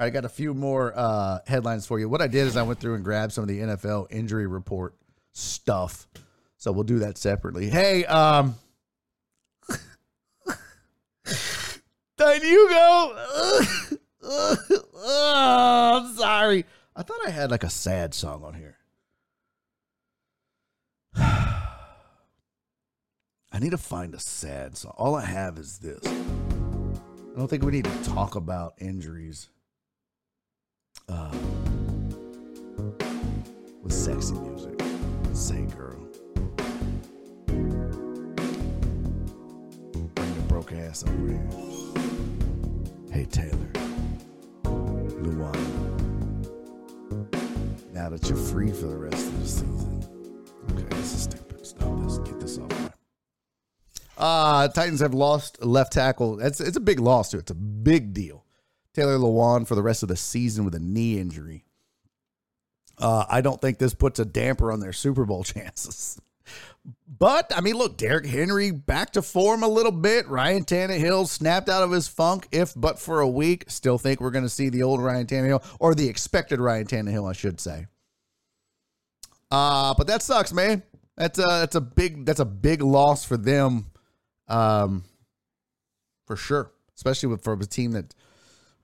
I 0.00 0.10
got 0.10 0.24
a 0.24 0.28
few 0.28 0.54
more 0.54 0.92
uh, 0.94 1.40
headlines 1.46 1.86
for 1.86 1.98
you. 1.98 2.08
What 2.08 2.22
I 2.22 2.28
did 2.28 2.46
is 2.46 2.56
I 2.56 2.62
went 2.62 2.78
through 2.78 2.94
and 2.94 3.04
grabbed 3.04 3.32
some 3.32 3.42
of 3.42 3.48
the 3.48 3.58
NFL 3.58 4.06
injury 4.10 4.46
report 4.46 4.94
stuff. 5.32 6.06
So 6.56 6.70
we'll 6.70 6.84
do 6.84 7.00
that 7.00 7.18
separately. 7.18 7.68
Hey, 7.68 8.04
um, 8.04 8.54
Did 12.16 12.42
you 12.42 12.68
go? 12.68 13.12
oh, 14.22 16.02
I'm 16.04 16.16
sorry. 16.16 16.64
I 16.96 17.02
thought 17.02 17.26
I 17.26 17.30
had 17.30 17.50
like 17.50 17.64
a 17.64 17.70
sad 17.70 18.14
song 18.14 18.44
on 18.44 18.54
here. 18.54 18.76
I 21.16 21.64
need 23.60 23.70
to 23.70 23.78
find 23.78 24.14
a 24.14 24.20
sad 24.20 24.76
song. 24.76 24.94
All 24.96 25.14
I 25.14 25.24
have 25.24 25.58
is 25.58 25.78
this. 25.78 26.04
I 26.04 27.36
don't 27.36 27.48
think 27.48 27.62
we 27.62 27.72
need 27.72 27.84
to 27.84 28.04
talk 28.04 28.34
about 28.34 28.74
injuries 28.78 29.48
uh, 31.08 31.30
with 33.82 33.92
sexy 33.92 34.34
music. 34.34 34.80
Say, 35.32 35.62
girl. 35.76 35.98
Bring 40.14 40.34
your 40.34 40.44
broke 40.48 40.72
ass 40.72 41.04
over 41.04 41.28
here. 41.28 41.48
Hey, 43.10 43.24
Taylor. 43.24 43.70
Lewan. 45.22 45.56
Now 47.92 48.08
that 48.10 48.28
you're 48.28 48.38
free 48.38 48.70
for 48.72 48.86
the 48.86 48.96
rest 48.96 49.26
of 49.26 49.40
the 49.40 49.46
season. 49.48 50.04
Okay, 50.72 50.84
this 50.96 51.14
is 51.14 51.22
stupid. 51.22 51.66
Stop 51.66 52.00
this. 52.04 52.18
Get 52.18 52.40
this 52.40 52.58
off 52.58 52.70
my. 52.70 52.90
Uh, 54.16 54.68
Titans 54.68 55.00
have 55.00 55.14
lost 55.14 55.64
left 55.64 55.92
tackle. 55.92 56.40
It's 56.40 56.60
it's 56.60 56.76
a 56.76 56.80
big 56.80 56.98
loss 57.00 57.30
too. 57.30 57.38
It's 57.38 57.50
a 57.50 57.54
big 57.54 58.12
deal. 58.12 58.44
Taylor 58.98 59.16
Lewan 59.16 59.66
for 59.66 59.76
the 59.76 59.82
rest 59.82 60.02
of 60.02 60.08
the 60.08 60.16
season 60.16 60.64
with 60.64 60.74
a 60.74 60.80
knee 60.80 61.18
injury. 61.18 61.64
Uh, 62.98 63.24
I 63.28 63.42
don't 63.42 63.60
think 63.60 63.78
this 63.78 63.94
puts 63.94 64.18
a 64.18 64.24
damper 64.24 64.72
on 64.72 64.80
their 64.80 64.92
Super 64.92 65.24
Bowl 65.24 65.44
chances. 65.44 66.20
But 67.06 67.52
I 67.54 67.60
mean, 67.60 67.76
look, 67.76 67.96
Derrick 67.96 68.26
Henry 68.26 68.72
back 68.72 69.12
to 69.12 69.22
form 69.22 69.62
a 69.62 69.68
little 69.68 69.92
bit. 69.92 70.26
Ryan 70.26 70.64
Tannehill 70.64 71.28
snapped 71.28 71.68
out 71.68 71.82
of 71.82 71.92
his 71.92 72.08
funk, 72.08 72.48
if 72.50 72.72
but 72.74 72.98
for 72.98 73.20
a 73.20 73.28
week. 73.28 73.64
Still 73.68 73.98
think 73.98 74.20
we're 74.20 74.30
going 74.30 74.44
to 74.44 74.50
see 74.50 74.68
the 74.68 74.82
old 74.82 75.00
Ryan 75.00 75.26
Tannehill 75.26 75.64
or 75.78 75.94
the 75.94 76.08
expected 76.08 76.58
Ryan 76.58 76.86
Tannehill, 76.86 77.28
I 77.28 77.34
should 77.34 77.60
say. 77.60 77.86
Uh, 79.50 79.94
but 79.96 80.06
that 80.08 80.22
sucks, 80.22 80.52
man. 80.52 80.82
That's 81.16 81.38
a 81.38 81.42
that's 81.42 81.74
a 81.76 81.80
big 81.80 82.24
that's 82.24 82.40
a 82.40 82.44
big 82.44 82.82
loss 82.82 83.24
for 83.24 83.36
them, 83.36 83.86
um, 84.48 85.04
for 86.26 86.34
sure. 86.34 86.72
Especially 86.96 87.28
with 87.28 87.44
for 87.44 87.52
a 87.52 87.66
team 87.66 87.92
that 87.92 88.14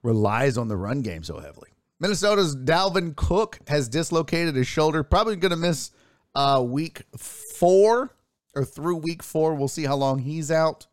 relies 0.05 0.57
on 0.57 0.67
the 0.67 0.77
run 0.77 1.01
game 1.01 1.23
so 1.23 1.39
heavily. 1.39 1.69
Minnesota's 1.99 2.55
Dalvin 2.55 3.15
Cook 3.15 3.59
has 3.67 3.87
dislocated 3.87 4.55
his 4.55 4.67
shoulder. 4.67 5.03
Probably 5.03 5.35
going 5.35 5.51
to 5.51 5.57
miss 5.57 5.91
uh, 6.35 6.63
week 6.65 7.03
four 7.17 8.15
or 8.53 8.65
through 8.65 8.97
week 8.97 9.23
four. 9.23 9.55
We'll 9.55 9.67
see 9.67 9.83
how 9.83 9.95
long 9.95 10.19
he's 10.19 10.51
out. 10.51 10.87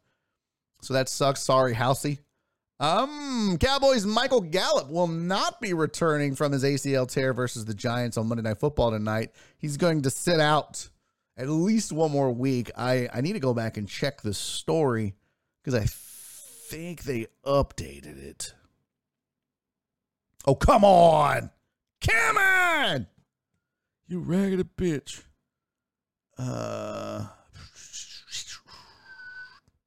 So 0.80 0.94
that 0.94 1.08
sucks. 1.08 1.42
Sorry, 1.42 1.74
Housey. 1.74 2.18
Um, 2.80 3.58
Cowboys 3.60 4.04
Michael 4.04 4.40
Gallup 4.40 4.90
will 4.90 5.06
not 5.06 5.60
be 5.60 5.72
returning 5.72 6.34
from 6.34 6.50
his 6.50 6.64
ACL 6.64 7.08
tear 7.08 7.32
versus 7.32 7.64
the 7.64 7.74
Giants 7.74 8.16
on 8.16 8.26
Monday 8.26 8.42
Night 8.42 8.58
Football 8.58 8.90
tonight. 8.90 9.30
He's 9.58 9.76
going 9.76 10.02
to 10.02 10.10
sit 10.10 10.40
out 10.40 10.88
at 11.36 11.48
least 11.48 11.92
one 11.92 12.10
more 12.10 12.32
week. 12.32 12.70
I, 12.76 13.08
I 13.12 13.20
need 13.20 13.34
to 13.34 13.40
go 13.40 13.54
back 13.54 13.76
and 13.76 13.88
check 13.88 14.22
the 14.22 14.34
story 14.34 15.14
because 15.62 15.80
I 15.80 15.86
think 15.88 17.04
they 17.04 17.26
updated 17.44 18.18
it. 18.20 18.54
Oh, 20.44 20.54
come 20.54 20.84
on. 20.84 21.50
Come 22.00 22.36
on. 22.36 23.06
You 24.08 24.20
raggedy 24.20 24.64
bitch. 24.64 25.22
Uh, 26.36 27.26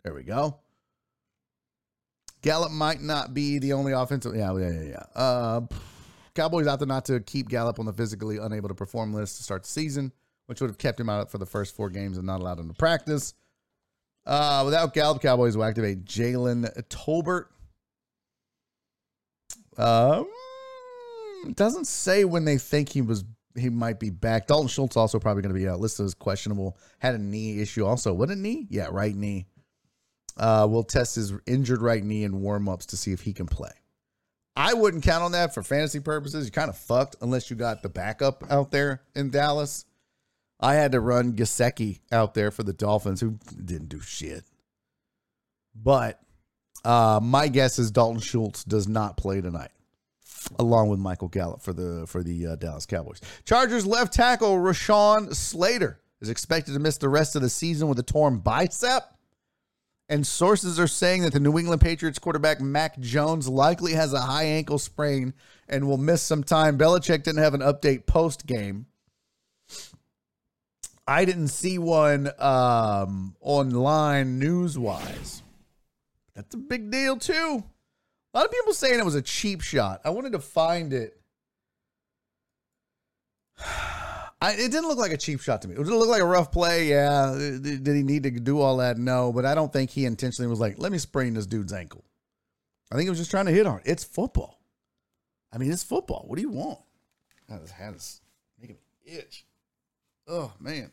there 0.03 0.13
we 0.13 0.23
go. 0.23 0.59
Gallup 2.41 2.71
might 2.71 3.01
not 3.01 3.33
be 3.33 3.59
the 3.59 3.73
only 3.73 3.91
offensive. 3.91 4.35
Yeah, 4.35 4.55
yeah, 4.57 4.69
yeah, 4.69 4.83
yeah. 4.83 5.21
Uh, 5.21 5.61
Cowboys 6.35 6.67
opted 6.67 6.87
not 6.87 7.05
to 7.05 7.19
keep 7.19 7.49
Gallup 7.49 7.79
on 7.79 7.85
the 7.85 7.93
physically 7.93 8.37
unable 8.37 8.69
to 8.69 8.75
perform 8.75 9.13
list 9.13 9.37
to 9.37 9.43
start 9.43 9.63
the 9.63 9.69
season, 9.69 10.11
which 10.45 10.61
would 10.61 10.69
have 10.69 10.77
kept 10.77 10.99
him 10.99 11.09
out 11.09 11.31
for 11.31 11.39
the 11.39 11.45
first 11.45 11.75
four 11.75 11.89
games 11.89 12.17
and 12.17 12.27
not 12.27 12.39
allowed 12.39 12.59
him 12.59 12.67
to 12.67 12.75
practice. 12.75 13.33
Uh, 14.25 14.61
without 14.63 14.93
Gallup, 14.93 15.21
Cowboys 15.21 15.57
will 15.57 15.63
activate 15.63 16.05
Jalen 16.05 16.71
Tolbert. 16.87 17.45
Um, 19.77 20.27
doesn't 21.53 21.85
say 21.85 22.25
when 22.25 22.45
they 22.45 22.57
think 22.57 22.89
he 22.89 23.01
was 23.01 23.23
he 23.57 23.69
might 23.69 23.99
be 23.99 24.09
back. 24.09 24.47
Dalton 24.47 24.67
Schultz 24.67 24.97
also 24.97 25.19
probably 25.19 25.41
going 25.41 25.53
to 25.53 25.59
be 25.59 25.67
out. 25.67 25.79
Listed 25.79 26.05
as 26.05 26.13
questionable. 26.13 26.77
Had 26.99 27.15
a 27.15 27.17
knee 27.17 27.61
issue 27.61 27.85
also. 27.85 28.13
What 28.13 28.29
a 28.29 28.35
knee? 28.35 28.67
Yeah, 28.69 28.89
right 28.91 29.15
knee. 29.15 29.47
Uh, 30.37 30.67
we'll 30.69 30.83
test 30.83 31.15
his 31.15 31.33
injured 31.45 31.81
right 31.81 32.03
knee 32.03 32.23
in 32.23 32.41
warm 32.41 32.67
ups 32.67 32.85
to 32.87 32.97
see 32.97 33.13
if 33.13 33.21
he 33.21 33.31
can 33.31 33.45
play. 33.45 33.71
I 34.57 34.73
wouldn't 34.73 35.03
count 35.03 35.23
on 35.23 35.33
that 35.33 35.53
for 35.53 35.63
fantasy 35.63 35.99
purposes. 35.99 36.45
You're 36.45 36.51
kind 36.51 36.69
of 36.69 36.77
fucked 36.77 37.17
unless 37.21 37.49
you 37.49 37.55
got 37.55 37.81
the 37.81 37.89
backup 37.89 38.43
out 38.49 38.71
there 38.71 39.01
in 39.13 39.29
Dallas. 39.29 39.85
I 40.59 40.75
had 40.75 40.93
to 40.93 40.99
run 40.99 41.33
Gesicki 41.33 41.99
out 42.11 42.33
there 42.33 42.51
for 42.51 42.63
the 42.63 42.73
Dolphins, 42.73 43.19
who 43.19 43.37
didn't 43.63 43.89
do 43.89 43.99
shit. 43.99 44.45
But 45.75 46.21
uh, 46.85 47.19
my 47.21 47.47
guess 47.47 47.79
is 47.79 47.91
Dalton 47.91 48.21
Schultz 48.21 48.63
does 48.63 48.87
not 48.87 49.17
play 49.17 49.41
tonight, 49.41 49.71
along 50.59 50.89
with 50.89 50.99
Michael 50.99 51.27
Gallup 51.27 51.61
for 51.61 51.73
the 51.73 52.05
for 52.07 52.23
the 52.23 52.47
uh, 52.47 52.55
Dallas 52.55 52.85
Cowboys. 52.85 53.21
Chargers 53.43 53.85
left 53.85 54.13
tackle 54.13 54.57
Rashawn 54.57 55.35
Slater 55.35 55.99
is 56.21 56.29
expected 56.29 56.73
to 56.73 56.79
miss 56.79 56.97
the 56.97 57.09
rest 57.09 57.35
of 57.35 57.41
the 57.41 57.49
season 57.49 57.87
with 57.87 57.99
a 57.99 58.03
torn 58.03 58.37
bicep. 58.37 59.03
And 60.07 60.25
sources 60.25 60.79
are 60.79 60.87
saying 60.87 61.23
that 61.23 61.33
the 61.33 61.39
New 61.39 61.57
England 61.57 61.81
Patriots 61.81 62.19
quarterback 62.19 62.61
Mac 62.61 62.99
Jones 62.99 63.47
likely 63.47 63.93
has 63.93 64.13
a 64.13 64.21
high 64.21 64.43
ankle 64.43 64.77
sprain 64.77 65.33
and 65.67 65.87
will 65.87 65.97
miss 65.97 66.21
some 66.21 66.43
time. 66.43 66.77
Belichick 66.77 67.23
didn't 67.23 67.41
have 67.41 67.55
an 67.55 67.61
update 67.61 68.05
post 68.05 68.45
game. 68.45 68.85
I 71.07 71.25
didn't 71.25 71.47
see 71.47 71.79
one 71.79 72.29
um, 72.37 73.35
online 73.41 74.37
news 74.37 74.77
wise. 74.77 75.41
That's 76.35 76.53
a 76.53 76.57
big 76.57 76.91
deal, 76.91 77.17
too. 77.17 77.63
A 78.33 78.37
lot 78.37 78.45
of 78.45 78.51
people 78.51 78.73
saying 78.73 78.99
it 78.99 79.05
was 79.05 79.15
a 79.15 79.21
cheap 79.21 79.61
shot. 79.61 80.01
I 80.03 80.09
wanted 80.09 80.33
to 80.33 80.39
find 80.39 80.91
it. 80.91 81.17
I, 84.41 84.51
it 84.51 84.69
didn't 84.69 84.89
look 84.89 84.97
like 84.97 85.13
a 85.13 85.17
cheap 85.17 85.39
shot 85.39 85.61
to 85.61 85.67
me. 85.69 85.75
It 85.75 85.79
looked 85.79 86.09
like 86.09 86.21
a 86.21 86.25
rough 86.25 86.51
play. 86.51 86.89
Yeah. 86.89 87.33
Did 87.35 87.87
he 87.87 88.03
need 88.03 88.23
to 88.23 88.31
do 88.31 88.59
all 88.59 88.77
that? 88.77 88.97
No. 88.97 89.31
But 89.31 89.45
I 89.45 89.55
don't 89.55 89.71
think 89.71 89.89
he 89.89 90.05
intentionally 90.05 90.49
was 90.49 90.59
like, 90.59 90.77
let 90.77 90.91
me 90.91 90.97
sprain 90.97 91.33
this 91.33 91.45
dude's 91.45 91.71
ankle. 91.71 92.03
I 92.91 92.95
think 92.95 93.05
he 93.05 93.09
was 93.09 93.17
just 93.17 93.31
trying 93.31 93.45
to 93.45 93.51
hit 93.51 93.65
hard. 93.65 93.81
It's 93.85 94.03
football. 94.03 94.59
I 95.51 95.57
mean, 95.57 95.71
it's 95.71 95.83
football. 95.83 96.25
What 96.27 96.35
do 96.35 96.41
you 96.41 96.49
want? 96.49 96.79
God, 97.49 97.63
this 97.63 97.71
hat 97.71 97.95
is 97.95 98.21
making 98.59 98.75
me 98.75 99.13
itch. 99.13 99.45
Oh, 100.27 100.51
man. 100.59 100.91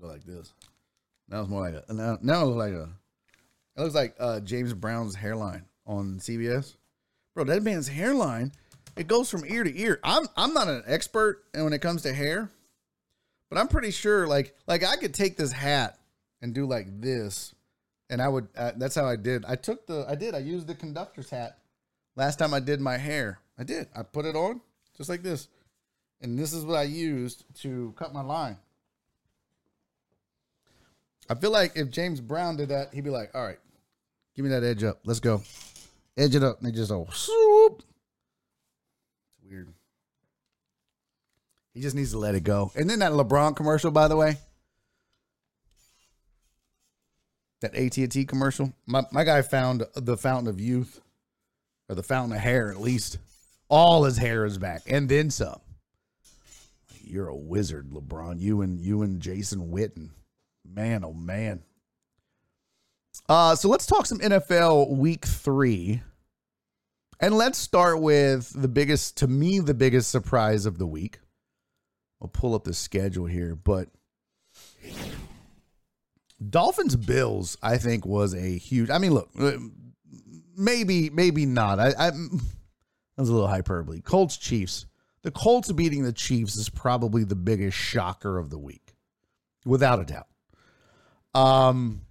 Go 0.00 0.08
like 0.08 0.24
this. 0.24 0.52
Now 1.28 1.40
it's 1.40 1.48
more 1.48 1.62
like 1.62 1.82
a, 1.88 1.92
now, 1.92 2.18
now 2.20 2.42
it 2.42 2.46
looks 2.46 2.58
like 2.58 2.74
a, 2.74 2.88
it 3.76 3.80
looks 3.80 3.94
like 3.94 4.14
uh, 4.18 4.40
James 4.40 4.74
Brown's 4.74 5.14
hairline 5.14 5.64
on 5.86 6.18
CBS. 6.18 6.76
Bro, 7.34 7.44
that 7.44 7.62
man's 7.62 7.88
hairline 7.88 8.52
it 8.96 9.06
goes 9.06 9.30
from 9.30 9.44
ear 9.46 9.64
to 9.64 9.78
ear. 9.80 10.00
I'm 10.04 10.26
I'm 10.36 10.54
not 10.54 10.68
an 10.68 10.82
expert 10.86 11.44
when 11.52 11.72
it 11.72 11.80
comes 11.80 12.02
to 12.02 12.12
hair, 12.12 12.50
but 13.48 13.58
I'm 13.58 13.68
pretty 13.68 13.90
sure 13.90 14.26
like 14.26 14.54
like 14.66 14.84
I 14.84 14.96
could 14.96 15.14
take 15.14 15.36
this 15.36 15.52
hat 15.52 15.98
and 16.40 16.54
do 16.54 16.66
like 16.66 17.00
this, 17.00 17.54
and 18.10 18.20
I 18.20 18.28
would. 18.28 18.48
Uh, 18.56 18.72
that's 18.76 18.94
how 18.94 19.06
I 19.06 19.16
did. 19.16 19.44
I 19.46 19.56
took 19.56 19.86
the 19.86 20.04
I 20.08 20.14
did 20.14 20.34
I 20.34 20.38
used 20.38 20.66
the 20.66 20.74
conductor's 20.74 21.30
hat 21.30 21.58
last 22.16 22.38
time 22.38 22.52
I 22.52 22.60
did 22.60 22.80
my 22.80 22.98
hair. 22.98 23.38
I 23.58 23.64
did. 23.64 23.88
I 23.96 24.02
put 24.02 24.26
it 24.26 24.36
on 24.36 24.60
just 24.96 25.08
like 25.08 25.22
this, 25.22 25.48
and 26.20 26.38
this 26.38 26.52
is 26.52 26.64
what 26.64 26.76
I 26.76 26.84
used 26.84 27.44
to 27.62 27.94
cut 27.96 28.12
my 28.12 28.22
line. 28.22 28.58
I 31.32 31.40
feel 31.40 31.50
like 31.50 31.72
if 31.76 31.90
James 31.90 32.20
Brown 32.20 32.56
did 32.56 32.68
that, 32.68 32.92
he'd 32.92 33.04
be 33.04 33.10
like, 33.10 33.34
"All 33.34 33.44
right, 33.44 33.58
give 34.36 34.44
me 34.44 34.50
that 34.50 34.62
edge 34.62 34.84
up. 34.84 35.00
Let's 35.04 35.20
go, 35.20 35.42
edge 36.16 36.34
it 36.34 36.42
up." 36.42 36.58
And 36.58 36.68
they 36.68 36.72
just 36.72 36.90
go 36.90 37.08
swoop 37.12 37.82
weird. 39.52 39.72
He 41.74 41.80
just 41.80 41.96
needs 41.96 42.10
to 42.12 42.18
let 42.18 42.34
it 42.34 42.44
go. 42.44 42.70
And 42.74 42.88
then 42.88 42.98
that 43.00 43.12
LeBron 43.12 43.56
commercial, 43.56 43.90
by 43.90 44.08
the 44.08 44.16
way, 44.16 44.36
that 47.60 47.74
AT 47.74 47.96
and 47.96 48.12
T 48.12 48.24
commercial. 48.24 48.72
My 48.86 49.04
my 49.10 49.24
guy 49.24 49.42
found 49.42 49.84
the 49.94 50.16
fountain 50.16 50.48
of 50.48 50.60
youth, 50.60 51.00
or 51.88 51.94
the 51.94 52.02
fountain 52.02 52.36
of 52.36 52.42
hair, 52.42 52.70
at 52.70 52.80
least. 52.80 53.18
All 53.68 54.04
his 54.04 54.18
hair 54.18 54.44
is 54.44 54.58
back, 54.58 54.82
and 54.86 55.08
then 55.08 55.30
some. 55.30 55.60
You're 57.04 57.28
a 57.28 57.36
wizard, 57.36 57.90
LeBron. 57.90 58.38
You 58.38 58.60
and 58.60 58.80
you 58.80 59.02
and 59.02 59.20
Jason 59.20 59.70
Witten, 59.70 60.10
man, 60.74 61.04
oh 61.04 61.12
man. 61.12 61.62
Uh, 63.28 63.54
so 63.54 63.68
let's 63.68 63.86
talk 63.86 64.06
some 64.06 64.18
NFL 64.18 64.96
Week 64.96 65.24
Three. 65.24 66.02
And 67.20 67.36
let's 67.36 67.58
start 67.58 68.00
with 68.00 68.52
the 68.60 68.66
biggest, 68.66 69.18
to 69.18 69.28
me, 69.28 69.60
the 69.60 69.74
biggest 69.74 70.10
surprise 70.10 70.66
of 70.66 70.78
the 70.78 70.86
week. 70.86 71.20
I'll 72.20 72.28
pull 72.28 72.54
up 72.54 72.64
the 72.64 72.74
schedule 72.74 73.26
here, 73.26 73.54
but 73.54 73.88
Dolphins 76.50 76.96
Bills, 76.96 77.56
I 77.62 77.78
think, 77.78 78.04
was 78.04 78.34
a 78.34 78.58
huge. 78.58 78.90
I 78.90 78.98
mean, 78.98 79.14
look, 79.14 79.30
uh, 79.38 79.52
maybe, 80.56 81.10
maybe 81.10 81.46
not. 81.46 81.78
I, 81.78 81.88
I 81.96 82.10
that 82.10 83.18
was 83.18 83.28
a 83.28 83.32
little 83.32 83.48
hyperbole. 83.48 84.00
Colts 84.00 84.36
Chiefs. 84.36 84.86
The 85.22 85.30
Colts 85.30 85.70
beating 85.70 86.02
the 86.02 86.12
Chiefs 86.12 86.56
is 86.56 86.68
probably 86.68 87.22
the 87.22 87.36
biggest 87.36 87.76
shocker 87.76 88.38
of 88.38 88.50
the 88.50 88.58
week. 88.58 88.94
without 89.64 90.00
a 90.00 90.04
doubt. 90.04 90.26
Um, 91.34 92.02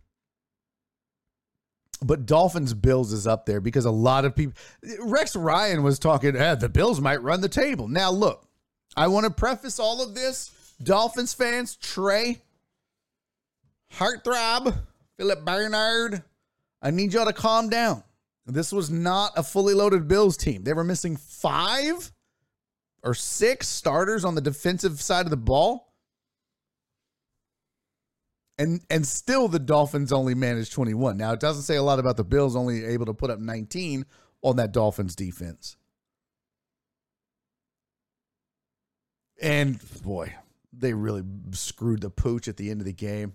but 2.03 2.25
Dolphins 2.25 2.73
Bills 2.73 3.13
is 3.13 3.27
up 3.27 3.45
there 3.45 3.61
because 3.61 3.85
a 3.85 3.91
lot 3.91 4.25
of 4.25 4.35
people. 4.35 4.53
Rex 4.99 5.35
Ryan 5.35 5.83
was 5.83 5.99
talking. 5.99 6.35
Eh, 6.35 6.55
the 6.55 6.69
Bills 6.69 6.99
might 6.99 7.21
run 7.21 7.41
the 7.41 7.49
table. 7.49 7.87
Now 7.87 8.11
look, 8.11 8.47
I 8.95 9.07
want 9.07 9.25
to 9.25 9.31
preface 9.31 9.79
all 9.79 10.01
of 10.01 10.15
this. 10.15 10.51
Dolphins 10.81 11.33
fans, 11.33 11.75
Trey, 11.75 12.41
Heartthrob, 13.93 14.75
Philip 15.17 15.45
Bernard, 15.45 16.23
I 16.81 16.91
need 16.91 17.13
y'all 17.13 17.25
to 17.25 17.33
calm 17.33 17.69
down. 17.69 18.03
This 18.47 18.71
was 18.71 18.89
not 18.89 19.33
a 19.37 19.43
fully 19.43 19.75
loaded 19.75 20.07
Bills 20.07 20.35
team. 20.35 20.63
They 20.63 20.73
were 20.73 20.83
missing 20.83 21.15
five 21.15 22.11
or 23.03 23.13
six 23.13 23.67
starters 23.67 24.25
on 24.25 24.35
the 24.35 24.41
defensive 24.41 24.99
side 25.01 25.25
of 25.25 25.29
the 25.29 25.37
ball. 25.37 25.90
And 28.61 28.79
and 28.91 29.07
still 29.07 29.47
the 29.47 29.57
Dolphins 29.57 30.13
only 30.13 30.35
managed 30.35 30.71
21. 30.73 31.17
Now 31.17 31.33
it 31.33 31.39
doesn't 31.39 31.63
say 31.63 31.77
a 31.77 31.81
lot 31.81 31.97
about 31.97 32.15
the 32.15 32.23
Bills 32.23 32.55
only 32.55 32.85
able 32.85 33.07
to 33.07 33.13
put 33.13 33.31
up 33.31 33.39
19 33.39 34.05
on 34.43 34.55
that 34.57 34.71
Dolphins 34.71 35.15
defense. 35.15 35.77
And 39.41 39.79
boy, 40.03 40.35
they 40.71 40.93
really 40.93 41.23
screwed 41.53 42.01
the 42.01 42.11
pooch 42.11 42.47
at 42.47 42.57
the 42.57 42.69
end 42.69 42.81
of 42.81 42.85
the 42.85 42.93
game. 42.93 43.33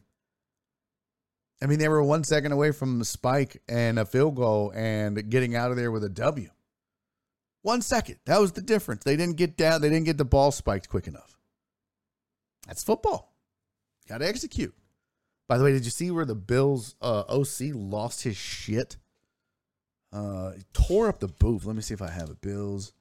I 1.61 1.67
mean, 1.67 1.81
they 1.81 1.89
were 1.89 2.05
one 2.05 2.23
second 2.23 2.53
away 2.53 2.71
from 2.71 3.01
a 3.01 3.05
spike 3.05 3.61
and 3.69 3.99
a 3.99 4.07
field 4.07 4.37
goal 4.37 4.73
and 4.77 5.29
getting 5.29 5.57
out 5.57 5.73
of 5.73 5.77
there 5.77 5.91
with 5.91 6.05
a 6.05 6.09
W. 6.09 6.51
One 7.63 7.83
second. 7.83 8.19
That 8.27 8.41
was 8.41 8.53
the 8.53 8.63
difference. 8.63 9.03
They 9.03 9.17
didn't 9.17 9.39
get 9.39 9.57
down, 9.57 9.81
they 9.81 9.89
didn't 9.89 10.07
get 10.07 10.19
the 10.19 10.25
ball 10.25 10.53
spiked 10.53 10.89
quick 10.89 11.09
enough. 11.09 11.37
That's 12.69 12.85
football. 12.85 13.35
Got 14.09 14.19
to 14.19 14.29
execute. 14.29 14.73
By 15.49 15.59
the 15.59 15.65
way, 15.65 15.73
did 15.73 15.85
you 15.85 15.91
see 15.91 16.11
where 16.11 16.25
the 16.25 16.35
Bills 16.35 16.97
uh, 17.01 17.25
OC 17.29 17.73
lost 17.75 18.25
his 18.25 18.37
shit? 18.37 18.97
Uh, 20.13 20.53
tore 20.73 21.09
up 21.09 21.21
the 21.21 21.29
booth. 21.29 21.65
Let 21.65 21.77
me 21.77 21.83
see 21.83 21.95
if 21.95 22.03
I 22.03 22.11
have 22.11 22.31
it. 22.31 22.41
Bills 22.41 22.93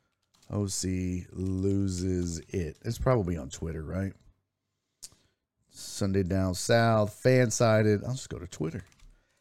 OC 0.51 1.27
loses 1.31 2.39
it. 2.49 2.77
It's 2.83 2.99
probably 2.99 3.37
on 3.37 3.49
Twitter, 3.49 3.81
right? 3.81 4.13
Sunday 5.69 6.23
down 6.23 6.53
south, 6.53 7.13
fan 7.13 7.51
sided. 7.51 8.03
I'll 8.03 8.13
just 8.13 8.29
go 8.29 8.39
to 8.39 8.47
Twitter. 8.47 8.83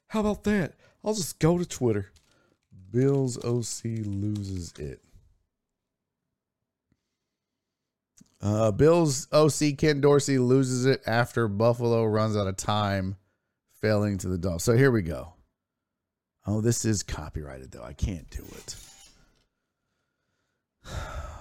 How 0.08 0.20
about 0.20 0.44
that? 0.44 0.72
I'll 1.04 1.14
just 1.14 1.38
go 1.38 1.58
to 1.58 1.66
Twitter. 1.66 2.10
Bills 2.90 3.36
OC 3.38 3.84
loses 4.06 4.72
it. 4.78 5.03
Uh, 8.44 8.70
Bills 8.70 9.26
OC 9.32 9.78
Ken 9.78 10.02
Dorsey 10.02 10.36
loses 10.36 10.84
it 10.84 11.02
after 11.06 11.48
Buffalo 11.48 12.04
runs 12.04 12.36
out 12.36 12.46
of 12.46 12.58
time, 12.58 13.16
failing 13.80 14.18
to 14.18 14.28
the 14.28 14.36
dog. 14.36 14.60
So 14.60 14.76
here 14.76 14.90
we 14.90 15.00
go. 15.00 15.32
Oh, 16.46 16.60
this 16.60 16.84
is 16.84 17.02
copyrighted 17.02 17.70
though. 17.70 17.82
I 17.82 17.94
can't 17.94 18.28
do 18.28 18.44
it 18.58 18.76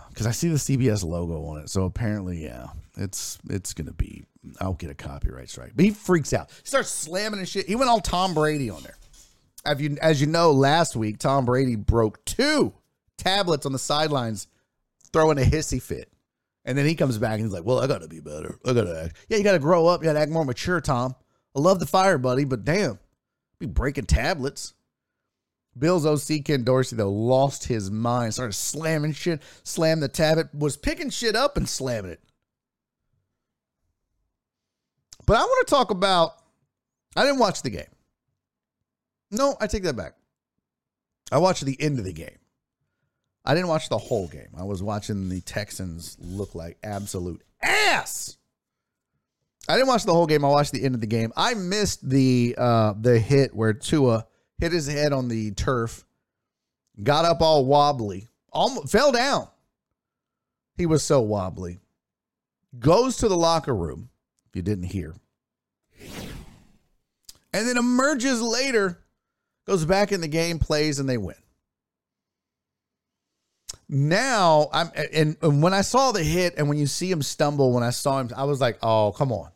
because 0.10 0.26
I 0.26 0.32
see 0.32 0.48
the 0.48 0.56
CBS 0.56 1.04
logo 1.04 1.44
on 1.44 1.60
it. 1.60 1.70
So 1.70 1.84
apparently, 1.84 2.42
yeah, 2.42 2.68
it's 2.98 3.38
it's 3.50 3.74
gonna 3.74 3.92
be. 3.92 4.24
I'll 4.62 4.74
get 4.74 4.90
a 4.90 4.96
copyright 4.96 5.50
strike. 5.50 5.74
But 5.76 5.84
he 5.84 5.92
freaks 5.92 6.32
out. 6.32 6.52
He 6.52 6.68
starts 6.68 6.90
slamming 6.90 7.40
and 7.40 7.50
shit. 7.50 7.68
He 7.68 7.76
went 7.76 7.90
all 7.90 8.00
Tom 8.00 8.34
Brady 8.34 8.70
on 8.70 8.82
there. 8.82 8.96
As 9.66 9.82
you, 9.82 9.98
as 10.02 10.22
you 10.22 10.28
know, 10.28 10.52
last 10.52 10.96
week 10.96 11.18
Tom 11.20 11.44
Brady 11.44 11.76
broke 11.76 12.24
two 12.24 12.74
tablets 13.18 13.66
on 13.66 13.74
the 13.74 13.80
sidelines, 13.80 14.48
throwing 15.12 15.38
a 15.38 15.42
hissy 15.42 15.82
fit. 15.82 16.13
And 16.66 16.78
then 16.78 16.86
he 16.86 16.96
comes 16.96 17.18
back 17.18 17.34
and 17.34 17.42
he's 17.42 17.52
like, 17.52 17.66
"Well, 17.66 17.80
I 17.80 17.88
got 17.88 18.02
to 18.02 18.08
be 18.08 18.20
better. 18.20 18.58
I 18.66 18.74
got 18.74 18.86
to 18.86 19.04
act. 19.06 19.18
Yeah, 19.28 19.38
you 19.38 19.44
got 19.44 19.54
to 19.54 19.60
grow 19.60 19.88
up. 19.88 20.02
You 20.02 20.06
got 20.06 20.14
to 20.14 20.20
act 20.20 20.32
more 20.32 20.46
mature, 20.46 20.80
Tom. 20.80 21.16
I 21.56 21.60
love 21.60 21.80
the 21.80 21.86
fire, 21.86 22.18
buddy, 22.18 22.46
but 22.46 22.64
damn, 22.64 23.00
be 23.60 23.66
breaking 23.66 24.06
tablets." 24.06 24.74
Bills 25.78 26.06
OC 26.06 26.46
Ken 26.46 26.64
Dorsey 26.64 26.96
though 26.96 27.12
lost 27.12 27.66
his 27.66 27.90
mind, 27.90 28.34
started 28.34 28.54
slamming 28.54 29.14
shit, 29.14 29.42
slammed 29.64 30.04
the 30.04 30.08
tablet, 30.08 30.54
was 30.54 30.78
picking 30.78 31.10
shit 31.10 31.36
up 31.36 31.58
and 31.58 31.68
slamming 31.68 32.12
it. 32.12 32.22
But 35.26 35.38
I 35.38 35.42
want 35.42 35.68
to 35.68 35.72
talk 35.72 35.92
about. 35.92 36.34
I 37.16 37.24
didn't 37.24 37.40
watch 37.40 37.62
the 37.62 37.70
game. 37.70 37.86
No, 39.32 39.56
I 39.60 39.68
take 39.68 39.84
that 39.84 39.96
back. 39.96 40.14
I 41.32 41.38
watched 41.38 41.66
the 41.66 41.80
end 41.82 42.00
of 42.00 42.06
the 42.06 42.14
game. 42.14 42.38
I 43.46 43.54
didn't 43.54 43.68
watch 43.68 43.90
the 43.90 43.98
whole 43.98 44.28
game. 44.28 44.50
I 44.58 44.64
was 44.64 44.82
watching 44.82 45.30
the 45.30 45.42
Texans 45.42 46.18
look 46.20 46.56
like 46.56 46.78
absolute 46.84 47.42
ass. 47.62 48.38
I 49.68 49.76
didn't 49.76 49.88
watch 49.88 50.04
the 50.04 50.14
whole 50.14 50.28
game. 50.28 50.44
I 50.44 50.50
watched 50.50 50.72
the 50.72 50.84
end 50.84 50.96
of 50.96 51.02
the 51.02 51.08
game. 51.08 51.32
I 51.36 51.54
missed 51.54 52.08
the 52.08 52.56
uh, 52.58 52.94
the 53.00 53.20
hit 53.20 53.56
where 53.56 53.74
Tua 53.74 54.26
hit 54.58 54.72
his 54.72 54.88
head 54.88 55.14
on 55.14 55.28
the 55.28 55.52
turf, 55.52 56.06
got 57.02 57.26
up 57.26 57.42
all 57.42 57.66
wobbly, 57.66 58.30
almost 58.52 58.92
fell 58.92 59.12
down. 59.12 59.48
He 60.76 60.86
was 60.86 61.04
so 61.04 61.22
wobbly. 61.22 61.80
Goes 62.80 63.18
to 63.18 63.28
the 63.28 63.38
locker 63.38 63.76
room, 63.76 64.10
if 64.50 64.56
you 64.56 64.62
didn't 64.62 64.86
hear, 64.86 65.16
and 67.54 67.68
then 67.68 67.78
emerges 67.78 68.42
later, 68.42 69.04
goes 69.66 69.86
back 69.86 70.12
in 70.12 70.22
the 70.22 70.28
game, 70.28 70.58
plays, 70.60 70.98
and 70.98 71.08
they 71.08 71.18
win. 71.18 71.36
Now 73.94 74.70
I'm 74.74 74.90
and, 75.14 75.38
and 75.40 75.62
when 75.62 75.74
I 75.74 75.82
saw 75.82 76.12
the 76.12 76.24
hit 76.24 76.56
and 76.58 76.68
when 76.68 76.80
you 76.80 76.88
see 76.88 77.12
him 77.12 77.22
stumble, 77.22 77.72
when 77.72 77.84
I 77.84 77.92
saw 77.92 78.20
him, 78.20 78.32
I 78.36 78.46
was 78.46 78.60
like, 78.60 78.80
oh, 78.82 79.14
come 79.16 79.32
on. 79.32 79.52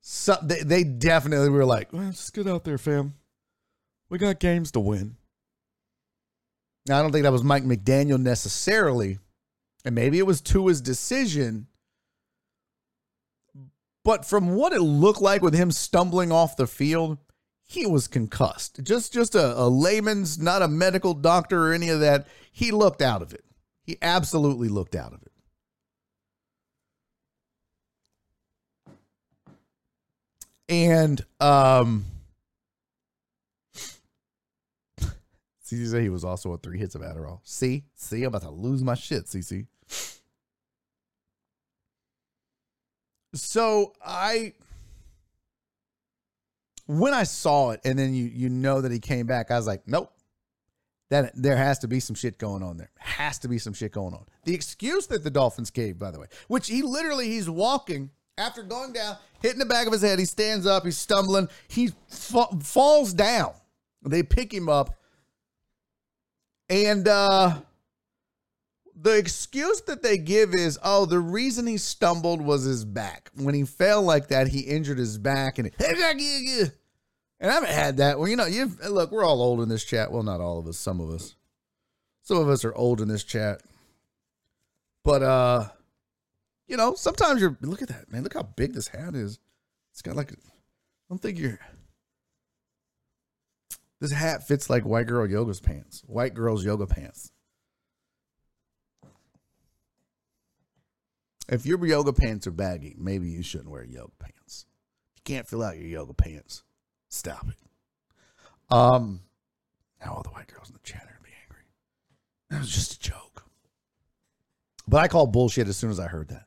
So 0.00 0.36
they, 0.42 0.62
they 0.62 0.82
definitely 0.82 1.48
were 1.50 1.64
like, 1.64 1.92
well, 1.92 2.10
just 2.10 2.34
get 2.34 2.48
out 2.48 2.64
there, 2.64 2.76
fam. 2.76 3.14
We 4.08 4.18
got 4.18 4.40
games 4.40 4.72
to 4.72 4.80
win. 4.80 5.14
Now, 6.88 6.98
I 6.98 7.02
don't 7.02 7.12
think 7.12 7.22
that 7.22 7.30
was 7.30 7.44
Mike 7.44 7.62
McDaniel 7.62 8.18
necessarily, 8.18 9.18
and 9.84 9.94
maybe 9.94 10.18
it 10.18 10.26
was 10.26 10.40
Tua's 10.40 10.80
decision. 10.80 11.68
But 14.02 14.24
from 14.24 14.56
what 14.56 14.72
it 14.72 14.80
looked 14.80 15.20
like 15.20 15.42
with 15.42 15.54
him 15.54 15.70
stumbling 15.70 16.32
off 16.32 16.56
the 16.56 16.66
field, 16.66 17.18
he 17.62 17.86
was 17.86 18.08
concussed. 18.08 18.82
Just 18.82 19.12
just 19.12 19.36
a, 19.36 19.56
a 19.56 19.68
layman's, 19.68 20.36
not 20.40 20.62
a 20.62 20.68
medical 20.68 21.14
doctor 21.14 21.68
or 21.68 21.72
any 21.72 21.90
of 21.90 22.00
that. 22.00 22.26
He 22.50 22.72
looked 22.72 23.02
out 23.02 23.22
of 23.22 23.32
it. 23.32 23.44
He 23.82 23.96
absolutely 24.02 24.68
looked 24.68 24.94
out 24.94 25.12
of 25.12 25.22
it. 25.22 25.32
And 30.68 31.24
um 31.40 32.04
CC 35.00 35.90
said 35.90 36.02
he 36.02 36.08
was 36.08 36.24
also 36.24 36.52
on 36.52 36.58
three 36.58 36.78
hits 36.78 36.94
of 36.94 37.02
Adderall. 37.02 37.40
See? 37.42 37.84
See, 37.96 38.22
I'm 38.22 38.28
about 38.28 38.42
to 38.42 38.50
lose 38.50 38.84
my 38.84 38.94
shit, 38.94 39.26
CC. 39.26 39.66
So 43.34 43.92
I 44.04 44.54
when 46.86 47.14
I 47.14 47.22
saw 47.22 47.70
it 47.70 47.80
and 47.84 47.98
then 47.98 48.14
you 48.14 48.24
you 48.24 48.48
know 48.48 48.80
that 48.80 48.90
he 48.90 48.98
came 48.98 49.26
back, 49.26 49.50
I 49.50 49.56
was 49.56 49.66
like, 49.66 49.82
nope. 49.86 50.12
That 51.10 51.32
there 51.34 51.56
has 51.56 51.80
to 51.80 51.88
be 51.88 52.00
some 52.00 52.14
shit 52.16 52.38
going 52.38 52.62
on 52.62 52.76
there. 52.76 52.90
Has 52.98 53.38
to 53.40 53.48
be 53.48 53.58
some 53.58 53.72
shit 53.72 53.92
going 53.92 54.14
on. 54.14 54.24
The 54.44 54.54
excuse 54.54 55.06
that 55.08 55.24
the 55.24 55.30
Dolphins 55.30 55.70
gave, 55.70 55.98
by 55.98 56.10
the 56.10 56.20
way, 56.20 56.26
which 56.48 56.68
he 56.68 56.82
literally 56.82 57.26
he's 57.26 57.50
walking 57.50 58.10
after 58.38 58.62
going 58.62 58.92
down, 58.92 59.16
hitting 59.42 59.58
the 59.58 59.66
back 59.66 59.86
of 59.86 59.92
his 59.92 60.02
head, 60.02 60.18
he 60.18 60.24
stands 60.24 60.66
up, 60.66 60.84
he's 60.84 60.96
stumbling, 60.96 61.48
he 61.68 61.90
fa- 62.08 62.46
falls 62.62 63.12
down. 63.12 63.52
They 64.02 64.22
pick 64.22 64.54
him 64.54 64.68
up 64.70 64.96
and 66.70 67.08
uh, 67.08 67.56
the 68.94 69.18
excuse 69.18 69.80
that 69.82 70.02
they 70.02 70.16
give 70.16 70.54
is, 70.54 70.78
oh, 70.84 71.04
the 71.04 71.18
reason 71.18 71.66
he 71.66 71.76
stumbled 71.76 72.40
was 72.40 72.62
his 72.62 72.84
back. 72.84 73.28
When 73.34 73.54
he 73.54 73.64
fell 73.64 74.02
like 74.02 74.28
that, 74.28 74.46
he 74.46 74.60
injured 74.60 74.98
his 74.98 75.18
back, 75.18 75.58
and 75.58 75.66
it, 75.66 75.74
and 77.40 77.50
I 77.50 77.54
haven't 77.54 77.70
had 77.70 77.96
that. 77.96 78.18
Well, 78.18 78.28
you 78.28 78.36
know, 78.36 78.46
you 78.46 78.70
look, 78.88 79.10
we're 79.10 79.24
all 79.24 79.42
old 79.42 79.60
in 79.60 79.68
this 79.68 79.84
chat. 79.84 80.12
Well, 80.12 80.22
not 80.22 80.40
all 80.40 80.58
of 80.58 80.66
us, 80.66 80.78
some 80.78 81.00
of 81.00 81.10
us. 81.10 81.34
Some 82.22 82.36
of 82.36 82.48
us 82.48 82.64
are 82.64 82.74
old 82.74 83.00
in 83.00 83.08
this 83.08 83.24
chat. 83.24 83.62
But 85.02 85.22
uh, 85.22 85.68
you 86.68 86.76
know, 86.76 86.94
sometimes 86.94 87.40
you're 87.40 87.56
look 87.62 87.82
at 87.82 87.88
that, 87.88 88.12
man. 88.12 88.22
Look 88.22 88.34
how 88.34 88.42
big 88.42 88.74
this 88.74 88.88
hat 88.88 89.14
is. 89.14 89.38
It's 89.92 90.02
got 90.02 90.16
like 90.16 90.32
I 90.32 90.36
don't 91.08 91.20
think 91.20 91.38
you're 91.38 91.58
this 94.00 94.12
hat 94.12 94.46
fits 94.46 94.70
like 94.70 94.84
white 94.84 95.06
girl 95.06 95.28
yoga's 95.28 95.60
pants. 95.60 96.02
White 96.06 96.34
girl's 96.34 96.64
yoga 96.64 96.86
pants. 96.86 97.32
If 101.48 101.66
your 101.66 101.84
yoga 101.84 102.12
pants 102.12 102.46
are 102.46 102.52
baggy, 102.52 102.94
maybe 102.96 103.28
you 103.28 103.42
shouldn't 103.42 103.70
wear 103.70 103.84
yoga 103.84 104.12
pants. 104.18 104.66
You 105.16 105.22
can't 105.24 105.48
fill 105.48 105.62
out 105.62 105.76
your 105.76 105.88
yoga 105.88 106.14
pants, 106.14 106.62
stop 107.10 107.46
it. 107.48 107.56
Um, 108.74 109.20
now 110.04 110.14
all 110.14 110.22
the 110.22 110.30
white 110.30 110.48
girls 110.48 110.68
in 110.68 110.74
the 110.74 110.80
chat 110.80 111.02
are 111.02 111.06
gonna 111.06 111.18
be 111.22 111.34
angry. 111.44 111.64
That 112.48 112.60
was 112.60 112.74
just 112.74 112.94
a 112.94 112.98
joke. 113.00 113.44
But 114.88 114.98
I 114.98 115.08
called 115.08 115.32
bullshit 115.32 115.68
as 115.68 115.76
soon 115.76 115.90
as 115.90 116.00
I 116.00 116.06
heard 116.06 116.28
that. 116.28 116.46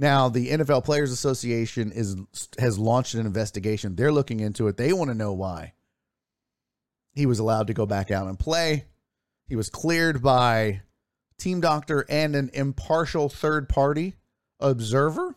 Now, 0.00 0.28
the 0.28 0.50
NFL 0.50 0.84
Players 0.84 1.10
Association 1.10 1.90
is 1.90 2.16
has 2.58 2.78
launched 2.78 3.14
an 3.14 3.26
investigation. 3.26 3.96
They're 3.96 4.12
looking 4.12 4.38
into 4.38 4.68
it. 4.68 4.76
They 4.76 4.92
want 4.92 5.10
to 5.10 5.14
know 5.14 5.32
why 5.32 5.74
he 7.18 7.26
was 7.26 7.40
allowed 7.40 7.66
to 7.66 7.74
go 7.74 7.84
back 7.84 8.12
out 8.12 8.28
and 8.28 8.38
play. 8.38 8.84
He 9.48 9.56
was 9.56 9.68
cleared 9.68 10.22
by 10.22 10.82
team 11.36 11.60
doctor 11.60 12.06
and 12.08 12.36
an 12.36 12.50
impartial 12.52 13.28
third 13.28 13.68
party 13.68 14.14
observer. 14.60 15.34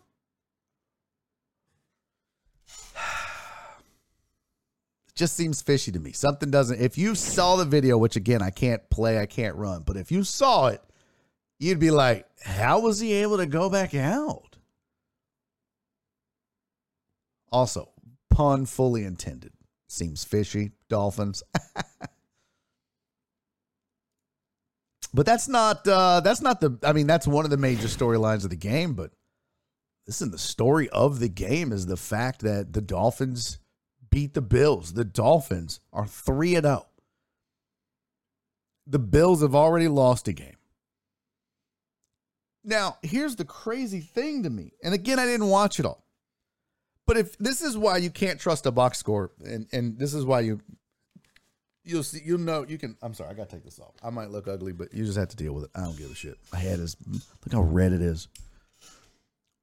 Just 5.21 5.37
seems 5.37 5.61
fishy 5.61 5.91
to 5.91 5.99
me. 5.99 6.13
Something 6.13 6.49
doesn't. 6.49 6.81
If 6.81 6.97
you 6.97 7.13
saw 7.13 7.55
the 7.55 7.63
video, 7.63 7.95
which 7.95 8.15
again, 8.15 8.41
I 8.41 8.49
can't 8.49 8.81
play, 8.89 9.19
I 9.19 9.27
can't 9.27 9.55
run, 9.55 9.83
but 9.83 9.95
if 9.95 10.11
you 10.11 10.23
saw 10.23 10.69
it, 10.69 10.81
you'd 11.59 11.77
be 11.77 11.91
like, 11.91 12.25
how 12.43 12.79
was 12.79 12.99
he 12.99 13.13
able 13.13 13.37
to 13.37 13.45
go 13.45 13.69
back 13.69 13.93
out? 13.93 14.57
Also, 17.51 17.91
pun 18.31 18.65
fully 18.65 19.03
intended. 19.03 19.53
Seems 19.87 20.23
fishy. 20.23 20.71
Dolphins. 20.89 21.43
but 25.13 25.27
that's 25.27 25.47
not 25.47 25.87
uh 25.87 26.21
that's 26.21 26.41
not 26.41 26.61
the 26.61 26.79
I 26.83 26.93
mean 26.93 27.05
that's 27.05 27.27
one 27.27 27.45
of 27.45 27.51
the 27.51 27.57
major 27.57 27.87
storylines 27.87 28.43
of 28.43 28.49
the 28.49 28.55
game, 28.55 28.95
but 28.95 29.11
listen, 30.07 30.31
the 30.31 30.39
story 30.39 30.89
of 30.89 31.19
the 31.19 31.29
game 31.29 31.71
is 31.71 31.85
the 31.85 31.95
fact 31.95 32.41
that 32.41 32.73
the 32.73 32.81
Dolphins 32.81 33.59
beat 34.11 34.33
the 34.33 34.41
Bills. 34.41 34.93
The 34.93 35.05
Dolphins 35.05 35.79
are 35.91 36.05
3 36.05 36.55
and 36.55 36.65
0. 36.65 36.85
The 38.85 38.99
Bills 38.99 39.41
have 39.41 39.55
already 39.55 39.87
lost 39.87 40.27
a 40.27 40.33
game. 40.33 40.57
Now, 42.63 42.97
here's 43.01 43.35
the 43.35 43.45
crazy 43.45 44.01
thing 44.01 44.43
to 44.43 44.49
me. 44.49 44.73
And 44.83 44.93
again, 44.93 45.17
I 45.17 45.25
didn't 45.25 45.47
watch 45.47 45.79
it 45.79 45.85
all. 45.85 46.05
But 47.07 47.17
if 47.17 47.37
this 47.39 47.61
is 47.61 47.77
why 47.77 47.97
you 47.97 48.09
can't 48.09 48.39
trust 48.39 48.65
a 48.65 48.71
box 48.71 48.97
score, 48.97 49.31
and 49.43 49.67
and 49.73 49.97
this 49.97 50.13
is 50.13 50.23
why 50.23 50.41
you 50.41 50.61
you'll 51.83 52.03
see 52.03 52.21
you'll 52.23 52.39
know 52.39 52.63
you 52.67 52.77
can. 52.77 52.95
I'm 53.01 53.13
sorry, 53.13 53.31
I 53.31 53.33
gotta 53.33 53.49
take 53.49 53.63
this 53.63 53.79
off. 53.79 53.95
I 54.03 54.11
might 54.11 54.29
look 54.29 54.47
ugly, 54.47 54.71
but 54.71 54.93
you 54.93 55.03
just 55.03 55.17
have 55.17 55.29
to 55.29 55.35
deal 55.35 55.53
with 55.53 55.65
it. 55.65 55.71
I 55.75 55.81
don't 55.81 55.97
give 55.97 56.11
a 56.11 56.15
shit. 56.15 56.37
My 56.53 56.59
head 56.59 56.79
is 56.79 56.95
look 57.09 57.51
how 57.51 57.63
red 57.63 57.91
it 57.91 58.01
is. 58.01 58.27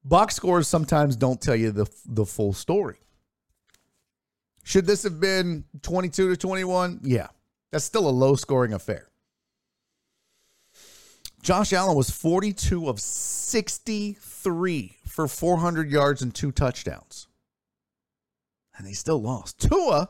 Box 0.03 0.35
scores 0.35 0.67
sometimes 0.67 1.15
don't 1.15 1.41
tell 1.41 1.55
you 1.55 1.71
the 1.71 1.89
the 2.05 2.25
full 2.25 2.53
story. 2.53 2.97
Should 4.63 4.85
this 4.85 5.03
have 5.03 5.19
been 5.19 5.65
22 5.81 6.29
to 6.29 6.37
21? 6.37 7.01
Yeah. 7.03 7.27
That's 7.71 7.85
still 7.85 8.07
a 8.07 8.11
low 8.11 8.35
scoring 8.35 8.73
affair. 8.73 9.07
Josh 11.41 11.71
Allen 11.73 11.95
was 11.95 12.09
42 12.09 12.89
of 12.89 12.99
63 12.99 14.97
for 15.07 15.27
400 15.27 15.89
yards 15.89 16.21
and 16.21 16.35
two 16.35 16.51
touchdowns 16.51 17.29
and 18.79 18.87
they 18.87 18.93
still 18.93 19.21
lost. 19.21 19.59
Tua 19.59 20.09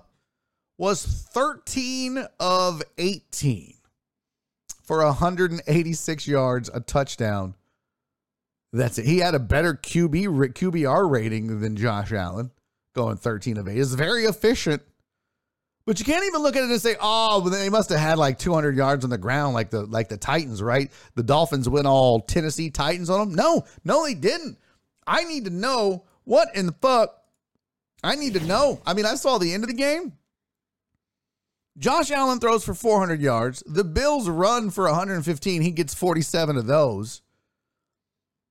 was 0.77 1.03
13 1.03 2.25
of 2.39 2.81
18 2.97 3.73
for 4.83 5.03
186 5.03 6.27
yards, 6.27 6.69
a 6.73 6.79
touchdown. 6.79 7.55
That's 8.71 8.99
it. 8.99 9.05
He 9.05 9.17
had 9.17 9.35
a 9.35 9.39
better 9.39 9.73
QB 9.73 10.53
QBR 10.53 11.09
rating 11.09 11.59
than 11.59 11.75
Josh 11.75 12.13
Allen, 12.13 12.51
going 12.99 13.17
13 13.17 13.57
of 13.57 13.67
8. 13.67 13.77
Is 13.77 13.93
very 13.93 14.25
efficient. 14.25 14.81
But 15.85 15.99
you 15.99 16.05
can't 16.05 16.25
even 16.25 16.41
look 16.41 16.55
at 16.55 16.63
it 16.63 16.69
and 16.69 16.81
say, 16.81 16.95
"Oh, 16.99 17.39
well, 17.39 17.49
they 17.49 17.69
must 17.69 17.89
have 17.89 17.99
had 17.99 18.17
like 18.17 18.37
200 18.37 18.75
yards 18.75 19.03
on 19.03 19.09
the 19.09 19.17
ground, 19.17 19.53
like 19.53 19.71
the 19.71 19.85
like 19.85 20.09
the 20.09 20.17
Titans, 20.17 20.61
right? 20.61 20.91
The 21.15 21.23
Dolphins 21.23 21.67
went 21.67 21.87
all 21.87 22.19
Tennessee 22.19 22.69
Titans 22.69 23.09
on 23.09 23.19
them." 23.19 23.35
No, 23.35 23.65
no, 23.83 24.05
they 24.05 24.13
didn't. 24.13 24.59
I 25.07 25.23
need 25.23 25.45
to 25.45 25.49
know 25.49 26.05
what 26.25 26.55
in 26.55 26.67
the 26.67 26.75
fuck 26.79 27.15
I 28.03 28.15
need 28.15 28.35
to 28.35 28.45
know. 28.45 28.81
I 28.85 28.93
mean, 28.93 29.05
I 29.05 29.15
saw 29.15 29.37
the 29.37 29.53
end 29.53 29.63
of 29.63 29.69
the 29.69 29.75
game. 29.75 30.13
Josh 31.77 32.11
Allen 32.11 32.39
throws 32.39 32.65
for 32.65 32.73
400 32.73 33.21
yards. 33.21 33.63
The 33.65 33.85
Bills 33.85 34.27
run 34.27 34.69
for 34.69 34.83
115. 34.85 35.61
He 35.61 35.71
gets 35.71 35.93
47 35.93 36.57
of 36.57 36.67
those. 36.67 37.21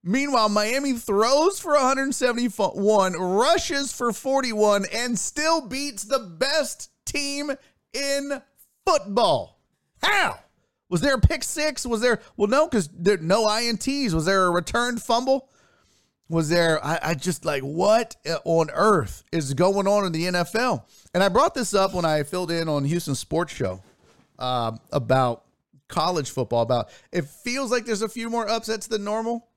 Meanwhile, 0.09 0.49
Miami 0.49 0.95
throws 0.95 1.61
for 1.61 1.75
171, 1.75 3.13
rushes 3.13 3.93
for 3.93 4.11
41, 4.11 4.87
and 4.91 5.19
still 5.19 5.61
beats 5.61 6.05
the 6.05 6.19
best 6.19 6.91
team 7.05 7.51
in 7.93 8.43
football. 8.87 9.61
How? 10.03 10.39
Was 10.89 11.03
there 11.03 11.17
a 11.17 11.21
pick 11.21 11.45
six? 11.45 11.85
Was 11.85 12.01
there, 12.01 12.21
well, 12.39 12.49
no, 12.49 12.67
because 12.67 12.89
there 12.89 13.19
no 13.19 13.45
INTs. 13.45 14.15
Was 14.15 14.25
there 14.25 14.47
a 14.47 14.51
returned 14.51 15.03
fumble? 15.03 15.51
was 16.31 16.49
there 16.49 16.83
I, 16.85 16.99
I, 17.03 17.15
just 17.15 17.45
like 17.45 17.63
what 17.63 18.17
on 18.45 18.69
earth 18.73 19.25
is 19.31 19.53
going 19.53 19.87
on 19.87 20.07
in 20.07 20.13
the 20.13 20.25
NFL? 20.25 20.85
And 21.13 21.23
I 21.23 21.29
brought 21.29 21.55
this 21.55 21.75
up 21.75 21.93
when 21.93 22.07
I 22.07 22.23
filled 22.23 22.51
in 22.51 22.67
on 22.67 22.85
Houston 22.85 23.15
Sports 23.15 23.53
Show 23.53 23.83
uh, 24.39 24.73
about 24.91 25.45
college 25.89 26.31
football. 26.31 26.63
About 26.63 26.89
it 27.13 27.27
feels 27.27 27.71
like 27.71 27.85
there's 27.85 28.03
a 28.03 28.09
few 28.09 28.31
more 28.31 28.49
upsets 28.49 28.87
than 28.87 29.05
normal. 29.05 29.48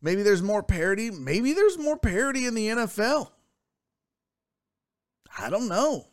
Maybe 0.00 0.22
there's 0.22 0.42
more 0.42 0.62
parity. 0.62 1.10
Maybe 1.10 1.52
there's 1.52 1.78
more 1.78 1.98
parity 1.98 2.46
in 2.46 2.54
the 2.54 2.68
NFL. 2.68 3.30
I 5.38 5.50
don't 5.50 5.68
know. 5.68 6.06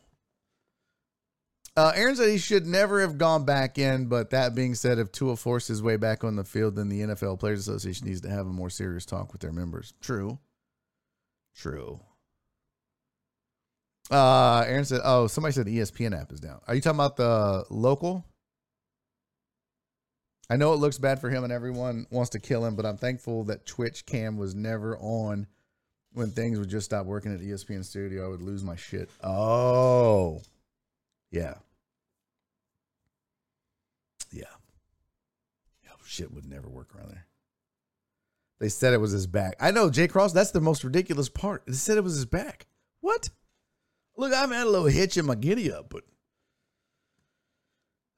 Uh, 1.78 1.92
Aaron 1.94 2.16
said 2.16 2.30
he 2.30 2.38
should 2.38 2.66
never 2.66 3.02
have 3.02 3.18
gone 3.18 3.44
back 3.44 3.78
in, 3.78 4.06
but 4.08 4.30
that 4.30 4.56
being 4.56 4.76
said, 4.76 4.98
if 4.98 5.12
Tua 5.12 5.36
forced 5.36 5.68
his 5.68 5.84
way 5.84 5.98
back 5.98 6.24
on 6.24 6.38
the 6.38 6.46
field, 6.46 6.78
then 6.78 6.88
the 6.88 7.02
NFL 7.02 7.40
Players 7.40 7.60
Association 7.60 8.08
needs 8.08 8.22
to 8.22 8.30
have 8.30 8.46
a 8.46 8.50
more 8.50 8.70
serious 8.70 9.06
talk 9.06 9.34
with 9.34 9.42
their 9.42 9.52
members. 9.52 9.94
True. 10.00 10.40
True. 11.54 12.00
Uh, 14.10 14.64
Aaron 14.68 14.86
said, 14.86 15.02
"Oh, 15.04 15.28
somebody 15.28 15.54
said 15.54 15.66
the 15.66 15.80
ESPN 15.80 16.20
app 16.20 16.32
is 16.32 16.40
down. 16.40 16.62
Are 16.68 16.76
you 16.76 16.82
talking 16.82 16.98
about 16.98 17.18
the 17.18 17.66
local?" 17.70 18.24
I 20.50 20.58
know 20.58 20.74
it 20.74 20.80
looks 20.80 20.98
bad 20.98 21.20
for 21.20 21.30
him, 21.30 21.44
and 21.44 21.52
everyone 21.52 22.06
wants 22.12 22.30
to 22.32 22.40
kill 22.40 22.66
him, 22.66 22.76
but 22.76 22.86
I'm 22.86 22.98
thankful 22.98 23.46
that 23.46 23.66
Twitch 23.66 24.06
cam 24.06 24.38
was 24.38 24.54
never 24.54 24.98
on 24.98 25.48
when 26.14 26.32
things 26.32 26.60
would 26.60 26.70
just 26.70 26.86
stop 26.86 27.06
working 27.06 27.34
at 27.34 27.42
ESPN 27.42 27.84
Studio. 27.84 28.26
I 28.26 28.30
would 28.30 28.42
lose 28.42 28.64
my 28.64 28.76
shit. 28.76 29.10
Oh, 29.24 30.42
yeah. 31.32 31.56
Yeah. 34.32 34.44
Yeah, 35.84 35.92
shit 36.06 36.32
would 36.32 36.46
never 36.46 36.70
work 36.70 36.96
around 36.96 37.10
there. 37.10 37.26
They 38.60 38.70
said 38.70 38.94
it 38.94 39.02
was 39.02 39.12
his 39.12 39.28
back. 39.28 39.56
I 39.60 39.72
know, 39.72 39.90
Jay 39.90 40.08
Cross, 40.08 40.34
that's 40.34 40.52
the 40.52 40.62
most 40.62 40.84
ridiculous 40.84 41.28
part. 41.28 41.64
They 41.66 41.74
said 41.74 41.98
it 41.98 42.04
was 42.04 42.16
his 42.16 42.26
back. 42.26 42.68
What? 43.02 43.30
Look, 44.16 44.32
I've 44.32 44.52
had 44.52 44.68
a 44.68 44.70
little 44.70 44.88
hitch 44.88 45.18
in 45.18 45.26
my 45.26 45.36
giddy 45.36 45.72
up, 45.72 45.90
but 45.90 46.04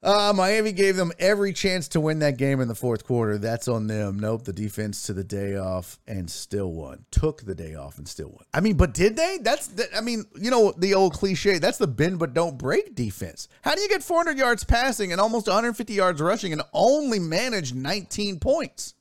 uh, 0.00 0.32
Miami 0.34 0.70
gave 0.70 0.94
them 0.94 1.10
every 1.18 1.52
chance 1.52 1.88
to 1.88 2.00
win 2.00 2.20
that 2.20 2.38
game 2.38 2.60
in 2.60 2.68
the 2.68 2.74
fourth 2.74 3.04
quarter. 3.04 3.36
That's 3.36 3.66
on 3.66 3.88
them. 3.88 4.18
Nope. 4.20 4.44
The 4.44 4.52
defense 4.52 5.02
to 5.04 5.12
the 5.12 5.24
day 5.24 5.56
off 5.56 5.98
and 6.06 6.30
still 6.30 6.72
won. 6.72 7.04
Took 7.10 7.42
the 7.42 7.54
day 7.54 7.74
off 7.74 7.98
and 7.98 8.06
still 8.06 8.28
won. 8.28 8.44
I 8.54 8.60
mean, 8.60 8.76
but 8.76 8.94
did 8.94 9.16
they? 9.16 9.38
That's, 9.42 9.66
the, 9.66 9.88
I 9.96 10.00
mean, 10.00 10.24
you 10.36 10.52
know, 10.52 10.72
the 10.78 10.94
old 10.94 11.14
cliche. 11.14 11.58
That's 11.58 11.78
the 11.78 11.88
bend 11.88 12.20
but 12.20 12.32
don't 12.32 12.56
break 12.56 12.94
defense. 12.94 13.48
How 13.62 13.74
do 13.74 13.80
you 13.80 13.88
get 13.88 14.04
400 14.04 14.38
yards 14.38 14.62
passing 14.62 15.10
and 15.10 15.20
almost 15.20 15.48
150 15.48 15.92
yards 15.92 16.20
rushing 16.20 16.52
and 16.52 16.62
only 16.72 17.18
manage 17.18 17.74
19 17.74 18.38
points? 18.38 18.94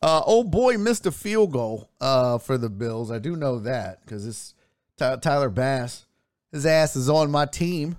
Uh, 0.00 0.22
old 0.24 0.50
boy 0.50 0.78
missed 0.78 1.06
a 1.06 1.12
field 1.12 1.52
goal 1.52 1.90
uh, 2.00 2.38
for 2.38 2.56
the 2.56 2.70
Bills. 2.70 3.10
I 3.10 3.18
do 3.18 3.36
know 3.36 3.58
that 3.60 4.00
because 4.04 4.26
it's 4.26 4.54
Tyler 4.96 5.50
Bass. 5.50 6.06
His 6.52 6.64
ass 6.66 6.96
is 6.96 7.08
on 7.10 7.30
my 7.30 7.46
team. 7.46 7.96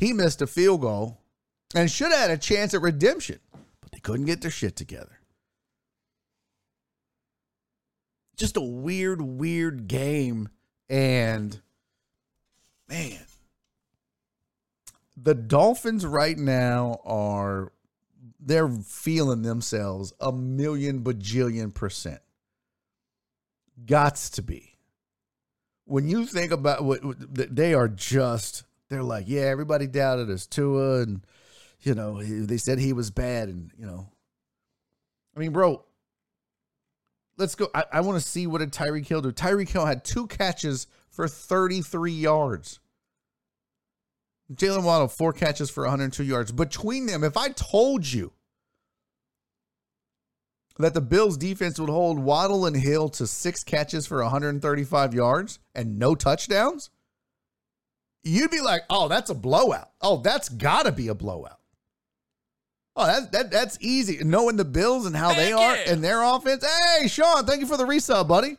He 0.00 0.14
missed 0.14 0.40
a 0.40 0.46
field 0.46 0.80
goal 0.80 1.20
and 1.74 1.90
should 1.90 2.10
have 2.10 2.20
had 2.20 2.30
a 2.30 2.38
chance 2.38 2.72
at 2.72 2.80
redemption, 2.80 3.38
but 3.82 3.92
they 3.92 3.98
couldn't 3.98 4.24
get 4.24 4.40
their 4.40 4.50
shit 4.50 4.74
together. 4.74 5.20
Just 8.34 8.56
a 8.56 8.62
weird, 8.62 9.20
weird 9.20 9.88
game. 9.88 10.48
And 10.88 11.60
man, 12.88 13.20
the 15.18 15.34
Dolphins 15.34 16.06
right 16.06 16.38
now 16.38 17.00
are 17.04 17.70
they're 18.40 18.70
feeling 18.70 19.42
themselves 19.42 20.14
a 20.18 20.32
million 20.32 21.04
bajillion 21.04 21.74
percent. 21.74 22.22
Gots 23.84 24.32
to 24.32 24.42
be. 24.42 24.78
When 25.84 26.08
you 26.08 26.24
think 26.24 26.52
about 26.52 26.84
what 26.84 27.00
they 27.54 27.74
are 27.74 27.88
just 27.88 28.64
they're 28.90 29.02
like, 29.02 29.24
yeah, 29.28 29.42
everybody 29.42 29.86
doubted 29.86 30.28
us, 30.30 30.46
Tua, 30.46 31.02
and 31.02 31.24
you 31.80 31.94
know, 31.94 32.18
he, 32.18 32.40
they 32.40 32.58
said 32.58 32.78
he 32.78 32.92
was 32.92 33.10
bad, 33.10 33.48
and 33.48 33.70
you 33.78 33.86
know, 33.86 34.08
I 35.34 35.40
mean, 35.40 35.52
bro, 35.52 35.84
let's 37.38 37.54
go. 37.54 37.68
I, 37.74 37.84
I 37.92 38.00
want 38.02 38.20
to 38.20 38.28
see 38.28 38.46
what 38.46 38.58
did 38.58 38.72
Tyreek 38.72 39.06
Hill 39.06 39.22
do. 39.22 39.32
Tyreek 39.32 39.70
Hill 39.70 39.86
had 39.86 40.04
two 40.04 40.26
catches 40.26 40.88
for 41.08 41.28
33 41.28 42.12
yards. 42.12 42.80
Jalen 44.52 44.82
Waddle, 44.82 45.08
four 45.08 45.32
catches 45.32 45.70
for 45.70 45.84
102 45.84 46.24
yards. 46.24 46.50
Between 46.50 47.06
them, 47.06 47.22
if 47.22 47.36
I 47.36 47.50
told 47.50 48.04
you 48.04 48.32
that 50.78 50.94
the 50.94 51.00
Bills 51.00 51.36
defense 51.36 51.78
would 51.78 51.88
hold 51.88 52.18
Waddle 52.18 52.66
and 52.66 52.76
Hill 52.76 53.08
to 53.10 53.28
six 53.28 53.62
catches 53.62 54.08
for 54.08 54.20
135 54.22 55.14
yards 55.14 55.60
and 55.74 56.00
no 56.00 56.16
touchdowns, 56.16 56.90
you'd 58.22 58.50
be 58.50 58.60
like, 58.60 58.82
oh, 58.90 59.08
that's 59.08 59.30
a 59.30 59.34
blowout. 59.34 59.90
Oh, 60.00 60.18
that's 60.18 60.48
got 60.48 60.84
to 60.84 60.92
be 60.92 61.08
a 61.08 61.14
blowout. 61.14 61.58
Oh, 62.96 63.06
that, 63.06 63.32
that 63.32 63.50
that's 63.50 63.78
easy. 63.80 64.22
Knowing 64.22 64.56
the 64.56 64.64
Bills 64.64 65.06
and 65.06 65.16
how 65.16 65.28
Heck 65.28 65.36
they 65.38 65.52
are 65.52 65.76
and 65.86 66.02
their 66.02 66.22
offense. 66.22 66.64
Hey, 66.98 67.08
Sean, 67.08 67.46
thank 67.46 67.60
you 67.60 67.66
for 67.66 67.76
the 67.76 67.84
resub, 67.84 68.28
buddy. 68.28 68.56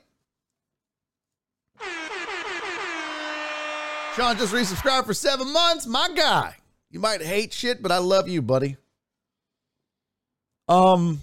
Sean 4.16 4.38
just 4.38 4.54
resubscribed 4.54 5.06
for 5.06 5.14
seven 5.14 5.52
months. 5.54 5.86
My 5.86 6.10
guy. 6.16 6.56
You 6.90 7.00
might 7.00 7.22
hate 7.22 7.54
shit, 7.54 7.82
but 7.82 7.92
I 7.92 8.00
love 8.00 8.28
you, 8.28 8.42
buddy. 8.42 8.76
Um, 10.68 11.22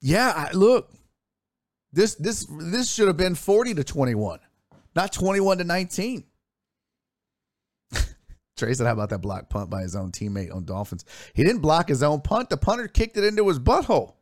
yeah, 0.00 0.32
I, 0.34 0.52
look, 0.52 0.92
this 1.92 2.14
this 2.16 2.46
this 2.58 2.90
should 2.90 3.06
have 3.06 3.16
been 3.16 3.34
40 3.34 3.74
to 3.74 3.84
21, 3.84 4.40
not 4.96 5.12
21 5.12 5.58
to 5.58 5.64
19. 5.64 6.24
Trey 8.60 8.74
said, 8.74 8.86
How 8.86 8.92
about 8.92 9.10
that 9.10 9.18
block 9.18 9.48
punt 9.48 9.70
by 9.70 9.82
his 9.82 9.96
own 9.96 10.12
teammate 10.12 10.54
on 10.54 10.64
Dolphins? 10.64 11.04
He 11.34 11.42
didn't 11.42 11.62
block 11.62 11.88
his 11.88 12.02
own 12.02 12.20
punt. 12.20 12.50
The 12.50 12.56
punter 12.56 12.86
kicked 12.86 13.16
it 13.16 13.24
into 13.24 13.48
his 13.48 13.58
butthole. 13.58 14.14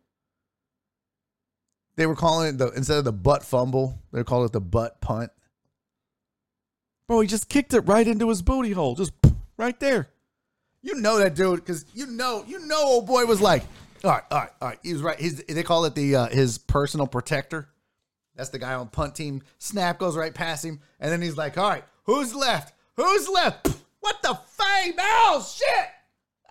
They 1.96 2.06
were 2.06 2.14
calling 2.14 2.48
it 2.54 2.58
the 2.58 2.68
instead 2.68 2.98
of 2.98 3.04
the 3.04 3.12
butt 3.12 3.44
fumble, 3.44 3.98
they 4.12 4.22
called 4.22 4.46
it 4.46 4.52
the 4.52 4.60
butt 4.60 5.00
punt. 5.00 5.32
Bro, 7.08 7.20
he 7.20 7.26
just 7.26 7.48
kicked 7.48 7.74
it 7.74 7.80
right 7.80 8.06
into 8.06 8.28
his 8.28 8.40
booty 8.40 8.70
hole, 8.70 8.94
just 8.94 9.12
right 9.56 9.78
there. 9.80 10.08
You 10.80 10.94
know 10.94 11.18
that 11.18 11.34
dude, 11.34 11.56
because 11.56 11.84
you 11.94 12.06
know, 12.06 12.44
you 12.46 12.60
know, 12.60 12.80
old 12.80 13.06
boy 13.06 13.26
was 13.26 13.40
like, 13.40 13.64
all 14.04 14.12
right, 14.12 14.22
all 14.30 14.38
right, 14.38 14.50
all 14.62 14.68
right. 14.68 14.78
He 14.82 14.92
was 14.92 15.02
right. 15.02 15.18
He's, 15.18 15.42
they 15.42 15.64
call 15.64 15.84
it 15.86 15.96
the 15.96 16.14
uh, 16.14 16.28
his 16.28 16.58
personal 16.58 17.08
protector. 17.08 17.68
That's 18.36 18.50
the 18.50 18.60
guy 18.60 18.74
on 18.74 18.86
punt 18.88 19.16
team. 19.16 19.42
Snap 19.58 19.98
goes 19.98 20.16
right 20.16 20.32
past 20.32 20.64
him, 20.64 20.80
and 21.00 21.10
then 21.10 21.20
he's 21.20 21.36
like, 21.36 21.58
all 21.58 21.68
right, 21.68 21.84
who's 22.04 22.32
left? 22.32 22.74
Who's 22.94 23.28
left? 23.28 23.68
What 24.08 24.22
the 24.22 24.40
fame? 24.64 24.94
Oh 24.98 25.46
shit! 25.54 25.86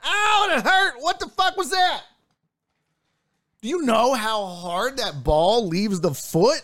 Ow, 0.06 0.50
it 0.52 0.64
hurt. 0.64 1.02
What 1.02 1.20
the 1.20 1.28
fuck 1.28 1.58
was 1.58 1.72
that? 1.72 2.04
Do 3.64 3.68
you 3.68 3.82
know 3.82 4.14
how 4.14 4.46
hard 4.46 4.98
that 4.98 5.24
ball 5.24 5.68
leaves 5.68 6.00
the 6.00 6.14
foot? 6.14 6.62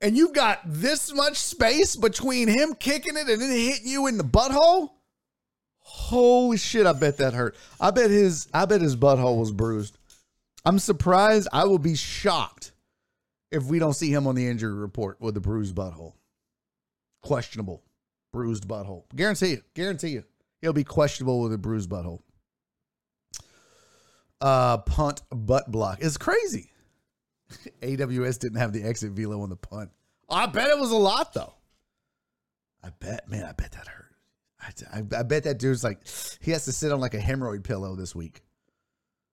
And 0.00 0.16
you've 0.16 0.32
got 0.32 0.60
this 0.64 1.12
much 1.12 1.38
space 1.38 1.96
between 1.96 2.46
him 2.46 2.76
kicking 2.76 3.16
it 3.16 3.28
and 3.28 3.42
then 3.42 3.50
hitting 3.50 3.88
you 3.88 4.06
in 4.06 4.16
the 4.16 4.22
butthole? 4.22 4.90
Holy 5.80 6.56
shit, 6.56 6.86
I 6.86 6.92
bet 6.92 7.16
that 7.16 7.34
hurt. 7.34 7.56
I 7.80 7.90
bet 7.90 8.08
his 8.08 8.46
I 8.54 8.64
bet 8.66 8.82
his 8.82 8.94
butthole 8.94 9.40
was 9.40 9.50
bruised. 9.50 9.98
I'm 10.64 10.78
surprised. 10.78 11.48
I 11.52 11.64
will 11.64 11.80
be 11.80 11.96
shocked 11.96 12.70
if 13.50 13.64
we 13.64 13.80
don't 13.80 13.94
see 13.94 14.12
him 14.12 14.28
on 14.28 14.36
the 14.36 14.46
injury 14.46 14.72
report 14.72 15.20
with 15.20 15.36
a 15.36 15.40
bruised 15.40 15.74
butthole. 15.74 16.12
Questionable. 17.22 17.82
Bruised 18.32 18.66
butthole. 18.68 19.04
Guarantee 19.14 19.50
you. 19.50 19.62
Guarantee 19.74 20.08
you. 20.08 20.24
He'll 20.60 20.72
be 20.72 20.84
questionable 20.84 21.40
with 21.40 21.52
a 21.52 21.58
bruised 21.58 21.90
butthole. 21.90 22.20
Uh 24.40 24.78
punt 24.78 25.22
butt 25.30 25.70
block. 25.70 25.98
It's 26.00 26.18
crazy. 26.18 26.70
AWS 27.82 28.38
didn't 28.38 28.58
have 28.58 28.72
the 28.72 28.82
exit 28.82 29.12
velo 29.12 29.40
on 29.40 29.48
the 29.48 29.56
punt. 29.56 29.90
I 30.28 30.46
bet 30.46 30.68
it 30.68 30.78
was 30.78 30.90
a 30.90 30.96
lot 30.96 31.32
though. 31.32 31.54
I 32.82 32.90
bet, 33.00 33.28
man, 33.28 33.44
I 33.44 33.52
bet 33.52 33.72
that 33.72 33.88
hurt. 33.88 34.14
I, 34.60 34.98
I, 34.98 35.20
I 35.20 35.22
bet 35.22 35.44
that 35.44 35.58
dude's 35.58 35.82
like, 35.82 35.98
he 36.40 36.52
has 36.52 36.64
to 36.66 36.72
sit 36.72 36.92
on 36.92 37.00
like 37.00 37.14
a 37.14 37.18
hemorrhoid 37.18 37.64
pillow 37.64 37.96
this 37.96 38.14
week. 38.14 38.42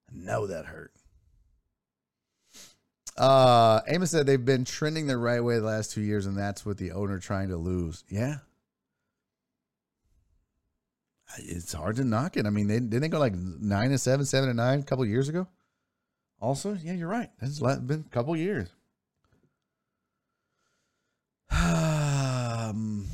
I 0.09 0.15
know 0.15 0.47
that 0.47 0.65
hurt. 0.65 0.91
Uh, 3.15 3.81
Amos 3.87 4.09
said 4.09 4.25
they've 4.25 4.43
been 4.43 4.65
trending 4.65 5.05
the 5.05 5.17
right 5.17 5.43
way 5.43 5.59
the 5.59 5.65
last 5.65 5.91
two 5.91 6.01
years, 6.01 6.25
and 6.25 6.35
that's 6.35 6.65
with 6.65 6.77
the 6.77 6.93
owner 6.93 7.19
trying 7.19 7.49
to 7.49 7.57
lose. 7.57 8.03
Yeah. 8.09 8.37
It's 11.37 11.73
hard 11.73 11.95
to 11.97 12.03
knock 12.03 12.37
it. 12.37 12.45
I 12.45 12.49
mean, 12.49 12.67
they 12.67 12.75
didn't 12.79 13.01
they 13.01 13.07
go 13.07 13.19
like 13.19 13.35
nine 13.35 13.89
and 13.91 13.99
seven, 13.99 14.25
seven 14.25 14.49
and 14.49 14.57
nine 14.57 14.79
a 14.79 14.83
couple 14.83 15.05
years 15.05 15.29
ago? 15.29 15.47
Also, 16.39 16.77
yeah, 16.81 16.93
you're 16.93 17.07
right. 17.07 17.29
It's 17.41 17.59
been 17.59 18.05
a 18.05 18.13
couple 18.13 18.35
years. 18.35 18.69
um, 21.51 23.07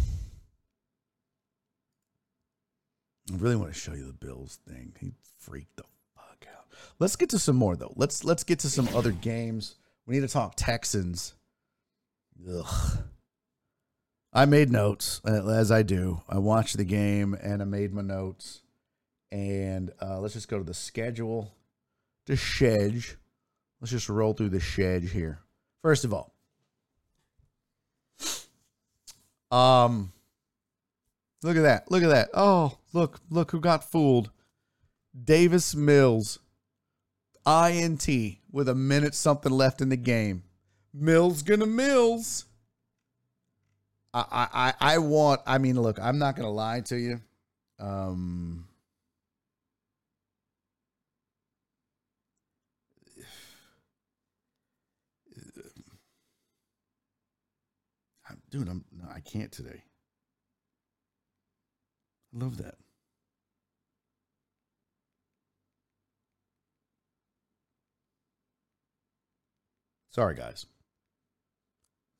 I 3.32 3.36
really 3.36 3.56
want 3.56 3.74
to 3.74 3.80
show 3.80 3.94
you 3.94 4.06
the 4.06 4.14
Bills 4.14 4.60
thing. 4.68 4.94
He 5.00 5.12
freaked 5.38 5.76
the 5.78 5.84
fuck 6.16 6.48
out. 6.52 6.66
Let's 6.98 7.16
get 7.16 7.30
to 7.30 7.40
some 7.40 7.56
more 7.56 7.76
though. 7.76 7.94
Let's 7.96 8.24
let's 8.24 8.44
get 8.44 8.60
to 8.60 8.70
some 8.70 8.90
other 8.96 9.12
games. 9.12 9.76
We 10.06 10.16
need 10.16 10.22
to 10.22 10.28
talk 10.28 10.54
Texans. 10.56 11.36
Ugh. 12.50 12.98
I 14.32 14.46
made 14.46 14.70
notes 14.70 15.22
uh, 15.26 15.48
as 15.50 15.72
I 15.72 15.84
do. 15.84 16.22
I 16.30 16.38
watched 16.38 16.78
the 16.78 16.84
game 16.84 17.36
and 17.42 17.62
I 17.62 17.66
made 17.66 17.94
my 17.94 18.02
notes. 18.02 18.62
And 19.32 19.92
uh, 20.02 20.20
let's 20.20 20.34
just 20.34 20.48
go 20.48 20.58
to 20.58 20.64
the 20.64 20.74
schedule. 20.74 21.54
The 22.26 22.38
schedule. 22.38 23.16
Let's 23.82 23.92
just 23.92 24.10
roll 24.10 24.34
through 24.34 24.50
the 24.50 24.60
schedule 24.60 25.10
here. 25.10 25.40
First 25.82 26.04
of 26.04 26.14
all, 26.14 26.34
um, 29.52 30.12
look 31.42 31.56
at 31.56 31.64
that. 31.64 31.90
Look 31.90 32.04
at 32.04 32.10
that. 32.10 32.30
Oh, 32.34 32.78
look, 32.94 33.20
look 33.30 33.52
who 33.52 33.60
got 33.60 33.90
fooled. 33.90 34.32
Davis 35.24 35.74
Mills, 35.74 36.40
INT 37.48 38.08
with 38.52 38.70
a 38.70 38.76
minute 38.76 39.16
something 39.16 39.52
left 39.52 39.82
in 39.82 39.90
the 39.90 39.98
game. 39.98 40.44
Mills 40.94 41.42
gonna 41.42 41.66
Mills. 41.66 42.46
I 44.14 44.74
I 44.82 44.96
I 44.96 44.98
want. 44.98 45.42
I 45.46 45.58
mean, 45.60 45.80
look, 45.80 46.00
I'm 46.00 46.18
not 46.18 46.36
gonna 46.36 46.50
lie 46.50 46.82
to 46.82 46.98
you. 46.98 47.22
Um, 47.80 48.68
dude, 58.50 58.68
I'm 58.68 58.84
no, 58.92 59.06
I 59.14 59.20
can't 59.20 59.52
today. 59.52 59.84
I 62.34 62.38
love 62.44 62.58
that. 62.58 62.76
Sorry, 70.12 70.36
guys. 70.36 70.66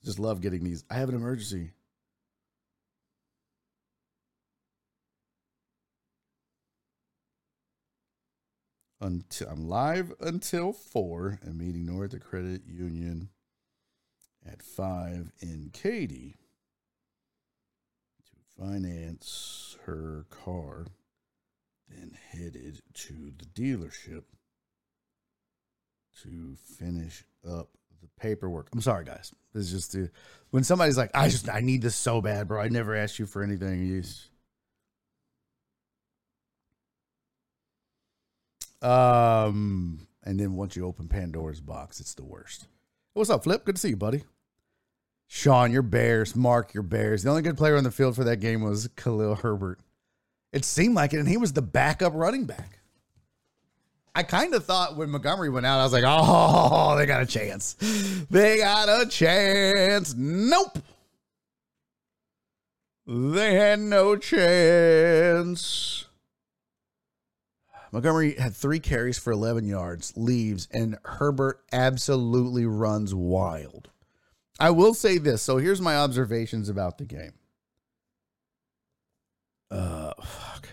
Just 0.06 0.20
love 0.20 0.42
getting 0.42 0.64
these. 0.64 0.84
I 0.90 0.96
have 0.96 1.10
an 1.10 1.16
emergency. 1.16 1.72
Until 9.02 9.48
I'm 9.48 9.68
live 9.70 10.14
until 10.20 10.74
four. 10.74 11.40
I'm 11.46 11.58
meeting 11.58 11.86
North 11.86 12.12
the 12.12 12.20
Credit 12.20 12.64
Union 12.68 13.30
at 14.46 14.62
five 14.62 15.32
in 15.40 15.70
Katy 15.72 16.36
to 18.26 18.62
finance 18.62 19.78
her 19.86 20.26
car. 20.30 20.88
Then 21.88 22.18
headed 22.32 22.82
to 22.94 23.32
the 23.38 23.46
dealership 23.46 24.24
to 26.22 26.56
finish 26.78 27.24
up 27.50 27.70
the 28.02 28.10
paperwork. 28.20 28.68
I'm 28.74 28.82
sorry, 28.82 29.06
guys. 29.06 29.34
This 29.54 29.72
is 29.72 29.88
just 29.88 30.12
when 30.52 30.64
somebody's 30.66 30.98
like, 30.98 31.12
"I 31.16 31.30
just 31.30 31.48
I 31.50 31.62
need 31.62 31.82
this 31.82 31.96
so 31.96 32.22
bad, 32.22 32.50
bro. 32.50 32.62
I 32.62 32.68
never 32.68 32.96
asked 32.96 33.18
you 33.18 33.26
for 33.26 33.42
anything." 33.44 33.86
You 33.86 34.02
just- 34.02 34.30
Um, 38.82 40.08
and 40.24 40.40
then 40.40 40.54
once 40.54 40.76
you 40.76 40.86
open 40.86 41.08
Pandora's 41.08 41.62
box, 41.62 42.00
it's 42.00 42.14
the 42.14 42.24
worst. 42.24 42.68
What's 43.14 43.30
up, 43.30 43.44
Flip? 43.44 43.66
Good 43.66 43.76
to 43.76 43.82
see 43.82 43.90
you, 43.90 43.98
buddy. 43.98 44.24
Sean, 45.28 45.72
your 45.72 45.82
Bears. 45.82 46.36
Mark, 46.36 46.74
your 46.74 46.84
Bears. 46.84 47.24
The 47.24 47.30
only 47.30 47.42
good 47.42 47.58
player 47.58 47.78
on 47.78 47.84
the 47.84 47.92
field 47.92 48.16
for 48.16 48.24
that 48.24 48.38
game 48.38 48.62
was 48.62 48.88
Khalil 48.96 49.36
Herbert. 49.36 49.80
It 50.52 50.66
seemed 50.66 50.96
like 50.96 51.14
it, 51.14 51.20
and 51.20 51.28
he 51.28 51.38
was 51.38 51.54
the 51.54 51.62
backup 51.62 52.14
running 52.16 52.46
back. 52.46 52.80
I 54.16 54.24
kind 54.24 54.54
of 54.56 54.66
thought 54.66 54.98
when 54.98 55.12
Montgomery 55.12 55.50
went 55.50 55.66
out, 55.66 55.80
I 55.80 55.84
was 55.84 55.94
like, 55.94 56.04
oh, 56.06 56.96
they 56.98 57.06
got 57.06 57.22
a 57.22 57.26
chance. 57.26 57.76
They 58.30 58.58
got 58.58 58.90
a 58.90 59.08
chance. 59.08 60.16
Nope. 60.16 60.80
They 63.06 63.54
had 63.56 63.80
no 63.80 64.16
chance. 64.16 66.06
Montgomery 67.92 68.36
had 68.36 68.56
three 68.56 68.80
carries 68.80 69.18
for 69.18 69.32
11 69.32 69.66
yards, 69.66 70.14
leaves, 70.16 70.68
and 70.72 70.98
Herbert 71.04 71.62
absolutely 71.72 72.66
runs 72.66 73.16
wild. 73.16 73.90
I 74.60 74.70
will 74.72 74.94
say 74.94 75.18
this. 75.18 75.42
So 75.42 75.58
here's 75.58 75.82
my 75.82 75.96
observations 75.96 76.70
about 76.70 76.98
the 76.98 77.06
game. 77.06 77.34
Uh, 79.72 80.14
fuck. 80.22 80.68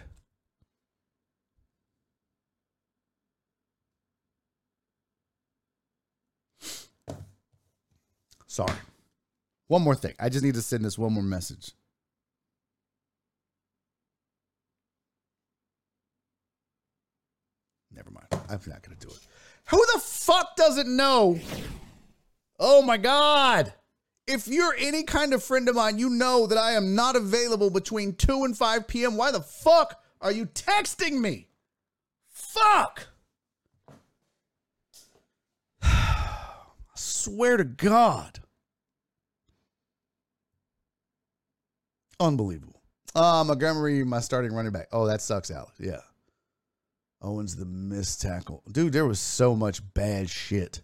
Sorry. 8.47 8.73
One 9.69 9.83
more 9.83 9.95
thing. 9.95 10.15
I 10.19 10.29
just 10.29 10.45
need 10.45 10.55
to 10.55 10.63
send 10.63 10.85
this 10.85 10.99
one 10.99 11.13
more 11.13 11.23
message. 11.23 11.73
Never 17.97 18.11
mind. 18.11 18.27
I'm 18.33 18.61
not 18.67 18.83
going 18.83 18.97
to 18.97 19.07
do 19.07 19.13
it. 19.13 19.21
Who 19.71 19.85
the 19.95 20.01
fuck 20.01 20.55
doesn't 20.57 20.95
know? 20.95 21.39
Oh 22.59 22.83
my 22.83 22.97
God. 22.97 23.73
If 24.27 24.49
you're 24.49 24.75
any 24.79 25.05
kind 25.05 25.33
of 25.33 25.43
friend 25.43 25.69
of 25.69 25.77
mine, 25.77 25.99
you 25.99 26.11
know 26.11 26.47
that 26.47 26.59
I 26.59 26.73
am 26.73 26.95
not 26.95 27.17
available 27.17 27.71
between 27.71 28.15
2 28.15 28.45
and 28.45 28.57
5 28.57 28.89
p.m. 28.89 29.17
Why 29.17 29.31
the 29.31 29.41
fuck 29.41 30.03
are 30.21 30.33
you 30.33 30.47
texting 30.47 31.21
me? 31.21 31.49
Fuck. 32.29 33.09
I 35.83 36.65
swear 36.95 37.57
to 37.57 37.65
God. 37.65 38.41
Unbelievable. 42.19 42.81
Uh, 43.15 43.45
Montgomery, 43.45 44.05
my 44.05 44.21
starting 44.21 44.53
running 44.53 44.73
back. 44.73 44.89
Oh, 44.93 45.07
that 45.07 45.21
sucks, 45.21 45.51
Alex. 45.51 45.73
Yeah. 45.79 46.01
Owens, 47.27 47.57
the 47.57 47.65
missed 47.65 48.23
tackle. 48.23 48.63
Dude, 48.71 48.93
there 48.93 49.05
was 49.05 49.19
so 49.19 49.57
much 49.57 49.83
bad 49.95 50.31
shit 50.31 50.81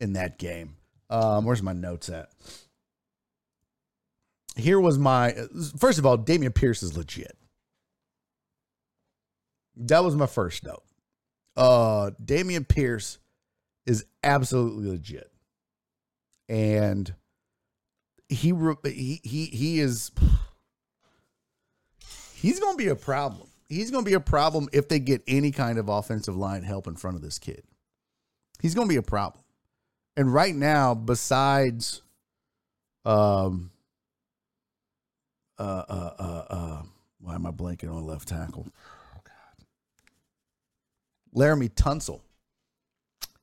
in 0.00 0.12
that 0.12 0.38
game. 0.38 0.76
Um, 1.10 1.44
where's 1.44 1.62
my 1.62 1.72
notes 1.72 2.08
at? 2.08 2.28
Here 4.54 4.80
was 4.80 4.98
my 4.98 5.34
first 5.78 5.98
of 5.98 6.06
all, 6.06 6.16
Dameon 6.16 6.54
Pierce 6.54 6.82
is 6.82 6.96
legit. 6.96 7.36
That 9.76 10.04
was 10.04 10.14
my 10.14 10.26
first 10.26 10.64
note. 10.64 10.84
Uh, 11.56 12.10
Dameon 12.22 12.66
Pierce 12.66 13.18
is 13.84 14.04
absolutely 14.22 14.88
legit, 14.88 15.30
and 16.48 17.12
he 18.28 18.52
he 18.84 19.20
he 19.22 19.46
he 19.46 19.80
is 19.80 20.10
he's 22.34 22.60
going 22.60 22.74
to 22.74 22.82
be 22.82 22.88
a 22.88 22.96
problem. 22.96 23.48
He's 23.68 23.90
going 23.90 24.04
to 24.04 24.08
be 24.08 24.14
a 24.14 24.20
problem 24.20 24.68
if 24.72 24.88
they 24.88 24.98
get 24.98 25.22
any 25.26 25.50
kind 25.50 25.78
of 25.78 25.88
offensive 25.88 26.36
line 26.36 26.62
help 26.62 26.86
in 26.86 26.96
front 26.96 27.16
of 27.16 27.22
this 27.22 27.38
kid. 27.38 27.64
He's 28.60 28.74
going 28.74 28.88
to 28.88 28.92
be 28.92 28.98
a 28.98 29.02
problem. 29.02 29.42
And 30.16 30.32
right 30.32 30.54
now, 30.54 30.94
besides, 30.94 32.02
um, 33.04 33.70
uh, 35.58 35.62
uh, 35.88 36.14
uh, 36.18 36.44
uh, 36.48 36.82
why 37.20 37.34
am 37.34 37.46
I 37.46 37.50
blanking 37.50 37.92
on 37.92 38.06
left 38.06 38.28
tackle? 38.28 38.66
Oh 39.14 39.20
God, 39.24 39.66
Laremy 41.34 41.70
Tunsil. 41.70 42.20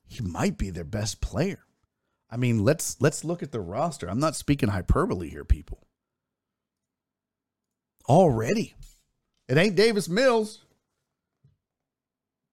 He 0.06 0.22
might 0.22 0.56
be 0.58 0.70
their 0.70 0.84
best 0.84 1.20
player. 1.20 1.64
I 2.30 2.36
mean, 2.36 2.64
let's 2.64 3.00
let's 3.00 3.24
look 3.24 3.42
at 3.42 3.52
the 3.52 3.60
roster. 3.60 4.08
I'm 4.08 4.20
not 4.20 4.36
speaking 4.36 4.68
hyperbole 4.68 5.28
here, 5.28 5.44
people. 5.44 5.86
Already, 8.08 8.74
it 9.48 9.56
ain't 9.56 9.76
Davis 9.76 10.08
Mills. 10.08 10.64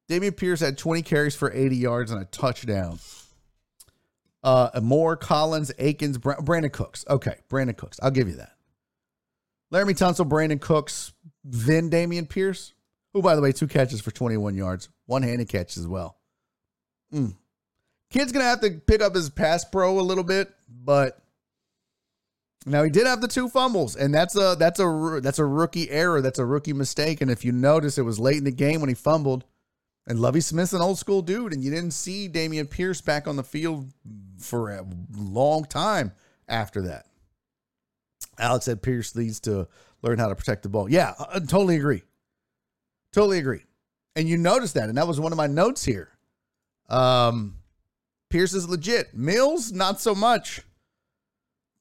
Dameon 0.09 0.35
Pierce 0.35 0.59
had 0.59 0.77
20 0.77 1.03
carries 1.03 1.35
for 1.35 1.51
80 1.51 1.75
yards 1.77 2.11
and 2.11 2.21
a 2.21 2.25
touchdown. 2.25 2.99
Uh, 4.43 4.69
Moore, 4.81 5.15
Collins, 5.15 5.71
Akins, 5.77 6.17
Brandin 6.17 6.71
Cooks. 6.71 7.05
Okay, 7.09 7.35
Brandin 7.49 7.77
Cooks. 7.77 7.99
I'll 8.01 8.11
give 8.11 8.27
you 8.27 8.35
that. 8.35 8.53
Laremy 9.71 9.97
Tunsil, 9.97 10.27
Brandin 10.27 10.59
Cooks, 10.59 11.13
then 11.43 11.89
Dameon 11.89 12.27
Pierce, 12.27 12.73
who, 13.13 13.21
by 13.21 13.35
the 13.35 13.41
way, 13.41 13.51
two 13.51 13.67
catches 13.67 14.01
for 14.01 14.11
21 14.11 14.55
yards, 14.55 14.89
one 15.05 15.23
handed 15.23 15.47
catch 15.47 15.77
as 15.77 15.87
well. 15.87 16.17
Mm. 17.13 17.35
Kid's 18.09 18.33
going 18.33 18.43
to 18.43 18.49
have 18.49 18.61
to 18.61 18.71
pick 18.71 19.01
up 19.01 19.15
his 19.15 19.29
pass 19.29 19.63
pro 19.63 19.97
a 19.97 20.01
little 20.01 20.25
bit, 20.25 20.53
but 20.67 21.21
now 22.65 22.83
he 22.83 22.89
did 22.89 23.07
have 23.07 23.21
the 23.21 23.27
two 23.27 23.49
fumbles, 23.49 23.95
and 23.95 24.13
that's 24.13 24.35
a 24.35 24.55
that's 24.57 24.79
a 24.79 25.19
that's 25.21 25.39
a 25.39 25.45
rookie 25.45 25.89
error. 25.89 26.21
That's 26.21 26.39
a 26.39 26.45
rookie 26.45 26.73
mistake. 26.73 27.21
And 27.21 27.31
if 27.31 27.43
you 27.43 27.51
notice, 27.51 27.97
it 27.97 28.03
was 28.03 28.19
late 28.19 28.37
in 28.37 28.43
the 28.43 28.51
game 28.51 28.81
when 28.81 28.89
he 28.89 28.95
fumbled. 28.95 29.45
And 30.07 30.19
Lovie 30.19 30.41
Smith's 30.41 30.73
an 30.73 30.81
old 30.81 30.97
school 30.97 31.21
dude, 31.21 31.53
and 31.53 31.63
you 31.63 31.69
didn't 31.71 31.91
see 31.91 32.27
Dameon 32.27 32.69
Pierce 32.69 33.01
back 33.01 33.27
on 33.27 33.35
the 33.35 33.43
field 33.43 33.91
for 34.39 34.71
a 34.71 34.85
long 35.15 35.63
time 35.63 36.11
after 36.47 36.81
that. 36.83 37.05
Alex 38.39 38.65
said 38.65 38.81
Pierce 38.81 39.15
needs 39.15 39.39
to 39.41 39.67
learn 40.01 40.17
how 40.17 40.27
to 40.27 40.35
protect 40.35 40.63
the 40.63 40.69
ball. 40.69 40.89
Yeah, 40.89 41.13
I 41.19 41.39
totally 41.39 41.75
agree. 41.75 42.01
Totally 43.13 43.37
agree. 43.37 43.63
And 44.15 44.27
you 44.27 44.37
noticed 44.37 44.73
that, 44.73 44.89
and 44.89 44.97
that 44.97 45.07
was 45.07 45.19
one 45.19 45.31
of 45.31 45.37
my 45.37 45.47
notes 45.47 45.85
here. 45.85 46.09
Um, 46.89 47.57
Pierce 48.29 48.53
is 48.53 48.67
legit. 48.67 49.13
Mills, 49.13 49.71
not 49.71 50.01
so 50.01 50.15
much. 50.15 50.61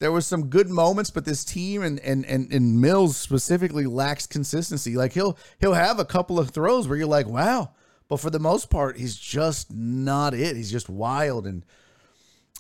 There 0.00 0.10
was 0.10 0.26
some 0.26 0.48
good 0.48 0.68
moments, 0.70 1.10
but 1.10 1.26
this 1.26 1.44
team 1.44 1.82
and 1.82 2.00
and 2.00 2.24
and, 2.24 2.50
and 2.52 2.80
Mills 2.80 3.16
specifically 3.16 3.86
lacks 3.86 4.26
consistency. 4.26 4.96
Like 4.96 5.12
he'll 5.12 5.38
he'll 5.60 5.74
have 5.74 5.98
a 5.98 6.04
couple 6.06 6.38
of 6.38 6.50
throws 6.50 6.88
where 6.88 6.96
you're 6.96 7.06
like, 7.06 7.26
wow, 7.26 7.72
but 8.08 8.18
for 8.18 8.30
the 8.30 8.38
most 8.38 8.70
part, 8.70 8.96
he's 8.96 9.14
just 9.14 9.70
not 9.70 10.32
it. 10.34 10.56
He's 10.56 10.72
just 10.72 10.88
wild 10.88 11.46
and 11.46 11.64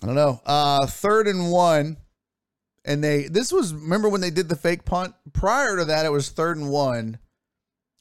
I 0.02 0.06
don't 0.06 0.14
know. 0.14 0.40
Uh, 0.46 0.86
third 0.86 1.26
and 1.26 1.50
one, 1.50 1.96
and 2.84 3.02
they 3.02 3.24
this 3.24 3.52
was 3.52 3.74
remember 3.74 4.08
when 4.08 4.20
they 4.20 4.30
did 4.30 4.48
the 4.48 4.56
fake 4.56 4.84
punt. 4.84 5.14
Prior 5.32 5.76
to 5.76 5.86
that, 5.86 6.06
it 6.06 6.12
was 6.12 6.28
third 6.28 6.56
and 6.56 6.70
one, 6.70 7.18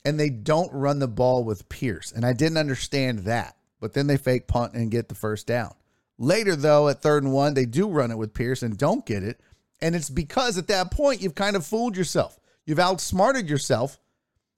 and 0.05 0.19
they 0.19 0.29
don't 0.29 0.71
run 0.73 0.99
the 0.99 1.07
ball 1.07 1.43
with 1.43 1.69
Pierce, 1.69 2.11
and 2.11 2.25
I 2.25 2.33
didn't 2.33 2.57
understand 2.57 3.19
that. 3.19 3.55
But 3.81 3.93
then 3.93 4.07
they 4.07 4.17
fake 4.17 4.47
punt 4.47 4.73
and 4.73 4.91
get 4.91 5.07
the 5.07 5.15
first 5.15 5.47
down. 5.47 5.73
Later, 6.21 6.57
though, 6.57 6.89
at 6.89 7.01
third 7.01 7.23
and 7.23 7.31
one, 7.31 7.53
they 7.53 7.65
do 7.65 7.87
run 7.87 8.11
it 8.11 8.17
with 8.17 8.33
Pierce 8.33 8.61
and 8.61 8.77
don't 8.77 9.05
get 9.05 9.23
it, 9.23 9.39
and 9.81 9.95
it's 9.95 10.09
because 10.09 10.57
at 10.57 10.67
that 10.67 10.91
point 10.91 11.21
you've 11.21 11.33
kind 11.33 11.55
of 11.55 11.65
fooled 11.65 11.95
yourself. 11.95 12.37
You've 12.65 12.77
outsmarted 12.77 13.49
yourself 13.49 13.97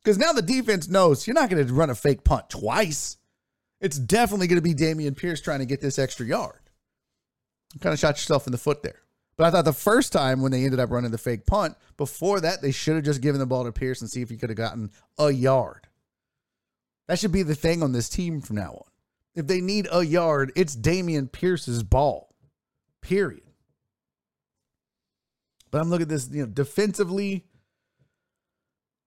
because 0.04 0.18
now 0.18 0.34
the 0.34 0.42
defense 0.42 0.90
knows 0.90 1.28
you're 1.28 1.36
not 1.36 1.52
going 1.52 1.66
to 1.66 1.74
run 1.74 1.92
a 1.92 1.96
fake 1.96 2.24
punt 2.24 2.50
twice. 2.50 3.18
It's 3.80 4.00
definitely 4.00 4.48
going 4.48 4.62
to 4.62 4.64
be 4.64 4.74
Dameon 4.74 5.16
Pierce 5.16 5.40
trying 5.40 5.60
to 5.60 5.66
get 5.66 5.82
this 5.82 6.00
extra 6.00 6.26
yard. 6.26 6.60
You 7.76 7.80
kind 7.80 7.94
of 7.94 8.00
shot 8.00 8.18
yourself 8.18 8.48
in 8.48 8.52
the 8.52 8.58
foot 8.58 8.82
there. 8.82 9.00
But 9.38 9.46
I 9.46 9.52
thought 9.52 9.66
the 9.66 9.74
first 9.74 10.12
time 10.12 10.42
when 10.42 10.52
they 10.52 10.66
ended 10.66 10.80
up 10.80 10.90
running 10.90 11.12
the 11.12 11.18
fake 11.18 11.46
punt, 11.46 11.76
before 11.96 12.42
that, 12.42 12.62
they 12.62 12.72
should 12.72 12.96
have 12.96 13.06
just 13.06 13.22
given 13.22 13.40
the 13.40 13.46
ball 13.46 13.64
to 13.64 13.72
Pierce 13.72 14.02
and 14.02 14.10
see 14.10 14.22
if 14.22 14.30
he 14.30 14.38
could 14.38 14.50
have 14.50 14.58
gotten 14.58 14.92
a 15.18 15.32
yard. 15.32 15.88
That 17.08 17.20
should 17.20 17.32
be 17.32 17.44
the 17.44 17.56
thing 17.56 17.82
on 17.84 17.92
this 17.92 18.10
team 18.10 18.42
from 18.42 18.58
now 18.58 18.72
on. 18.72 18.91
If 19.36 19.48
they 19.48 19.62
need 19.62 19.88
a 19.92 20.04
yard, 20.04 20.52
it's 20.56 20.76
Dameon 20.76 21.32
Pierce's 21.32 21.84
ball. 21.84 22.36
Period. 23.02 23.44
But 25.72 25.82
I'm 25.82 25.90
looking 25.90 26.04
at 26.04 26.10
this, 26.10 26.30
you 26.32 26.42
know, 26.42 26.48
defensively. 26.48 27.46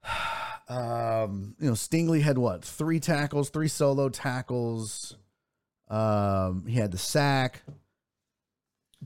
Um, 0.66 1.56
you 1.60 1.66
know, 1.66 1.74
Stingley 1.74 2.22
had 2.22 2.38
what? 2.38 2.64
Three 2.64 2.98
tackles, 2.98 3.50
three 3.50 3.68
solo 3.68 4.08
tackles. 4.08 5.14
Um, 5.88 6.64
he 6.66 6.76
had 6.76 6.90
the 6.90 6.96
sack. 6.96 7.62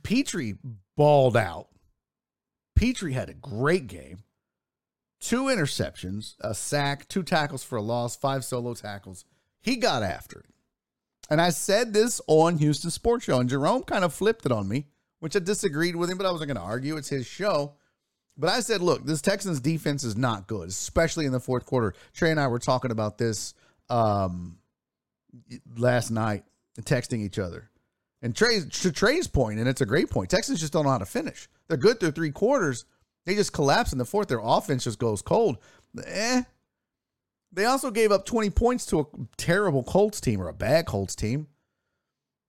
Pitre 0.05 0.57
balled 0.97 1.37
out. 1.37 1.67
Pitre 2.77 3.11
had 3.11 3.29
a 3.29 3.35
great 3.35 3.89
game. 3.89 4.19
Two 5.21 5.47
interceptions, 5.47 6.37
a 6.41 6.55
sack, 6.55 7.09
two 7.09 7.25
tackles 7.25 7.65
for 7.65 7.77
a 7.77 7.83
loss, 7.83 8.15
five 8.15 8.45
solo 8.45 8.75
tackles. 8.75 9.25
He 9.61 9.77
got 9.77 10.05
after 10.05 10.39
it. 10.39 10.55
And 11.29 11.41
I 11.41 11.51
said 11.51 11.93
this 11.93 12.21
on 12.27 12.59
Houston 12.59 12.91
Sports 12.91 13.25
Show, 13.25 13.39
and 13.39 13.49
Jerome 13.49 13.83
kind 13.83 14.05
of 14.05 14.15
flipped 14.15 14.47
it 14.47 14.53
on 14.53 14.69
me, 14.69 14.87
which 15.21 15.37
I 15.37 15.41
disagreed 15.41 15.97
with 15.97 16.11
him, 16.11 16.17
but 16.17 16.27
I 16.27 16.33
wasn't 16.33 16.49
going 16.49 16.57
to 16.57 16.63
argue. 16.63 16.97
It's 16.97 17.09
his 17.09 17.27
show. 17.27 17.75
But 18.37 18.51
I 18.51 18.61
said, 18.61 18.81
look, 18.81 19.05
this 19.05 19.21
Texans 19.21 19.61
defense 19.61 20.05
is 20.05 20.17
not 20.17 20.47
good, 20.47 20.69
especially 20.69 21.27
in 21.27 21.33
the 21.33 21.41
fourth 21.41 21.67
quarter. 21.67 21.95
Trey 22.15 22.31
and 22.31 22.41
I 22.41 22.47
were 22.47 22.61
talking 22.61 22.93
about 22.93 23.19
this 23.19 23.53
um, 23.91 24.59
last 25.77 26.11
night, 26.11 26.45
texting 26.81 27.21
each 27.21 27.39
other. 27.39 27.69
And 28.23 28.35
Trey's, 28.35 28.67
to 28.83 28.93
Trey's 28.93 29.27
point, 29.27 29.59
and 29.59 29.69
it's 29.69 29.81
a 29.81 29.87
great 29.87 30.09
point, 30.09 30.31
Texans 30.31 30.61
just 30.61 30.73
don't 30.73 30.85
know 30.85 30.91
how 30.91 30.99
to 30.99 31.07
finish. 31.07 31.49
They're 31.69 31.77
good 31.77 32.01
through 32.01 32.13
three 32.13 32.31
quarters. 32.31 32.85
They 33.27 33.35
just 33.35 33.53
collapse 33.53 33.93
in 33.93 33.99
the 33.99 34.05
fourth. 34.05 34.29
Their 34.29 34.41
offense 34.43 34.85
just 34.85 34.99
goes 34.99 35.21
cold. 35.21 35.59
Eh. 36.07 36.43
They 37.53 37.65
also 37.65 37.91
gave 37.91 38.13
up 38.13 38.27
20 38.27 38.51
points 38.51 38.87
to 38.87 39.01
a 39.01 39.07
terrible 39.37 39.83
Colts 39.83 40.21
team 40.21 40.41
or 40.41 40.49
a 40.49 40.55
bad 40.55 40.87
Colts 40.87 41.15
team. 41.15 41.47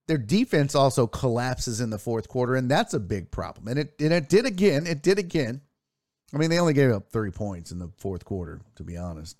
Their 0.08 0.18
defense 0.18 0.74
also 0.74 1.06
collapses 1.06 1.80
in 1.80 1.90
the 1.90 1.98
fourth 1.98 2.28
quarter, 2.28 2.56
and 2.56 2.70
that's 2.70 2.94
a 2.94 3.00
big 3.00 3.30
problem. 3.30 3.68
And 3.68 3.78
it 3.78 3.94
and 4.00 4.12
it 4.12 4.28
did 4.28 4.44
again. 4.44 4.86
It 4.86 5.02
did 5.02 5.18
again. 5.18 5.60
I 6.34 6.36
mean, 6.36 6.50
they 6.50 6.58
only 6.58 6.74
gave 6.74 6.90
up 6.90 7.10
three 7.10 7.30
points 7.30 7.70
in 7.70 7.78
the 7.78 7.90
fourth 7.96 8.24
quarter, 8.24 8.60
to 8.76 8.84
be 8.84 8.96
honest. 8.96 9.36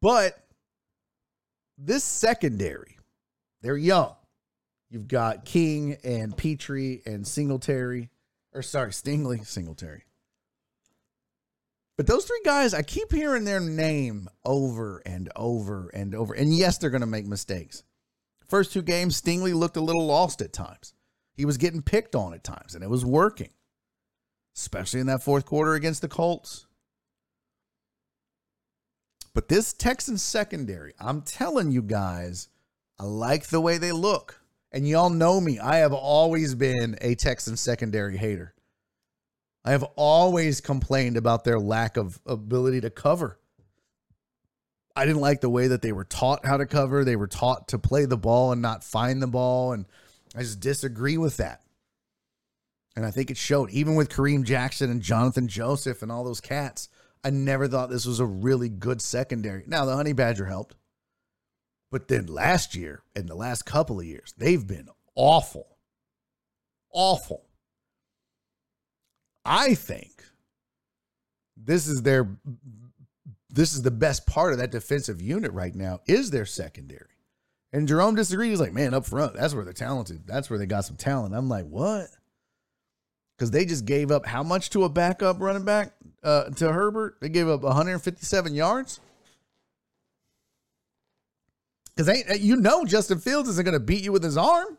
But 0.00 0.38
this 1.78 2.04
secondary, 2.04 2.98
they're 3.60 3.76
young. 3.76 4.14
You've 4.90 5.08
got 5.08 5.44
King 5.44 5.96
and 6.04 6.36
Pitre 6.36 6.98
and 7.06 7.26
Singletary, 7.26 8.10
or 8.52 8.62
sorry, 8.62 8.90
Stingley, 8.90 9.44
Singletary. 9.46 10.04
But 12.02 12.08
those 12.08 12.24
three 12.24 12.42
guys, 12.44 12.74
I 12.74 12.82
keep 12.82 13.12
hearing 13.12 13.44
their 13.44 13.60
name 13.60 14.28
over 14.44 15.00
and 15.06 15.30
over 15.36 15.88
and 15.94 16.16
over. 16.16 16.34
And 16.34 16.52
yes, 16.52 16.76
they're 16.76 16.90
going 16.90 17.02
to 17.02 17.06
make 17.06 17.26
mistakes. 17.26 17.84
First 18.48 18.72
two 18.72 18.82
games, 18.82 19.22
Stingley 19.22 19.54
looked 19.54 19.76
a 19.76 19.80
little 19.80 20.04
lost 20.04 20.42
at 20.42 20.52
times. 20.52 20.94
He 21.32 21.44
was 21.44 21.58
getting 21.58 21.80
picked 21.80 22.16
on 22.16 22.34
at 22.34 22.42
times, 22.42 22.74
and 22.74 22.82
it 22.82 22.90
was 22.90 23.04
working, 23.04 23.50
especially 24.56 24.98
in 24.98 25.06
that 25.06 25.22
fourth 25.22 25.46
quarter 25.46 25.74
against 25.74 26.02
the 26.02 26.08
Colts. 26.08 26.66
But 29.32 29.46
this 29.46 29.72
Texans 29.72 30.24
secondary, 30.24 30.94
I'm 30.98 31.22
telling 31.22 31.70
you 31.70 31.82
guys, 31.82 32.48
I 32.98 33.04
like 33.04 33.46
the 33.46 33.60
way 33.60 33.78
they 33.78 33.92
look. 33.92 34.40
And 34.72 34.88
y'all 34.88 35.08
know 35.08 35.40
me. 35.40 35.60
I 35.60 35.76
have 35.76 35.92
always 35.92 36.56
been 36.56 36.98
a 37.00 37.14
Texans 37.14 37.60
secondary 37.60 38.16
hater. 38.16 38.54
I 39.64 39.70
have 39.70 39.84
always 39.96 40.60
complained 40.60 41.16
about 41.16 41.44
their 41.44 41.58
lack 41.58 41.96
of 41.96 42.20
ability 42.26 42.80
to 42.80 42.90
cover. 42.90 43.38
I 44.94 45.06
didn't 45.06 45.20
like 45.20 45.40
the 45.40 45.48
way 45.48 45.68
that 45.68 45.82
they 45.82 45.92
were 45.92 46.04
taught 46.04 46.44
how 46.44 46.56
to 46.56 46.66
cover. 46.66 47.04
They 47.04 47.16
were 47.16 47.28
taught 47.28 47.68
to 47.68 47.78
play 47.78 48.04
the 48.04 48.16
ball 48.16 48.52
and 48.52 48.60
not 48.60 48.84
find 48.84 49.22
the 49.22 49.26
ball. 49.26 49.72
And 49.72 49.86
I 50.36 50.40
just 50.40 50.60
disagree 50.60 51.16
with 51.16 51.38
that. 51.38 51.62
And 52.94 53.06
I 53.06 53.10
think 53.10 53.30
it 53.30 53.38
showed, 53.38 53.70
even 53.70 53.94
with 53.94 54.10
Kareem 54.10 54.44
Jackson 54.44 54.90
and 54.90 55.00
Jonathan 55.00 55.48
Joseph 55.48 56.02
and 56.02 56.12
all 56.12 56.24
those 56.24 56.40
cats. 56.40 56.88
I 57.24 57.30
never 57.30 57.68
thought 57.68 57.88
this 57.88 58.04
was 58.04 58.20
a 58.20 58.26
really 58.26 58.68
good 58.68 59.00
secondary. 59.00 59.62
Now, 59.66 59.84
the 59.84 59.94
Honey 59.94 60.12
Badger 60.12 60.46
helped. 60.46 60.74
But 61.90 62.08
then 62.08 62.26
last 62.26 62.74
year 62.74 63.02
and 63.14 63.28
the 63.28 63.34
last 63.34 63.64
couple 63.64 64.00
of 64.00 64.06
years, 64.06 64.34
they've 64.36 64.66
been 64.66 64.88
awful. 65.14 65.76
Awful. 66.92 67.46
I 69.44 69.74
think 69.74 70.24
this 71.56 71.86
is 71.88 72.02
their 72.02 72.28
this 73.50 73.74
is 73.74 73.82
the 73.82 73.90
best 73.90 74.26
part 74.26 74.52
of 74.52 74.58
that 74.58 74.70
defensive 74.70 75.20
unit 75.20 75.52
right 75.52 75.74
now 75.74 76.00
is 76.06 76.30
their 76.30 76.46
secondary. 76.46 77.06
And 77.72 77.88
Jerome 77.88 78.14
disagreed. 78.14 78.50
He's 78.50 78.60
like, 78.60 78.72
man, 78.72 78.94
up 78.94 79.06
front, 79.06 79.34
that's 79.34 79.54
where 79.54 79.64
they're 79.64 79.72
talented. 79.72 80.26
That's 80.26 80.48
where 80.48 80.58
they 80.58 80.66
got 80.66 80.84
some 80.84 80.96
talent. 80.96 81.34
I'm 81.34 81.48
like, 81.48 81.66
what? 81.66 82.08
Because 83.36 83.50
they 83.50 83.64
just 83.64 83.84
gave 83.84 84.10
up 84.10 84.26
how 84.26 84.42
much 84.42 84.70
to 84.70 84.84
a 84.84 84.88
backup 84.88 85.40
running 85.40 85.64
back 85.64 85.92
uh, 86.22 86.50
to 86.50 86.72
Herbert? 86.72 87.16
They 87.20 87.28
gave 87.28 87.48
up 87.48 87.62
157 87.62 88.54
yards. 88.54 89.00
Because 91.94 92.40
you 92.40 92.56
know 92.56 92.84
Justin 92.84 93.18
Fields 93.18 93.48
isn't 93.50 93.64
going 93.64 93.74
to 93.74 93.80
beat 93.80 94.02
you 94.02 94.12
with 94.12 94.22
his 94.22 94.36
arm. 94.36 94.78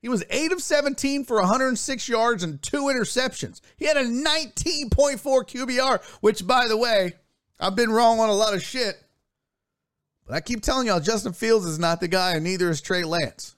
He 0.00 0.08
was 0.08 0.24
8 0.30 0.52
of 0.52 0.62
17 0.62 1.24
for 1.24 1.38
106 1.40 2.08
yards 2.08 2.42
and 2.44 2.62
two 2.62 2.82
interceptions. 2.84 3.60
He 3.76 3.86
had 3.86 3.96
a 3.96 4.04
19.4 4.04 5.18
QBR, 5.18 6.02
which, 6.20 6.46
by 6.46 6.68
the 6.68 6.76
way, 6.76 7.14
I've 7.58 7.74
been 7.74 7.90
wrong 7.90 8.20
on 8.20 8.28
a 8.28 8.34
lot 8.34 8.54
of 8.54 8.62
shit. 8.62 9.02
But 10.24 10.36
I 10.36 10.40
keep 10.40 10.62
telling 10.62 10.86
y'all, 10.86 11.00
Justin 11.00 11.32
Fields 11.32 11.66
is 11.66 11.78
not 11.78 12.00
the 12.00 12.08
guy, 12.08 12.34
and 12.34 12.44
neither 12.44 12.70
is 12.70 12.80
Trey 12.80 13.02
Lance. 13.02 13.56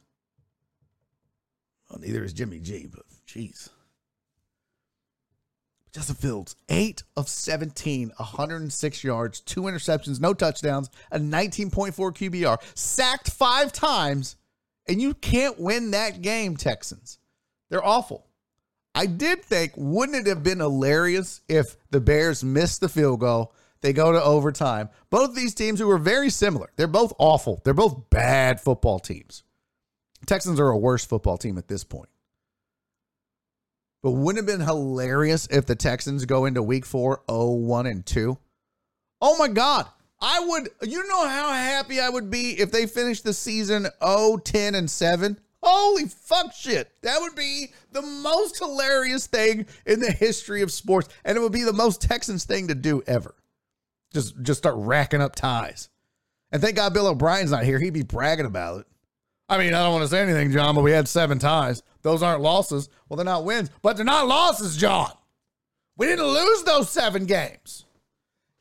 Well, 1.90 1.98
neither 1.98 2.24
is 2.24 2.32
Jimmy 2.32 2.60
G, 2.60 2.86
but 2.90 3.02
jeez. 3.26 3.68
Justin 5.92 6.14
Fields, 6.14 6.54
8 6.68 7.02
of 7.16 7.28
17, 7.28 8.12
106 8.16 9.04
yards, 9.04 9.40
two 9.40 9.62
interceptions, 9.62 10.20
no 10.20 10.32
touchdowns, 10.32 10.88
a 11.10 11.18
19.4 11.18 11.92
QBR, 11.92 12.58
sacked 12.76 13.28
five 13.28 13.72
times, 13.72 14.36
and 14.88 15.00
you 15.00 15.14
can't 15.14 15.58
win 15.58 15.92
that 15.92 16.22
game, 16.22 16.56
Texans. 16.56 17.18
They're 17.68 17.84
awful. 17.84 18.26
I 18.94 19.06
did 19.06 19.44
think, 19.44 19.72
wouldn't 19.76 20.26
it 20.26 20.28
have 20.28 20.42
been 20.42 20.58
hilarious 20.58 21.42
if 21.48 21.76
the 21.90 22.00
Bears 22.00 22.42
missed 22.42 22.80
the 22.80 22.88
field 22.88 23.20
goal? 23.20 23.54
They 23.82 23.92
go 23.92 24.12
to 24.12 24.22
overtime. 24.22 24.90
Both 25.08 25.34
these 25.34 25.54
teams 25.54 25.80
who 25.80 25.86
were 25.86 25.98
very 25.98 26.28
similar. 26.28 26.70
They're 26.76 26.86
both 26.86 27.12
awful. 27.18 27.60
They're 27.64 27.72
both 27.72 28.10
bad 28.10 28.60
football 28.60 28.98
teams. 28.98 29.42
Texans 30.26 30.60
are 30.60 30.68
a 30.68 30.76
worse 30.76 31.04
football 31.04 31.38
team 31.38 31.56
at 31.56 31.68
this 31.68 31.84
point. 31.84 32.10
But 34.02 34.12
wouldn't 34.12 34.48
it 34.48 34.50
have 34.50 34.58
been 34.58 34.66
hilarious 34.66 35.46
if 35.50 35.66
the 35.66 35.76
Texans 35.76 36.24
go 36.24 36.44
into 36.46 36.62
week 36.62 36.84
four 36.84 37.22
0 37.30 37.50
1 37.52 37.86
and 37.86 38.04
2? 38.04 38.38
Oh 39.22 39.38
my 39.38 39.48
God. 39.48 39.86
I 40.20 40.40
would, 40.40 40.68
you 40.82 41.06
know 41.08 41.26
how 41.26 41.52
happy 41.52 42.00
I 42.00 42.08
would 42.08 42.30
be 42.30 42.58
if 42.60 42.70
they 42.70 42.86
finished 42.86 43.24
the 43.24 43.32
season 43.32 43.86
0 44.04 44.38
10 44.38 44.74
and 44.74 44.90
7? 44.90 45.38
Holy 45.62 46.06
fuck 46.06 46.52
shit. 46.54 46.90
That 47.02 47.20
would 47.20 47.34
be 47.34 47.72
the 47.92 48.02
most 48.02 48.58
hilarious 48.58 49.26
thing 49.26 49.66
in 49.86 50.00
the 50.00 50.10
history 50.10 50.62
of 50.62 50.72
sports. 50.72 51.08
And 51.24 51.36
it 51.36 51.40
would 51.40 51.52
be 51.52 51.64
the 51.64 51.72
most 51.72 52.00
Texans 52.00 52.44
thing 52.44 52.68
to 52.68 52.74
do 52.74 53.02
ever. 53.06 53.34
Just 54.12 54.40
just 54.42 54.58
start 54.58 54.74
racking 54.78 55.20
up 55.20 55.34
ties. 55.34 55.88
And 56.50 56.60
thank 56.60 56.76
God 56.76 56.94
Bill 56.94 57.06
O'Brien's 57.06 57.50
not 57.50 57.64
here. 57.64 57.78
He'd 57.78 57.92
be 57.92 58.02
bragging 58.02 58.46
about 58.46 58.80
it. 58.80 58.86
I 59.48 59.58
mean, 59.58 59.74
I 59.74 59.82
don't 59.82 59.92
want 59.92 60.04
to 60.04 60.08
say 60.08 60.22
anything, 60.22 60.52
John, 60.52 60.74
but 60.74 60.82
we 60.82 60.92
had 60.92 61.08
seven 61.08 61.38
ties. 61.38 61.82
Those 62.02 62.22
aren't 62.22 62.40
losses. 62.40 62.88
Well, 63.08 63.16
they're 63.16 63.24
not 63.24 63.44
wins, 63.44 63.70
but 63.82 63.96
they're 63.96 64.04
not 64.04 64.28
losses, 64.28 64.76
John. 64.76 65.12
We 65.96 66.06
didn't 66.06 66.26
lose 66.26 66.62
those 66.62 66.88
seven 66.88 67.26
games. 67.26 67.84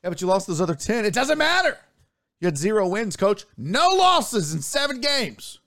Yeah, 0.04 0.10
but 0.10 0.22
you 0.22 0.28
lost 0.28 0.48
those 0.48 0.62
other 0.62 0.76
10. 0.76 1.06
It 1.06 1.14
doesn't 1.14 1.38
matter. 1.38 1.78
You 2.40 2.48
had 2.48 2.58
zero 2.58 2.88
wins, 2.88 3.18
coach. 3.18 3.46
No 3.58 3.90
losses 3.90 4.54
in 4.54 4.62
seven 4.62 5.02
games. 5.02 5.60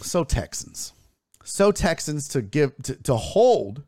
So 0.00 0.24
Texans. 0.24 0.92
So 1.44 1.70
Texans 1.72 2.28
to 2.28 2.40
give 2.42 2.72
to, 2.82 2.94
to 2.96 3.16
hold 3.16 3.84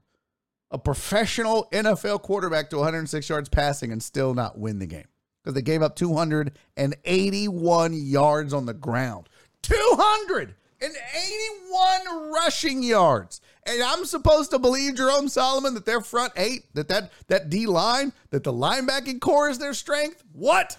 a 0.71 0.79
professional 0.79 1.69
NFL 1.73 2.23
quarterback 2.23 2.71
to 2.71 2.77
106 2.77 3.29
yards 3.29 3.49
passing 3.49 3.91
and 3.93 4.01
still 4.03 4.35
not 4.35 4.59
win 4.59 4.79
the 4.79 4.87
game. 4.87 5.09
Because 5.43 5.55
they 5.55 5.63
gave 5.63 5.83
up 5.83 5.97
281 5.97 7.95
yards 7.95 8.53
on 8.53 8.67
the 8.67 8.75
ground. 8.75 9.29
281 9.63 12.33
rushing 12.33 12.83
yards. 12.83 13.41
And 13.71 13.83
I'm 13.83 14.05
supposed 14.05 14.51
to 14.51 14.59
believe 14.59 14.97
Jerome 14.97 15.29
Solomon 15.29 15.75
that 15.75 15.87
their 15.87 16.01
front 16.01 16.33
eight, 16.37 16.65
that 16.75 16.89
that, 16.89 17.13
that 17.29 17.51
D 17.51 17.67
line, 17.67 18.13
that 18.31 18.43
the 18.43 18.53
linebacking 18.53 19.21
core 19.21 19.49
is 19.49 19.59
their 19.59 19.75
strength? 19.75 20.25
What? 20.33 20.77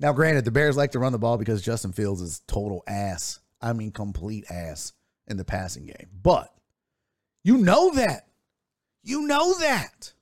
Now, 0.00 0.12
granted, 0.12 0.44
the 0.44 0.50
Bears 0.50 0.76
like 0.76 0.90
to 0.92 0.98
run 0.98 1.12
the 1.12 1.18
ball 1.18 1.38
because 1.38 1.62
Justin 1.62 1.92
Fields 1.92 2.20
is 2.20 2.40
total 2.48 2.82
ass. 2.88 3.38
I 3.62 3.72
mean, 3.72 3.92
complete 3.92 4.44
ass 4.50 4.92
in 5.28 5.36
the 5.36 5.44
passing 5.44 5.86
game. 5.86 6.08
But 6.22 6.52
you 7.44 7.58
know 7.58 7.90
that. 7.92 8.26
You 9.04 9.22
know 9.22 9.58
that. 9.60 10.12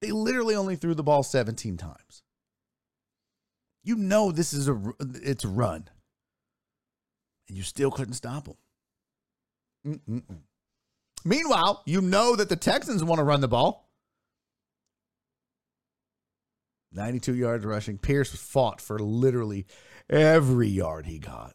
They 0.00 0.12
literally 0.12 0.54
only 0.54 0.76
threw 0.76 0.94
the 0.94 1.02
ball 1.02 1.22
17 1.22 1.76
times. 1.76 2.22
You 3.82 3.96
know 3.96 4.30
this 4.30 4.52
is 4.52 4.68
a 4.68 4.80
it's 5.00 5.42
a 5.42 5.48
run 5.48 5.88
and 7.48 7.56
you 7.56 7.64
still 7.64 7.90
couldn't 7.90 8.14
stop 8.14 8.44
them. 8.44 8.56
Mm-mm-mm. 9.86 10.38
Meanwhile, 11.24 11.82
you 11.86 12.00
know 12.00 12.36
that 12.36 12.48
the 12.48 12.56
Texans 12.56 13.04
want 13.04 13.18
to 13.18 13.24
run 13.24 13.40
the 13.40 13.48
ball. 13.48 13.88
92 16.92 17.34
yards 17.34 17.64
rushing. 17.64 17.98
Pierce 17.98 18.34
fought 18.34 18.80
for 18.80 18.98
literally 18.98 19.66
every 20.10 20.68
yard 20.68 21.06
he 21.06 21.18
got. 21.18 21.54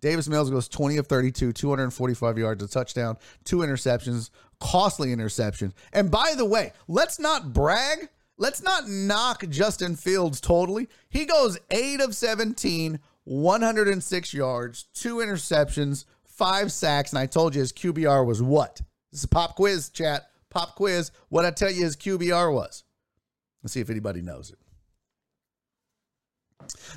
Davis 0.00 0.28
Mills 0.28 0.50
goes 0.50 0.68
20 0.68 0.98
of 0.98 1.08
32, 1.08 1.52
245 1.52 2.38
yards, 2.38 2.62
a 2.62 2.68
touchdown, 2.68 3.16
two 3.44 3.58
interceptions, 3.58 4.30
costly 4.60 5.08
interceptions. 5.08 5.72
And 5.92 6.10
by 6.10 6.34
the 6.36 6.44
way, 6.44 6.72
let's 6.86 7.18
not 7.18 7.52
brag. 7.52 8.08
Let's 8.36 8.62
not 8.62 8.88
knock 8.88 9.48
Justin 9.48 9.96
Fields 9.96 10.40
totally. 10.40 10.88
He 11.08 11.24
goes 11.24 11.58
8 11.72 12.00
of 12.00 12.14
17, 12.14 13.00
106 13.24 14.34
yards, 14.34 14.84
two 14.94 15.16
interceptions, 15.16 16.04
five 16.38 16.72
sacks, 16.72 17.12
and 17.12 17.18
I 17.18 17.26
told 17.26 17.54
you 17.54 17.60
his 17.60 17.72
QBR 17.72 18.24
was 18.24 18.40
what? 18.40 18.80
This 19.10 19.20
is 19.20 19.24
a 19.24 19.28
pop 19.28 19.56
quiz, 19.56 19.90
chat. 19.90 20.30
Pop 20.48 20.76
quiz. 20.76 21.10
What 21.28 21.44
I 21.44 21.50
tell 21.50 21.70
you 21.70 21.84
his 21.84 21.96
QBR 21.96 22.54
was. 22.54 22.84
Let's 23.62 23.74
see 23.74 23.80
if 23.80 23.90
anybody 23.90 24.22
knows 24.22 24.50
it. 24.50 24.58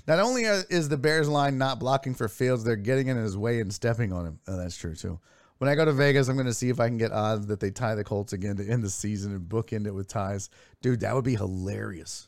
Not 0.08 0.20
only 0.20 0.44
is 0.44 0.90
the 0.90 0.98
Bears 0.98 1.28
line 1.28 1.58
not 1.58 1.80
blocking 1.80 2.14
for 2.14 2.28
Fields, 2.28 2.64
they're 2.64 2.76
getting 2.76 3.08
in 3.08 3.18
his 3.18 3.38
way 3.38 3.60
and 3.62 3.74
stepping 3.74 4.14
on 4.14 4.26
him. 4.26 4.40
Oh, 4.48 4.58
that's 4.58 4.78
true 4.78 4.96
too. 4.96 5.20
When 5.58 5.70
I 5.70 5.76
go 5.76 5.86
to 5.86 5.94
Vegas, 5.94 6.28
I'm 6.28 6.36
going 6.36 6.48
to 6.48 6.54
see 6.54 6.70
if 6.70 6.80
I 6.80 6.88
can 6.88 6.98
get 6.98 7.12
odds 7.12 7.48
that 7.48 7.60
they 7.60 7.70
tie 7.70 7.96
the 7.96 8.04
Colts 8.04 8.34
again 8.34 8.58
to 8.58 8.68
end 8.68 8.84
the 8.84 8.90
season 8.90 9.34
and 9.34 9.48
bookend 9.48 9.86
it 9.86 9.94
with 9.94 10.08
ties. 10.08 10.50
Dude, 10.82 11.02
that 11.02 11.14
would 11.14 11.24
be 11.24 11.36
hilarious. 11.36 12.28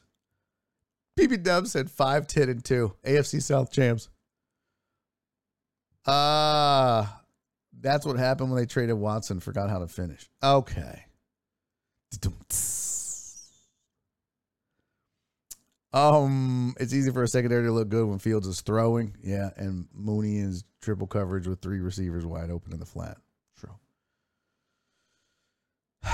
PB 1.19 1.44
Dub 1.44 1.68
said 1.68 1.90
5, 1.90 2.27
10, 2.27 2.49
and 2.49 2.64
2. 2.64 2.94
AFC 3.03 3.41
South 3.41 3.72
champs. 3.72 4.10
Uh, 6.05 7.05
that's 7.80 8.05
what 8.05 8.17
happened 8.17 8.51
when 8.51 8.59
they 8.61 8.65
traded 8.65 8.95
Watson. 8.95 9.39
Forgot 9.39 9.69
how 9.69 9.80
to 9.80 9.88
finish. 9.88 10.30
Okay. 10.43 11.05
Um, 15.93 16.73
it's 16.80 16.93
easy 16.93 17.11
for 17.11 17.21
a 17.21 17.27
secondary 17.27 17.65
to 17.65 17.71
look 17.71 17.89
good 17.89 18.07
when 18.07 18.17
Fields 18.17 18.47
is 18.47 18.61
throwing. 18.61 19.15
Yeah, 19.21 19.51
and 19.55 19.88
Mooney 19.93 20.38
is 20.38 20.63
triple 20.81 21.05
coverage 21.05 21.47
with 21.47 21.61
three 21.61 21.80
receivers 21.80 22.25
wide 22.25 22.49
open 22.49 22.73
in 22.73 22.80
the 22.80 22.85
flat. 22.85 23.17
True. 23.59 23.75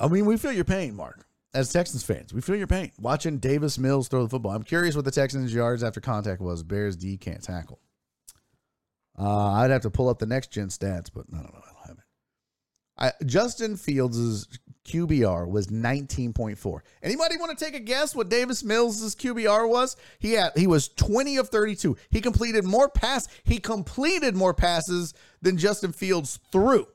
I 0.00 0.08
mean, 0.08 0.26
we 0.26 0.36
feel 0.36 0.52
your 0.52 0.64
pain, 0.64 0.94
Mark. 0.94 1.26
as 1.54 1.72
Texans 1.72 2.02
fans, 2.02 2.34
we 2.34 2.42
feel 2.42 2.56
your 2.56 2.66
pain 2.66 2.92
watching 3.00 3.38
Davis 3.38 3.78
Mills 3.78 4.08
throw 4.08 4.22
the 4.22 4.28
football. 4.28 4.52
I'm 4.52 4.64
curious 4.64 4.94
what 4.94 5.06
the 5.06 5.10
Texans' 5.10 5.54
yards 5.54 5.82
after 5.82 6.00
contact 6.00 6.42
was. 6.42 6.62
Bears 6.62 6.96
D 6.96 7.16
can't 7.16 7.42
tackle. 7.42 7.80
Uh, 9.18 9.52
I'd 9.52 9.70
have 9.70 9.82
to 9.82 9.90
pull 9.90 10.08
up 10.08 10.18
the 10.18 10.26
next 10.26 10.50
gen 10.50 10.68
stats, 10.68 11.10
but 11.12 11.30
don't 11.30 11.42
know. 11.42 11.48
I 11.48 11.72
don't 11.72 11.88
have 11.88 11.98
it. 11.98 12.04
I, 12.98 13.24
Justin 13.24 13.76
Fields' 13.76 14.46
QBR 14.86 15.48
was 15.48 15.68
19.4. 15.68 16.80
Anybody 17.02 17.36
want 17.36 17.56
to 17.56 17.64
take 17.64 17.74
a 17.74 17.80
guess 17.80 18.14
what 18.14 18.28
Davis 18.28 18.64
Mills' 18.64 19.14
QBR 19.14 19.68
was? 19.68 19.96
He 20.18 20.32
had 20.32 20.52
he 20.56 20.66
was 20.66 20.88
20 20.88 21.36
of 21.36 21.48
32. 21.48 21.96
He 22.10 22.20
completed 22.20 22.64
more 22.64 22.88
pass. 22.88 23.28
He 23.44 23.58
completed 23.58 24.34
more 24.34 24.54
passes 24.54 25.14
than 25.40 25.58
Justin 25.58 25.92
Fields 25.92 26.38
threw. 26.50 26.86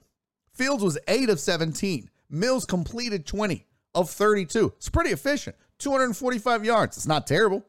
Fields 0.54 0.84
was 0.84 0.98
8 1.08 1.30
of 1.30 1.40
17. 1.40 2.10
Mills 2.30 2.66
completed 2.66 3.26
20 3.26 3.66
of 3.96 4.10
32. 4.10 4.74
It's 4.78 4.90
pretty 4.90 5.12
efficient. 5.12 5.56
245 5.80 6.66
yards. 6.66 6.98
It's 6.98 7.08
not 7.08 7.28
terrible. 7.28 7.64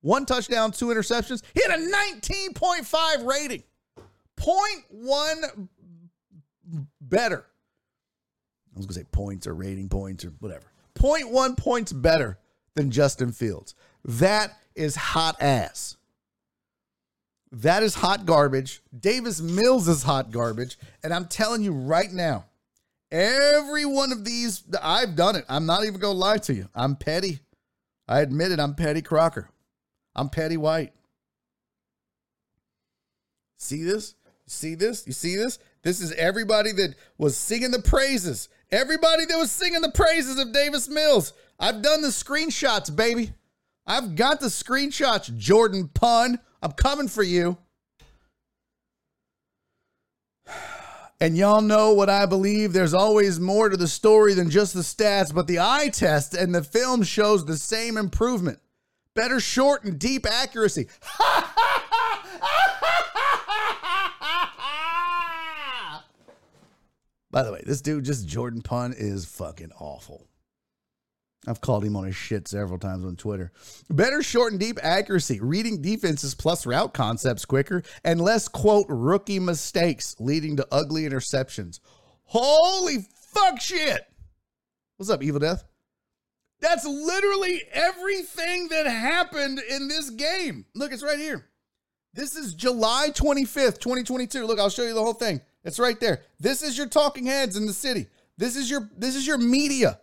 One 0.00 0.26
touchdown, 0.26 0.72
two 0.72 0.86
interceptions. 0.86 1.42
He 1.54 1.62
had 1.62 1.78
a 1.78 1.82
19.5 2.20 3.24
rating. 3.24 3.62
0.1 4.42 5.68
better. 7.00 7.46
I 8.74 8.78
was 8.78 8.86
going 8.86 8.94
to 8.94 9.00
say 9.00 9.06
points 9.12 9.46
or 9.46 9.54
rating 9.54 9.88
points 9.88 10.24
or 10.24 10.32
whatever. 10.40 10.64
0.1 10.94 11.56
points 11.56 11.92
better 11.92 12.38
than 12.74 12.90
Justin 12.90 13.32
Fields. 13.32 13.74
That 14.04 14.56
is 14.74 14.96
hot 14.96 15.36
ass. 15.40 15.96
That 17.52 17.82
is 17.82 17.94
hot 17.94 18.24
garbage. 18.24 18.82
Davis 18.98 19.40
Mills 19.40 19.86
is 19.88 20.02
hot 20.02 20.30
garbage. 20.30 20.78
And 21.02 21.12
I'm 21.12 21.26
telling 21.26 21.62
you 21.62 21.72
right 21.72 22.10
now, 22.10 22.46
every 23.10 23.84
one 23.84 24.10
of 24.10 24.24
these, 24.24 24.64
I've 24.82 25.16
done 25.16 25.36
it. 25.36 25.44
I'm 25.48 25.66
not 25.66 25.84
even 25.84 26.00
going 26.00 26.14
to 26.14 26.18
lie 26.18 26.38
to 26.38 26.54
you. 26.54 26.68
I'm 26.74 26.96
petty. 26.96 27.40
I 28.08 28.20
admit 28.20 28.52
it. 28.52 28.58
I'm 28.60 28.74
Petty 28.74 29.02
Crocker. 29.02 29.50
I'm 30.14 30.30
Petty 30.30 30.56
White. 30.56 30.92
See 33.58 33.84
this? 33.84 34.14
See 34.52 34.74
this? 34.74 35.06
You 35.06 35.12
see 35.12 35.34
this? 35.36 35.58
This 35.82 36.00
is 36.00 36.12
everybody 36.12 36.72
that 36.72 36.94
was 37.18 37.36
singing 37.36 37.70
the 37.70 37.82
praises. 37.82 38.48
Everybody 38.70 39.24
that 39.24 39.36
was 39.36 39.50
singing 39.50 39.80
the 39.80 39.90
praises 39.90 40.38
of 40.38 40.52
Davis 40.52 40.88
Mills. 40.88 41.32
I've 41.58 41.82
done 41.82 42.02
the 42.02 42.08
screenshots, 42.08 42.94
baby. 42.94 43.32
I've 43.86 44.14
got 44.14 44.40
the 44.40 44.46
screenshots, 44.46 45.36
Jordan 45.36 45.88
Pun. 45.88 46.38
I'm 46.62 46.72
coming 46.72 47.08
for 47.08 47.22
you. 47.22 47.58
And 51.20 51.36
y'all 51.36 51.60
know 51.60 51.92
what 51.92 52.10
I 52.10 52.26
believe. 52.26 52.72
There's 52.72 52.94
always 52.94 53.40
more 53.40 53.68
to 53.68 53.76
the 53.76 53.88
story 53.88 54.34
than 54.34 54.50
just 54.50 54.74
the 54.74 54.80
stats, 54.80 55.34
but 55.34 55.46
the 55.46 55.60
eye 55.60 55.88
test 55.92 56.34
and 56.34 56.54
the 56.54 56.62
film 56.62 57.02
shows 57.02 57.44
the 57.44 57.56
same 57.56 57.96
improvement. 57.96 58.58
Better 59.14 59.40
short 59.40 59.84
and 59.84 59.98
deep 59.98 60.26
accuracy. 60.26 60.88
By 67.32 67.42
the 67.42 67.52
way, 67.52 67.62
this 67.66 67.80
dude, 67.80 68.04
just 68.04 68.28
Jordan 68.28 68.60
Pun, 68.60 68.94
is 68.96 69.24
fucking 69.24 69.72
awful. 69.80 70.28
I've 71.48 71.62
called 71.62 71.84
him 71.84 71.96
on 71.96 72.04
his 72.04 72.14
shit 72.14 72.46
several 72.46 72.78
times 72.78 73.04
on 73.04 73.16
Twitter. 73.16 73.50
Better 73.90 74.22
short 74.22 74.52
and 74.52 74.60
deep 74.60 74.78
accuracy, 74.80 75.40
reading 75.40 75.82
defenses 75.82 76.34
plus 76.36 76.66
route 76.66 76.94
concepts 76.94 77.44
quicker, 77.44 77.82
and 78.04 78.20
less, 78.20 78.46
quote, 78.46 78.86
rookie 78.88 79.40
mistakes 79.40 80.14
leading 80.20 80.56
to 80.58 80.68
ugly 80.70 81.02
interceptions. 81.02 81.80
Holy 82.24 83.08
fuck 83.32 83.60
shit. 83.60 84.06
What's 84.98 85.10
up, 85.10 85.22
Evil 85.22 85.40
Death? 85.40 85.64
That's 86.60 86.84
literally 86.84 87.60
everything 87.72 88.68
that 88.68 88.86
happened 88.86 89.58
in 89.58 89.88
this 89.88 90.10
game. 90.10 90.66
Look, 90.74 90.92
it's 90.92 91.02
right 91.02 91.18
here. 91.18 91.46
This 92.14 92.36
is 92.36 92.54
July 92.54 93.08
25th, 93.10 93.78
2022. 93.78 94.44
Look, 94.44 94.60
I'll 94.60 94.70
show 94.70 94.84
you 94.84 94.94
the 94.94 95.02
whole 95.02 95.14
thing. 95.14 95.40
It's 95.64 95.78
right 95.78 95.98
there. 96.00 96.22
This 96.40 96.62
is 96.62 96.76
your 96.76 96.88
talking 96.88 97.26
heads 97.26 97.56
in 97.56 97.66
the 97.66 97.72
city. 97.72 98.06
This 98.36 98.56
is 98.56 98.70
your 98.70 98.90
this 98.96 99.14
is 99.14 99.26
your 99.26 99.38
media. 99.38 100.00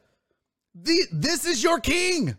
The, 0.76 1.08
this 1.12 1.46
is 1.46 1.62
your 1.62 1.80
king. 1.80 2.36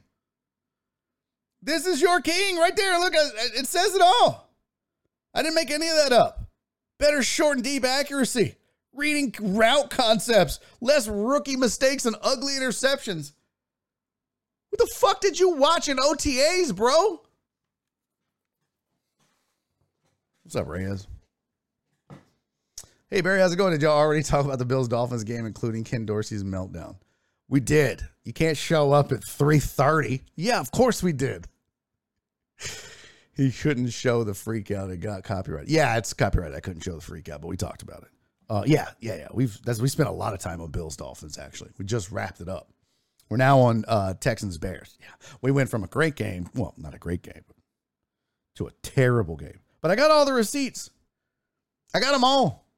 This 1.63 1.87
is 1.87 2.01
your 2.01 2.21
king 2.21 2.57
right 2.57 2.75
there. 2.75 2.99
Look, 2.99 3.15
uh, 3.15 3.19
uh, 3.19 3.59
it 3.59 3.67
says 3.67 3.95
it 3.95 4.01
all. 4.01 4.51
I 5.35 5.43
didn't 5.43 5.57
make 5.57 5.71
any 5.71 5.89
of 5.89 5.97
that 5.97 6.13
up. 6.13 6.49
Better 6.99 7.23
short 7.23 7.57
and 7.57 7.65
deep 7.65 7.85
accuracy, 7.85 8.57
reading 8.93 9.35
route 9.39 9.91
concepts, 9.91 10.59
less 10.81 11.07
rookie 11.09 11.57
mistakes 11.57 12.07
and 12.07 12.17
ugly 12.23 12.55
interceptions. 12.55 13.33
What 14.71 14.79
the 14.79 14.91
fuck 14.97 15.21
did 15.21 15.39
you 15.39 15.51
watch 15.51 15.89
in 15.89 15.99
OTAs, 15.99 16.75
bro? 16.75 17.23
What's 20.45 20.57
up, 20.57 20.67
Reyes? 20.67 21.07
Hey, 23.13 23.23
Barry, 23.23 23.41
how's 23.41 23.53
it 23.53 23.57
going? 23.57 23.73
Did 23.73 23.83
y'all 23.83 23.99
already 23.99 24.23
talk 24.25 24.45
about 24.45 24.61
the 24.61 24.65
Bills 24.65 24.87
Dolphins 24.87 25.25
game, 25.25 25.45
including 25.45 25.83
Ken 25.83 26.07
Dorsey's 26.07 26.45
meltdown? 26.45 26.95
We 27.49 27.59
did. 27.59 28.03
You 28.23 28.33
can't 28.33 28.57
show 28.57 28.93
up 28.93 29.11
at 29.11 29.23
3:30. 29.23 30.21
Yeah, 30.37 30.61
of 30.61 30.71
course 30.71 31.03
we 31.03 31.13
did. 31.13 31.49
he 33.35 33.51
couldn't 33.51 33.89
show 33.89 34.23
the 34.23 34.35
freak 34.35 34.71
out. 34.71 34.91
It 34.91 34.99
got 34.99 35.25
copyright. 35.25 35.67
Yeah, 35.67 35.97
it's 35.97 36.13
copyright. 36.13 36.55
I 36.55 36.61
couldn't 36.61 36.83
show 36.83 36.95
the 36.95 37.01
freak 37.01 37.29
out, 37.29 37.41
but 37.41 37.49
we 37.49 37.57
talked 37.57 37.83
about 37.83 38.03
it. 38.05 38.09
Uh, 38.49 38.63
yeah, 38.65 38.91
yeah, 39.01 39.17
yeah. 39.17 39.29
We've 39.35 39.61
that's 39.65 39.81
we 39.81 39.89
spent 39.89 40.09
a 40.09 40.13
lot 40.13 40.33
of 40.33 40.39
time 40.39 40.61
on 40.61 40.71
Bills 40.71 40.97
Dolphins. 40.97 41.37
Actually, 41.37 41.71
we 41.79 41.85
just 41.85 42.13
wrapped 42.13 42.41
it 42.41 42.49
up. 42.49 42.69
We're 43.29 43.39
now 43.39 43.59
on 43.59 43.85
uh, 43.89 44.15
Texans 44.15 44.57
Bears. 44.57 44.97
Yeah, 45.01 45.29
we 45.43 45.51
went 45.51 45.69
from 45.69 45.83
a 45.83 45.89
great 45.89 46.15
game, 46.15 46.49
well, 46.55 46.75
not 46.77 46.95
a 46.95 46.99
great 46.99 47.23
game, 47.23 47.43
to 48.55 48.69
a 48.69 48.73
terrible 48.83 49.35
game. 49.35 49.59
But 49.81 49.91
I 49.91 49.97
got 49.97 50.13
all 50.13 50.25
the 50.25 50.33
receipts. 50.33 50.91
I 51.93 51.99
got 51.99 52.13
them 52.13 52.23
all. 52.23 52.70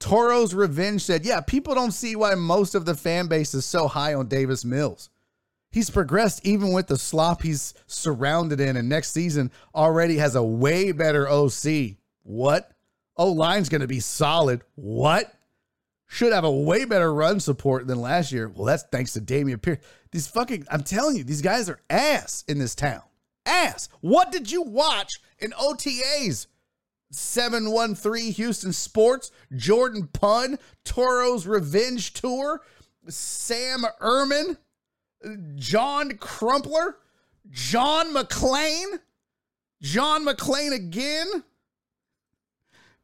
Toro's 0.00 0.54
Revenge 0.54 1.04
said, 1.04 1.24
Yeah, 1.24 1.40
people 1.40 1.74
don't 1.74 1.92
see 1.92 2.16
why 2.16 2.34
most 2.34 2.74
of 2.74 2.84
the 2.84 2.94
fan 2.94 3.28
base 3.28 3.54
is 3.54 3.64
so 3.64 3.86
high 3.86 4.14
on 4.14 4.26
Davis 4.26 4.64
Mills. 4.64 5.10
He's 5.70 5.90
progressed 5.90 6.44
even 6.44 6.72
with 6.72 6.88
the 6.88 6.98
slop 6.98 7.42
he's 7.42 7.74
surrounded 7.86 8.60
in, 8.60 8.76
and 8.76 8.88
next 8.88 9.12
season 9.12 9.52
already 9.72 10.16
has 10.16 10.34
a 10.34 10.42
way 10.42 10.90
better 10.90 11.28
OC. 11.28 11.96
What? 12.24 12.72
O 13.16 13.30
line's 13.30 13.68
going 13.68 13.82
to 13.82 13.86
be 13.86 14.00
solid. 14.00 14.62
What? 14.74 15.32
Should 16.08 16.32
have 16.32 16.42
a 16.42 16.50
way 16.50 16.86
better 16.86 17.14
run 17.14 17.38
support 17.38 17.86
than 17.86 18.00
last 18.00 18.32
year. 18.32 18.48
Well, 18.48 18.64
that's 18.64 18.82
thanks 18.90 19.12
to 19.12 19.20
Dameon 19.20 19.62
Pierce. 19.62 19.78
These 20.10 20.26
fucking, 20.26 20.66
I'm 20.68 20.82
telling 20.82 21.16
you, 21.16 21.22
these 21.22 21.42
guys 21.42 21.68
are 21.68 21.78
ass 21.88 22.42
in 22.48 22.58
this 22.58 22.74
town. 22.74 23.02
Ass. 23.46 23.88
What 24.00 24.32
did 24.32 24.50
you 24.50 24.62
watch 24.62 25.20
in 25.38 25.52
OTAs? 25.52 26.46
713 27.10 28.32
Houston 28.32 28.72
Sports, 28.72 29.32
Jordan 29.54 30.08
Pun, 30.12 30.58
Toro's 30.84 31.46
Revenge 31.46 32.12
Tour, 32.12 32.62
Sam 33.08 33.84
Ehrman, 34.00 34.56
John 35.56 36.16
Crumpler, 36.18 36.98
John 37.50 38.14
McClain, 38.14 39.00
John 39.82 40.24
McClain 40.24 40.72
again, 40.72 41.44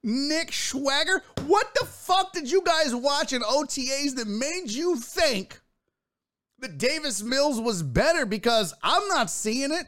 Nick 0.02 0.50
Schwager. 0.50 1.20
What 1.46 1.74
the 1.74 1.84
fuck 1.86 2.32
did 2.32 2.50
you 2.50 2.62
guys 2.62 2.94
watch 2.94 3.32
in 3.32 3.42
OTAs 3.42 4.14
that 4.14 4.28
made 4.28 4.70
you 4.70 4.96
think 4.96 5.60
that 6.60 6.78
Davis 6.78 7.22
Mills 7.22 7.60
was 7.60 7.82
better? 7.82 8.24
Because 8.24 8.72
I'm 8.82 9.08
not 9.08 9.30
seeing 9.30 9.72
it. 9.72 9.86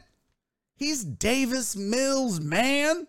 He's 0.75 1.03
Davis 1.03 1.75
Mills, 1.75 2.41
man. 2.41 3.07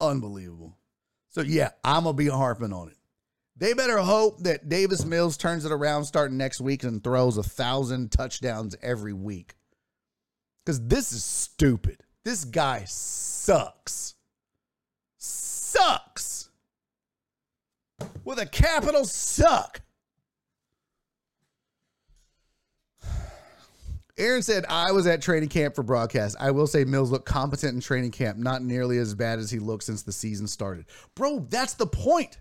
Unbelievable. 0.00 0.76
So 1.30 1.40
yeah, 1.42 1.70
I'm 1.84 2.04
gonna 2.04 2.14
be 2.14 2.28
harping 2.28 2.72
on 2.72 2.88
it. 2.88 2.96
They 3.56 3.72
better 3.72 3.98
hope 3.98 4.42
that 4.42 4.68
Davis 4.68 5.04
Mills 5.04 5.36
turns 5.36 5.64
it 5.64 5.72
around 5.72 6.04
starting 6.04 6.36
next 6.36 6.60
week 6.60 6.84
and 6.84 7.02
throws 7.02 7.38
a 7.38 7.42
thousand 7.42 8.12
touchdowns 8.12 8.76
every 8.82 9.14
week. 9.14 9.54
Because 10.64 10.86
this 10.86 11.12
is 11.12 11.24
stupid. 11.24 12.02
This 12.24 12.44
guy 12.44 12.84
sucks. 12.86 14.14
Sucks. 15.16 16.50
With 18.24 18.38
a 18.38 18.46
capital 18.46 19.04
suck. 19.04 19.80
Aaron 24.18 24.42
said, 24.42 24.64
I 24.68 24.92
was 24.92 25.06
at 25.06 25.20
training 25.20 25.50
camp 25.50 25.74
for 25.74 25.82
broadcast. 25.82 26.36
I 26.40 26.50
will 26.50 26.66
say 26.66 26.84
Mills 26.84 27.10
looked 27.10 27.26
competent 27.26 27.74
in 27.74 27.80
training 27.80 28.12
camp, 28.12 28.38
not 28.38 28.62
nearly 28.62 28.98
as 28.98 29.14
bad 29.14 29.38
as 29.38 29.50
he 29.50 29.58
looked 29.58 29.84
since 29.84 30.02
the 30.02 30.12
season 30.12 30.46
started. 30.46 30.86
Bro, 31.14 31.46
that's 31.50 31.74
the 31.74 31.86
point. 31.86 32.38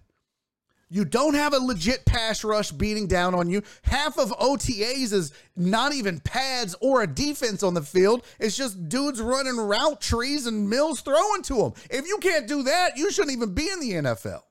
You 0.89 1.03
don't 1.03 1.33
have 1.33 1.53
a 1.53 1.57
legit 1.57 2.05
pass 2.05 2.43
rush 2.43 2.71
beating 2.71 3.07
down 3.07 3.33
on 3.33 3.49
you. 3.49 3.63
Half 3.81 4.17
of 4.17 4.29
OTAs 4.37 5.11
is 5.11 5.33
not 5.55 5.93
even 5.93 6.19
pads 6.19 6.75
or 6.79 7.01
a 7.01 7.07
defense 7.07 7.63
on 7.63 7.73
the 7.73 7.81
field. 7.81 8.23
It's 8.39 8.55
just 8.55 8.87
dudes 8.87 9.19
running 9.19 9.57
route 9.57 9.99
trees 9.99 10.45
and 10.45 10.69
Mills 10.69 11.01
throwing 11.01 11.41
to 11.43 11.55
them. 11.55 11.73
If 11.89 12.07
you 12.07 12.19
can't 12.19 12.47
do 12.47 12.63
that, 12.63 12.97
you 12.97 13.11
shouldn't 13.11 13.35
even 13.35 13.53
be 13.53 13.69
in 13.69 13.79
the 13.79 13.91
NFL. 13.91 14.41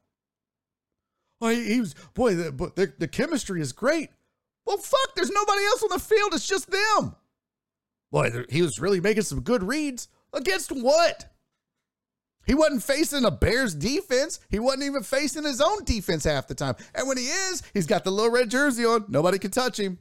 Oh, 1.40 1.48
he, 1.48 1.74
he 1.74 1.80
was 1.80 1.94
boy. 2.14 2.34
The, 2.34 2.50
the 2.50 2.92
the 2.98 3.08
chemistry 3.08 3.60
is 3.60 3.72
great. 3.72 4.10
Well, 4.66 4.78
fuck. 4.78 5.14
There's 5.14 5.30
nobody 5.30 5.64
else 5.64 5.82
on 5.82 5.90
the 5.90 5.98
field. 5.98 6.34
It's 6.34 6.46
just 6.46 6.70
them. 6.70 7.16
Boy, 8.10 8.30
he 8.48 8.62
was 8.62 8.78
really 8.78 9.00
making 9.00 9.24
some 9.24 9.40
good 9.40 9.62
reads 9.62 10.08
against 10.32 10.70
what? 10.70 11.26
He 12.46 12.54
wasn't 12.54 12.82
facing 12.82 13.24
a 13.24 13.30
Bears 13.30 13.74
defense. 13.74 14.40
He 14.50 14.58
wasn't 14.58 14.84
even 14.84 15.02
facing 15.02 15.44
his 15.44 15.60
own 15.60 15.84
defense 15.84 16.24
half 16.24 16.46
the 16.46 16.54
time. 16.54 16.76
And 16.94 17.08
when 17.08 17.16
he 17.16 17.24
is, 17.24 17.62
he's 17.72 17.86
got 17.86 18.04
the 18.04 18.12
little 18.12 18.30
red 18.30 18.50
jersey 18.50 18.84
on. 18.84 19.06
Nobody 19.08 19.38
can 19.38 19.50
touch 19.50 19.80
him. 19.80 19.98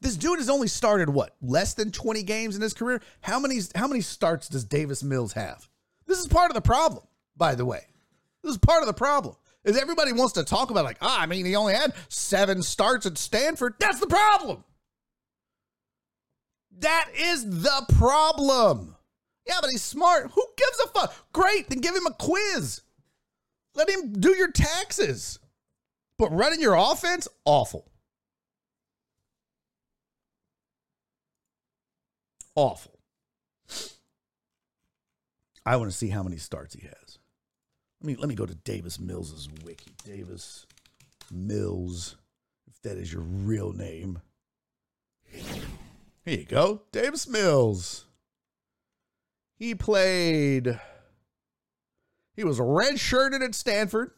This 0.00 0.16
dude 0.16 0.38
has 0.38 0.50
only 0.50 0.68
started 0.68 1.08
what? 1.08 1.34
Less 1.40 1.74
than 1.74 1.90
20 1.90 2.22
games 2.22 2.54
in 2.54 2.62
his 2.62 2.74
career? 2.74 3.00
How 3.20 3.40
many 3.40 3.60
how 3.74 3.88
many 3.88 4.00
starts 4.00 4.48
does 4.48 4.64
Davis 4.64 5.02
Mills 5.02 5.32
have? 5.32 5.68
This 6.06 6.18
is 6.18 6.28
part 6.28 6.50
of 6.50 6.54
the 6.54 6.60
problem, 6.60 7.04
by 7.36 7.54
the 7.54 7.64
way. 7.64 7.86
This 8.42 8.52
is 8.52 8.58
part 8.58 8.82
of 8.82 8.86
the 8.86 8.94
problem. 8.94 9.36
Is 9.68 9.76
everybody 9.76 10.12
wants 10.12 10.32
to 10.32 10.44
talk 10.44 10.70
about 10.70 10.86
like, 10.86 10.96
ah, 11.02 11.20
I 11.20 11.26
mean, 11.26 11.44
he 11.44 11.54
only 11.54 11.74
had 11.74 11.92
7 12.08 12.62
starts 12.62 13.04
at 13.04 13.18
Stanford. 13.18 13.74
That's 13.78 14.00
the 14.00 14.06
problem. 14.06 14.64
That 16.78 17.10
is 17.14 17.44
the 17.44 17.84
problem. 17.98 18.96
Yeah, 19.46 19.58
but 19.60 19.70
he's 19.70 19.82
smart. 19.82 20.30
Who 20.30 20.44
gives 20.56 20.80
a 20.84 20.88
fuck? 20.88 21.32
Great, 21.32 21.68
then 21.68 21.80
give 21.80 21.94
him 21.94 22.06
a 22.06 22.14
quiz. 22.14 22.80
Let 23.74 23.90
him 23.90 24.14
do 24.14 24.34
your 24.34 24.50
taxes. 24.50 25.38
But 26.18 26.32
running 26.32 26.60
your 26.60 26.74
offense, 26.74 27.28
awful. 27.44 27.90
Awful. 32.54 32.98
I 35.66 35.76
want 35.76 35.90
to 35.90 35.96
see 35.96 36.08
how 36.08 36.22
many 36.22 36.38
starts 36.38 36.74
he 36.74 36.86
has. 36.86 37.07
Let 38.00 38.06
me 38.06 38.16
let 38.16 38.28
me 38.28 38.34
go 38.34 38.46
to 38.46 38.54
Davis 38.54 38.98
Mills's 39.00 39.48
wiki. 39.64 39.92
Davis 40.04 40.66
Mills, 41.30 42.16
if 42.66 42.80
that 42.82 42.96
is 42.96 43.12
your 43.12 43.22
real 43.22 43.72
name. 43.72 44.20
Here 46.24 46.38
you 46.38 46.44
go. 46.44 46.82
Davis 46.92 47.28
Mills. 47.28 48.04
He 49.58 49.74
played, 49.74 50.78
he 52.36 52.44
was 52.44 52.60
redshirted 52.60 53.42
at 53.42 53.56
Stanford. 53.56 54.12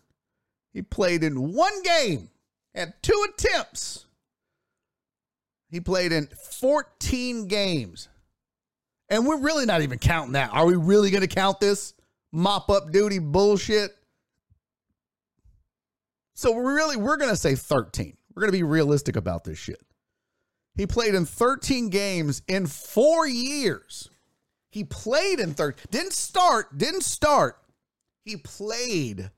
He 0.75 0.83
played 0.83 1.25
in 1.25 1.55
one 1.55 1.83
game, 1.83 2.29
had 2.75 2.95
two 3.03 3.27
attempts. 3.29 4.05
He 5.71 5.81
played 5.81 6.13
in 6.13 6.27
14 6.61 7.47
games. 7.47 8.09
And 9.09 9.27
we're 9.27 9.39
really 9.39 9.67
not 9.67 9.81
even 9.81 9.99
counting 9.99 10.33
that. 10.33 10.51
Are 10.53 10.67
we 10.67 10.75
really 10.77 11.11
going 11.11 11.23
to 11.23 11.27
count 11.27 11.59
this 11.59 11.95
mop 12.33 12.71
up 12.71 12.93
duty 12.93 13.19
bullshit? 13.19 13.93
So 16.35 16.53
we're 16.53 16.75
really 16.75 16.97
we're 16.97 17.17
going 17.17 17.31
to 17.31 17.37
say 17.37 17.55
13. 17.55 18.17
We're 18.35 18.41
going 18.41 18.53
to 18.53 18.59
be 18.59 18.63
realistic 18.63 19.17
about 19.17 19.45
this 19.45 19.59
shit. 19.59 19.81
He 20.75 20.87
played 20.87 21.15
in 21.15 21.27
13 21.27 21.91
games 21.91 22.43
in 22.49 22.67
4 22.67 23.27
years. 23.27 24.09
He 24.71 24.85
played 24.85 25.41
in 25.41 25.55
13. 25.55 25.87
didn't 25.91 26.13
start, 26.13 26.79
didn't 26.79 27.03
start. 27.03 27.57
He 28.25 28.37
played 28.37 29.31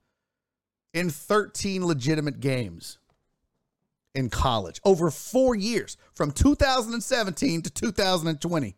in 0.92 1.10
13 1.10 1.86
legitimate 1.86 2.40
games 2.40 2.98
in 4.14 4.28
college 4.28 4.80
over 4.84 5.10
four 5.10 5.54
years 5.54 5.96
from 6.14 6.32
2017 6.32 7.62
to 7.62 7.70
2020. 7.70 8.76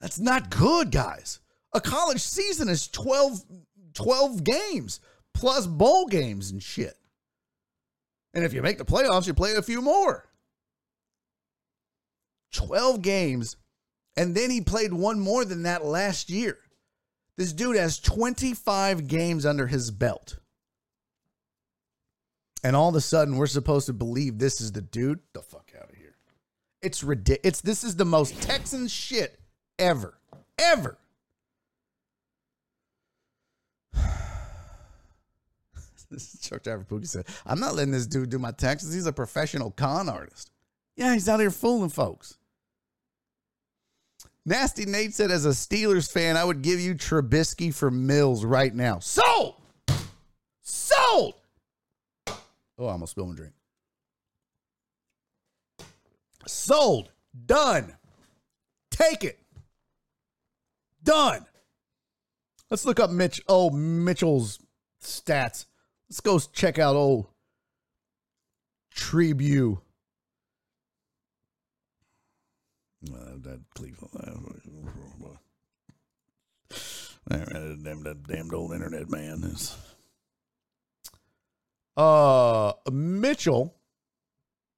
That's 0.00 0.18
not 0.18 0.50
good, 0.50 0.90
guys. 0.90 1.40
A 1.76 1.80
college 1.80 2.22
season 2.22 2.70
is 2.70 2.88
12, 2.88 3.44
12 3.92 4.42
games 4.42 5.00
plus 5.34 5.66
bowl 5.66 6.06
games 6.06 6.50
and 6.50 6.62
shit. 6.62 6.94
And 8.32 8.46
if 8.46 8.54
you 8.54 8.62
make 8.62 8.78
the 8.78 8.84
playoffs, 8.86 9.26
you 9.26 9.34
play 9.34 9.54
a 9.54 9.62
few 9.62 9.82
more. 9.82 10.24
12 12.52 13.02
games 13.02 13.56
and 14.16 14.34
then 14.34 14.50
he 14.50 14.62
played 14.62 14.94
one 14.94 15.20
more 15.20 15.44
than 15.44 15.64
that 15.64 15.84
last 15.84 16.30
year. 16.30 16.58
This 17.36 17.52
dude 17.52 17.76
has 17.76 17.98
25 17.98 19.06
games 19.06 19.44
under 19.44 19.66
his 19.66 19.90
belt. 19.90 20.38
And 22.64 22.74
all 22.74 22.88
of 22.88 22.94
a 22.94 23.02
sudden, 23.02 23.36
we're 23.36 23.46
supposed 23.46 23.84
to 23.86 23.92
believe 23.92 24.38
this 24.38 24.62
is 24.62 24.72
the 24.72 24.80
dude. 24.80 25.20
The 25.34 25.42
fuck 25.42 25.70
out 25.78 25.90
of 25.90 25.96
here. 25.96 26.16
It's 26.80 27.04
ridiculous. 27.04 27.60
This 27.60 27.84
is 27.84 27.96
the 27.96 28.06
most 28.06 28.40
Texan 28.40 28.88
shit 28.88 29.38
ever. 29.78 30.18
Ever. 30.58 30.96
this 36.10 36.34
is 36.34 36.40
Chuck 36.40 36.62
Driver 36.62 36.86
said, 37.02 37.26
I'm 37.44 37.60
not 37.60 37.74
letting 37.74 37.92
this 37.92 38.06
dude 38.06 38.30
do 38.30 38.38
my 38.38 38.52
taxes. 38.52 38.92
He's 38.92 39.06
a 39.06 39.12
professional 39.12 39.70
con 39.70 40.08
artist. 40.08 40.50
Yeah, 40.96 41.12
he's 41.12 41.28
out 41.28 41.40
here 41.40 41.50
fooling 41.50 41.90
folks. 41.90 42.38
Nasty 44.44 44.86
Nate 44.86 45.12
said, 45.12 45.32
as 45.32 45.44
a 45.44 45.50
Steelers 45.50 46.10
fan, 46.10 46.36
I 46.36 46.44
would 46.44 46.62
give 46.62 46.78
you 46.78 46.94
Trubisky 46.94 47.74
for 47.74 47.90
Mills 47.90 48.44
right 48.44 48.72
now. 48.72 49.00
Sold! 49.00 49.56
Sold! 50.62 51.34
Oh, 52.78 52.86
I 52.86 52.92
almost 52.92 53.12
spilled 53.12 53.30
my 53.30 53.34
drink. 53.34 53.52
Sold. 56.46 57.10
Done. 57.46 57.94
Take 58.90 59.24
it. 59.24 59.38
Done. 61.02 61.44
Let's 62.70 62.84
look 62.84 62.98
up 63.00 63.10
Mitch. 63.10 63.40
Oh, 63.48 63.70
Mitchell's 63.70 64.58
stats. 65.02 65.66
Let's 66.08 66.20
go 66.20 66.38
check 66.38 66.78
out 66.78 66.96
old 66.96 67.26
Tribune. 68.90 69.78
that 73.46 73.60
Cleveland. 73.74 74.12
That 77.28 77.82
damn, 77.82 78.02
that 78.04 78.26
damned 78.26 78.54
old 78.54 78.72
internet 78.72 79.10
man 79.10 79.42
is. 79.44 79.76
Uh, 81.96 82.72
Mitchell. 82.90 83.74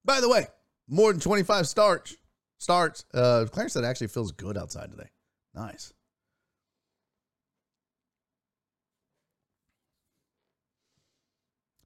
By 0.04 0.20
the 0.20 0.28
way, 0.28 0.46
more 0.88 1.12
than 1.12 1.20
twenty 1.20 1.42
five 1.42 1.66
starts. 1.66 2.16
Starts. 2.58 3.04
Uh, 3.12 3.46
Clarence 3.50 3.74
said 3.74 3.84
actually 3.84 4.08
feels 4.08 4.32
good 4.32 4.56
outside 4.56 4.90
today. 4.90 5.10
Nice. 5.54 5.92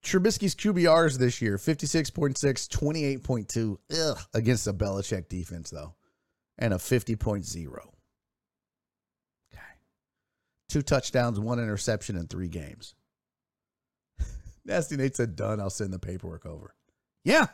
Trubisky's 0.05 0.55
QBRs 0.55 1.19
this 1.19 1.41
year 1.41 1.57
56.6, 1.59 2.37
28.2 2.37 3.77
ugh, 3.99 4.19
against 4.35 4.65
the 4.65 4.75
Belichick 4.75 5.29
defense, 5.29 5.71
though 5.71 5.95
and 6.59 6.73
a 6.73 6.77
50.0. 6.77 7.69
Okay. 9.53 9.63
Two 10.69 10.83
touchdowns, 10.83 11.41
one 11.41 11.59
interception 11.59 12.17
in 12.17 12.27
three 12.27 12.49
games. 12.49 12.95
Nasty 14.65 14.97
Nate 14.97 15.17
said, 15.17 15.37
done. 15.37 15.61
I'll 15.61 15.71
send 15.71 15.93
the 15.93 15.99
paperwork 15.99 16.47
over. 16.47 16.75
Yeah. 17.25 17.47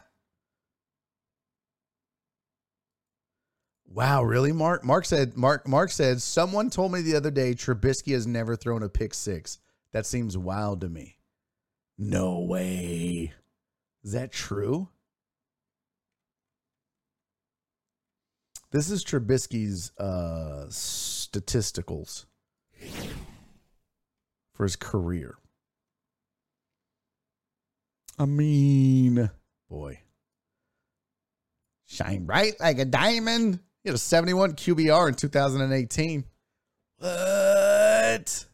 Wow, 3.91 4.23
really, 4.25 4.53
Mark? 4.53 4.85
Mark 4.85 5.07
said, 5.07 5.37
Mark, 5.37 5.67
Mark 5.67 5.91
said, 5.91 6.21
someone 6.21 6.69
told 6.69 6.93
me 6.93 7.01
the 7.01 7.17
other 7.17 7.31
day 7.31 7.55
Trubisky 7.55 8.13
has 8.13 8.27
never 8.27 8.55
thrown 8.55 8.83
a 8.83 8.89
pick 8.89 9.15
six. 9.15 9.59
That 9.93 10.05
seems 10.05 10.37
wild 10.37 10.83
to 10.83 10.91
me. 10.91 11.18
No 11.99 12.39
way. 12.39 13.33
Is 14.05 14.13
that 14.13 14.31
true? 14.31 14.89
This 18.71 18.91
is 18.91 19.05
Trubisky's 19.05 19.93
uh, 19.99 20.67
statisticals 20.69 22.27
for 24.53 24.65
his 24.65 24.77
career. 24.77 25.37
I 28.19 28.27
mean, 28.27 29.31
boy, 29.69 30.01
shine 31.87 32.27
bright 32.27 32.61
like 32.61 32.79
a 32.79 32.85
diamond. 32.85 33.61
He 33.83 33.89
had 33.89 33.95
a 33.95 33.99
71 33.99 34.53
QBR 34.53 35.09
in 35.09 35.15
2018. 35.15 36.25
What? 36.99 38.47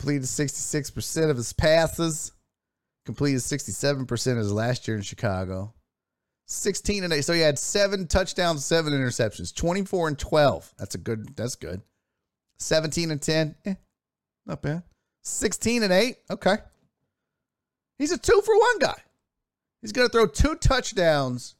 Completed 0.00 0.22
66% 0.22 1.28
of 1.28 1.36
his 1.36 1.52
passes. 1.52 2.32
Completed 3.04 3.40
67% 3.40 4.32
of 4.32 4.38
his 4.38 4.50
last 4.50 4.88
year 4.88 4.96
in 4.96 5.02
Chicago. 5.02 5.74
16 6.46 7.04
and 7.04 7.12
8. 7.12 7.20
So 7.20 7.34
he 7.34 7.40
had 7.40 7.58
seven 7.58 8.06
touchdowns, 8.06 8.64
seven 8.64 8.94
interceptions, 8.94 9.54
24 9.54 10.08
and 10.08 10.18
12. 10.18 10.72
That's 10.78 10.94
a 10.94 10.98
good, 10.98 11.36
that's 11.36 11.54
good. 11.54 11.82
17 12.60 13.10
and 13.10 13.20
10. 13.20 13.54
Eh, 13.66 13.74
not 14.46 14.62
bad. 14.62 14.84
16 15.20 15.82
and 15.82 15.92
8. 15.92 16.16
Okay. 16.30 16.56
He's 17.98 18.12
a 18.12 18.16
two 18.16 18.40
for 18.42 18.56
one 18.56 18.78
guy. 18.78 18.96
He's 19.82 19.92
going 19.92 20.08
to 20.08 20.12
throw 20.12 20.26
two 20.26 20.54
touchdowns 20.54 21.56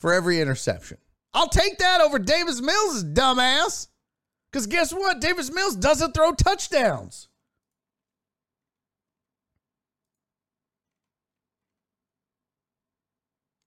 for 0.00 0.14
every 0.14 0.40
interception. 0.40 0.96
I'll 1.34 1.50
take 1.50 1.76
that 1.80 2.00
over 2.00 2.18
Davis 2.18 2.62
Mills' 2.62 3.04
dumbass. 3.04 3.88
Because 4.56 4.68
guess 4.68 4.90
what? 4.90 5.20
Davis 5.20 5.52
Mills 5.52 5.76
doesn't 5.76 6.14
throw 6.14 6.32
touchdowns. 6.32 7.28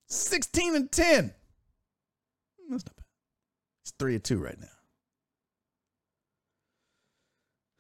Sixteen 0.08 0.76
and 0.76 0.92
ten. 0.92 1.32
That's 2.72 2.84
not 2.88 2.96
bad. 2.96 3.06
It's 3.84 3.92
three 4.00 4.16
and 4.16 4.24
two 4.24 4.40
right 4.40 4.58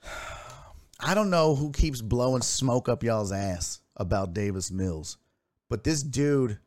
now. 0.03 0.11
I 0.99 1.15
don't 1.15 1.31
know 1.31 1.56
who 1.56 1.72
keeps 1.72 2.03
blowing 2.03 2.44
smoke 2.44 2.88
up 2.88 3.03
y'all's 3.03 3.31
ass 3.31 3.81
about 3.95 4.36
Davis 4.36 4.69
Mills, 4.69 5.18
but 5.68 5.84
this 5.84 6.03
dude, 6.03 6.60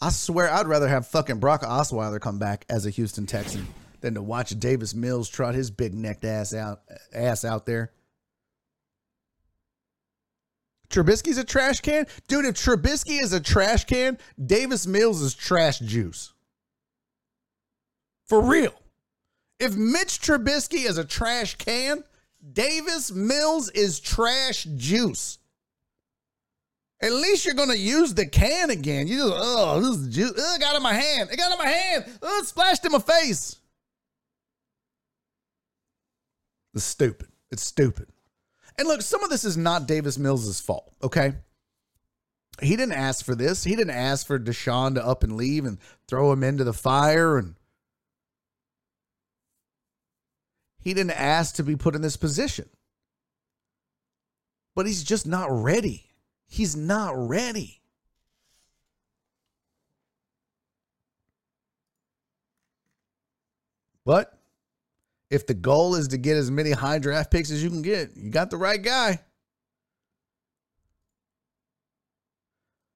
I 0.00 0.08
swear, 0.08 0.50
I'd 0.50 0.66
rather 0.66 0.88
have 0.88 1.06
fucking 1.08 1.40
Brock 1.40 1.60
Osweiler 1.60 2.22
come 2.22 2.38
back 2.38 2.64
as 2.70 2.86
a 2.86 2.90
Houston 2.90 3.26
Texan 3.26 3.66
than 4.00 4.14
to 4.14 4.22
watch 4.22 4.58
Davis 4.58 4.94
Mills 4.94 5.28
trot 5.28 5.54
his 5.54 5.70
big 5.70 5.94
necked 5.94 6.24
ass 6.24 6.54
out 6.54 6.80
ass 7.12 7.44
out 7.44 7.66
there. 7.66 7.92
Trubisky's 10.90 11.38
a 11.38 11.44
trash 11.44 11.80
can? 11.80 12.06
Dude, 12.28 12.46
if 12.46 12.54
Trubisky 12.54 13.20
is 13.20 13.32
a 13.32 13.40
trash 13.40 13.84
can, 13.84 14.16
Davis 14.42 14.86
Mills 14.86 15.20
is 15.20 15.34
trash 15.34 15.80
juice. 15.80 16.32
For 18.26 18.40
real. 18.40 18.74
If 19.58 19.76
Mitch 19.76 20.20
Trubisky 20.20 20.88
is 20.88 20.98
a 20.98 21.04
trash 21.04 21.56
can, 21.56 22.04
Davis 22.52 23.10
Mills 23.10 23.68
is 23.70 24.00
trash 24.00 24.64
juice. 24.76 25.38
At 27.00 27.12
least 27.12 27.44
you're 27.44 27.54
gonna 27.54 27.74
use 27.74 28.14
the 28.14 28.26
can 28.26 28.70
again. 28.70 29.06
You 29.06 29.18
just 29.18 29.34
oh 29.36 29.80
this 29.80 30.00
is 30.00 30.14
juice. 30.14 30.32
Oh, 30.36 30.56
got 30.58 30.74
in 30.74 30.82
my 30.82 30.94
hand. 30.94 31.30
It 31.30 31.36
got 31.36 31.52
in 31.52 31.58
my 31.58 31.70
hand. 31.70 32.04
It 32.20 32.46
splashed 32.46 32.84
in 32.84 32.92
my 32.92 32.98
face. 32.98 33.57
It's 36.74 36.84
stupid. 36.84 37.28
It's 37.50 37.64
stupid. 37.64 38.08
And 38.76 38.86
look, 38.86 39.02
some 39.02 39.24
of 39.24 39.30
this 39.30 39.44
is 39.44 39.56
not 39.56 39.88
Davis 39.88 40.18
Mills' 40.18 40.60
fault, 40.60 40.92
okay? 41.02 41.34
He 42.60 42.76
didn't 42.76 42.92
ask 42.92 43.24
for 43.24 43.34
this. 43.34 43.64
He 43.64 43.74
didn't 43.76 43.94
ask 43.94 44.26
for 44.26 44.38
Deshaun 44.38 44.94
to 44.94 45.04
up 45.04 45.22
and 45.22 45.36
leave 45.36 45.64
and 45.64 45.78
throw 46.06 46.32
him 46.32 46.44
into 46.44 46.64
the 46.64 46.72
fire 46.72 47.38
and 47.38 47.54
he 50.80 50.94
didn't 50.94 51.20
ask 51.20 51.56
to 51.56 51.62
be 51.62 51.76
put 51.76 51.94
in 51.94 52.02
this 52.02 52.16
position. 52.16 52.68
But 54.74 54.86
he's 54.86 55.02
just 55.02 55.26
not 55.26 55.50
ready. 55.50 56.06
He's 56.46 56.76
not 56.76 57.12
ready. 57.16 57.82
But 64.04 64.37
if 65.30 65.46
the 65.46 65.54
goal 65.54 65.94
is 65.94 66.08
to 66.08 66.18
get 66.18 66.36
as 66.36 66.50
many 66.50 66.70
high 66.70 66.98
draft 66.98 67.30
picks 67.30 67.50
as 67.50 67.62
you 67.62 67.70
can 67.70 67.82
get, 67.82 68.16
you 68.16 68.30
got 68.30 68.50
the 68.50 68.56
right 68.56 68.82
guy. 68.82 69.20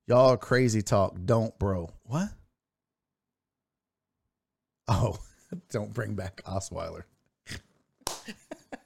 Y'all 0.07 0.37
crazy 0.37 0.83
talk. 0.83 1.17
Don't, 1.25 1.57
bro. 1.59 1.91
What? 2.05 2.29
Oh, 4.89 5.19
don't 5.71 5.93
bring 5.93 6.15
back 6.15 6.43
Osweiler. 6.45 7.05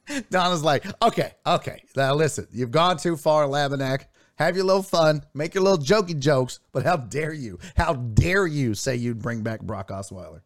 Donna's 0.31 0.63
like, 0.63 0.85
okay, 1.03 1.33
okay. 1.47 1.83
Now 1.97 2.15
listen, 2.15 2.47
you've 2.53 2.71
gone 2.71 2.97
too 2.97 3.17
far, 3.17 3.47
Laminack. 3.47 4.07
Have 4.39 4.55
your 4.55 4.67
little 4.67 4.83
fun, 4.83 5.23
make 5.33 5.55
your 5.55 5.65
little 5.65 5.83
jokey 5.83 6.19
jokes, 6.19 6.61
but 6.71 6.85
how 6.85 6.97
dare 6.97 7.33
you? 7.33 7.59
How 7.75 7.95
dare 7.95 8.47
you 8.47 8.75
say 8.75 8.95
you'd 8.95 9.23
bring 9.23 9.41
back 9.41 9.63
Brock 9.63 9.89
Osweiler? 9.89 10.43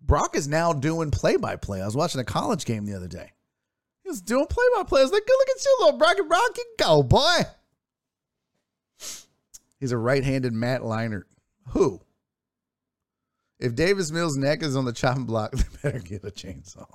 Brock 0.00 0.36
is 0.36 0.48
now 0.48 0.72
doing 0.72 1.10
play 1.10 1.36
by 1.36 1.56
play. 1.56 1.82
I 1.82 1.86
was 1.86 1.96
watching 1.96 2.20
a 2.20 2.24
college 2.24 2.64
game 2.64 2.86
the 2.86 2.94
other 2.94 3.08
day. 3.08 3.32
He 4.02 4.08
was 4.08 4.20
doing 4.22 4.46
play 4.46 4.64
by 4.74 4.84
play. 4.84 5.00
I 5.00 5.04
was 5.04 5.12
like, 5.12 5.26
good 5.26 5.36
look 5.38 5.48
at 5.50 5.64
you, 5.64 5.76
little 5.80 5.98
Brock 5.98 6.18
and 6.18 6.28
Brock. 6.28 6.56
You 6.56 6.64
go, 6.78 7.02
boy. 7.02 7.40
He's 9.80 9.92
a 9.92 9.98
right 9.98 10.24
handed 10.24 10.52
Matt 10.52 10.80
Leinart. 10.82 11.24
Who? 11.68 12.00
If 13.60 13.74
Davis 13.74 14.10
Mills' 14.10 14.36
neck 14.36 14.62
is 14.62 14.76
on 14.76 14.84
the 14.84 14.92
chopping 14.92 15.24
block, 15.24 15.52
they 15.52 15.64
better 15.82 15.98
get 15.98 16.24
a 16.24 16.30
chainsaw. 16.30 16.86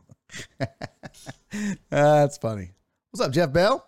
That's 1.89 2.37
funny. 2.37 2.71
What's 3.11 3.25
up, 3.25 3.31
Jeff 3.31 3.53
Bell? 3.53 3.85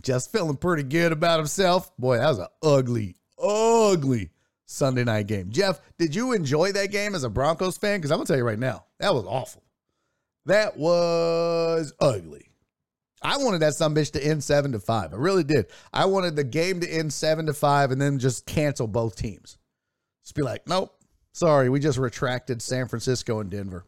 Just 0.00 0.32
feeling 0.32 0.56
pretty 0.56 0.84
good 0.84 1.12
about 1.12 1.38
himself. 1.38 1.94
Boy, 1.98 2.16
that 2.16 2.28
was 2.28 2.38
an 2.38 2.46
ugly, 2.62 3.16
ugly 3.38 4.30
Sunday 4.72 5.04
night 5.04 5.26
game. 5.26 5.50
Jeff, 5.50 5.80
did 5.98 6.14
you 6.14 6.32
enjoy 6.32 6.72
that 6.72 6.90
game 6.90 7.14
as 7.14 7.24
a 7.24 7.30
Broncos 7.30 7.76
fan? 7.78 7.98
Because 7.98 8.10
I'm 8.10 8.18
gonna 8.18 8.26
tell 8.26 8.36
you 8.36 8.44
right 8.44 8.58
now, 8.58 8.84
that 8.98 9.14
was 9.14 9.24
awful. 9.26 9.62
That 10.46 10.76
was 10.76 11.92
ugly. 12.00 12.48
I 13.22 13.36
wanted 13.36 13.60
that 13.60 13.74
some 13.74 13.94
bitch 13.94 14.12
to 14.12 14.24
end 14.24 14.42
seven 14.42 14.72
to 14.72 14.80
five. 14.80 15.14
I 15.14 15.16
really 15.16 15.44
did. 15.44 15.66
I 15.92 16.06
wanted 16.06 16.34
the 16.34 16.44
game 16.44 16.80
to 16.80 16.88
end 16.88 17.12
seven 17.12 17.46
to 17.46 17.54
five 17.54 17.92
and 17.92 18.00
then 18.00 18.18
just 18.18 18.46
cancel 18.46 18.88
both 18.88 19.14
teams. 19.14 19.58
Just 20.24 20.34
be 20.34 20.42
like, 20.42 20.66
nope, 20.66 20.92
sorry, 21.32 21.68
we 21.68 21.78
just 21.78 21.98
retracted 21.98 22.60
San 22.60 22.88
Francisco 22.88 23.40
and 23.40 23.50
Denver. 23.50 23.84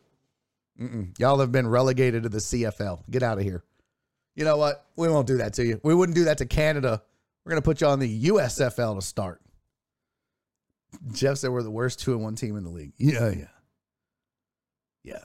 Mm-mm. 0.81 1.19
Y'all 1.19 1.39
have 1.39 1.53
been 1.53 1.69
relegated 1.69 2.25
to 2.25 2.29
the 2.29 2.39
CFL. 2.39 3.03
Get 3.11 3.23
out 3.23 3.39
of 3.39 3.45
here. 3.45 3.65
You 4.35 4.45
know 4.45 4.57
what? 4.57 4.87
We 4.97 5.09
won't 5.09 5.27
do 5.27 5.39
that 5.39 5.55
to 5.55 5.65
you. 5.65 5.81
We 5.85 5.95
wouldn't 5.95 6.17
do 6.17 6.25
that 6.25 6.39
to 6.39 6.47
Canada. 6.47 7.03
We're 7.45 7.51
going 7.51 7.63
to 7.63 7.65
put 7.65 7.81
you 7.81 7.87
on 7.87 8.01
the 8.01 8.25
USFL 8.25 8.97
to 8.97 9.03
start. 9.03 9.41
Jeff 11.13 11.39
said 11.39 11.51
we're 11.51 11.63
the 11.63 11.71
worst 11.71 12.01
two 12.01 12.13
and 12.13 12.23
one 12.23 12.35
team 12.35 12.57
in 12.57 12.65
the 12.65 12.71
league. 12.71 12.93
Yeah, 12.97 13.31
yeah. 13.31 13.49
Yeah. 15.03 15.25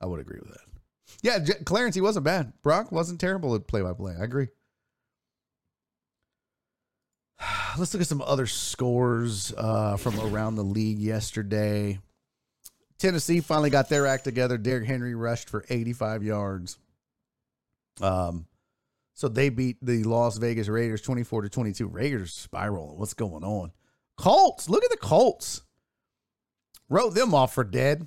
I 0.00 0.06
would 0.06 0.20
agree 0.20 0.38
with 0.40 0.50
that. 0.50 0.60
Yeah, 1.22 1.38
Clarence, 1.64 1.94
he 1.94 2.00
wasn't 2.00 2.24
bad. 2.24 2.52
Brock 2.62 2.92
wasn't 2.92 3.20
terrible 3.20 3.54
at 3.54 3.66
play 3.66 3.82
by 3.82 3.92
play. 3.92 4.14
I 4.18 4.24
agree. 4.24 4.48
Let's 7.78 7.92
look 7.94 8.02
at 8.02 8.08
some 8.08 8.22
other 8.22 8.46
scores 8.46 9.52
uh, 9.56 9.96
from 9.96 10.18
around 10.20 10.56
the 10.56 10.62
league 10.62 10.98
yesterday. 10.98 11.98
Tennessee 12.98 13.40
finally 13.40 13.70
got 13.70 13.88
their 13.88 14.06
act 14.06 14.24
together. 14.24 14.58
Derrick 14.58 14.86
Henry 14.86 15.14
rushed 15.14 15.48
for 15.48 15.64
85 15.68 16.24
yards. 16.24 16.78
Um, 18.00 18.46
so 19.14 19.28
they 19.28 19.48
beat 19.48 19.78
the 19.82 20.04
Las 20.04 20.38
Vegas 20.38 20.68
Raiders 20.68 21.02
24 21.02 21.42
to 21.42 21.48
22. 21.48 21.88
Raiders 21.88 22.34
spiraling. 22.34 22.98
What's 22.98 23.14
going 23.14 23.44
on? 23.44 23.72
Colts, 24.18 24.68
look 24.68 24.84
at 24.84 24.90
the 24.90 24.96
Colts. 24.96 25.62
Wrote 26.90 27.14
them 27.14 27.34
off 27.34 27.54
for 27.54 27.64
dead. 27.64 28.06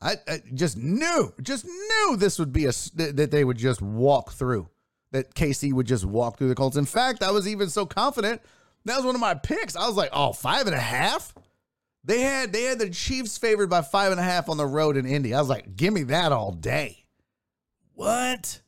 I, 0.00 0.16
I 0.28 0.42
just 0.52 0.76
knew, 0.76 1.32
just 1.42 1.64
knew 1.64 2.16
this 2.16 2.38
would 2.38 2.52
be 2.52 2.66
a 2.66 2.72
that 2.94 3.30
they 3.30 3.44
would 3.44 3.56
just 3.56 3.80
walk 3.80 4.32
through. 4.32 4.68
That 5.12 5.34
KC 5.34 5.72
would 5.72 5.86
just 5.86 6.04
walk 6.04 6.38
through 6.38 6.48
the 6.48 6.54
Colts. 6.54 6.76
In 6.76 6.86
fact, 6.86 7.22
I 7.22 7.30
was 7.30 7.46
even 7.46 7.70
so 7.70 7.86
confident. 7.86 8.42
That 8.84 8.96
was 8.96 9.06
one 9.06 9.14
of 9.14 9.20
my 9.20 9.34
picks. 9.34 9.76
I 9.76 9.86
was 9.86 9.96
like, 9.96 10.10
oh, 10.12 10.32
five 10.32 10.66
and 10.66 10.74
a 10.74 10.80
half. 10.80 11.32
They 12.04 12.20
had 12.20 12.52
they 12.52 12.64
had 12.64 12.78
the 12.78 12.90
Chiefs 12.90 13.38
favored 13.38 13.70
by 13.70 13.82
five 13.82 14.12
and 14.12 14.20
a 14.20 14.24
half 14.24 14.48
on 14.48 14.56
the 14.56 14.66
road 14.66 14.96
in 14.96 15.06
Indy. 15.06 15.34
I 15.34 15.40
was 15.40 15.48
like, 15.48 15.76
give 15.76 15.94
me 15.94 16.02
that 16.04 16.32
all 16.32 16.52
day. 16.52 17.04
What? 17.94 18.60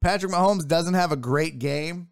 Patrick 0.00 0.32
Mahomes 0.32 0.66
doesn't 0.66 0.94
have 0.94 1.12
a 1.12 1.16
great 1.16 1.58
game. 1.58 2.08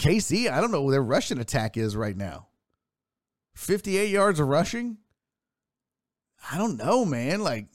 KC, 0.00 0.50
I 0.50 0.60
don't 0.60 0.70
know 0.70 0.82
where 0.82 0.92
their 0.92 1.02
rushing 1.02 1.38
attack 1.38 1.76
is 1.76 1.94
right 1.94 2.16
now. 2.16 2.48
58 3.54 4.08
yards 4.08 4.40
of 4.40 4.48
rushing? 4.48 4.96
I 6.50 6.56
don't 6.56 6.78
know, 6.78 7.04
man. 7.04 7.40
Like, 7.40 7.66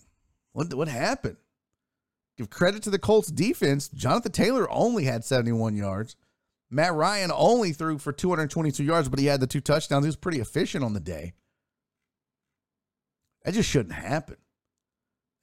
what 0.51 0.73
what 0.73 0.87
happened? 0.87 1.37
Give 2.37 2.49
credit 2.49 2.83
to 2.83 2.89
the 2.89 2.99
Colts 2.99 3.29
defense. 3.29 3.87
Jonathan 3.89 4.31
Taylor 4.31 4.69
only 4.71 5.05
had 5.05 5.23
71 5.23 5.75
yards. 5.75 6.15
Matt 6.69 6.93
Ryan 6.93 7.31
only 7.33 7.71
threw 7.71 7.99
for 7.99 8.11
222 8.11 8.83
yards, 8.83 9.07
but 9.07 9.19
he 9.19 9.27
had 9.27 9.39
the 9.39 9.47
two 9.47 9.61
touchdowns. 9.61 10.03
He 10.03 10.07
was 10.07 10.15
pretty 10.15 10.39
efficient 10.39 10.83
on 10.83 10.93
the 10.93 10.99
day. 10.99 11.33
That 13.43 13.53
just 13.53 13.69
shouldn't 13.69 13.93
happen. 13.93 14.37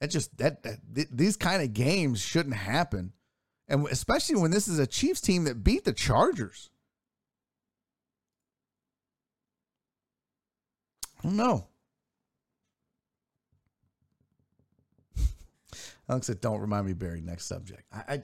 That 0.01 0.09
just 0.09 0.37
that, 0.37 0.63
that 0.63 0.79
th- 0.93 1.07
these 1.09 1.37
kind 1.37 1.63
of 1.63 1.73
games 1.73 2.21
shouldn't 2.21 2.55
happen, 2.55 3.13
and 3.69 3.87
especially 3.87 4.35
when 4.35 4.51
this 4.51 4.67
is 4.67 4.77
a 4.77 4.85
Chiefs 4.85 5.21
team 5.21 5.45
that 5.45 5.63
beat 5.63 5.85
the 5.85 5.93
Chargers. 5.93 6.69
Know. 11.23 11.67
Alex 16.09 16.27
said, 16.27 16.41
"Don't 16.41 16.59
remind 16.59 16.85
me, 16.85 16.93
Barry." 16.93 17.21
Next 17.21 17.45
subject. 17.45 17.83
I, 17.91 18.13
I 18.13 18.23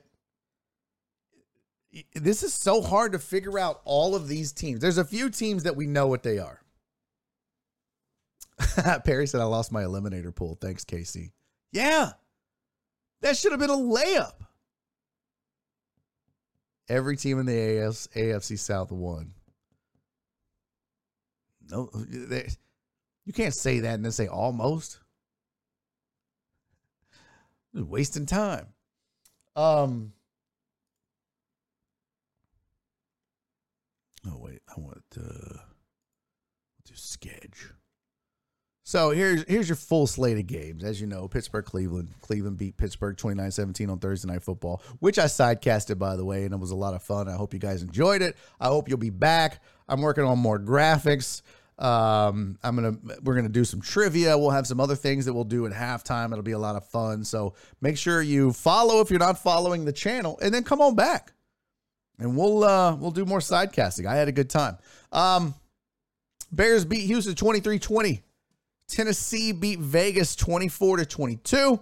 this 2.14 2.44
is 2.44 2.54
so 2.54 2.82
hard 2.82 3.14
to 3.14 3.20
figure 3.20 3.58
out 3.58 3.82
all 3.84 4.16
of 4.16 4.28
these 4.28 4.52
teams. 4.52 4.80
There's 4.80 4.98
a 4.98 5.06
few 5.06 5.30
teams 5.30 5.64
that 5.64 5.76
we 5.76 5.88
know 5.88 6.08
what 6.08 6.24
they 6.24 6.38
are. 6.38 6.62
Perry 9.06 9.26
said, 9.26 9.42
I 9.42 9.46
lost 9.46 9.72
my 9.72 9.84
eliminator 9.84 10.34
pool. 10.34 10.58
Thanks, 10.60 10.86
KC. 10.86 11.32
Yeah. 11.72 12.12
That 13.22 13.38
should 13.38 13.52
have 13.52 13.60
been 13.60 13.70
a 13.70 13.74
layup. 13.74 14.34
Every 16.88 17.18
team 17.18 17.40
in 17.40 17.46
the 17.46 17.54
AFC 17.54 18.58
South 18.58 18.92
won. 18.92 19.34
No, 21.70 21.90
you 23.30 23.34
can't 23.34 23.54
say 23.54 23.78
that 23.82 23.94
and 23.94 24.04
then 24.04 24.12
say 24.12 24.26
almost. 24.26 25.02
It's 27.76 27.84
Wasting 27.84 28.26
time. 28.26 28.66
Um, 29.56 30.14
Oh 34.28 34.38
wait, 34.40 34.62
I 34.68 34.82
want 34.82 35.04
to 35.12 35.20
do 35.20 36.96
sketch. 36.96 37.70
So 38.84 39.12
here's 39.12 39.44
here's 39.44 39.70
your 39.70 39.76
full 39.76 40.08
slate 40.08 40.40
of 40.40 40.48
games. 40.48 40.84
As 40.84 41.00
you 41.00 41.06
know, 41.06 41.28
Pittsburgh, 41.28 41.66
Cleveland. 41.66 42.16
Cleveland 42.22 42.58
beat 42.58 42.78
Pittsburgh 42.78 43.16
29-17 43.16 43.92
on 43.92 44.00
Thursday 44.00 44.28
Night 44.28 44.42
Football, 44.42 44.82
which 44.98 45.20
I 45.20 45.26
sidecasted 45.26 46.00
by 46.00 46.16
the 46.16 46.26
way, 46.26 46.46
and 46.46 46.54
it 46.56 46.60
was 46.60 46.72
a 46.72 46.76
lot 46.76 46.96
of 46.96 47.04
fun. 47.04 47.30
I 47.30 47.34
hope 47.36 47.54
you 47.54 47.60
guys 47.60 47.84
enjoyed 47.84 48.24
it. 48.24 48.36
I 48.60 48.70
hope 48.70 48.90
you'll 48.90 48.98
be 48.98 49.12
back. 49.12 49.62
I'm 49.88 50.02
working 50.02 50.24
on 50.24 50.40
more 50.40 50.58
graphics. 50.58 51.44
Um, 51.80 52.60
I'm 52.62 52.76
gonna 52.76 52.98
we're 53.24 53.36
gonna 53.36 53.48
do 53.48 53.64
some 53.64 53.82
trivia. 53.82 54.38
We'll 54.38 54.50
have 54.50 54.68
some 54.68 54.82
other 54.82 54.96
things 54.96 55.26
that 55.26 55.34
we'll 55.34 55.46
do 55.46 55.66
at 55.66 55.72
halftime. 55.72 56.32
It'll 56.32 56.44
be 56.44 56.52
a 56.52 56.60
lot 56.60 56.76
of 56.76 56.86
fun. 56.86 57.24
So 57.24 57.56
make 57.80 57.98
sure 57.98 58.22
you 58.22 58.52
follow 58.52 59.00
if 59.00 59.10
you're 59.10 59.20
not 59.20 59.42
following 59.42 59.86
the 59.86 59.94
channel, 59.94 60.38
and 60.42 60.54
then 60.54 60.64
come 60.64 60.82
on 60.82 60.96
back, 60.96 61.32
and 62.20 62.36
we'll 62.36 62.66
uh 62.66 62.96
we'll 62.96 63.12
do 63.12 63.26
more 63.26 63.40
sidecasting. 63.40 64.06
I 64.06 64.16
had 64.16 64.28
a 64.28 64.34
good 64.34 64.50
time. 64.50 64.78
Um, 65.14 65.54
Bears 66.52 66.84
beat 66.84 67.06
Houston 67.06 67.36
23-20. 67.36 68.22
Tennessee 68.88 69.52
beat 69.52 69.80
Vegas 69.80 70.36
24 70.36 70.98
to 70.98 71.06
22. 71.06 71.80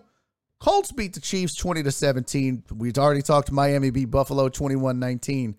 Colts 0.60 0.92
beat 0.92 1.14
the 1.14 1.22
Chiefs 1.22 1.56
20 1.56 1.84
to 1.84 1.92
17. 1.92 2.64
We've 2.76 2.98
already 2.98 3.22
talked 3.22 3.52
Miami 3.52 3.90
beat 3.92 4.12
Buffalo 4.12 4.50
21 4.50 5.00
19. 5.00 5.56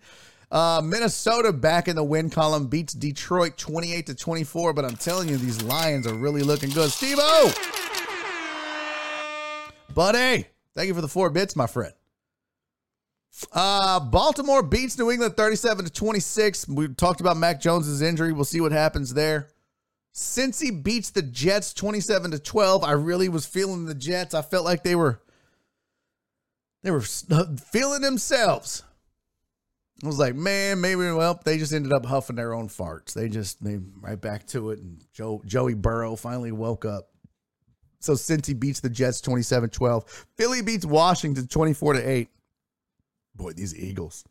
Uh, 0.51 0.81
Minnesota 0.83 1.53
back 1.53 1.87
in 1.87 1.95
the 1.95 2.03
win 2.03 2.29
column 2.29 2.67
beats 2.67 2.93
Detroit 2.93 3.57
28 3.57 4.07
to 4.07 4.15
24. 4.15 4.73
But 4.73 4.85
I'm 4.85 4.95
telling 4.95 5.29
you, 5.29 5.37
these 5.37 5.61
Lions 5.61 6.07
are 6.07 6.15
really 6.15 6.41
looking 6.41 6.69
good. 6.71 6.89
Steve 6.91 7.17
O! 7.19 7.53
Buddy, 9.93 10.45
thank 10.75 10.87
you 10.87 10.93
for 10.93 11.01
the 11.01 11.07
four 11.07 11.29
bits, 11.29 11.55
my 11.55 11.67
friend. 11.67 11.93
Uh, 13.53 13.99
Baltimore 13.99 14.63
beats 14.63 14.97
New 14.97 15.11
England 15.11 15.37
37 15.37 15.85
to 15.85 15.91
26. 15.91 16.67
We 16.67 16.87
talked 16.89 17.21
about 17.21 17.37
Mac 17.37 17.61
Jones's 17.61 18.01
injury. 18.01 18.33
We'll 18.33 18.45
see 18.45 18.61
what 18.61 18.71
happens 18.71 19.13
there. 19.13 19.49
Cincy 20.13 20.83
beats 20.83 21.11
the 21.11 21.21
Jets 21.21 21.73
27 21.73 22.31
to 22.31 22.39
12. 22.39 22.83
I 22.83 22.91
really 22.91 23.29
was 23.29 23.45
feeling 23.45 23.85
the 23.85 23.95
Jets. 23.95 24.33
I 24.33 24.41
felt 24.41 24.65
like 24.65 24.83
they 24.83 24.95
were 24.95 25.21
they 26.81 26.91
were 26.91 27.01
feeling 27.01 28.01
themselves. 28.01 28.83
I 30.03 30.07
was 30.07 30.19
like, 30.19 30.35
man, 30.35 30.79
maybe 30.79 31.11
well, 31.11 31.41
they 31.43 31.57
just 31.57 31.73
ended 31.73 31.91
up 31.91 32.05
huffing 32.05 32.37
their 32.37 32.53
own 32.53 32.69
farts. 32.69 33.13
They 33.13 33.27
just 33.27 33.63
they 33.63 33.79
right 33.99 34.19
back 34.19 34.45
to 34.47 34.71
it 34.71 34.79
and 34.79 35.03
Joe 35.13 35.41
Joey 35.45 35.73
Burrow 35.73 36.15
finally 36.15 36.51
woke 36.51 36.85
up. 36.85 37.09
So 37.99 38.13
Cincy 38.13 38.57
beats 38.57 38.79
the 38.79 38.89
Jets 38.89 39.21
27-12. 39.21 40.25
Philly 40.37 40.61
beats 40.61 40.85
Washington 40.85 41.47
24 41.47 41.93
to 41.93 42.09
8. 42.09 42.29
Boy, 43.35 43.51
these 43.51 43.77
Eagles. 43.77 44.23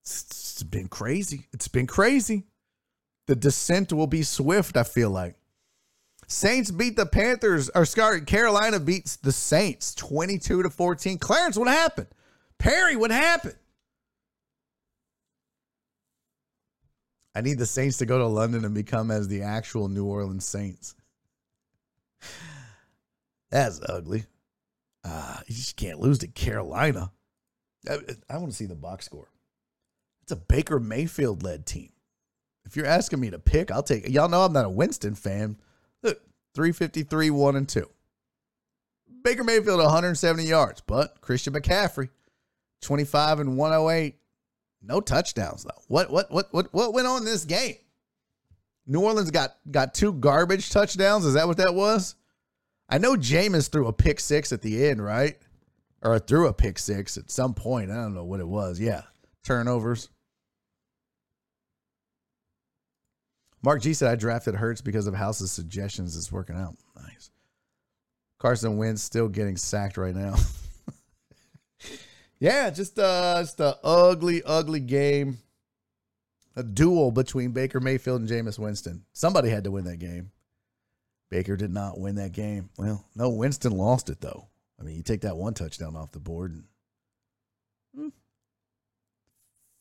It's 0.00 0.62
been 0.62 0.88
crazy. 0.88 1.46
It's 1.52 1.68
been 1.68 1.86
crazy. 1.86 2.46
The 3.26 3.36
descent 3.36 3.92
will 3.92 4.06
be 4.06 4.22
swift, 4.22 4.78
I 4.78 4.82
feel 4.82 5.10
like. 5.10 5.34
Saints 6.26 6.70
beat 6.70 6.96
the 6.96 7.06
Panthers, 7.06 7.70
or 7.74 7.84
sorry, 7.84 8.22
Carolina 8.22 8.80
beats 8.80 9.16
the 9.16 9.32
Saints 9.32 9.94
22 9.94 10.62
to 10.62 10.70
14. 10.70 11.18
Clarence, 11.18 11.56
what 11.56 11.68
happened? 11.68 12.08
Perry, 12.58 12.96
what 12.96 13.10
happened? 13.10 13.56
I 17.34 17.40
need 17.40 17.58
the 17.58 17.66
Saints 17.66 17.98
to 17.98 18.06
go 18.06 18.18
to 18.18 18.26
London 18.26 18.64
and 18.64 18.74
become 18.74 19.10
as 19.10 19.28
the 19.28 19.42
actual 19.42 19.88
New 19.88 20.06
Orleans 20.06 20.44
Saints. 20.44 20.96
That's 23.50 23.80
ugly. 23.88 24.24
Uh, 25.04 25.36
you 25.46 25.54
just 25.54 25.76
can't 25.76 26.00
lose 26.00 26.18
to 26.18 26.26
Carolina. 26.26 27.12
I, 27.88 27.98
I 28.28 28.38
want 28.38 28.50
to 28.50 28.56
see 28.56 28.66
the 28.66 28.74
box 28.74 29.06
score. 29.06 29.30
It's 30.22 30.32
a 30.32 30.36
Baker 30.36 30.80
Mayfield 30.80 31.42
led 31.42 31.64
team. 31.64 31.90
If 32.64 32.76
you're 32.76 32.86
asking 32.86 33.20
me 33.20 33.30
to 33.30 33.38
pick, 33.38 33.70
I'll 33.70 33.82
take 33.82 34.04
it. 34.04 34.10
y'all 34.10 34.28
know 34.28 34.42
I'm 34.42 34.52
not 34.52 34.66
a 34.66 34.70
Winston 34.70 35.14
fan. 35.14 35.56
Look, 36.02 36.20
353, 36.54 37.30
1 37.30 37.56
and 37.56 37.68
2. 37.68 37.88
Baker 39.22 39.44
Mayfield 39.44 39.80
170 39.80 40.42
yards, 40.44 40.82
but 40.82 41.20
Christian 41.20 41.54
McCaffrey 41.54 42.08
25 42.82 43.40
and 43.40 43.56
108. 43.56 44.16
No 44.82 45.00
touchdowns 45.00 45.64
though. 45.64 45.82
What 45.88 46.10
what 46.10 46.30
what 46.30 46.52
what 46.52 46.72
what 46.72 46.92
went 46.92 47.06
on 47.06 47.24
this 47.24 47.44
game? 47.44 47.76
New 48.86 49.00
Orleans 49.00 49.30
got 49.30 49.56
got 49.70 49.92
two 49.92 50.12
garbage 50.12 50.70
touchdowns. 50.70 51.24
Is 51.24 51.34
that 51.34 51.46
what 51.46 51.56
that 51.58 51.74
was? 51.74 52.14
I 52.88 52.98
know 52.98 53.16
Jameis 53.16 53.68
threw 53.70 53.86
a 53.86 53.92
pick 53.92 54.20
six 54.20 54.52
at 54.52 54.62
the 54.62 54.86
end, 54.86 55.04
right? 55.04 55.36
Or 56.02 56.18
threw 56.18 56.46
a 56.46 56.52
pick 56.52 56.78
six 56.78 57.18
at 57.18 57.30
some 57.30 57.54
point. 57.54 57.90
I 57.90 57.96
don't 57.96 58.14
know 58.14 58.24
what 58.24 58.40
it 58.40 58.48
was. 58.48 58.80
Yeah. 58.80 59.02
Turnovers. 59.44 60.08
Mark 63.62 63.82
G 63.82 63.92
said 63.92 64.10
I 64.10 64.14
drafted 64.14 64.54
Hurts 64.54 64.80
because 64.80 65.06
of 65.06 65.14
House's 65.14 65.50
suggestions. 65.50 66.16
It's 66.16 66.30
working 66.30 66.56
out. 66.56 66.76
Nice. 66.96 67.30
Carson 68.38 68.76
Wentz 68.76 69.02
still 69.02 69.28
getting 69.28 69.56
sacked 69.56 69.96
right 69.96 70.14
now. 70.14 70.36
yeah, 72.40 72.70
just 72.70 72.98
uh 72.98 73.40
just 73.40 73.60
a 73.60 73.76
ugly, 73.82 74.42
ugly 74.44 74.80
game. 74.80 75.38
A 76.56 76.62
duel 76.62 77.12
between 77.12 77.52
Baker 77.52 77.78
Mayfield 77.78 78.20
and 78.20 78.28
Jameis 78.28 78.58
Winston. 78.58 79.04
Somebody 79.12 79.48
had 79.48 79.64
to 79.64 79.70
win 79.70 79.84
that 79.84 79.98
game. 79.98 80.32
Baker 81.30 81.56
did 81.56 81.72
not 81.72 82.00
win 82.00 82.16
that 82.16 82.32
game. 82.32 82.70
Well, 82.76 83.04
no, 83.14 83.28
Winston 83.30 83.72
lost 83.72 84.10
it 84.10 84.20
though. 84.20 84.48
I 84.80 84.82
mean, 84.82 84.96
you 84.96 85.02
take 85.02 85.22
that 85.22 85.36
one 85.36 85.54
touchdown 85.54 85.96
off 85.96 86.12
the 86.12 86.20
board 86.20 86.52
and 86.52 86.64
hmm, 87.94 88.08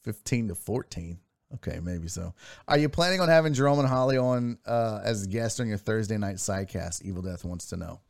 15 0.03 0.49
to 0.49 0.55
14. 0.55 1.19
Okay, 1.55 1.79
maybe 1.81 2.09
so. 2.09 2.33
Are 2.67 2.77
you 2.77 2.89
planning 2.89 3.21
on 3.21 3.29
having 3.29 3.53
Jerome 3.53 3.79
and 3.79 3.87
Holly 3.87 4.17
on 4.17 4.57
uh, 4.65 4.99
as 5.03 5.27
guests 5.27 5.59
on 5.59 5.67
your 5.67 5.77
Thursday 5.77 6.17
night 6.17 6.35
sidecast? 6.35 7.03
Evil 7.03 7.21
Death 7.21 7.45
wants 7.45 7.67
to 7.67 7.77
know. 7.77 8.01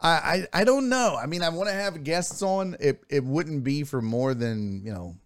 I, 0.00 0.08
I, 0.10 0.60
I 0.60 0.64
don't 0.64 0.88
know. 0.88 1.18
I 1.20 1.26
mean, 1.26 1.42
I 1.42 1.48
want 1.48 1.68
to 1.68 1.74
have 1.74 2.04
guests 2.04 2.42
on. 2.42 2.76
It 2.78 3.02
it 3.08 3.24
wouldn't 3.24 3.64
be 3.64 3.82
for 3.84 4.00
more 4.00 4.34
than 4.34 4.82
you 4.84 4.92
know 4.92 5.16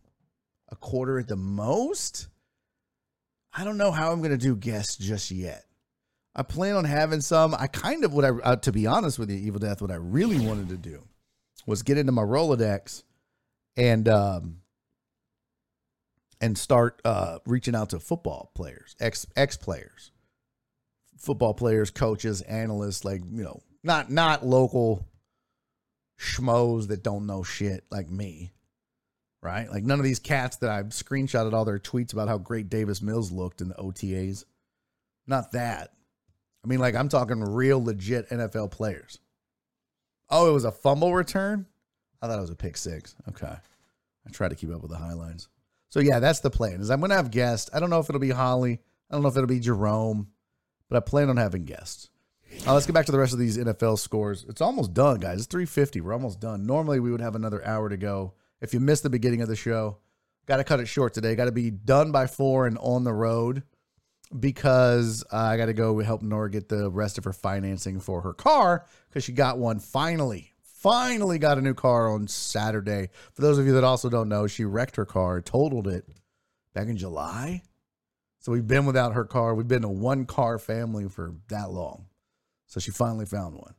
a 0.71 0.77
quarter 0.77 1.19
at 1.19 1.29
the 1.29 1.37
most. 1.37 2.29
I 3.53 3.65
don't 3.65 3.77
know 3.77 3.91
how 3.91 4.13
I'm 4.13 4.21
going 4.21 4.31
to 4.31 4.39
do 4.39 4.57
guests 4.57 4.97
just 4.97 5.31
yet. 5.31 5.65
I 6.35 6.43
plan 6.43 6.77
on 6.77 6.85
having 6.85 7.21
some. 7.21 7.55
I 7.55 7.67
kind 7.67 8.05
of 8.05 8.15
what 8.15 8.25
I 8.25 8.31
uh, 8.31 8.57
to 8.57 8.73
be 8.73 8.87
honest 8.87 9.19
with 9.19 9.31
you, 9.31 9.37
Evil 9.37 9.61
Death. 9.61 9.83
What 9.83 9.91
I 9.91 9.97
really 9.97 10.45
wanted 10.45 10.71
to 10.71 10.79
do 10.79 11.03
was 11.67 11.83
get 11.83 11.99
into 11.99 12.13
my 12.13 12.23
Rolodex 12.23 13.03
and 13.77 14.09
um, 14.09 14.63
and 16.41 16.57
start 16.57 17.01
uh, 17.05 17.39
reaching 17.47 17.75
out 17.75 17.91
to 17.91 18.01
football 18.01 18.51
players, 18.55 18.97
ex 18.99 19.27
ex 19.37 19.59
players, 19.59 20.13
football 21.19 21.53
players, 21.53 21.91
coaches, 21.91 22.41
analysts, 22.41 23.05
like 23.05 23.21
you 23.31 23.45
know, 23.45 23.63
not 23.83 24.11
not 24.11 24.45
local 24.45 25.07
schmoes 26.19 26.89
that 26.89 27.03
don't 27.03 27.27
know 27.27 27.43
shit 27.43 27.85
like 27.91 28.09
me, 28.09 28.53
right? 29.43 29.69
Like 29.71 29.85
none 29.85 29.99
of 29.99 30.05
these 30.05 30.19
cats 30.19 30.57
that 30.59 30.71
I've 30.71 30.87
screenshotted 30.87 31.53
all 31.53 31.65
their 31.65 31.79
tweets 31.79 32.13
about 32.13 32.29
how 32.29 32.39
great 32.39 32.69
Davis 32.69 33.03
Mills 33.03 33.33
looked 33.33 33.61
in 33.61 33.69
the 33.69 33.75
OTAs. 33.75 34.45
Not 35.27 35.53
that. 35.53 35.93
I 36.65 36.69
mean, 36.69 36.79
like 36.79 36.95
I'm 36.95 37.09
talking 37.09 37.41
real 37.41 37.83
legit 37.83 38.29
NFL 38.31 38.71
players. 38.71 39.19
Oh, 40.31 40.49
it 40.49 40.53
was 40.53 40.65
a 40.65 40.73
fumble 40.73 41.15
return. 41.15 41.67
I 42.21 42.29
thought 42.29 42.39
it 42.39 42.43
was 42.43 42.51
a 42.51 42.57
pick 42.57 42.77
six. 42.77 43.17
Okay, 43.31 43.47
I 43.47 44.31
try 44.31 44.49
to 44.49 44.55
keep 44.55 44.73
up 44.73 44.81
with 44.81 44.93
the 44.93 44.97
highlights. 44.97 45.49
So 45.89 46.01
yeah, 46.01 46.21
that's 46.21 46.41
the 46.41 46.51
plan. 46.51 46.81
Is 46.81 46.91
I'm 46.91 47.03
to 47.03 47.15
have 47.15 47.31
guests. 47.31 47.69
I 47.75 47.81
don't 47.81 47.91
know 47.91 48.01
if 48.01 48.09
it'll 48.09 48.21
be 48.21 48.31
Holly. 48.31 48.81
I 49.11 49.15
don't 49.15 49.23
know 49.23 49.29
if 49.29 49.37
it'll 49.37 49.47
be 49.47 49.61
Jerome, 49.61 50.29
but 50.89 50.97
I 50.97 51.01
plan 51.01 51.29
on 51.29 51.37
having 51.37 51.65
guests. 51.65 52.09
Uh, 52.67 52.75
let's 52.75 52.87
get 52.87 52.93
back 52.93 53.07
to 53.07 53.13
the 53.13 53.19
rest 53.19 53.33
of 53.33 53.39
these 53.39 53.59
NFL 53.59 53.99
scores. 53.99 54.45
It's 54.49 54.61
almost 54.61 54.95
done, 54.95 55.19
guys. 55.19 55.39
It's 55.39 55.47
350. 55.47 56.01
We're 56.01 56.13
almost 56.13 56.41
done. 56.41 56.65
Normally 56.65 57.01
we 57.01 57.11
would 57.11 57.21
have 57.21 57.35
another 57.35 57.65
hour 57.65 57.89
to 57.89 57.97
go. 57.97 58.35
If 58.61 58.73
you 58.73 58.81
missed 58.81 59.03
the 59.03 59.11
beginning 59.11 59.43
of 59.43 59.49
the 59.49 59.57
show, 59.57 59.99
got 60.47 60.59
to 60.59 60.65
cut 60.65 60.81
it 60.81 60.87
short 60.87 61.15
today. 61.15 61.35
Got 61.35 61.47
to 61.47 61.53
be 61.53 61.71
done 61.71 62.13
by 62.13 62.27
four 62.27 62.67
and 62.67 62.79
on 62.79 63.05
the 63.05 63.13
road 63.13 63.65
because 64.39 65.25
uh, 65.33 65.37
I 65.37 65.57
got 65.57 65.67
to 65.67 65.75
go 65.75 65.99
help 66.01 66.23
Nora 66.23 66.51
get 66.51 66.69
the 66.69 66.91
rest 66.91 67.19
of 67.19 67.25
her 67.25 67.33
financing 67.33 68.01
for 68.01 68.21
her 68.23 68.33
car 68.33 68.87
because 69.09 69.25
she 69.25 69.33
got 69.33 69.59
one 69.59 69.81
finally 69.81 70.53
finally 70.83 71.39
got 71.39 71.59
a 71.59 71.63
new 71.63 71.75
car 71.75 72.11
on 72.11 72.27
Saturday. 72.27 73.09
For 73.35 73.43
those 73.43 73.57
of 73.57 73.67
you 73.67 73.75
that 73.75 73.85
also 73.85 74.11
don't 74.11 74.29
know, 74.29 74.49
she 74.49 74.65
wrecked 74.65 74.97
her 74.97 75.05
car, 75.05 75.41
totaled 75.41 75.87
it 75.87 76.05
back 76.75 76.89
in 76.89 76.97
July. 76.97 77.63
So 78.41 78.51
we've 78.51 78.67
been 78.67 78.85
without 78.85 79.13
her 79.13 79.25
car. 79.25 79.55
We've 79.55 79.69
been 79.69 79.85
a 79.85 79.91
one 79.91 80.27
car 80.27 80.59
family 80.59 81.09
for 81.09 81.37
that 81.49 81.71
long. 81.71 82.07
So 82.73 82.81
she 82.81 82.91
finally 82.91 83.27
found 83.27 83.55
one. 83.55 83.75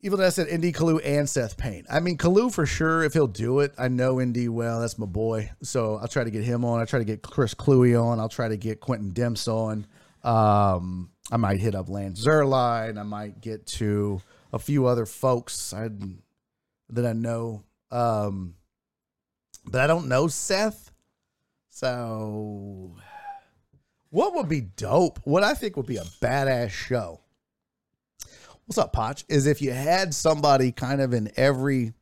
Evil 0.00 0.16
Death 0.16 0.34
said 0.34 0.46
N.D. 0.48 0.74
Kalu 0.74 1.00
and 1.04 1.28
Seth 1.28 1.56
Payne. 1.56 1.86
I 1.90 1.98
mean, 1.98 2.16
Kalu 2.16 2.54
for 2.54 2.64
sure, 2.66 3.02
if 3.02 3.14
he'll 3.14 3.26
do 3.26 3.58
it. 3.58 3.74
I 3.76 3.88
know 3.88 4.20
N.D. 4.20 4.48
well. 4.48 4.80
That's 4.80 4.96
my 4.96 5.06
boy. 5.06 5.50
So 5.64 5.96
I'll 5.96 6.06
try 6.06 6.22
to 6.22 6.30
get 6.30 6.44
him 6.44 6.64
on. 6.64 6.78
I'll 6.78 6.86
try 6.86 7.00
to 7.00 7.04
get 7.04 7.20
Chris 7.20 7.54
Cluey 7.54 8.00
on. 8.00 8.20
I'll 8.20 8.28
try 8.28 8.46
to 8.46 8.56
get 8.56 8.78
Quentin 8.78 9.10
Demps 9.10 9.48
on. 9.48 9.88
Um, 10.22 11.10
I 11.32 11.36
might 11.36 11.58
hit 11.58 11.74
up 11.74 11.88
Lance 11.88 12.24
Zierlein. 12.24 12.96
I 12.96 13.02
might 13.02 13.40
get 13.40 13.66
to 13.66 14.22
a 14.52 14.60
few 14.60 14.86
other 14.86 15.04
folks 15.04 15.72
I, 15.72 15.88
that 16.90 17.06
I 17.06 17.12
know. 17.12 17.64
Um, 17.90 18.54
but 19.64 19.80
I 19.80 19.88
don't 19.88 20.06
know 20.06 20.28
Seth. 20.28 20.92
So, 21.70 22.94
what 24.10 24.36
would 24.36 24.48
be 24.48 24.60
dope? 24.60 25.18
What 25.24 25.42
I 25.42 25.54
think 25.54 25.76
would 25.76 25.86
be 25.86 25.96
a 25.96 26.04
badass 26.04 26.70
show. 26.70 27.18
What's 28.68 28.76
up, 28.76 28.92
Potch? 28.92 29.24
Is 29.30 29.46
if 29.46 29.62
you 29.62 29.72
had 29.72 30.14
somebody 30.14 30.72
kind 30.72 31.00
of 31.00 31.14
in 31.14 31.32
every 31.38 31.94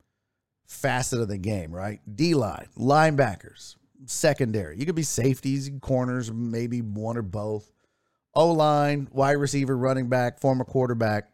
facet 0.66 1.20
of 1.20 1.28
the 1.28 1.38
game, 1.38 1.70
right? 1.70 2.00
D 2.12 2.34
line, 2.34 2.66
linebackers, 2.76 3.76
secondary. 4.06 4.76
You 4.76 4.84
could 4.84 4.96
be 4.96 5.04
safeties, 5.04 5.70
corners, 5.80 6.32
maybe 6.32 6.82
one 6.82 7.16
or 7.16 7.22
both. 7.22 7.70
O 8.34 8.50
line, 8.50 9.06
wide 9.12 9.34
receiver, 9.34 9.76
running 9.76 10.08
back, 10.08 10.40
former 10.40 10.64
quarterback, 10.64 11.30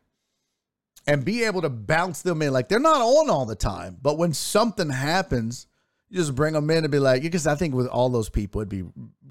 and 1.07 1.25
be 1.25 1.45
able 1.45 1.63
to 1.63 1.71
bounce 1.71 2.21
them 2.21 2.43
in. 2.43 2.53
Like 2.53 2.69
they're 2.69 2.79
not 2.79 3.01
on 3.01 3.31
all 3.31 3.47
the 3.47 3.57
time, 3.57 3.97
but 4.03 4.19
when 4.19 4.35
something 4.35 4.91
happens, 4.91 5.67
you 6.11 6.19
just 6.19 6.35
bring 6.35 6.53
them 6.53 6.69
in 6.69 6.85
and 6.85 6.93
be 6.93 6.99
like, 6.99 7.23
because 7.23 7.47
I 7.47 7.55
think 7.55 7.75
with 7.75 7.87
all 7.87 8.11
those 8.11 8.29
people, 8.29 8.61
it'd 8.61 8.69
be 8.69 8.85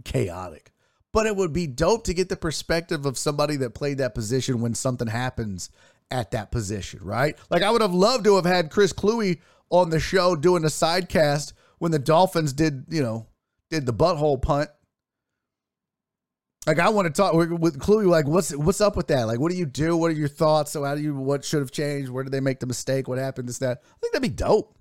chaotic. 0.03 0.71
But 1.13 1.27
it 1.27 1.35
would 1.35 1.53
be 1.53 1.67
dope 1.67 2.05
to 2.05 2.13
get 2.13 2.29
the 2.29 2.37
perspective 2.37 3.05
of 3.05 3.17
somebody 3.17 3.57
that 3.57 3.75
played 3.75 3.97
that 3.97 4.15
position 4.15 4.61
when 4.61 4.73
something 4.73 5.07
happens 5.07 5.69
at 6.11 6.31
that 6.31 6.51
position, 6.51 6.99
right? 7.01 7.37
Like 7.49 7.63
I 7.63 7.71
would 7.71 7.81
have 7.81 7.93
loved 7.93 8.25
to 8.25 8.35
have 8.35 8.45
had 8.45 8.69
Chris 8.69 8.93
Kluwe 8.93 9.39
on 9.69 9.89
the 9.89 9.99
show 9.99 10.35
doing 10.35 10.63
a 10.63 10.67
sidecast 10.67 11.53
when 11.79 11.91
the 11.91 11.99
Dolphins 11.99 12.53
did, 12.53 12.85
you 12.89 13.01
know, 13.01 13.27
did 13.69 13.85
the 13.85 13.93
butthole 13.93 14.41
punt 14.41 14.69
like 16.67 16.79
I 16.79 16.89
want 16.89 17.07
to 17.07 17.13
talk 17.13 17.33
with 17.33 17.79
Kluwe. 17.79 18.05
Like, 18.05 18.27
what's 18.27 18.55
what's 18.55 18.81
up 18.81 18.95
with 18.95 19.07
that? 19.07 19.23
Like, 19.25 19.39
what 19.39 19.51
do 19.51 19.57
you 19.57 19.65
do? 19.65 19.97
What 19.97 20.11
are 20.11 20.15
your 20.15 20.27
thoughts? 20.27 20.71
So, 20.71 20.83
how 20.83 20.95
do 20.95 21.01
you? 21.01 21.15
What 21.15 21.43
should 21.43 21.59
have 21.59 21.71
changed? 21.71 22.11
Where 22.11 22.23
did 22.23 22.31
they 22.31 22.39
make 22.39 22.59
the 22.59 22.67
mistake? 22.67 23.07
What 23.07 23.17
happened? 23.17 23.49
This 23.49 23.57
that. 23.59 23.81
I 23.83 23.97
think 23.99 24.13
that'd 24.13 24.21
be 24.21 24.29
dope. 24.29 24.77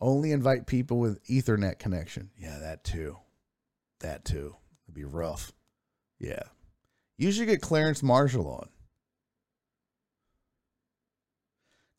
Only 0.00 0.32
invite 0.32 0.66
people 0.66 0.98
with 0.98 1.24
Ethernet 1.26 1.78
connection. 1.78 2.30
Yeah, 2.38 2.58
that 2.60 2.84
too. 2.84 3.16
That 4.00 4.24
too. 4.24 4.54
It'd 4.84 4.94
be 4.94 5.04
rough. 5.04 5.52
Yeah. 6.20 6.42
You 7.16 7.32
should 7.32 7.46
get 7.46 7.60
Clarence 7.62 8.02
Marshall 8.02 8.48
on. 8.48 8.68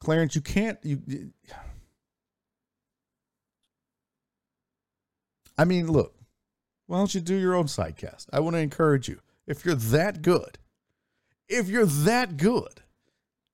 Clarence, 0.05 0.35
you 0.35 0.41
can't. 0.41 0.77
You. 0.83 1.31
I 5.57 5.65
mean, 5.65 5.91
look 5.91 6.15
why 6.87 6.97
don't 6.97 7.13
you 7.15 7.21
do 7.21 7.35
your 7.35 7.55
own 7.55 7.65
sidecast? 7.65 8.27
I 8.31 8.39
want 8.39 8.55
to 8.55 8.59
encourage 8.59 9.07
you. 9.07 9.19
If 9.47 9.65
you're 9.65 9.75
that 9.75 10.21
good, 10.21 10.57
if 11.47 11.67
you're 11.67 11.85
that 11.85 12.37
good, 12.37 12.81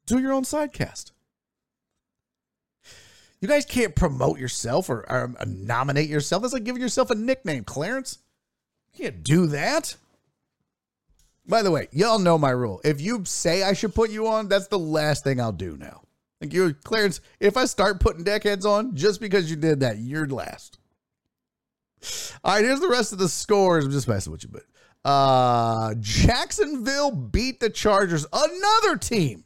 do 0.06 0.20
your 0.20 0.34
own 0.34 0.44
sidecast. 0.44 1.12
You 3.40 3.48
guys 3.48 3.66
can't 3.66 3.96
promote 3.96 4.38
yourself 4.38 4.90
or, 4.90 5.10
or 5.10 5.34
nominate 5.48 6.10
yourself. 6.10 6.42
That's 6.42 6.54
like 6.54 6.64
giving 6.64 6.82
yourself 6.82 7.10
a 7.10 7.16
nickname, 7.16 7.64
Clarence. 7.64 8.20
You 8.94 9.06
can't 9.06 9.24
do 9.24 9.48
that. 9.48 9.96
By 11.48 11.64
the 11.64 11.72
way, 11.72 11.88
y'all 11.92 12.20
know 12.20 12.38
my 12.38 12.52
rule. 12.52 12.82
If 12.84 13.02
you 13.02 13.24
say 13.26 13.64
I 13.64 13.74
should 13.74 13.96
put 13.96 14.12
you 14.12 14.28
on, 14.28 14.48
that's 14.48 14.68
the 14.68 14.78
last 14.78 15.24
thing 15.24 15.40
I'll 15.40 15.52
do 15.52 15.76
now. 15.76 16.02
Like 16.42 16.54
you, 16.54 16.74
Clarence, 16.84 17.22
if 17.40 17.56
I 17.56 17.66
start 17.66 18.00
putting 18.00 18.24
deckheads 18.24 18.66
on 18.66 18.96
just 18.96 19.22
because 19.22 19.50
you 19.50 19.56
did 19.56 19.82
that, 19.82 20.00
you're 20.00 20.28
last. 20.28 20.80
All 22.44 22.56
right, 22.56 22.66
here's 22.66 22.80
the 22.80 22.90
rest 22.90 23.14
of 23.14 23.20
the 23.20 23.30
scores. 23.30 23.86
I'm 23.86 23.92
just 23.92 24.08
messing 24.08 24.32
with 24.32 24.44
you, 24.44 24.50
but 24.52 24.64
uh 25.04 25.96
Jacksonville 26.00 27.12
beat 27.12 27.60
the 27.60 27.70
Chargers. 27.70 28.26
Another 28.34 28.98
team. 28.98 29.46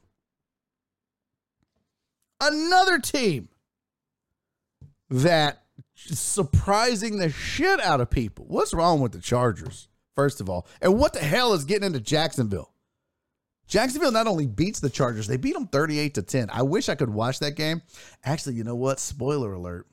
Another 2.41 2.99
team 2.99 3.49
that 5.09 5.63
surprising 5.95 7.17
the 7.17 7.30
shit 7.30 7.80
out 7.81 8.01
of 8.01 8.09
people. 8.09 8.45
What's 8.47 8.73
wrong 8.73 9.01
with 9.01 9.11
the 9.11 9.22
Chargers? 9.22 9.88
First 10.15 10.39
of 10.39 10.49
all, 10.49 10.65
and 10.81 10.97
what 10.97 11.11
the 11.11 11.19
hell 11.19 11.53
is 11.53 11.65
getting 11.65 11.88
into 11.88 11.99
Jacksonville? 11.99 12.72
Jacksonville 13.67 14.11
not 14.11 14.27
only 14.27 14.45
beats 14.45 14.79
the 14.79 14.89
Chargers, 14.89 15.27
they 15.27 15.37
beat 15.37 15.53
them 15.53 15.67
38 15.67 16.13
to 16.15 16.21
10. 16.21 16.49
I 16.51 16.61
wish 16.61 16.89
I 16.89 16.95
could 16.95 17.09
watch 17.09 17.39
that 17.39 17.55
game. 17.55 17.81
Actually, 18.23 18.55
you 18.55 18.63
know 18.63 18.75
what? 18.75 18.99
Spoiler 18.99 19.53
alert. 19.53 19.87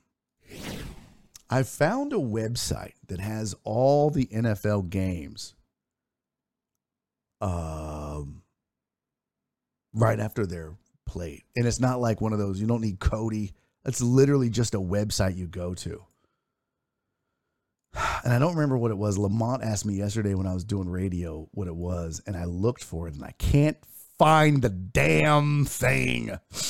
I 1.49 1.63
found 1.63 2.13
a 2.13 2.17
website 2.17 2.93
that 3.07 3.19
has 3.19 3.55
all 3.63 4.09
the 4.09 4.25
NFL 4.27 4.89
games 4.89 5.55
um, 7.41 8.41
right 9.93 10.19
after 10.19 10.45
they're 10.45 10.75
played. 11.05 11.43
And 11.55 11.67
it's 11.67 11.79
not 11.79 11.99
like 11.99 12.21
one 12.21 12.33
of 12.33 12.39
those, 12.39 12.59
you 12.59 12.67
don't 12.67 12.81
need 12.81 12.99
Kodi. 12.99 13.51
It's 13.85 14.01
literally 14.01 14.49
just 14.49 14.75
a 14.75 14.79
website 14.79 15.35
you 15.35 15.47
go 15.47 15.73
to. 15.75 16.03
And 18.23 18.33
I 18.33 18.39
don't 18.39 18.55
remember 18.55 18.77
what 18.77 18.91
it 18.91 18.97
was. 18.97 19.17
Lamont 19.17 19.63
asked 19.63 19.85
me 19.85 19.95
yesterday 19.95 20.33
when 20.33 20.47
I 20.47 20.53
was 20.53 20.63
doing 20.63 20.87
radio 20.87 21.49
what 21.51 21.67
it 21.67 21.75
was, 21.75 22.21
and 22.25 22.37
I 22.37 22.45
looked 22.45 22.83
for 22.83 23.07
it 23.07 23.15
and 23.15 23.23
I 23.23 23.33
can't 23.37 23.77
find 24.17 24.61
the 24.61 24.69
damn 24.69 25.65
thing. 25.65 26.37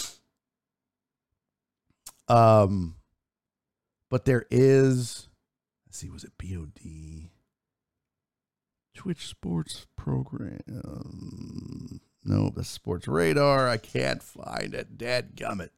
Um 2.30 2.96
but 4.10 4.26
there 4.26 4.46
is, 4.50 5.28
let's 5.86 5.98
see, 5.98 6.10
was 6.10 6.24
it 6.24 6.32
BOD? 6.38 7.30
Twitch 8.94 9.28
Sports 9.28 9.88
Program. 9.98 12.02
No, 12.24 12.50
the 12.50 12.64
Sports 12.64 13.08
Radar. 13.08 13.68
I 13.68 13.78
can't 13.78 14.22
find 14.22 14.74
it. 14.74 14.98
Dad 14.98 15.36
gummit. 15.36 15.70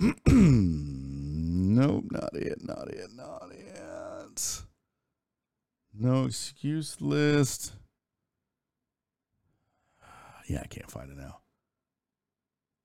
nope, 1.76 2.04
not 2.10 2.34
it, 2.34 2.58
not 2.62 2.88
it, 2.88 3.10
not 3.14 3.50
it. 3.52 4.62
No 5.98 6.24
excuse 6.24 7.00
list. 7.00 7.72
Yeah, 10.46 10.60
I 10.62 10.66
can't 10.66 10.90
find 10.90 11.10
it 11.10 11.16
now. 11.16 11.38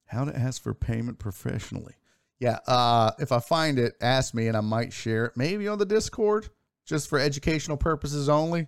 How 0.07 0.26
to 0.26 0.35
ask 0.35 0.61
for 0.61 0.73
payment 0.73 1.19
professionally. 1.19 1.93
Yeah, 2.39 2.59
uh, 2.68 3.11
if 3.19 3.31
I 3.31 3.39
find 3.39 3.77
it, 3.77 3.95
ask 4.01 4.34
me 4.34 4.47
and 4.47 4.57
I 4.57 4.61
might 4.61 4.93
share 4.93 5.26
it. 5.26 5.34
Maybe 5.35 5.68
on 5.68 5.77
the 5.77 5.85
Discord, 5.85 6.49
just 6.85 7.07
for 7.07 7.19
educational 7.19 7.77
purposes 7.77 8.30
only. 8.30 8.68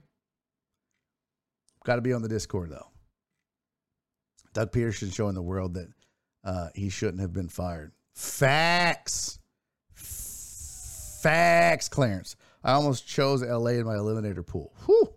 Got 1.83 1.95
to 1.95 2.01
be 2.01 2.13
on 2.13 2.21
the 2.21 2.29
Discord 2.29 2.69
though. 2.69 2.87
Doug 4.53 4.71
Pederson 4.71 5.13
showing 5.13 5.35
the 5.35 5.41
world 5.41 5.73
that 5.73 5.87
uh, 6.43 6.67
he 6.75 6.89
shouldn't 6.89 7.21
have 7.21 7.33
been 7.33 7.49
fired. 7.49 7.93
Facts. 8.13 9.39
Facts, 11.23 11.87
Clarence. 11.87 12.35
I 12.65 12.73
almost 12.73 13.07
chose 13.07 13.41
LA 13.41 13.71
in 13.71 13.85
my 13.85 13.95
eliminator 13.95 14.45
pool. 14.45 14.73
Whew. 14.85 15.13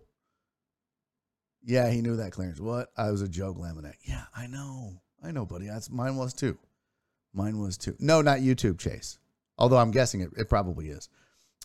Yeah, 1.65 1.91
he 1.91 2.01
knew 2.01 2.15
that, 2.15 2.31
Clarence. 2.31 2.61
What? 2.61 2.87
I 2.95 3.11
was 3.11 3.21
a 3.21 3.27
joke, 3.27 3.57
Laminate. 3.57 3.97
Yeah, 4.05 4.23
I 4.33 4.47
know. 4.47 5.01
I 5.21 5.31
know, 5.31 5.45
buddy. 5.45 5.67
That's 5.67 5.89
mine 5.89 6.15
was 6.15 6.33
too. 6.33 6.57
Mine 7.33 7.59
was 7.59 7.77
too. 7.77 7.93
No, 7.99 8.21
not 8.21 8.39
YouTube 8.39 8.79
Chase. 8.79 9.19
Although 9.57 9.79
I'm 9.79 9.91
guessing 9.91 10.21
it, 10.21 10.29
it 10.37 10.47
probably 10.47 10.87
is. 10.87 11.09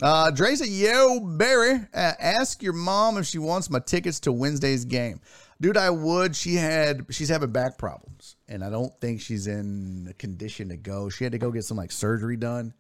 Uh, 0.03 0.33
Dre 0.33 0.57
said, 0.57 0.67
Yo, 0.67 1.21
Barry, 1.21 1.75
uh, 1.95 2.13
ask 2.19 2.65
your 2.65 2.73
mom 2.73 3.19
if 3.19 3.27
she 3.27 3.39
wants 3.39 3.71
my 3.71 3.79
tickets 3.79 4.19
to 4.21 4.33
Wednesday's 4.33 4.85
game. 4.85 5.21
Dude, 5.61 5.77
I 5.77 5.91
would. 5.91 6.35
She 6.35 6.57
had, 6.57 7.07
she's 7.11 7.29
having 7.29 7.53
back 7.53 7.79
problems, 7.79 8.35
and 8.49 8.65
I 8.65 8.71
don't 8.71 8.93
think 9.01 9.21
she's 9.21 9.47
in 9.47 10.09
a 10.11 10.15
condition 10.15 10.71
to 10.71 10.77
go. 10.77 11.11
She 11.11 11.23
had 11.23 11.33
to 11.33 11.39
go 11.39 11.53
get 11.53 11.63
some 11.63 11.77
like 11.77 11.93
surgery 11.93 12.37
done 12.37 12.75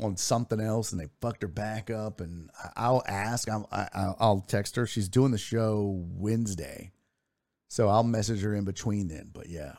on 0.00 0.16
something 0.16 0.60
else, 0.60 0.92
and 0.92 1.00
they 1.00 1.08
fucked 1.20 1.42
her 1.42 1.48
back 1.48 1.90
up. 1.90 2.20
And 2.20 2.50
I'll 2.76 3.02
ask, 3.06 3.48
I'll, 3.48 3.68
I'll 3.72 4.44
text 4.46 4.76
her. 4.76 4.86
She's 4.86 5.08
doing 5.08 5.32
the 5.32 5.38
show 5.38 6.04
Wednesday, 6.14 6.92
so 7.68 7.88
I'll 7.88 8.04
message 8.04 8.42
her 8.42 8.54
in 8.54 8.64
between 8.64 9.08
then. 9.08 9.30
But 9.32 9.48
yeah, 9.48 9.74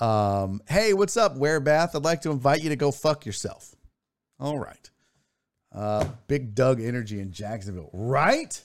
um, 0.00 0.60
hey, 0.68 0.92
what's 0.92 1.16
up, 1.16 1.36
Werebath? 1.36 1.94
I'd 1.94 2.04
like 2.04 2.22
to 2.22 2.30
invite 2.30 2.62
you 2.62 2.70
to 2.70 2.76
go 2.76 2.90
fuck 2.90 3.24
yourself. 3.24 3.74
All 4.40 4.58
right. 4.58 4.90
Uh, 5.72 6.06
Big 6.26 6.54
Doug 6.54 6.80
Energy 6.80 7.20
in 7.20 7.32
Jacksonville. 7.32 7.90
Right? 7.92 8.60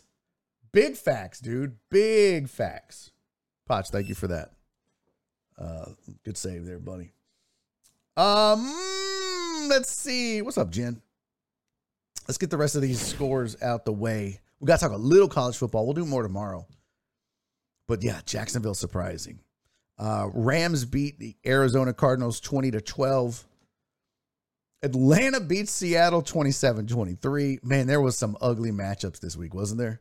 Big 0.71 0.95
facts, 0.95 1.39
dude. 1.39 1.77
Big 1.89 2.49
facts. 2.49 3.11
Potch, 3.67 3.89
thank 3.89 4.09
you 4.09 4.15
for 4.15 4.27
that. 4.27 4.51
Uh, 5.57 5.85
good 6.23 6.37
save 6.37 6.65
there, 6.65 6.79
buddy. 6.79 7.11
Um, 8.17 8.73
let's 9.69 9.91
see. 9.91 10.41
What's 10.41 10.57
up, 10.57 10.71
Jen? 10.71 11.01
Let's 12.27 12.37
get 12.37 12.49
the 12.49 12.57
rest 12.57 12.75
of 12.75 12.81
these 12.81 12.99
scores 12.99 13.61
out 13.61 13.85
the 13.85 13.93
way. 13.93 14.39
We 14.59 14.67
got 14.67 14.79
to 14.79 14.85
talk 14.85 14.95
a 14.95 14.99
little 15.01 15.29
college 15.29 15.57
football. 15.57 15.85
We'll 15.85 15.93
do 15.93 16.05
more 16.05 16.23
tomorrow. 16.23 16.67
But 17.87 18.03
yeah, 18.03 18.19
Jacksonville 18.25 18.73
surprising. 18.73 19.39
Uh, 19.97 20.29
Rams 20.33 20.85
beat 20.85 21.19
the 21.19 21.35
Arizona 21.45 21.93
Cardinals 21.93 22.39
20 22.39 22.71
to 22.71 22.81
12. 22.81 23.45
Atlanta 24.81 25.39
beats 25.39 25.71
Seattle 25.71 26.21
27 26.21 26.87
23. 26.87 27.59
Man, 27.63 27.87
there 27.87 28.01
was 28.01 28.17
some 28.17 28.37
ugly 28.41 28.71
matchups 28.71 29.19
this 29.19 29.35
week, 29.35 29.53
wasn't 29.53 29.79
there? 29.79 29.99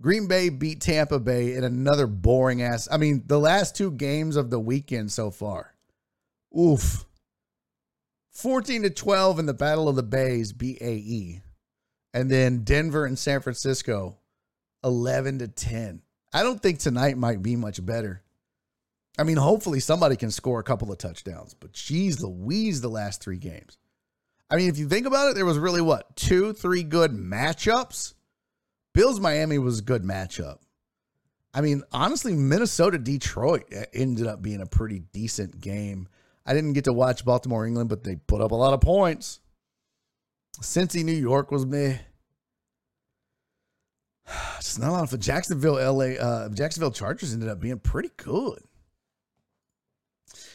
Green 0.00 0.26
Bay 0.26 0.48
beat 0.48 0.80
Tampa 0.80 1.18
Bay 1.18 1.54
in 1.54 1.64
another 1.64 2.06
boring 2.06 2.62
ass. 2.62 2.88
I 2.90 2.96
mean, 2.96 3.22
the 3.26 3.38
last 3.38 3.76
two 3.76 3.90
games 3.90 4.36
of 4.36 4.48
the 4.48 4.58
weekend 4.58 5.12
so 5.12 5.30
far. 5.30 5.74
Oof. 6.58 7.04
14 8.32 8.82
to 8.82 8.90
12 8.90 9.38
in 9.38 9.46
the 9.46 9.54
Battle 9.54 9.88
of 9.88 9.96
the 9.96 10.02
Bays, 10.02 10.52
BAE. 10.52 11.42
And 12.12 12.30
then 12.30 12.64
Denver 12.64 13.04
and 13.04 13.18
San 13.18 13.40
Francisco, 13.40 14.18
11 14.84 15.40
to 15.40 15.48
10. 15.48 16.02
I 16.32 16.42
don't 16.42 16.62
think 16.62 16.78
tonight 16.78 17.16
might 17.16 17.42
be 17.42 17.56
much 17.56 17.84
better. 17.84 18.22
I 19.18 19.24
mean, 19.24 19.36
hopefully 19.36 19.80
somebody 19.80 20.16
can 20.16 20.30
score 20.30 20.60
a 20.60 20.64
couple 20.64 20.90
of 20.90 20.98
touchdowns, 20.98 21.54
but 21.54 21.72
geez 21.72 22.22
Louise, 22.22 22.80
the 22.80 22.88
last 22.88 23.22
three 23.22 23.36
games. 23.36 23.76
I 24.50 24.56
mean, 24.56 24.68
if 24.68 24.78
you 24.78 24.88
think 24.88 25.06
about 25.06 25.28
it, 25.28 25.34
there 25.34 25.44
was 25.44 25.58
really 25.58 25.80
what, 25.80 26.16
two, 26.16 26.52
three 26.52 26.82
good 26.82 27.12
matchups? 27.12 28.14
Bills 28.94 29.20
Miami 29.20 29.58
was 29.58 29.80
a 29.80 29.82
good 29.82 30.02
matchup. 30.02 30.58
I 31.52 31.60
mean, 31.60 31.82
honestly, 31.92 32.34
Minnesota 32.34 32.98
Detroit 32.98 33.64
eh, 33.72 33.84
ended 33.92 34.26
up 34.26 34.42
being 34.42 34.60
a 34.60 34.66
pretty 34.66 35.00
decent 35.12 35.60
game. 35.60 36.08
I 36.50 36.52
didn't 36.52 36.72
get 36.72 36.82
to 36.86 36.92
watch 36.92 37.24
Baltimore 37.24 37.64
England, 37.64 37.88
but 37.88 38.02
they 38.02 38.16
put 38.16 38.40
up 38.40 38.50
a 38.50 38.56
lot 38.56 38.74
of 38.74 38.80
points. 38.80 39.38
Cincy 40.60 41.04
New 41.04 41.12
York 41.12 41.52
was 41.52 41.64
me. 41.64 42.00
Just 44.56 44.80
not 44.80 44.88
a 44.88 44.90
lot 44.90 45.12
of 45.12 45.20
Jacksonville 45.20 45.74
LA 45.74 46.16
uh, 46.16 46.48
Jacksonville 46.48 46.90
Chargers 46.90 47.32
ended 47.32 47.48
up 47.48 47.60
being 47.60 47.78
pretty 47.78 48.10
good. 48.16 48.64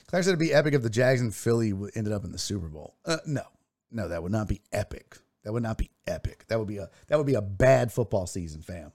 Claire 0.07 0.22
said 0.22 0.31
it'd 0.31 0.39
be 0.39 0.53
epic 0.53 0.73
if 0.73 0.81
the 0.81 0.89
Jags 0.89 1.22
and 1.22 1.34
Philly 1.34 1.72
ended 1.95 2.11
up 2.11 2.26
in 2.26 2.34
the 2.34 2.38
Super 2.38 2.67
Bowl. 2.67 2.97
Uh, 3.05 3.19
no, 3.26 3.43
no, 3.89 4.09
that 4.09 4.22
would 4.22 4.34
not 4.34 4.49
be 4.49 4.59
epic. 4.73 5.17
That 5.45 5.53
would 5.53 5.63
not 5.63 5.77
be 5.77 5.91
epic. 6.05 6.43
That 6.49 6.59
would 6.59 6.67
be 6.67 6.80
a 6.80 6.89
that 7.07 7.17
would 7.17 7.26
be 7.26 7.35
a 7.35 7.41
bad 7.41 7.93
football 7.93 8.27
season, 8.27 8.61
fam. 8.61 8.91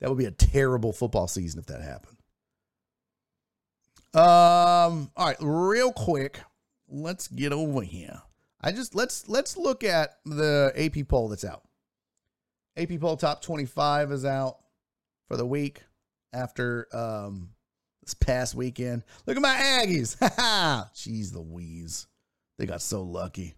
That 0.00 0.08
would 0.10 0.18
be 0.18 0.24
a 0.24 0.32
terrible 0.32 0.92
football 0.92 1.28
season 1.28 1.60
if 1.60 1.66
that 1.66 1.80
happened. 1.80 2.13
Um, 4.14 5.10
all 5.16 5.26
right, 5.26 5.36
real 5.40 5.92
quick, 5.92 6.38
let's 6.88 7.26
get 7.26 7.52
over 7.52 7.82
here. 7.82 8.22
I 8.60 8.70
just 8.70 8.94
let's 8.94 9.28
let's 9.28 9.56
look 9.56 9.82
at 9.82 10.18
the 10.24 10.72
AP 10.76 11.08
poll 11.08 11.28
that's 11.28 11.44
out. 11.44 11.62
AP 12.76 13.00
poll 13.00 13.16
top 13.16 13.42
25 13.42 14.12
is 14.12 14.24
out 14.24 14.58
for 15.28 15.36
the 15.36 15.44
week 15.44 15.82
after 16.32 16.86
um 16.92 17.50
this 18.04 18.14
past 18.14 18.54
weekend. 18.54 19.02
Look 19.26 19.36
at 19.36 19.42
my 19.42 19.56
Aggies. 19.56 20.16
Jeez 20.94 21.34
Louise. 21.34 22.06
They 22.58 22.66
got 22.66 22.82
so 22.82 23.02
lucky. 23.02 23.54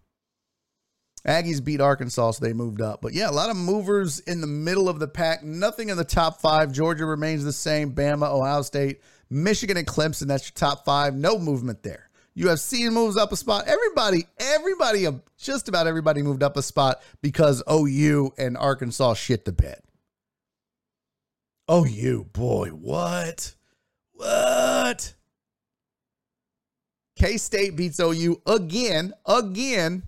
Aggies 1.25 1.63
beat 1.63 1.81
Arkansas, 1.81 2.31
so 2.31 2.45
they 2.45 2.53
moved 2.53 2.81
up. 2.81 3.01
But 3.01 3.13
yeah, 3.13 3.29
a 3.29 3.31
lot 3.31 3.49
of 3.49 3.57
movers 3.57 4.19
in 4.21 4.39
the 4.39 4.47
middle 4.47 4.87
of 4.87 4.99
the 4.99 5.07
pack. 5.07 5.43
Nothing 5.43 5.89
in 5.89 5.97
the 5.97 6.05
top 6.05 6.39
five. 6.39 6.71
Georgia 6.71 7.05
remains 7.05 7.43
the 7.43 7.51
same. 7.51 7.93
Bama, 7.93 8.31
Ohio 8.31 8.61
State, 8.61 9.01
Michigan, 9.29 9.77
and 9.77 9.87
Clemson. 9.87 10.27
That's 10.27 10.47
your 10.47 10.53
top 10.55 10.85
five. 10.85 11.13
No 11.15 11.37
movement 11.37 11.83
there. 11.83 12.09
USC 12.37 12.91
moves 12.91 13.17
up 13.17 13.31
a 13.31 13.35
spot. 13.35 13.65
Everybody, 13.67 14.27
everybody, 14.39 15.07
just 15.37 15.67
about 15.67 15.87
everybody 15.87 16.21
moved 16.21 16.43
up 16.43 16.55
a 16.55 16.61
spot 16.61 17.01
because 17.21 17.63
OU 17.69 18.33
and 18.37 18.55
Arkansas 18.55 19.15
shit 19.15 19.43
the 19.43 19.51
bed. 19.51 19.79
OU, 21.69 22.27
boy, 22.31 22.69
what? 22.69 23.55
What? 24.13 25.15
K 27.17 27.37
State 27.37 27.75
beats 27.75 27.99
OU 27.99 28.41
again, 28.45 29.13
again. 29.25 30.03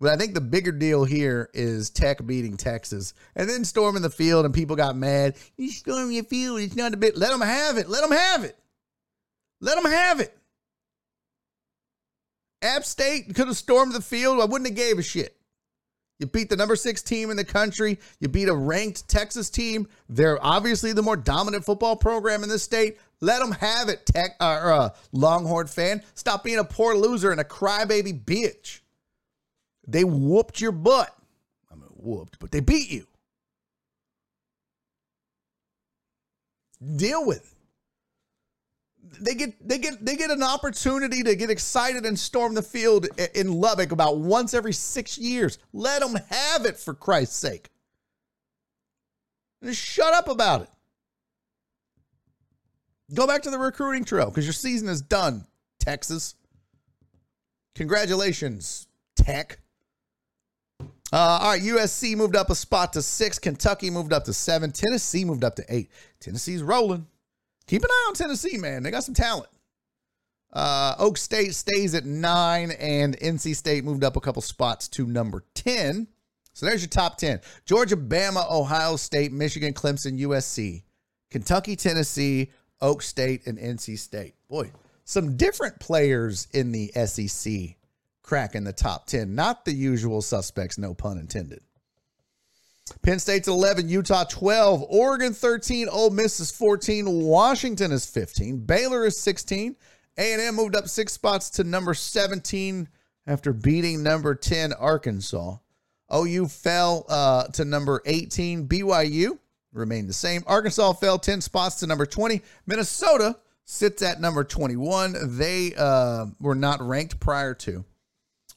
But 0.00 0.10
I 0.10 0.16
think 0.16 0.34
the 0.34 0.40
bigger 0.40 0.72
deal 0.72 1.04
here 1.04 1.48
is 1.52 1.90
Tech 1.90 2.24
beating 2.26 2.56
Texas 2.56 3.14
and 3.36 3.48
then 3.48 3.64
storming 3.64 4.02
the 4.02 4.10
field, 4.10 4.44
and 4.44 4.54
people 4.54 4.74
got 4.74 4.96
mad. 4.96 5.36
You 5.56 5.70
storm 5.70 6.10
your 6.10 6.24
field. 6.24 6.60
It's 6.60 6.76
not 6.76 6.94
a 6.94 6.96
bit. 6.96 7.16
Let 7.16 7.30
them 7.30 7.40
have 7.40 7.76
it. 7.76 7.88
Let 7.88 8.02
them 8.02 8.16
have 8.16 8.44
it. 8.44 8.56
Let 9.62 9.80
them 9.80 9.90
have 9.90 10.20
it. 10.20 10.36
App 12.60 12.84
State 12.84 13.34
could 13.34 13.46
have 13.46 13.56
stormed 13.56 13.94
the 13.94 14.00
field. 14.00 14.40
I 14.40 14.44
wouldn't 14.44 14.68
have 14.68 14.76
gave 14.76 14.98
a 14.98 15.02
shit. 15.02 15.36
You 16.18 16.26
beat 16.26 16.50
the 16.50 16.56
number 16.56 16.76
six 16.76 17.00
team 17.00 17.30
in 17.30 17.36
the 17.36 17.44
country. 17.44 17.98
You 18.20 18.28
beat 18.28 18.48
a 18.48 18.54
ranked 18.54 19.08
Texas 19.08 19.50
team. 19.50 19.88
They're 20.08 20.44
obviously 20.44 20.92
the 20.92 21.02
more 21.02 21.16
dominant 21.16 21.64
football 21.64 21.96
program 21.96 22.42
in 22.42 22.48
this 22.48 22.62
state. 22.62 22.98
Let 23.20 23.40
them 23.40 23.52
have 23.52 23.88
it, 23.88 24.04
Tech 24.04 24.36
uh, 24.40 24.44
uh, 24.44 24.88
Longhorn 25.12 25.68
fan. 25.68 26.02
Stop 26.14 26.44
being 26.44 26.58
a 26.58 26.64
poor 26.64 26.94
loser 26.94 27.30
and 27.30 27.40
a 27.40 27.44
crybaby 27.44 28.24
bitch. 28.24 28.80
They 29.86 30.04
whooped 30.04 30.60
your 30.60 30.72
butt. 30.72 31.12
I 31.70 31.76
mean, 31.76 31.88
whooped, 31.96 32.38
but 32.40 32.50
they 32.50 32.60
beat 32.60 32.90
you. 32.90 33.06
Deal 36.96 37.24
with 37.24 37.38
it. 37.38 37.61
They 39.20 39.34
get 39.34 39.68
they 39.68 39.78
get 39.78 40.04
they 40.04 40.16
get 40.16 40.30
an 40.30 40.42
opportunity 40.42 41.22
to 41.22 41.36
get 41.36 41.50
excited 41.50 42.06
and 42.06 42.18
storm 42.18 42.54
the 42.54 42.62
field 42.62 43.06
in 43.34 43.52
Lubbock 43.52 43.92
about 43.92 44.18
once 44.18 44.54
every 44.54 44.72
six 44.72 45.18
years. 45.18 45.58
Let 45.72 46.00
them 46.00 46.14
have 46.30 46.64
it 46.64 46.76
for 46.76 46.94
Christ's 46.94 47.36
sake. 47.36 47.68
Just 49.62 49.80
shut 49.80 50.14
up 50.14 50.28
about 50.28 50.62
it. 50.62 50.68
Go 53.14 53.26
back 53.26 53.42
to 53.42 53.50
the 53.50 53.58
recruiting 53.58 54.04
trail 54.04 54.26
because 54.26 54.46
your 54.46 54.54
season 54.54 54.88
is 54.88 55.02
done, 55.02 55.46
Texas. 55.78 56.34
Congratulations, 57.74 58.86
Tech. 59.16 59.58
Uh, 61.12 61.38
all 61.42 61.50
right, 61.50 61.62
USC 61.62 62.16
moved 62.16 62.36
up 62.36 62.48
a 62.48 62.54
spot 62.54 62.94
to 62.94 63.02
six. 63.02 63.38
Kentucky 63.38 63.90
moved 63.90 64.14
up 64.14 64.24
to 64.24 64.32
seven. 64.32 64.72
Tennessee 64.72 65.26
moved 65.26 65.44
up 65.44 65.56
to 65.56 65.64
eight. 65.68 65.90
Tennessee's 66.20 66.62
rolling. 66.62 67.06
Keep 67.66 67.82
an 67.82 67.90
eye 67.90 68.04
on 68.08 68.14
Tennessee, 68.14 68.58
man. 68.58 68.82
They 68.82 68.90
got 68.90 69.04
some 69.04 69.14
talent. 69.14 69.48
Uh, 70.52 70.94
Oak 70.98 71.16
State 71.16 71.54
stays 71.54 71.94
at 71.94 72.04
nine, 72.04 72.72
and 72.72 73.18
NC 73.18 73.56
State 73.56 73.84
moved 73.84 74.04
up 74.04 74.16
a 74.16 74.20
couple 74.20 74.42
spots 74.42 74.88
to 74.88 75.06
number 75.06 75.44
10. 75.54 76.06
So 76.52 76.66
there's 76.66 76.82
your 76.82 76.90
top 76.90 77.16
10 77.16 77.40
Georgia, 77.64 77.96
Bama, 77.96 78.50
Ohio 78.50 78.96
State, 78.96 79.32
Michigan, 79.32 79.72
Clemson, 79.72 80.20
USC, 80.20 80.82
Kentucky, 81.30 81.76
Tennessee, 81.76 82.50
Oak 82.80 83.02
State, 83.02 83.46
and 83.46 83.58
NC 83.58 83.98
State. 83.98 84.34
Boy, 84.48 84.70
some 85.04 85.36
different 85.36 85.80
players 85.80 86.48
in 86.52 86.72
the 86.72 86.88
SEC 87.06 87.76
cracking 88.22 88.64
the 88.64 88.72
top 88.72 89.06
10. 89.06 89.34
Not 89.34 89.64
the 89.64 89.72
usual 89.72 90.20
suspects, 90.20 90.78
no 90.78 90.92
pun 90.94 91.18
intended. 91.18 91.60
Penn 93.02 93.18
State's 93.18 93.48
11, 93.48 93.88
Utah 93.88 94.24
12, 94.24 94.84
Oregon 94.88 95.32
13, 95.32 95.88
Ole 95.88 96.10
Miss 96.10 96.40
is 96.40 96.50
14, 96.50 97.06
Washington 97.24 97.92
is 97.92 98.06
15, 98.06 98.58
Baylor 98.58 99.06
is 99.06 99.18
16, 99.18 99.76
A&M 100.18 100.54
moved 100.54 100.76
up 100.76 100.88
six 100.88 101.12
spots 101.12 101.50
to 101.50 101.64
number 101.64 101.94
17 101.94 102.88
after 103.26 103.52
beating 103.52 104.02
number 104.02 104.34
10 104.34 104.72
Arkansas. 104.72 105.56
OU 106.14 106.48
fell 106.48 107.06
uh, 107.08 107.44
to 107.48 107.64
number 107.64 108.02
18, 108.04 108.68
BYU 108.68 109.38
remained 109.72 110.08
the 110.08 110.12
same. 110.12 110.42
Arkansas 110.46 110.92
fell 110.94 111.18
10 111.18 111.40
spots 111.40 111.76
to 111.76 111.86
number 111.86 112.04
20. 112.04 112.42
Minnesota 112.66 113.36
sits 113.64 114.02
at 114.02 114.20
number 114.20 114.44
21. 114.44 115.16
They 115.38 115.72
uh, 115.76 116.26
were 116.40 116.54
not 116.54 116.80
ranked 116.86 117.18
prior 117.18 117.54
to. 117.54 117.84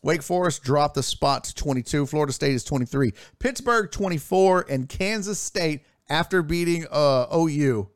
Wake 0.06 0.22
Forest 0.22 0.62
dropped 0.62 0.94
the 0.94 1.02
spot 1.02 1.46
to 1.46 1.56
22. 1.56 2.06
Florida 2.06 2.32
State 2.32 2.54
is 2.54 2.64
23. 2.64 3.12
Pittsburgh 3.40 3.90
24 3.90 4.68
and 4.70 4.88
Kansas 4.88 5.40
State 5.40 5.82
after 6.08 6.44
beating 6.44 6.86
uh, 6.92 7.26
OU 7.36 7.90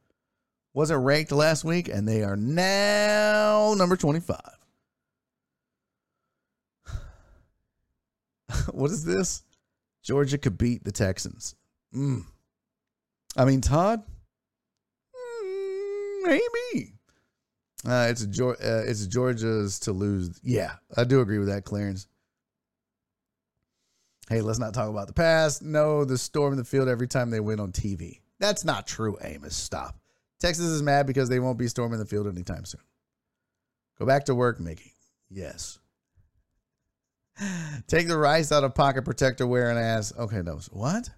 wasn't 0.74 1.04
ranked 1.04 1.32
last 1.32 1.64
week 1.64 1.88
and 1.88 2.08
they 2.08 2.24
are 2.24 2.36
now 2.36 3.76
number 3.78 3.96
25. 3.96 4.40
what 8.72 8.90
is 8.90 9.06
this? 9.06 9.44
Georgia 10.02 10.40
could 10.40 10.58
beat 10.58 10.84
the 10.84 10.92
Texans. 10.92 11.54
Mm. 11.96 12.26
I 13.38 13.46
mean, 13.46 13.62
Todd, 13.62 14.02
mm, 15.46 16.24
maybe. 16.24 16.99
Uh, 17.88 18.08
it's 18.10 18.24
a 18.24 18.48
uh, 18.48 18.54
it's 18.86 19.08
Georgia's 19.08 19.80
to 19.80 19.94
lose. 19.94 20.40
Yeah, 20.44 20.74
I 20.98 21.06
do 21.06 21.22
agree 21.22 21.40
with 21.40 21.48
that, 21.48 21.64
Clarence. 21.64 22.08
Hey, 24.30 24.42
let's 24.42 24.60
not 24.60 24.74
talk 24.74 24.90
about 24.90 25.08
the 25.08 25.14
past. 25.14 25.62
No, 25.62 26.06
the 26.06 26.18
storm 26.18 26.54
in 26.54 26.58
the 26.60 26.66
field 26.66 26.88
every 26.88 27.08
time 27.08 27.32
they 27.32 27.40
win 27.40 27.60
on 27.60 27.72
TV. 27.72 28.20
That's 28.40 28.64
not 28.64 28.86
true, 28.86 29.18
Amos. 29.24 29.56
Stop. 29.56 29.98
Texas 30.40 30.66
is 30.66 30.84
mad 30.84 31.08
because 31.08 31.30
they 31.30 31.40
won't 31.40 31.58
be 31.58 31.68
storming 31.68 32.00
the 32.00 32.06
field 32.06 32.28
anytime 32.28 32.64
soon. 32.64 32.82
Go 33.98 34.06
back 34.06 34.26
to 34.26 34.36
work, 34.36 34.60
Mickey. 34.60 34.94
Yes. 35.30 35.80
Take 37.88 38.08
the 38.08 38.18
rice 38.18 38.52
out 38.52 38.64
of 38.64 38.76
pocket 38.76 39.04
protector 39.04 39.48
wearing 39.48 39.78
ass. 39.78 40.14
Okay, 40.18 40.42
no. 40.42 40.60
What? 40.72 41.10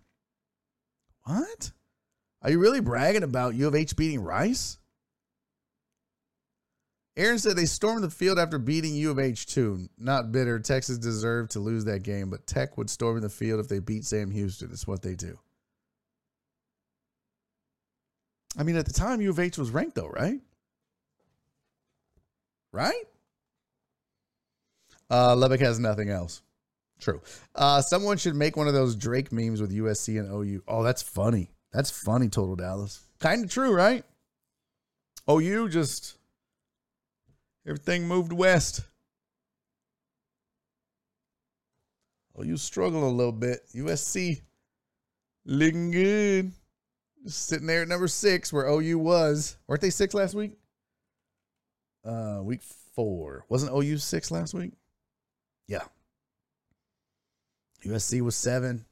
What? 1.24 1.72
Are 2.42 2.50
you 2.50 2.60
really 2.60 2.80
bragging 2.80 3.24
about 3.24 3.56
U 3.56 3.68
of 3.68 3.76
H 3.76 3.96
beating 3.96 4.22
Rice? 4.22 4.78
Aaron 7.18 7.40
said 7.40 7.58
they 7.58 7.66
stormed 7.66 8.04
the 8.04 8.10
field 8.10 8.40
after 8.40 8.58
beating 8.58 8.96
U 8.96 9.12
of 9.12 9.20
H 9.20 9.46
two. 9.46 9.90
Not 9.98 10.32
bitter. 10.32 10.60
Texas 10.60 10.98
deserved 10.98 11.52
to 11.52 11.60
lose 11.60 11.86
that 11.86 12.04
game, 12.04 12.30
but 12.30 12.48
Tech 12.48 12.78
would 12.78 12.90
storm 12.90 13.20
the 13.20 13.30
field 13.30 13.60
if 13.60 13.68
they 13.68 13.80
beat 13.80 14.06
Sam 14.06 14.32
Houston. 14.32 14.70
It's 14.72 14.88
what 14.88 15.02
they 15.02 15.16
do. 15.16 15.38
I 18.58 18.64
mean, 18.64 18.76
at 18.76 18.86
the 18.86 18.94
time, 18.94 19.22
U 19.22 19.30
of 19.30 19.40
H 19.40 19.58
was 19.58 19.72
ranked 19.72 19.96
though, 19.96 20.10
right? 20.10 20.40
Right? 22.72 23.04
Uh, 25.10 25.36
Lubbock 25.36 25.60
has 25.60 25.80
nothing 25.80 26.10
else. 26.10 26.42
True. 27.02 27.22
Uh, 27.56 27.82
someone 27.82 28.18
should 28.18 28.36
make 28.36 28.56
one 28.56 28.68
of 28.68 28.74
those 28.74 28.96
Drake 28.96 29.32
memes 29.34 29.60
with 29.60 29.76
USC 29.76 30.20
and 30.20 30.32
OU. 30.32 30.64
Oh, 30.68 30.84
that's 30.84 31.02
funny. 31.02 31.52
That's 31.74 31.90
funny, 31.90 32.30
Total 32.30 32.56
Dallas. 32.56 33.02
Kind 33.20 33.44
of 33.44 33.52
true, 33.52 33.74
right? 33.74 34.06
OU 35.30 35.70
just 35.70 36.18
everything 37.66 38.08
moved 38.08 38.34
west. 38.34 38.82
Oh, 42.36 42.44
you 42.44 42.58
struggling 42.58 43.04
a 43.04 43.10
little 43.10 43.32
bit. 43.32 43.62
USC 43.76 44.42
looking 45.46 45.92
good. 45.92 46.52
Just 47.24 47.48
sitting 47.48 47.68
there 47.68 47.84
at 47.84 47.88
number 47.88 48.08
six 48.08 48.52
where 48.52 48.68
OU 48.68 48.98
was. 49.00 49.58
Weren't 49.68 49.82
they 49.82 49.90
six 49.90 50.14
last 50.14 50.34
week? 50.34 50.54
Uh, 52.04 52.40
week 52.42 52.62
four. 52.96 53.46
Wasn't 53.50 53.72
OU 53.72 53.98
six 53.98 54.32
last 54.32 54.54
week? 54.54 54.72
Yeah. 55.68 55.84
USC 57.86 58.22
was 58.22 58.36
seven. 58.36 58.86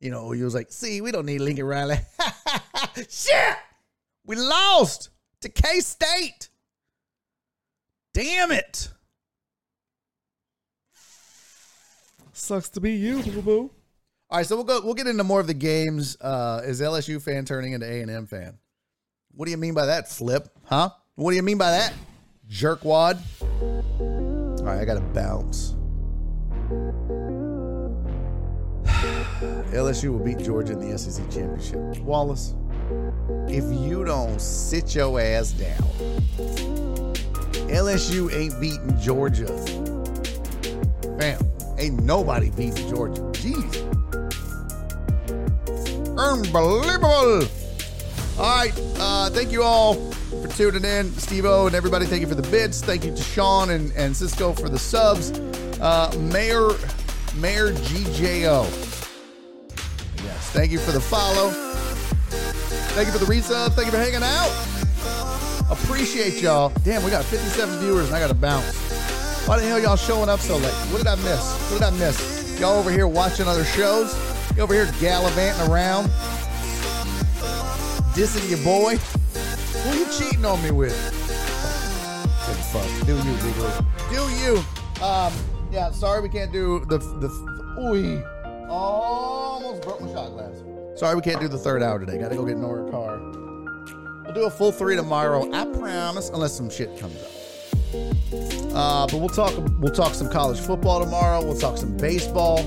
You 0.00 0.10
know, 0.10 0.32
OU 0.32 0.44
was 0.44 0.54
like, 0.54 0.70
see, 0.70 1.00
we 1.00 1.10
don't 1.10 1.26
need 1.26 1.40
Lincoln 1.40 1.66
Riley. 1.66 1.98
Shit! 3.08 3.56
We 4.24 4.36
lost 4.36 5.10
to 5.40 5.48
K 5.48 5.80
State. 5.80 6.47
Damn 8.18 8.50
it. 8.50 8.88
Sucks 12.32 12.68
to 12.70 12.80
be 12.80 12.94
you, 12.94 13.22
boo 13.22 13.42
boo. 13.42 13.70
All 14.28 14.38
right, 14.38 14.44
so 14.44 14.56
we'll 14.56 14.64
go. 14.64 14.80
We'll 14.82 14.94
get 14.94 15.06
into 15.06 15.22
more 15.22 15.38
of 15.38 15.46
the 15.46 15.54
games. 15.54 16.16
Uh, 16.20 16.60
is 16.64 16.80
LSU 16.80 17.22
fan 17.22 17.44
turning 17.44 17.74
into 17.74 17.86
A 17.86 18.00
and 18.00 18.10
M 18.10 18.26
fan? 18.26 18.58
What 19.30 19.44
do 19.44 19.52
you 19.52 19.56
mean 19.56 19.72
by 19.72 19.86
that, 19.86 20.08
Flip? 20.08 20.48
Huh? 20.64 20.90
What 21.14 21.30
do 21.30 21.36
you 21.36 21.44
mean 21.44 21.58
by 21.58 21.70
that, 21.70 21.94
jerkwad? 22.50 23.20
All 23.52 24.64
right, 24.64 24.80
I 24.80 24.84
got 24.84 24.94
to 24.94 25.00
bounce. 25.00 25.76
LSU 29.72 30.10
will 30.10 30.24
beat 30.24 30.40
Georgia 30.40 30.72
in 30.72 30.80
the 30.80 30.98
SEC 30.98 31.22
championship. 31.30 32.02
Wallace, 32.02 32.56
if 33.46 33.62
you 33.80 34.02
don't 34.04 34.40
sit 34.40 34.96
your 34.96 35.20
ass 35.20 35.52
down, 35.52 36.97
LSU 37.68 38.32
ain't 38.34 38.58
beating 38.60 38.98
Georgia. 39.00 39.46
Bam. 41.18 41.40
Ain't 41.78 42.02
nobody 42.02 42.50
beating 42.50 42.88
Georgia. 42.88 43.22
Jeez. 43.32 43.84
Unbelievable. 46.18 47.48
All 48.38 48.56
right. 48.56 48.72
Uh, 48.98 49.30
thank 49.30 49.52
you 49.52 49.62
all 49.62 49.94
for 50.42 50.48
tuning 50.48 50.84
in. 50.84 51.12
Steve 51.12 51.44
O 51.44 51.66
and 51.66 51.74
everybody, 51.74 52.06
thank 52.06 52.20
you 52.20 52.26
for 52.26 52.34
the 52.34 52.48
bits. 52.50 52.80
Thank 52.82 53.04
you 53.04 53.14
to 53.14 53.22
Sean 53.22 53.70
and, 53.70 53.92
and 53.92 54.16
Cisco 54.16 54.52
for 54.52 54.68
the 54.68 54.78
subs. 54.78 55.30
Uh, 55.80 56.12
Mayor 56.32 56.70
Mayor 57.36 57.72
GJO. 57.72 58.64
Yes. 60.24 60.50
Thank 60.50 60.72
you 60.72 60.78
for 60.78 60.92
the 60.92 61.00
follow. 61.00 61.50
Thank 62.94 63.06
you 63.06 63.12
for 63.12 63.24
the 63.24 63.32
resub. 63.32 63.72
Thank 63.72 63.86
you 63.86 63.92
for 63.92 63.98
hanging 63.98 64.22
out. 64.22 64.77
Appreciate 65.70 66.40
y'all. 66.40 66.72
Damn, 66.82 67.04
we 67.04 67.10
got 67.10 67.24
57 67.24 67.78
viewers 67.80 68.06
and 68.06 68.16
I 68.16 68.20
got 68.20 68.28
to 68.28 68.34
bounce. 68.34 68.74
Why 69.46 69.58
the 69.58 69.66
hell 69.66 69.78
y'all 69.78 69.96
showing 69.96 70.28
up 70.28 70.40
so 70.40 70.56
late? 70.56 70.72
What 70.90 70.98
did 70.98 71.06
I 71.06 71.16
miss? 71.16 71.70
What 71.70 71.78
did 71.80 71.82
I 71.82 71.90
miss? 71.90 72.58
Y'all 72.58 72.78
over 72.78 72.90
here 72.90 73.06
watching 73.06 73.46
other 73.46 73.64
shows? 73.64 74.14
You 74.56 74.62
over 74.62 74.74
here 74.74 74.90
gallivanting 75.00 75.70
around? 75.70 76.06
Dissing 78.14 78.48
your 78.48 78.58
boy? 78.64 78.96
Who 78.96 79.98
you 79.98 80.06
cheating 80.10 80.44
on 80.44 80.62
me 80.62 80.70
with? 80.70 80.96
Fuck. 82.72 83.06
Do 83.06 83.16
you, 83.16 83.22
big. 83.22 83.54
Do 84.10 84.28
you? 84.42 85.04
Um, 85.04 85.32
yeah, 85.70 85.90
sorry 85.90 86.20
we 86.20 86.28
can't 86.28 86.52
do 86.52 86.84
the 86.86 86.98
the 86.98 87.28
ooh. 87.80 88.68
Almost 88.68 89.82
broke 89.82 90.00
my 90.00 90.08
shot 90.08 90.30
glass. 90.32 90.62
Sorry 90.96 91.14
we 91.14 91.22
can't 91.22 91.40
do 91.40 91.48
the 91.48 91.58
third 91.58 91.82
hour 91.82 91.98
today. 91.98 92.18
Gotta 92.18 92.34
go 92.36 92.44
get 92.44 92.56
Nora 92.56 92.90
car. 92.90 93.47
We'll 94.28 94.34
do 94.34 94.44
a 94.44 94.50
full 94.50 94.72
three 94.72 94.94
tomorrow, 94.94 95.50
I 95.54 95.64
promise, 95.64 96.28
unless 96.28 96.54
some 96.54 96.68
shit 96.68 96.98
comes 96.98 97.16
up. 97.16 97.30
Uh, 98.74 99.06
but 99.06 99.14
we'll 99.14 99.30
talk 99.30 99.54
we'll 99.78 99.90
talk 99.90 100.12
some 100.12 100.28
college 100.28 100.60
football 100.60 101.02
tomorrow. 101.02 101.42
We'll 101.42 101.56
talk 101.56 101.78
some 101.78 101.96
baseball. 101.96 102.58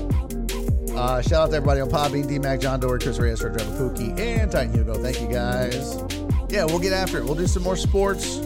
Uh, 0.98 1.22
shout 1.22 1.44
out 1.44 1.50
to 1.50 1.56
everybody 1.56 1.80
on 1.80 1.88
Podbean, 1.88 2.26
D-Mac, 2.26 2.58
John 2.58 2.80
Dory, 2.80 2.98
Chris 2.98 3.16
Reyes, 3.20 3.40
Fred 3.40 3.56
Driver 3.56 3.90
Pookie, 3.90 4.18
and 4.18 4.50
Titan 4.50 4.74
Hugo. 4.74 4.94
Thank 4.94 5.20
you 5.20 5.28
guys. 5.28 6.02
Yeah, 6.48 6.64
we'll 6.64 6.80
get 6.80 6.92
after 6.92 7.18
it. 7.18 7.24
We'll 7.24 7.36
do 7.36 7.46
some 7.46 7.62
more 7.62 7.76
sports. 7.76 8.38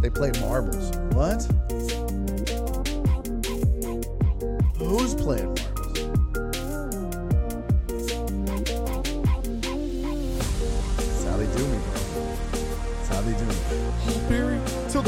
They 0.00 0.10
play 0.10 0.32
marbles. 0.40 0.96
What? 1.14 1.44
Who's 4.78 5.14
playing 5.14 5.54
marbles? 5.54 5.67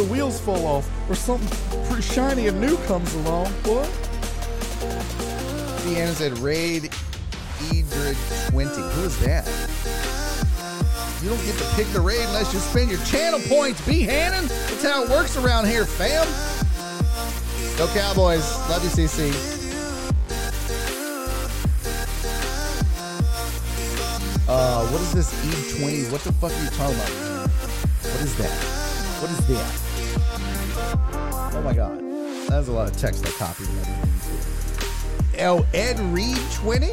The 0.01 0.07
wheels 0.07 0.41
fall 0.41 0.65
off 0.65 1.11
or 1.11 1.15
something 1.15 1.85
pretty 1.85 2.01
shiny 2.01 2.49
and 2.49 2.59
new 2.59 2.79
comes 2.87 3.15
along. 3.17 3.49
What? 3.65 3.87
Deanna 5.85 6.15
said 6.15 6.39
Raid 6.39 6.85
Ed 6.85 7.85
Reed 7.93 8.17
20. 8.49 8.81
Who 8.81 9.03
is 9.03 9.19
that? 9.21 9.47
You 11.23 11.29
don't 11.29 11.45
get 11.45 11.55
to 11.59 11.75
pick 11.75 11.87
the 11.89 12.01
raid 12.01 12.23
unless 12.29 12.51
you 12.55 12.61
spend 12.61 12.91
your 12.91 12.99
channel 13.01 13.41
points. 13.41 13.87
Be 13.87 14.01
Hannon. 14.01 14.47
That's 14.49 14.83
how 14.83 15.05
it 15.05 15.11
works 15.11 15.37
around 15.37 15.67
here, 15.67 15.85
fam. 15.85 16.27
Go 17.77 17.87
Cowboys. 17.93 18.51
Love 18.71 18.83
you, 18.83 18.89
CC. 18.89 19.35
Uh, 24.49 24.87
what 24.87 25.01
is 25.03 25.13
this 25.13 25.35
E20? 25.45 26.11
What 26.11 26.23
the 26.23 26.33
fuck 26.33 26.53
are 26.53 26.65
you 26.65 26.71
talking 26.71 26.97
about? 26.97 27.51
What 27.51 28.23
is 28.23 28.35
that? 28.39 28.51
What 29.21 29.31
is 29.31 29.47
that? 29.49 29.90
Oh 31.53 31.63
my 31.63 31.75
god. 31.75 32.01
That's 32.49 32.69
a 32.69 32.73
lot 32.73 32.89
of 32.91 32.97
text 32.97 33.27
I 33.27 33.31
copied. 33.31 33.69
L. 35.39 35.67
Ed 35.73 35.99
Reed 36.13 36.39
20? 36.55 36.87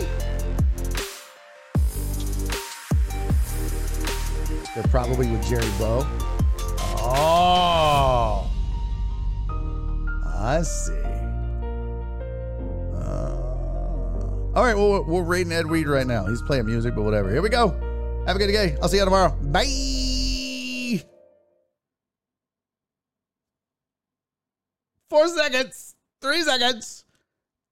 They're 4.74 4.84
probably 4.90 5.28
with 5.28 5.44
Jerry 5.48 5.70
Bow. 5.80 6.06
Oh. 7.00 8.50
I 10.36 10.62
see. 10.62 10.94
Uh, 12.94 13.36
all 14.56 14.64
right, 14.64 14.76
well, 14.76 15.04
we're 15.04 15.24
rating 15.24 15.52
Ed 15.52 15.66
Reed 15.70 15.88
right 15.88 16.08
now. 16.08 16.26
He's 16.26 16.42
playing 16.42 16.68
music, 16.68 16.96
but 16.96 17.02
whatever. 17.04 17.32
Here 17.32 17.42
we 17.42 17.50
go. 17.50 17.70
Have 18.28 18.36
a 18.36 18.40
good 18.40 18.52
day. 18.52 18.78
I'll 18.82 18.90
see 18.90 18.98
you 18.98 19.06
tomorrow. 19.06 19.36
Bye. 19.42 20.17
Four 25.10 25.28
seconds. 25.30 25.96
Three 26.22 26.44
seconds. 26.44 27.06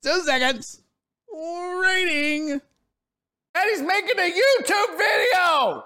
Two 0.01 0.21
seconds. 0.21 0.81
Rating. 1.33 2.51
And 2.51 3.69
he's 3.69 3.81
making 3.81 4.19
a 4.19 4.31
YouTube 4.31 4.97
video! 4.97 5.83